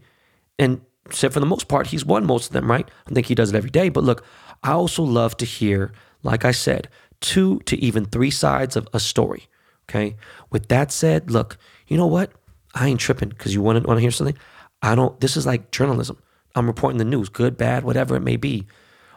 And 0.57 0.81
said 1.11 1.33
for 1.33 1.39
the 1.39 1.45
most 1.45 1.67
part, 1.67 1.87
he's 1.87 2.05
won 2.05 2.25
most 2.25 2.47
of 2.47 2.53
them, 2.53 2.69
right? 2.69 2.89
I 3.07 3.13
think 3.13 3.27
he 3.27 3.35
does 3.35 3.53
it 3.53 3.57
every 3.57 3.69
day. 3.69 3.89
But 3.89 4.03
look, 4.03 4.23
I 4.63 4.71
also 4.71 5.03
love 5.03 5.37
to 5.37 5.45
hear, 5.45 5.91
like 6.23 6.45
I 6.45 6.51
said, 6.51 6.87
two 7.19 7.59
to 7.61 7.77
even 7.77 8.05
three 8.05 8.31
sides 8.31 8.75
of 8.75 8.87
a 8.93 8.99
story. 8.99 9.47
Okay. 9.89 10.15
With 10.51 10.67
that 10.69 10.91
said, 10.91 11.29
look, 11.29 11.57
you 11.87 11.97
know 11.97 12.07
what? 12.07 12.31
I 12.73 12.87
ain't 12.87 12.99
tripping 12.99 13.29
because 13.29 13.53
you 13.53 13.61
want 13.61 13.81
to 13.81 13.87
want 13.87 13.97
to 13.97 14.01
hear 14.01 14.11
something. 14.11 14.37
I 14.81 14.95
don't. 14.95 15.19
This 15.19 15.37
is 15.37 15.45
like 15.45 15.71
journalism. 15.71 16.17
I'm 16.55 16.67
reporting 16.67 16.97
the 16.97 17.05
news, 17.05 17.29
good, 17.29 17.57
bad, 17.57 17.83
whatever 17.83 18.15
it 18.15 18.21
may 18.21 18.37
be. 18.37 18.67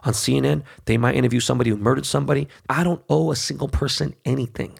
On 0.04 0.12
CNN, 0.12 0.62
they 0.84 0.98
might 0.98 1.14
interview 1.14 1.40
somebody 1.40 1.70
who 1.70 1.76
murdered 1.76 2.04
somebody. 2.04 2.46
I 2.68 2.84
don't 2.84 3.02
owe 3.08 3.30
a 3.30 3.36
single 3.36 3.68
person 3.68 4.14
anything. 4.24 4.78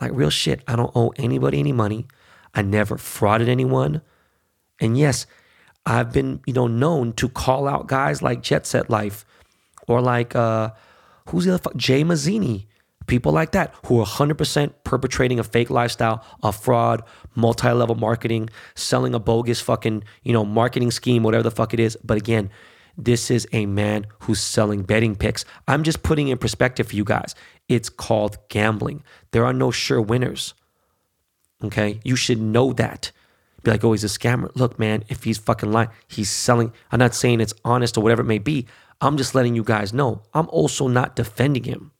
Like 0.00 0.10
real 0.12 0.30
shit. 0.30 0.62
I 0.66 0.74
don't 0.74 0.90
owe 0.96 1.12
anybody 1.16 1.60
any 1.60 1.72
money. 1.72 2.06
I 2.54 2.62
never 2.62 2.96
frauded 2.96 3.48
anyone. 3.48 4.02
And 4.80 4.98
yes, 4.98 5.26
I've 5.86 6.12
been, 6.12 6.40
you 6.44 6.52
know, 6.52 6.66
known 6.66 7.12
to 7.14 7.28
call 7.28 7.68
out 7.68 7.86
guys 7.86 8.20
like 8.20 8.42
Jet 8.42 8.66
Set 8.66 8.90
Life 8.90 9.24
or 9.86 10.00
like 10.00 10.34
uh 10.34 10.70
Who's 11.28 11.44
the 11.44 11.54
other 11.54 11.62
fuck? 11.62 11.76
Jay 11.76 12.02
Mazini. 12.04 12.66
People 13.08 13.32
like 13.32 13.52
that 13.52 13.74
who 13.86 14.00
are 14.00 14.06
100% 14.06 14.72
perpetrating 14.84 15.40
a 15.40 15.44
fake 15.44 15.70
lifestyle, 15.70 16.24
a 16.42 16.52
fraud, 16.52 17.02
multi-level 17.34 17.96
marketing, 17.96 18.50
selling 18.76 19.14
a 19.14 19.18
bogus 19.18 19.60
fucking, 19.60 20.04
you 20.22 20.32
know, 20.32 20.44
marketing 20.44 20.90
scheme, 20.90 21.22
whatever 21.22 21.42
the 21.42 21.50
fuck 21.50 21.74
it 21.74 21.80
is. 21.80 21.96
But 22.04 22.18
again, 22.18 22.50
this 22.96 23.30
is 23.30 23.48
a 23.52 23.64
man 23.64 24.06
who's 24.20 24.40
selling 24.40 24.82
betting 24.82 25.16
picks. 25.16 25.44
I'm 25.66 25.84
just 25.84 26.02
putting 26.02 26.28
in 26.28 26.36
perspective 26.36 26.88
for 26.88 26.96
you 26.96 27.04
guys. 27.04 27.34
It's 27.68 27.88
called 27.88 28.36
gambling. 28.48 29.02
There 29.30 29.44
are 29.44 29.54
no 29.54 29.70
sure 29.70 30.02
winners. 30.02 30.52
Okay? 31.64 32.00
You 32.04 32.14
should 32.14 32.40
know 32.40 32.72
that. 32.74 33.10
Be 33.62 33.70
like, 33.70 33.84
oh, 33.84 33.92
he's 33.92 34.04
a 34.04 34.08
scammer. 34.08 34.50
Look, 34.54 34.78
man, 34.78 35.02
if 35.08 35.24
he's 35.24 35.38
fucking 35.38 35.72
lying, 35.72 35.88
he's 36.06 36.30
selling. 36.30 36.72
I'm 36.92 36.98
not 36.98 37.14
saying 37.14 37.40
it's 37.40 37.54
honest 37.64 37.96
or 37.96 38.02
whatever 38.02 38.22
it 38.22 38.26
may 38.26 38.38
be. 38.38 38.66
I'm 39.00 39.16
just 39.16 39.34
letting 39.34 39.54
you 39.54 39.64
guys 39.64 39.94
know 39.94 40.22
I'm 40.34 40.48
also 40.50 40.88
not 40.88 41.16
defending 41.16 41.64
him. 41.64 41.92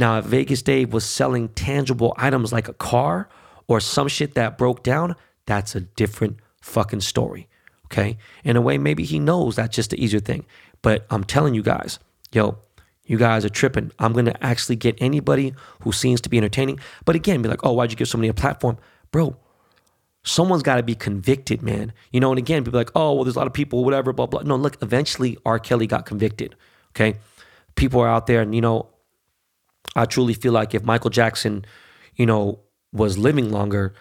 Now, 0.00 0.18
if 0.18 0.24
Vegas 0.24 0.62
Dave 0.62 0.94
was 0.94 1.04
selling 1.04 1.50
tangible 1.50 2.14
items 2.16 2.54
like 2.54 2.68
a 2.68 2.72
car 2.72 3.28
or 3.68 3.80
some 3.80 4.08
shit 4.08 4.34
that 4.34 4.56
broke 4.56 4.82
down, 4.82 5.14
that's 5.44 5.74
a 5.74 5.80
different 5.80 6.38
fucking 6.62 7.02
story. 7.02 7.48
Okay. 7.84 8.16
In 8.42 8.56
a 8.56 8.62
way, 8.62 8.78
maybe 8.78 9.04
he 9.04 9.18
knows 9.18 9.56
that's 9.56 9.76
just 9.76 9.90
the 9.90 10.02
easier 10.02 10.20
thing. 10.20 10.46
But 10.80 11.04
I'm 11.10 11.22
telling 11.22 11.52
you 11.52 11.62
guys, 11.62 11.98
yo, 12.32 12.56
you 13.04 13.18
guys 13.18 13.44
are 13.44 13.50
tripping. 13.50 13.92
I'm 13.98 14.14
going 14.14 14.24
to 14.24 14.42
actually 14.42 14.76
get 14.76 14.96
anybody 15.02 15.52
who 15.82 15.92
seems 15.92 16.22
to 16.22 16.30
be 16.30 16.38
entertaining. 16.38 16.80
But 17.04 17.14
again, 17.14 17.42
be 17.42 17.50
like, 17.50 17.62
oh, 17.62 17.72
why'd 17.72 17.90
you 17.90 17.96
give 17.98 18.08
somebody 18.08 18.28
a 18.28 18.34
platform? 18.34 18.78
Bro, 19.10 19.36
someone's 20.22 20.62
got 20.62 20.76
to 20.76 20.82
be 20.82 20.94
convicted, 20.94 21.60
man. 21.60 21.92
You 22.10 22.20
know, 22.20 22.30
and 22.30 22.38
again, 22.38 22.64
people 22.64 22.78
like, 22.78 22.92
oh, 22.94 23.12
well, 23.12 23.24
there's 23.24 23.36
a 23.36 23.38
lot 23.38 23.48
of 23.48 23.52
people, 23.52 23.84
whatever, 23.84 24.14
blah, 24.14 24.24
blah. 24.24 24.42
No, 24.44 24.56
look, 24.56 24.78
eventually 24.80 25.36
R. 25.44 25.58
Kelly 25.58 25.86
got 25.86 26.06
convicted. 26.06 26.54
Okay. 26.92 27.18
People 27.74 28.00
are 28.00 28.08
out 28.08 28.26
there, 28.26 28.40
and, 28.40 28.54
you 28.54 28.62
know, 28.62 28.89
I 29.96 30.04
truly 30.04 30.34
feel 30.34 30.52
like 30.52 30.74
if 30.74 30.84
Michael 30.84 31.10
Jackson, 31.10 31.64
you 32.14 32.26
know, 32.26 32.60
was 32.92 33.18
living 33.18 33.50
longer, 33.50 33.94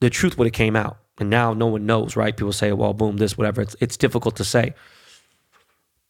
the 0.00 0.10
truth 0.10 0.38
would 0.38 0.46
have 0.46 0.52
came 0.52 0.76
out. 0.76 0.98
And 1.18 1.28
now 1.28 1.52
no 1.52 1.66
one 1.66 1.86
knows, 1.86 2.16
right? 2.16 2.36
People 2.36 2.52
say, 2.52 2.72
well, 2.72 2.94
boom, 2.94 3.18
this, 3.18 3.36
whatever. 3.36 3.60
It's, 3.60 3.76
it's 3.80 3.96
difficult 3.96 4.36
to 4.36 4.44
say. 4.44 4.74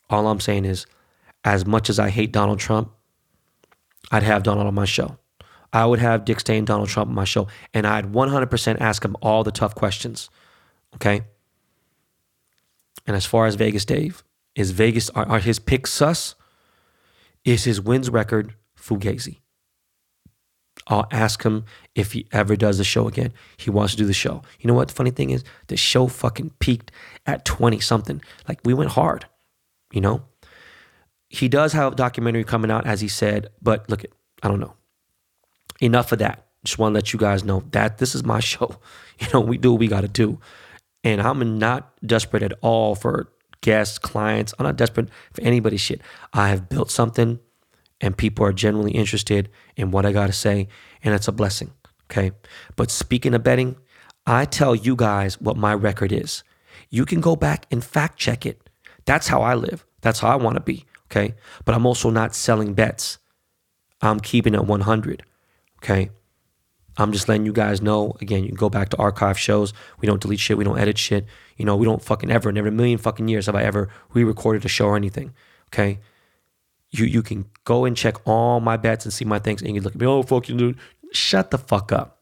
All 0.08 0.28
I'm 0.28 0.40
saying 0.40 0.64
is, 0.64 0.86
as 1.44 1.66
much 1.66 1.90
as 1.90 1.98
I 1.98 2.10
hate 2.10 2.32
Donald 2.32 2.58
Trump, 2.58 2.92
I'd 4.12 4.22
have 4.22 4.42
Donald 4.42 4.66
on 4.66 4.74
my 4.74 4.84
show. 4.84 5.18
I 5.72 5.86
would 5.86 6.00
have 6.00 6.24
Dick 6.24 6.40
Stain, 6.40 6.64
Donald 6.64 6.88
Trump 6.88 7.08
on 7.08 7.14
my 7.14 7.24
show, 7.24 7.48
and 7.72 7.86
I'd 7.86 8.12
100% 8.12 8.80
ask 8.80 9.04
him 9.04 9.16
all 9.22 9.44
the 9.44 9.52
tough 9.52 9.74
questions. 9.74 10.28
Okay. 10.96 11.22
And 13.06 13.16
as 13.16 13.26
far 13.26 13.46
as 13.46 13.54
Vegas 13.54 13.84
Dave, 13.84 14.24
is 14.54 14.72
Vegas, 14.72 15.10
are, 15.10 15.26
are 15.26 15.38
his 15.38 15.58
picks 15.58 15.92
sus? 15.92 16.34
Is 17.44 17.64
his 17.64 17.80
wins 17.80 18.10
record 18.10 18.54
fugazi? 18.80 19.38
I'll 20.86 21.06
ask 21.12 21.42
him 21.42 21.64
if 21.94 22.12
he 22.12 22.26
ever 22.32 22.56
does 22.56 22.78
the 22.78 22.84
show 22.84 23.06
again. 23.06 23.32
He 23.56 23.70
wants 23.70 23.92
to 23.92 23.98
do 23.98 24.06
the 24.06 24.12
show. 24.12 24.42
You 24.58 24.68
know 24.68 24.74
what 24.74 24.88
the 24.88 24.94
funny 24.94 25.10
thing 25.10 25.30
is? 25.30 25.44
The 25.68 25.76
show 25.76 26.06
fucking 26.08 26.50
peaked 26.58 26.90
at 27.26 27.44
20 27.44 27.78
something. 27.80 28.20
Like 28.48 28.60
we 28.64 28.74
went 28.74 28.90
hard, 28.90 29.26
you 29.92 30.00
know? 30.00 30.24
He 31.28 31.48
does 31.48 31.72
have 31.74 31.92
a 31.92 31.96
documentary 31.96 32.42
coming 32.42 32.72
out, 32.72 32.86
as 32.86 33.00
he 33.00 33.08
said, 33.08 33.50
but 33.62 33.88
look, 33.88 34.04
I 34.42 34.48
don't 34.48 34.58
know. 34.58 34.74
Enough 35.80 36.12
of 36.12 36.18
that. 36.18 36.46
Just 36.64 36.78
want 36.78 36.92
to 36.92 36.94
let 36.94 37.12
you 37.12 37.18
guys 37.18 37.44
know 37.44 37.62
that 37.70 37.98
this 37.98 38.14
is 38.14 38.24
my 38.24 38.40
show. 38.52 38.76
You 39.20 39.28
know, 39.32 39.40
we 39.40 39.58
do 39.58 39.72
what 39.72 39.80
we 39.80 39.86
got 39.86 40.00
to 40.00 40.08
do. 40.08 40.40
And 41.04 41.22
I'm 41.22 41.58
not 41.58 41.92
desperate 42.04 42.42
at 42.42 42.52
all 42.62 42.94
for 42.94 43.30
guests, 43.60 43.98
clients. 43.98 44.54
I'm 44.58 44.64
not 44.64 44.76
desperate 44.76 45.08
for 45.32 45.42
anybody's 45.42 45.80
shit. 45.80 46.00
I 46.32 46.48
have 46.48 46.68
built 46.68 46.90
something 46.90 47.38
and 48.00 48.16
people 48.16 48.44
are 48.44 48.52
genuinely 48.52 48.92
interested 48.92 49.50
in 49.76 49.90
what 49.90 50.06
I 50.06 50.12
got 50.12 50.26
to 50.26 50.32
say. 50.32 50.68
And 51.02 51.14
it's 51.14 51.28
a 51.28 51.32
blessing. 51.32 51.72
Okay. 52.10 52.32
But 52.76 52.90
speaking 52.90 53.34
of 53.34 53.42
betting, 53.42 53.76
I 54.26 54.44
tell 54.44 54.74
you 54.74 54.96
guys 54.96 55.40
what 55.40 55.56
my 55.56 55.74
record 55.74 56.12
is. 56.12 56.42
You 56.88 57.04
can 57.04 57.20
go 57.20 57.36
back 57.36 57.66
and 57.70 57.84
fact 57.84 58.18
check 58.18 58.44
it. 58.44 58.68
That's 59.04 59.28
how 59.28 59.42
I 59.42 59.54
live. 59.54 59.86
That's 60.00 60.20
how 60.20 60.28
I 60.28 60.36
want 60.36 60.56
to 60.56 60.60
be. 60.60 60.86
Okay. 61.10 61.34
But 61.64 61.74
I'm 61.74 61.86
also 61.86 62.10
not 62.10 62.34
selling 62.34 62.74
bets. 62.74 63.18
I'm 64.00 64.20
keeping 64.20 64.54
it 64.54 64.64
100. 64.64 65.22
Okay. 65.82 66.10
I'm 66.96 67.12
just 67.12 67.28
letting 67.28 67.46
you 67.46 67.52
guys 67.52 67.80
know. 67.80 68.16
Again, 68.20 68.44
you 68.44 68.52
go 68.52 68.68
back 68.68 68.88
to 68.90 68.96
archive 68.98 69.38
shows. 69.38 69.72
We 70.00 70.06
don't 70.06 70.20
delete 70.20 70.40
shit. 70.40 70.58
We 70.58 70.64
don't 70.64 70.78
edit 70.78 70.98
shit. 70.98 71.26
You 71.56 71.64
know, 71.64 71.76
we 71.76 71.86
don't 71.86 72.02
fucking 72.02 72.30
ever, 72.30 72.50
never 72.52 72.68
a 72.68 72.72
million 72.72 72.98
fucking 72.98 73.28
years 73.28 73.46
have 73.46 73.54
I 73.54 73.62
ever 73.62 73.88
re 74.12 74.24
recorded 74.24 74.64
a 74.64 74.68
show 74.68 74.86
or 74.86 74.96
anything. 74.96 75.32
Okay. 75.68 76.00
You 76.90 77.04
you 77.04 77.22
can 77.22 77.46
go 77.64 77.84
and 77.84 77.96
check 77.96 78.16
all 78.26 78.60
my 78.60 78.76
bets 78.76 79.04
and 79.04 79.12
see 79.12 79.24
my 79.24 79.38
things. 79.38 79.62
And 79.62 79.74
you 79.74 79.80
look 79.80 79.94
at 79.94 80.00
me, 80.00 80.06
oh, 80.06 80.22
fuck 80.22 80.48
you, 80.48 80.56
dude. 80.56 80.78
Shut 81.12 81.50
the 81.50 81.58
fuck 81.58 81.92
up. 81.92 82.18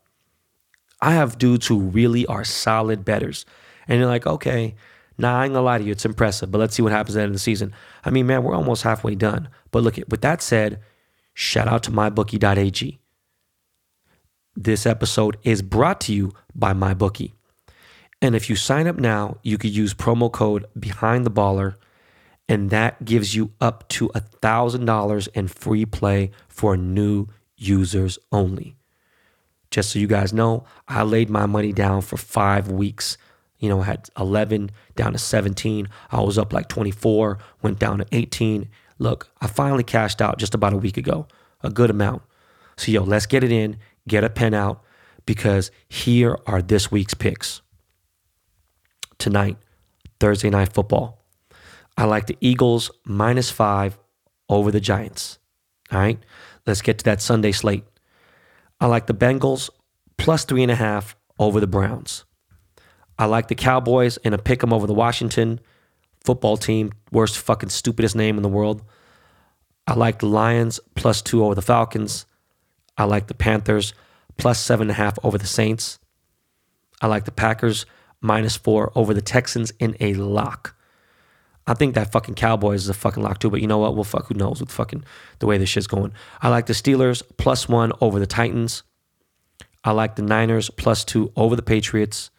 I 1.01 1.13
have 1.13 1.39
dudes 1.39 1.67
who 1.67 1.79
really 1.79 2.27
are 2.27 2.45
solid 2.45 3.05
betters. 3.05 3.47
And 3.87 3.99
you're 3.99 4.09
like, 4.09 4.27
okay, 4.27 4.75
Nah, 5.19 5.41
I 5.41 5.45
ain't 5.45 5.53
gonna 5.53 5.65
lie 5.65 5.79
to 5.79 5.85
you, 5.85 5.93
it's 5.93 6.05
impressive, 6.05 6.51
but 6.51 6.59
let's 6.59 6.77
see 6.77 6.83
what 6.83 6.93
happens 6.93 7.17
at 7.17 7.19
the 7.19 7.23
end 7.25 7.31
of 7.31 7.35
the 7.35 7.41
season. 7.41 7.75
I 8.05 8.11
mean, 8.11 8.27
man, 8.27 8.45
we're 8.45 8.55
almost 8.55 8.85
halfway 8.85 9.17
done. 9.17 9.49
But 9.73 9.83
look, 9.83 9.99
at 9.99 10.09
with 10.09 10.21
that 10.21 10.41
said, 10.41 10.81
shout 11.35 11.67
out 11.67 11.83
to 11.85 11.91
mybookie.ag. 11.91 13.01
This 14.55 14.87
episode 14.87 15.37
is 15.43 15.61
brought 15.61 16.01
to 16.03 16.15
you 16.15 16.33
by 16.55 16.73
MyBookie. 16.73 17.33
And 18.21 18.35
if 18.35 18.51
you 18.51 18.57
sign 18.57 18.89
up 18.89 18.97
now, 18.97 19.39
you 19.43 19.59
could 19.59 19.71
use 19.71 19.95
promo 19.95 20.33
code 20.33 20.67
Behind 20.79 21.25
the 21.25 21.31
Baller, 21.31 21.75
and 22.49 22.71
that 22.71 23.05
gives 23.05 23.35
you 23.35 23.53
up 23.61 23.89
to 23.91 24.09
$1,000 24.09 25.29
in 25.35 25.49
free 25.49 25.85
play 25.85 26.31
for 26.49 26.77
new 26.77 27.27
users 27.57 28.19
only. 28.33 28.77
Just 29.71 29.91
so 29.91 29.99
you 29.99 30.07
guys 30.07 30.33
know, 30.33 30.65
I 30.87 31.03
laid 31.03 31.29
my 31.29 31.47
money 31.47 31.73
down 31.73 32.01
for 32.01 32.17
five 32.17 32.71
weeks 32.71 33.19
you 33.59 33.69
know, 33.69 33.81
I 33.81 33.85
had 33.85 34.09
11 34.19 34.71
down 34.95 35.13
to 35.13 35.19
17. 35.19 35.89
I 36.11 36.21
was 36.21 36.39
up 36.39 36.53
like 36.53 36.69
24, 36.69 37.39
went 37.63 37.79
down 37.79 37.99
to 37.99 38.07
18. 38.13 38.69
Look, 38.99 39.31
I 39.41 39.47
finally 39.47 39.85
cashed 39.85 40.23
out 40.23 40.39
just 40.39 40.55
about 40.55 40.73
a 40.73 40.77
week 40.77 40.97
ago, 40.97 41.27
a 41.63 41.71
good 41.71 41.91
amount. 41.91 42.23
So, 42.77 42.93
yo, 42.93 43.03
let's 43.03 43.27
get 43.27 43.43
it 43.43 43.51
in, 43.51 43.77
get 44.07 44.25
a 44.25 44.31
pen 44.31 44.55
out, 44.55 44.83
because 45.27 45.71
here 45.89 46.39
are 46.47 46.63
this 46.63 46.91
week's 46.91 47.15
picks. 47.15 47.61
Tonight, 49.19 49.57
Thursday 50.21 50.51
night 50.51 50.73
football. 50.73 51.18
I 51.99 52.05
like 52.05 52.29
the 52.29 52.39
Eagles 52.41 52.93
minus 53.05 53.51
five 53.51 53.99
over 54.49 54.71
the 54.71 54.81
Giants. 54.81 55.41
All 55.91 55.99
right, 55.99 56.21
let's 56.65 56.81
get 56.81 56.99
to 56.99 57.05
that 57.07 57.21
Sunday 57.21 57.51
slate. 57.51 57.85
I 58.81 58.87
like 58.87 59.09
the 59.09 59.15
Bengals 59.15 59.69
plus 60.17 60.45
three 60.45 60.63
and 60.63 60.71
a 60.71 60.77
half 60.77 61.17
over 61.41 61.59
the 61.59 61.67
Browns. 61.67 62.25
I 63.19 63.25
like 63.25 63.49
the 63.49 63.57
Cowboys 63.57 64.17
and 64.19 64.33
a 64.33 64.39
pick 64.39 64.63
'em 64.63 64.73
over 64.73 64.87
the 64.87 64.95
Washington 64.95 65.59
football 66.25 66.57
team, 66.57 66.93
worst 67.11 67.37
fucking 67.37 67.71
stupidest 67.71 68.15
name 68.15 68.37
in 68.37 68.45
the 68.45 68.49
world. 68.49 68.85
I 69.89 69.95
like 69.95 70.21
the 70.21 70.27
Lions 70.27 70.79
plus 70.95 71.21
two 71.21 71.45
over 71.45 71.57
the 71.57 71.63
Falcons. 71.63 72.27
I 72.97 73.05
like 73.05 73.27
the 73.27 73.35
Panthers 73.35 73.93
plus 74.37 74.61
seven 74.61 74.85
and 74.85 74.93
a 74.93 74.95
half 74.95 75.19
over 75.25 75.37
the 75.37 75.47
Saints. 75.47 75.99
I 77.01 77.09
like 77.09 77.25
the 77.25 77.33
Packers 77.33 77.87
minus 78.21 78.57
four 78.57 78.93
over 78.95 79.13
the 79.13 79.21
Texans 79.21 79.73
in 79.81 79.97
a 79.99 80.15
lock. 80.15 80.77
I 81.69 81.75
think 81.75 81.95
that 81.95 82.11
fucking 82.11 82.35
Cowboys 82.35 82.85
is 82.85 82.89
a 82.89 82.95
fucking 82.95 83.23
lock 83.23 83.41
too, 83.41 83.51
but 83.51 83.61
you 83.61 83.67
know 83.67 83.77
what? 83.77 83.95
Well, 83.95 84.03
fuck, 84.03 84.27
who 84.27 84.35
knows 84.35 84.59
with 84.59 84.73
fucking 84.73 85.05
the 85.39 85.47
way 85.47 85.59
this 85.59 85.69
shit's 85.69 85.87
going. 85.87 86.15
I 86.41 86.49
like 86.49 86.65
the 86.65 86.73
Steelers 86.73 87.23
plus 87.37 87.69
one 87.69 87.93
over 88.01 88.19
the 88.19 88.27
Titans. 88.27 88.83
I 89.85 89.93
like 89.93 90.17
the 90.17 90.23
Niners 90.23 90.71
plus 90.71 91.05
two 91.05 91.31
over 91.37 91.55
the 91.55 91.63
Patriots. 91.63 92.31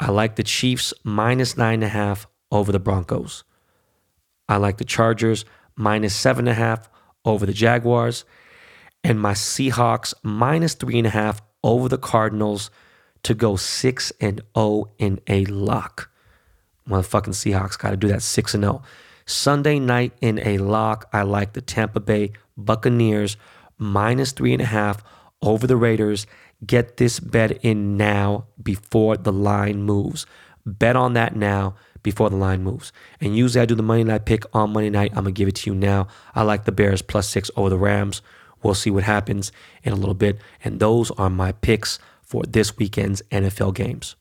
I 0.00 0.10
like 0.10 0.34
the 0.34 0.42
Chiefs 0.42 0.92
minus 1.04 1.56
nine 1.56 1.74
and 1.74 1.84
a 1.84 1.88
half 1.88 2.26
over 2.50 2.72
the 2.72 2.80
Broncos. 2.80 3.44
I 4.48 4.56
like 4.56 4.78
the 4.78 4.84
Chargers 4.84 5.44
minus 5.76 6.14
seven 6.14 6.48
and 6.48 6.56
a 6.56 6.60
half 6.60 6.90
over 7.24 7.46
the 7.46 7.52
Jaguars. 7.52 8.24
And 9.04 9.20
my 9.20 9.34
Seahawks 9.34 10.14
minus 10.24 10.74
three 10.74 10.98
and 10.98 11.06
a 11.06 11.10
half 11.10 11.40
over 11.62 11.88
the 11.88 11.96
Cardinals 11.96 12.72
to 13.22 13.34
go 13.34 13.54
six 13.54 14.12
and 14.20 14.40
oh 14.56 14.88
in 14.98 15.20
a 15.28 15.44
lock. 15.44 16.11
Motherfucking 16.88 17.34
Seahawks 17.34 17.78
got 17.78 17.90
to 17.90 17.96
do 17.96 18.08
that 18.08 18.22
six 18.22 18.54
and 18.54 18.64
oh. 18.64 18.82
Sunday 19.24 19.78
night 19.78 20.12
in 20.20 20.40
a 20.40 20.58
lock, 20.58 21.08
I 21.12 21.22
like 21.22 21.52
the 21.52 21.60
Tampa 21.60 22.00
Bay 22.00 22.32
Buccaneers 22.56 23.36
minus 23.78 24.32
three 24.32 24.52
and 24.52 24.62
a 24.62 24.66
half 24.66 25.02
over 25.40 25.66
the 25.66 25.76
Raiders 25.76 26.26
Get 26.64 26.96
this 26.96 27.18
bet 27.18 27.58
in 27.64 27.96
now 27.96 28.46
before 28.62 29.16
the 29.16 29.32
line 29.32 29.82
moves. 29.82 30.26
Bet 30.64 30.94
on 30.94 31.14
that 31.14 31.34
now 31.34 31.74
before 32.04 32.30
the 32.30 32.36
line 32.36 32.62
moves. 32.62 32.92
And 33.20 33.36
usually 33.36 33.62
I 33.62 33.66
do 33.66 33.74
the 33.74 33.82
Monday 33.82 34.04
night 34.04 34.26
pick 34.26 34.44
on 34.54 34.72
Monday 34.72 34.90
night. 34.90 35.10
I'm 35.10 35.24
going 35.24 35.34
to 35.34 35.38
give 35.38 35.48
it 35.48 35.56
to 35.56 35.70
you 35.70 35.74
now. 35.76 36.06
I 36.34 36.42
like 36.42 36.64
the 36.64 36.72
Bears 36.72 37.02
plus 37.02 37.28
six 37.28 37.50
over 37.56 37.70
the 37.70 37.78
Rams. 37.78 38.22
We'll 38.62 38.74
see 38.74 38.90
what 38.90 39.02
happens 39.02 39.50
in 39.82 39.92
a 39.92 39.96
little 39.96 40.14
bit. 40.14 40.38
And 40.62 40.78
those 40.78 41.10
are 41.12 41.30
my 41.30 41.50
picks 41.50 41.98
for 42.22 42.44
this 42.44 42.76
weekend's 42.76 43.22
NFL 43.32 43.74
games. 43.74 44.14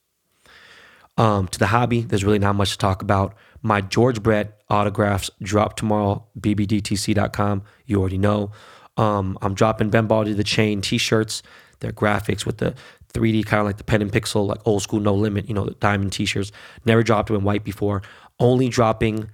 Um, 1.22 1.48
to 1.50 1.60
the 1.60 1.68
hobby, 1.68 2.02
there's 2.02 2.24
really 2.24 2.40
not 2.40 2.56
much 2.56 2.72
to 2.72 2.78
talk 2.80 3.04
about. 3.04 3.36
My 3.62 3.82
George 3.82 4.24
Brett 4.24 4.60
autographs 4.72 5.30
drop 5.42 5.76
tomorrow, 5.76 6.26
bbdtc.com. 6.40 7.64
You 7.86 8.00
already 8.00 8.18
know. 8.18 8.52
Um, 8.98 9.38
I'm 9.44 9.54
dropping 9.54 9.92
Ben 9.92 10.08
Baller 10.08 10.26
Did 10.26 10.38
the 10.38 10.44
Chain 10.44 10.82
t 10.82 10.98
shirts 10.98 11.44
their 11.82 11.92
graphics 11.92 12.46
with 12.46 12.58
the 12.58 12.74
3D 13.14 13.46
kind 13.46 13.60
of 13.60 13.66
like 13.68 13.78
the 13.78 13.84
pen 13.84 14.02
and 14.02 14.12
pixel, 14.12 14.48
like 14.48 14.66
old 14.66 14.82
school 14.82 15.00
no 15.00 15.14
limit, 15.14 15.48
you 15.48 15.54
know, 15.54 15.66
the 15.66 15.72
diamond 15.72 16.14
t-shirts. 16.14 16.52
Never 16.86 17.04
dropped 17.04 17.28
them 17.28 17.38
in 17.38 17.44
white 17.44 17.64
before. 17.64 18.02
Only 18.40 18.70
dropping 18.70 19.30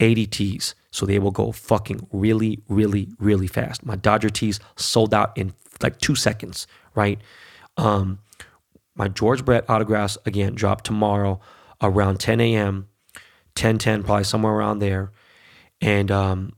80 0.00 0.26
tees. 0.26 0.74
So 0.90 1.06
they 1.06 1.18
will 1.18 1.30
go 1.30 1.52
fucking 1.52 2.06
really, 2.12 2.60
really, 2.68 3.08
really 3.18 3.46
fast. 3.46 3.86
My 3.86 3.96
Dodger 3.96 4.28
tees 4.28 4.60
sold 4.76 5.14
out 5.14 5.36
in 5.38 5.54
like 5.82 5.98
two 5.98 6.14
seconds, 6.14 6.66
right? 6.94 7.20
Um, 7.76 8.18
my 8.94 9.08
George 9.08 9.44
Brett 9.44 9.68
autographs 9.68 10.18
again 10.26 10.54
drop 10.54 10.82
tomorrow 10.82 11.40
around 11.80 12.20
10 12.20 12.40
a.m. 12.40 12.88
10 13.54 13.78
10, 13.78 14.02
probably 14.02 14.24
somewhere 14.24 14.52
around 14.52 14.78
there. 14.78 15.12
And 15.80 16.10
um, 16.10 16.52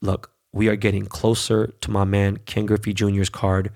look, 0.00 0.32
we 0.52 0.68
are 0.68 0.76
getting 0.76 1.06
closer 1.06 1.68
to 1.80 1.90
my 1.90 2.04
man 2.04 2.38
Ken 2.38 2.66
Griffey 2.66 2.92
Jr.'s 2.92 3.28
card. 3.28 3.70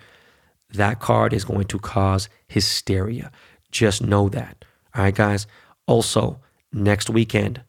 That 0.73 1.01
card 1.01 1.33
is 1.33 1.45
going 1.45 1.67
to 1.67 1.79
cause 1.79 2.29
hysteria. 2.49 3.31
Just 3.71 4.03
know 4.03 4.29
that. 4.29 4.65
All 4.95 5.05
right, 5.05 5.15
guys. 5.15 5.47
Also, 5.87 6.41
next 6.73 7.11
weekend, 7.11 7.63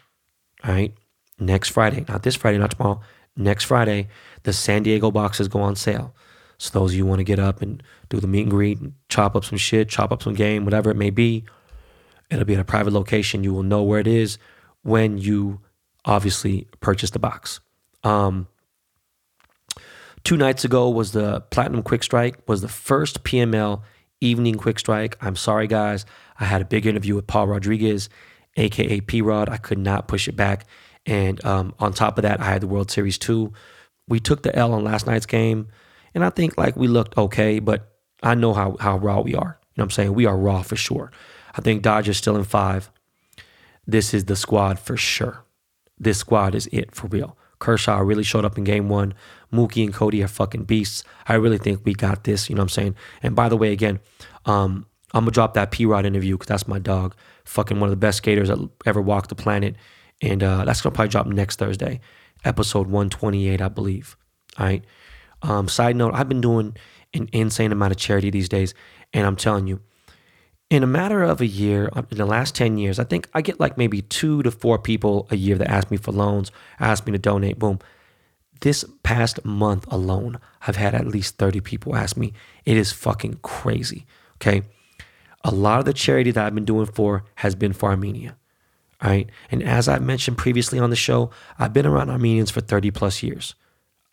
all 0.64 0.72
right, 0.72 0.94
next 1.40 1.70
Friday, 1.70 2.06
not 2.08 2.24
this 2.24 2.36
Friday, 2.36 2.58
not 2.58 2.72
tomorrow, 2.72 3.02
next 3.36 3.66
Friday, 3.66 4.08
the 4.44 4.54
San 4.54 4.84
Diego 4.84 5.12
boxes 5.12 5.48
go 5.48 5.62
on 5.62 5.76
sale. 5.76 6.14
So 6.58 6.78
those 6.78 6.92
of 6.92 6.98
you 6.98 7.06
want 7.06 7.20
to 7.20 7.24
get 7.24 7.40
up 7.40 7.62
and 7.62 7.82
do 8.12 8.20
the 8.20 8.28
meet 8.28 8.44
and 8.44 8.52
greet, 8.52 8.78
chop 9.10 9.36
up 9.36 9.44
some 9.44 9.58
shit, 9.58 9.90
chop 9.90 10.12
up 10.12 10.22
some 10.22 10.36
game, 10.36 10.66
whatever 10.66 10.92
it 10.92 10.98
may 10.98 11.10
be, 11.10 11.46
it'll 12.30 12.46
be 12.46 12.54
at 12.54 12.60
a 12.60 12.66
private 12.66 12.94
location. 12.94 13.44
You 13.44 13.54
will 13.54 13.64
know 13.64 13.82
where 13.82 14.00
it 14.00 14.08
is 14.08 14.38
when 14.84 15.18
you 15.18 15.62
obviously 16.06 16.68
purchase 16.80 17.10
the 17.10 17.20
box. 17.20 17.60
Um, 18.04 18.48
two 20.24 20.38
nights 20.38 20.66
ago 20.66 20.90
was 20.90 21.14
the 21.14 21.42
Platinum 21.50 21.84
Quick 21.84 22.04
Strike, 22.04 22.48
was 22.48 22.62
the 22.62 22.68
first 22.68 23.24
PML 23.24 23.82
evening 24.22 24.56
quick 24.56 24.80
strike. 24.80 25.18
I'm 25.20 25.36
sorry, 25.36 25.68
guys. 25.68 26.06
I 26.40 26.46
had 26.46 26.62
a 26.62 26.66
big 26.66 26.86
interview 26.86 27.16
with 27.16 27.28
Paul 27.28 27.48
Rodriguez, 27.48 28.08
aka 28.56 29.02
P 29.02 29.22
Rod. 29.22 29.50
I 29.50 29.58
could 29.58 29.80
not 29.80 30.08
push 30.08 30.28
it 30.28 30.36
back. 30.36 30.66
And 31.06 31.44
um, 31.44 31.74
on 31.80 31.94
top 31.94 32.18
of 32.18 32.22
that, 32.22 32.40
I 32.40 32.46
had 32.46 32.62
the 32.62 32.68
World 32.68 32.92
Series 32.92 33.18
too. 33.18 33.52
We 34.08 34.20
took 34.20 34.44
the 34.44 34.56
L 34.56 34.74
on 34.74 34.84
last 34.84 35.08
night's 35.08 35.26
game, 35.26 35.68
and 36.14 36.24
I 36.24 36.30
think 36.30 36.58
like 36.58 36.76
we 36.76 36.88
looked 36.88 37.18
okay, 37.18 37.60
but 37.60 37.91
I 38.22 38.36
know 38.36 38.54
how 38.54 38.78
how 38.80 38.98
raw 38.98 39.22
we 39.22 39.36
are. 39.36 39.60
You 39.60 39.80
know 39.80 39.84
what 39.84 39.86
I'm 39.86 39.90
saying? 39.92 40.14
We 40.14 40.26
are 40.26 40.38
raw 40.38 40.62
for 40.62 40.76
sure. 40.76 41.12
I 41.56 41.62
think 41.62 41.82
Dodgers 41.82 42.18
still 42.18 42.36
in 42.36 42.44
five. 42.44 42.90
This 43.88 44.14
is 44.14 44.26
the 44.26 44.36
squad 44.36 44.80
for 44.80 44.96
sure. 44.96 45.44
This 45.98 46.20
squad 46.20 46.56
is 46.56 46.68
it 46.72 46.94
for 46.96 47.08
real. 47.08 47.38
Kershaw 47.60 48.00
really 48.00 48.24
showed 48.24 48.46
up 48.46 48.58
in 48.58 48.64
game 48.64 48.90
one. 48.90 49.14
Mookie 49.54 49.84
and 49.84 49.94
Cody 49.94 50.24
are 50.24 50.28
fucking 50.28 50.64
beasts. 50.64 51.04
I 51.28 51.36
really 51.36 51.58
think 51.58 51.82
we 51.84 51.94
got 51.94 52.24
this. 52.24 52.50
You 52.50 52.56
know 52.56 52.62
what 52.62 52.66
I'm 52.66 52.70
saying? 52.70 52.96
And 53.22 53.36
by 53.36 53.50
the 53.50 53.58
way, 53.58 53.72
again, 53.72 54.00
um, 54.46 54.88
I'm 55.14 55.24
gonna 55.24 55.32
drop 55.32 55.54
that 55.54 55.72
P 55.72 55.86
Rod 55.86 56.06
interview 56.06 56.36
because 56.36 56.48
that's 56.48 56.68
my 56.68 56.80
dog. 56.80 57.16
Fucking 57.46 57.80
one 57.80 57.88
of 57.88 57.92
the 57.92 57.98
best 57.98 58.18
skaters 58.18 58.50
that 58.50 58.70
ever 58.86 59.02
walked 59.02 59.30
the 59.30 59.36
planet. 59.36 59.76
And 60.22 60.44
uh, 60.44 60.66
that's 60.66 60.82
gonna 60.82 60.94
probably 60.94 61.10
drop 61.10 61.28
next 61.28 61.60
Thursday, 61.60 62.00
episode 62.44 62.88
128, 62.88 63.62
I 63.62 63.68
believe. 63.68 64.18
All 64.58 64.66
right. 64.66 64.84
Um, 65.44 65.68
side 65.68 65.96
note, 65.96 66.14
I've 66.14 66.30
been 66.30 66.42
doing 66.42 66.76
an 67.14 67.30
insane 67.32 67.72
amount 67.72 67.92
of 67.92 67.98
charity 67.98 68.30
these 68.30 68.50
days, 68.50 68.74
and 69.14 69.26
I'm 69.26 69.36
telling 69.36 69.68
you, 69.68 69.82
in 70.72 70.84
a 70.84 70.88
matter 70.88 71.22
of 71.22 71.42
a 71.42 71.46
year, 71.46 71.90
uh, 71.92 72.04
in 72.10 72.18
the 72.18 72.26
last 72.26 72.56
10 72.56 72.78
years, 72.78 72.98
I 72.98 73.04
think 73.04 73.28
I 73.34 73.42
get 73.42 73.60
like 73.60 73.78
maybe 73.78 74.02
two 74.02 74.42
to 74.44 74.50
four 74.50 74.80
people 74.80 75.28
a 75.30 75.36
year 75.36 75.58
that 75.58 75.70
ask 75.70 75.92
me 75.92 75.98
for 75.98 76.14
loans, 76.14 76.50
ask 76.80 77.06
me 77.06 77.12
to 77.12 77.20
donate. 77.20 77.60
Boom. 77.60 77.80
This 78.62 78.86
past 79.04 79.44
month 79.44 79.86
alone, 79.92 80.40
I've 80.66 80.78
had 80.78 80.96
at 80.96 81.06
least 81.06 81.38
30 81.38 81.60
people 81.60 81.96
ask 81.96 82.16
me. 82.16 82.32
It 82.64 82.78
is 82.78 82.94
fucking 82.94 83.40
crazy. 83.42 84.06
Okay. 84.36 84.62
A 85.44 85.52
lot 85.52 85.80
of 85.80 85.86
the 85.86 85.94
charity 85.94 86.32
that 86.32 86.46
I've 86.46 86.56
been 86.56 86.64
doing 86.64 86.86
for 86.86 87.26
has 87.36 87.54
been 87.54 87.74
for 87.74 87.90
Armenia. 87.90 88.38
Right. 89.04 89.30
And 89.50 89.62
as 89.62 89.90
I've 89.90 90.04
mentioned 90.04 90.38
previously 90.38 90.80
on 90.80 90.90
the 90.90 90.96
show, 90.96 91.32
I've 91.60 91.74
been 91.74 91.88
around 91.88 92.10
Armenians 92.12 92.52
for 92.52 92.62
30 92.62 92.92
plus 92.92 93.22
years. 93.22 93.56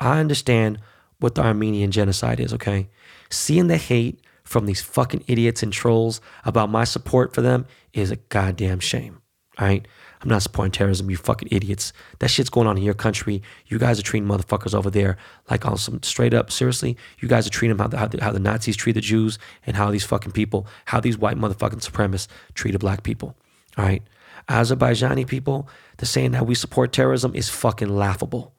I 0.00 0.18
understand 0.18 0.80
what 1.20 1.34
the 1.34 1.42
Armenian 1.42 1.90
genocide 1.90 2.40
is. 2.40 2.52
Okay. 2.54 2.88
Seeing 3.30 3.66
the 3.66 3.76
hate 3.76 4.20
from 4.44 4.66
these 4.66 4.80
fucking 4.80 5.24
idiots 5.26 5.62
and 5.62 5.72
trolls 5.72 6.20
about 6.44 6.70
my 6.70 6.84
support 6.84 7.34
for 7.34 7.42
them 7.42 7.66
is 7.92 8.10
a 8.10 8.16
goddamn 8.16 8.80
shame. 8.80 9.20
All 9.58 9.66
right. 9.66 9.86
I'm 10.20 10.28
not 10.28 10.42
supporting 10.42 10.72
terrorism, 10.72 11.10
you 11.10 11.16
fucking 11.16 11.48
idiots. 11.50 11.92
That 12.18 12.28
shit's 12.28 12.50
going 12.50 12.66
on 12.66 12.76
in 12.76 12.82
your 12.82 12.94
country. 12.94 13.42
You 13.66 13.78
guys 13.78 13.98
are 13.98 14.02
treating 14.02 14.28
motherfuckers 14.28 14.74
over 14.74 14.90
there 14.90 15.16
like 15.48 15.64
on 15.64 15.76
some 15.76 16.02
straight 16.02 16.34
up, 16.34 16.50
seriously. 16.50 16.96
You 17.20 17.28
guys 17.28 17.46
are 17.46 17.50
treating 17.50 17.76
them 17.76 17.84
how 17.84 17.88
the, 17.88 17.98
how 17.98 18.06
the, 18.08 18.22
how 18.24 18.32
the 18.32 18.40
Nazis 18.40 18.76
treat 18.76 18.92
the 18.92 19.00
Jews 19.00 19.38
and 19.64 19.76
how 19.76 19.90
these 19.90 20.04
fucking 20.04 20.32
people, 20.32 20.66
how 20.86 20.98
these 20.98 21.16
white 21.16 21.36
motherfucking 21.36 21.88
supremacists 21.88 22.26
treat 22.54 22.54
treated 22.54 22.80
black 22.80 23.04
people. 23.04 23.36
All 23.76 23.84
right. 23.84 24.02
Azerbaijani 24.48 25.26
people, 25.26 25.68
the 25.98 26.06
saying 26.06 26.32
that 26.32 26.46
we 26.46 26.54
support 26.54 26.92
terrorism 26.92 27.34
is 27.34 27.48
fucking 27.48 27.88
laughable. 27.88 28.54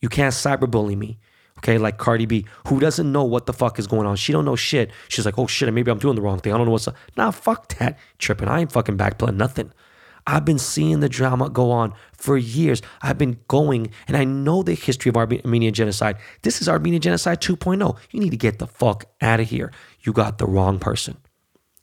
You 0.00 0.08
can't 0.08 0.34
cyberbully 0.34 0.96
me. 0.96 1.18
Okay, 1.60 1.78
like 1.78 1.98
Cardi 1.98 2.26
B, 2.26 2.46
who 2.68 2.80
doesn't 2.80 3.10
know 3.10 3.24
what 3.24 3.46
the 3.46 3.52
fuck 3.52 3.78
is 3.78 3.86
going 3.86 4.06
on. 4.06 4.16
She 4.16 4.32
don't 4.32 4.44
know 4.44 4.56
shit. 4.56 4.90
She's 5.08 5.26
like, 5.26 5.38
oh 5.38 5.46
shit, 5.46 5.72
maybe 5.72 5.90
I'm 5.90 5.98
doing 5.98 6.16
the 6.16 6.22
wrong 6.22 6.38
thing. 6.38 6.52
I 6.52 6.56
don't 6.56 6.66
know 6.66 6.72
what's 6.72 6.88
up. 6.88 6.96
Nah, 7.16 7.30
fuck 7.30 7.68
that. 7.78 7.98
Tripping. 8.18 8.48
I 8.48 8.60
ain't 8.60 8.72
fucking 8.72 8.96
backpedaling 8.96 9.36
nothing. 9.36 9.72
I've 10.26 10.44
been 10.44 10.58
seeing 10.58 11.00
the 11.00 11.08
drama 11.08 11.50
go 11.50 11.70
on 11.70 11.94
for 12.12 12.36
years. 12.36 12.82
I've 13.02 13.18
been 13.18 13.40
going 13.48 13.90
and 14.06 14.16
I 14.16 14.24
know 14.24 14.62
the 14.62 14.74
history 14.74 15.08
of 15.08 15.16
Armenian 15.16 15.74
genocide. 15.74 16.16
This 16.42 16.60
is 16.60 16.68
Armenian 16.68 17.02
genocide 17.02 17.40
2.0. 17.40 17.96
You 18.10 18.20
need 18.20 18.30
to 18.30 18.36
get 18.36 18.58
the 18.58 18.66
fuck 18.66 19.06
out 19.20 19.40
of 19.40 19.48
here. 19.48 19.72
You 20.02 20.12
got 20.12 20.38
the 20.38 20.46
wrong 20.46 20.78
person. 20.78 21.16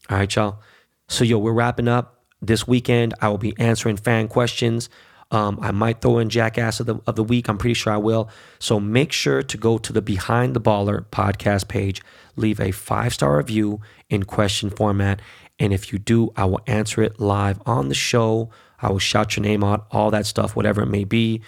All 0.09 0.17
right, 0.17 0.33
y'all. 0.33 0.59
So, 1.07 1.23
yo, 1.23 1.37
we're 1.37 1.53
wrapping 1.53 1.87
up. 1.87 2.23
This 2.41 2.67
weekend, 2.67 3.13
I 3.19 3.29
will 3.29 3.37
be 3.37 3.55
answering 3.57 3.97
fan 3.97 4.27
questions. 4.27 4.89
Um, 5.31 5.59
I 5.61 5.71
might 5.71 6.01
throw 6.01 6.19
in 6.19 6.29
Jackass 6.29 6.79
of 6.79 6.85
the, 6.85 6.99
of 7.05 7.15
the 7.15 7.23
week. 7.23 7.49
I'm 7.49 7.57
pretty 7.57 7.73
sure 7.73 7.93
I 7.93 7.97
will. 7.97 8.29
So 8.59 8.79
make 8.79 9.11
sure 9.11 9.43
to 9.43 9.57
go 9.57 9.77
to 9.77 9.91
the 9.91 10.01
Behind 10.01 10.55
the 10.55 10.61
Baller 10.61 11.05
podcast 11.07 11.67
page, 11.67 12.01
leave 12.35 12.59
a 12.59 12.71
five 12.71 13.13
star 13.13 13.37
review 13.37 13.81
in 14.09 14.23
question 14.23 14.69
format. 14.69 15.21
And 15.59 15.73
if 15.73 15.91
you 15.91 15.99
do, 15.99 16.31
I 16.35 16.45
will 16.45 16.61
answer 16.67 17.01
it 17.01 17.19
live 17.19 17.61
on 17.65 17.89
the 17.89 17.95
show. 17.95 18.49
I 18.79 18.89
will 18.89 18.99
shout 18.99 19.35
your 19.35 19.43
name 19.43 19.63
out, 19.63 19.87
all 19.91 20.11
that 20.11 20.25
stuff, 20.25 20.55
whatever 20.55 20.83
it 20.83 20.87
may 20.87 21.03
be. 21.03 21.41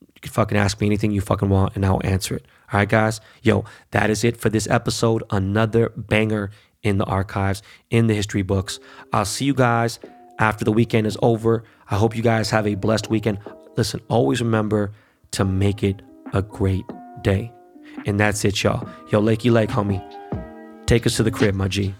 You 0.00 0.20
can 0.20 0.32
fucking 0.32 0.58
ask 0.58 0.80
me 0.80 0.86
anything 0.86 1.10
you 1.10 1.20
fucking 1.20 1.48
want 1.48 1.74
and 1.74 1.84
I'll 1.84 2.00
answer 2.04 2.36
it. 2.36 2.46
All 2.72 2.78
right, 2.78 2.88
guys? 2.88 3.20
Yo, 3.42 3.64
that 3.92 4.10
is 4.10 4.22
it 4.24 4.36
for 4.36 4.50
this 4.50 4.68
episode. 4.68 5.22
Another 5.30 5.88
banger 5.96 6.50
in 6.82 6.98
the 6.98 7.04
archives, 7.04 7.62
in 7.90 8.06
the 8.06 8.14
history 8.14 8.42
books. 8.42 8.78
I'll 9.12 9.24
see 9.24 9.46
you 9.46 9.54
guys 9.54 9.98
after 10.38 10.64
the 10.64 10.72
weekend 10.72 11.06
is 11.06 11.16
over. 11.22 11.64
I 11.90 11.96
hope 11.96 12.16
you 12.16 12.22
guys 12.22 12.50
have 12.50 12.66
a 12.66 12.74
blessed 12.74 13.10
weekend. 13.10 13.38
Listen, 13.76 14.00
always 14.08 14.40
remember 14.40 14.92
to 15.32 15.44
make 15.44 15.82
it 15.82 16.02
a 16.32 16.42
great 16.42 16.84
day. 17.22 17.52
And 18.06 18.18
that's 18.18 18.44
it, 18.44 18.62
y'all. 18.62 18.88
Yo, 19.10 19.20
Lakey 19.20 19.50
Lake, 19.50 19.70
homie. 19.70 20.02
Take 20.86 21.06
us 21.06 21.16
to 21.16 21.22
the 21.22 21.30
crib, 21.30 21.54
my 21.54 21.68
G. 21.68 21.94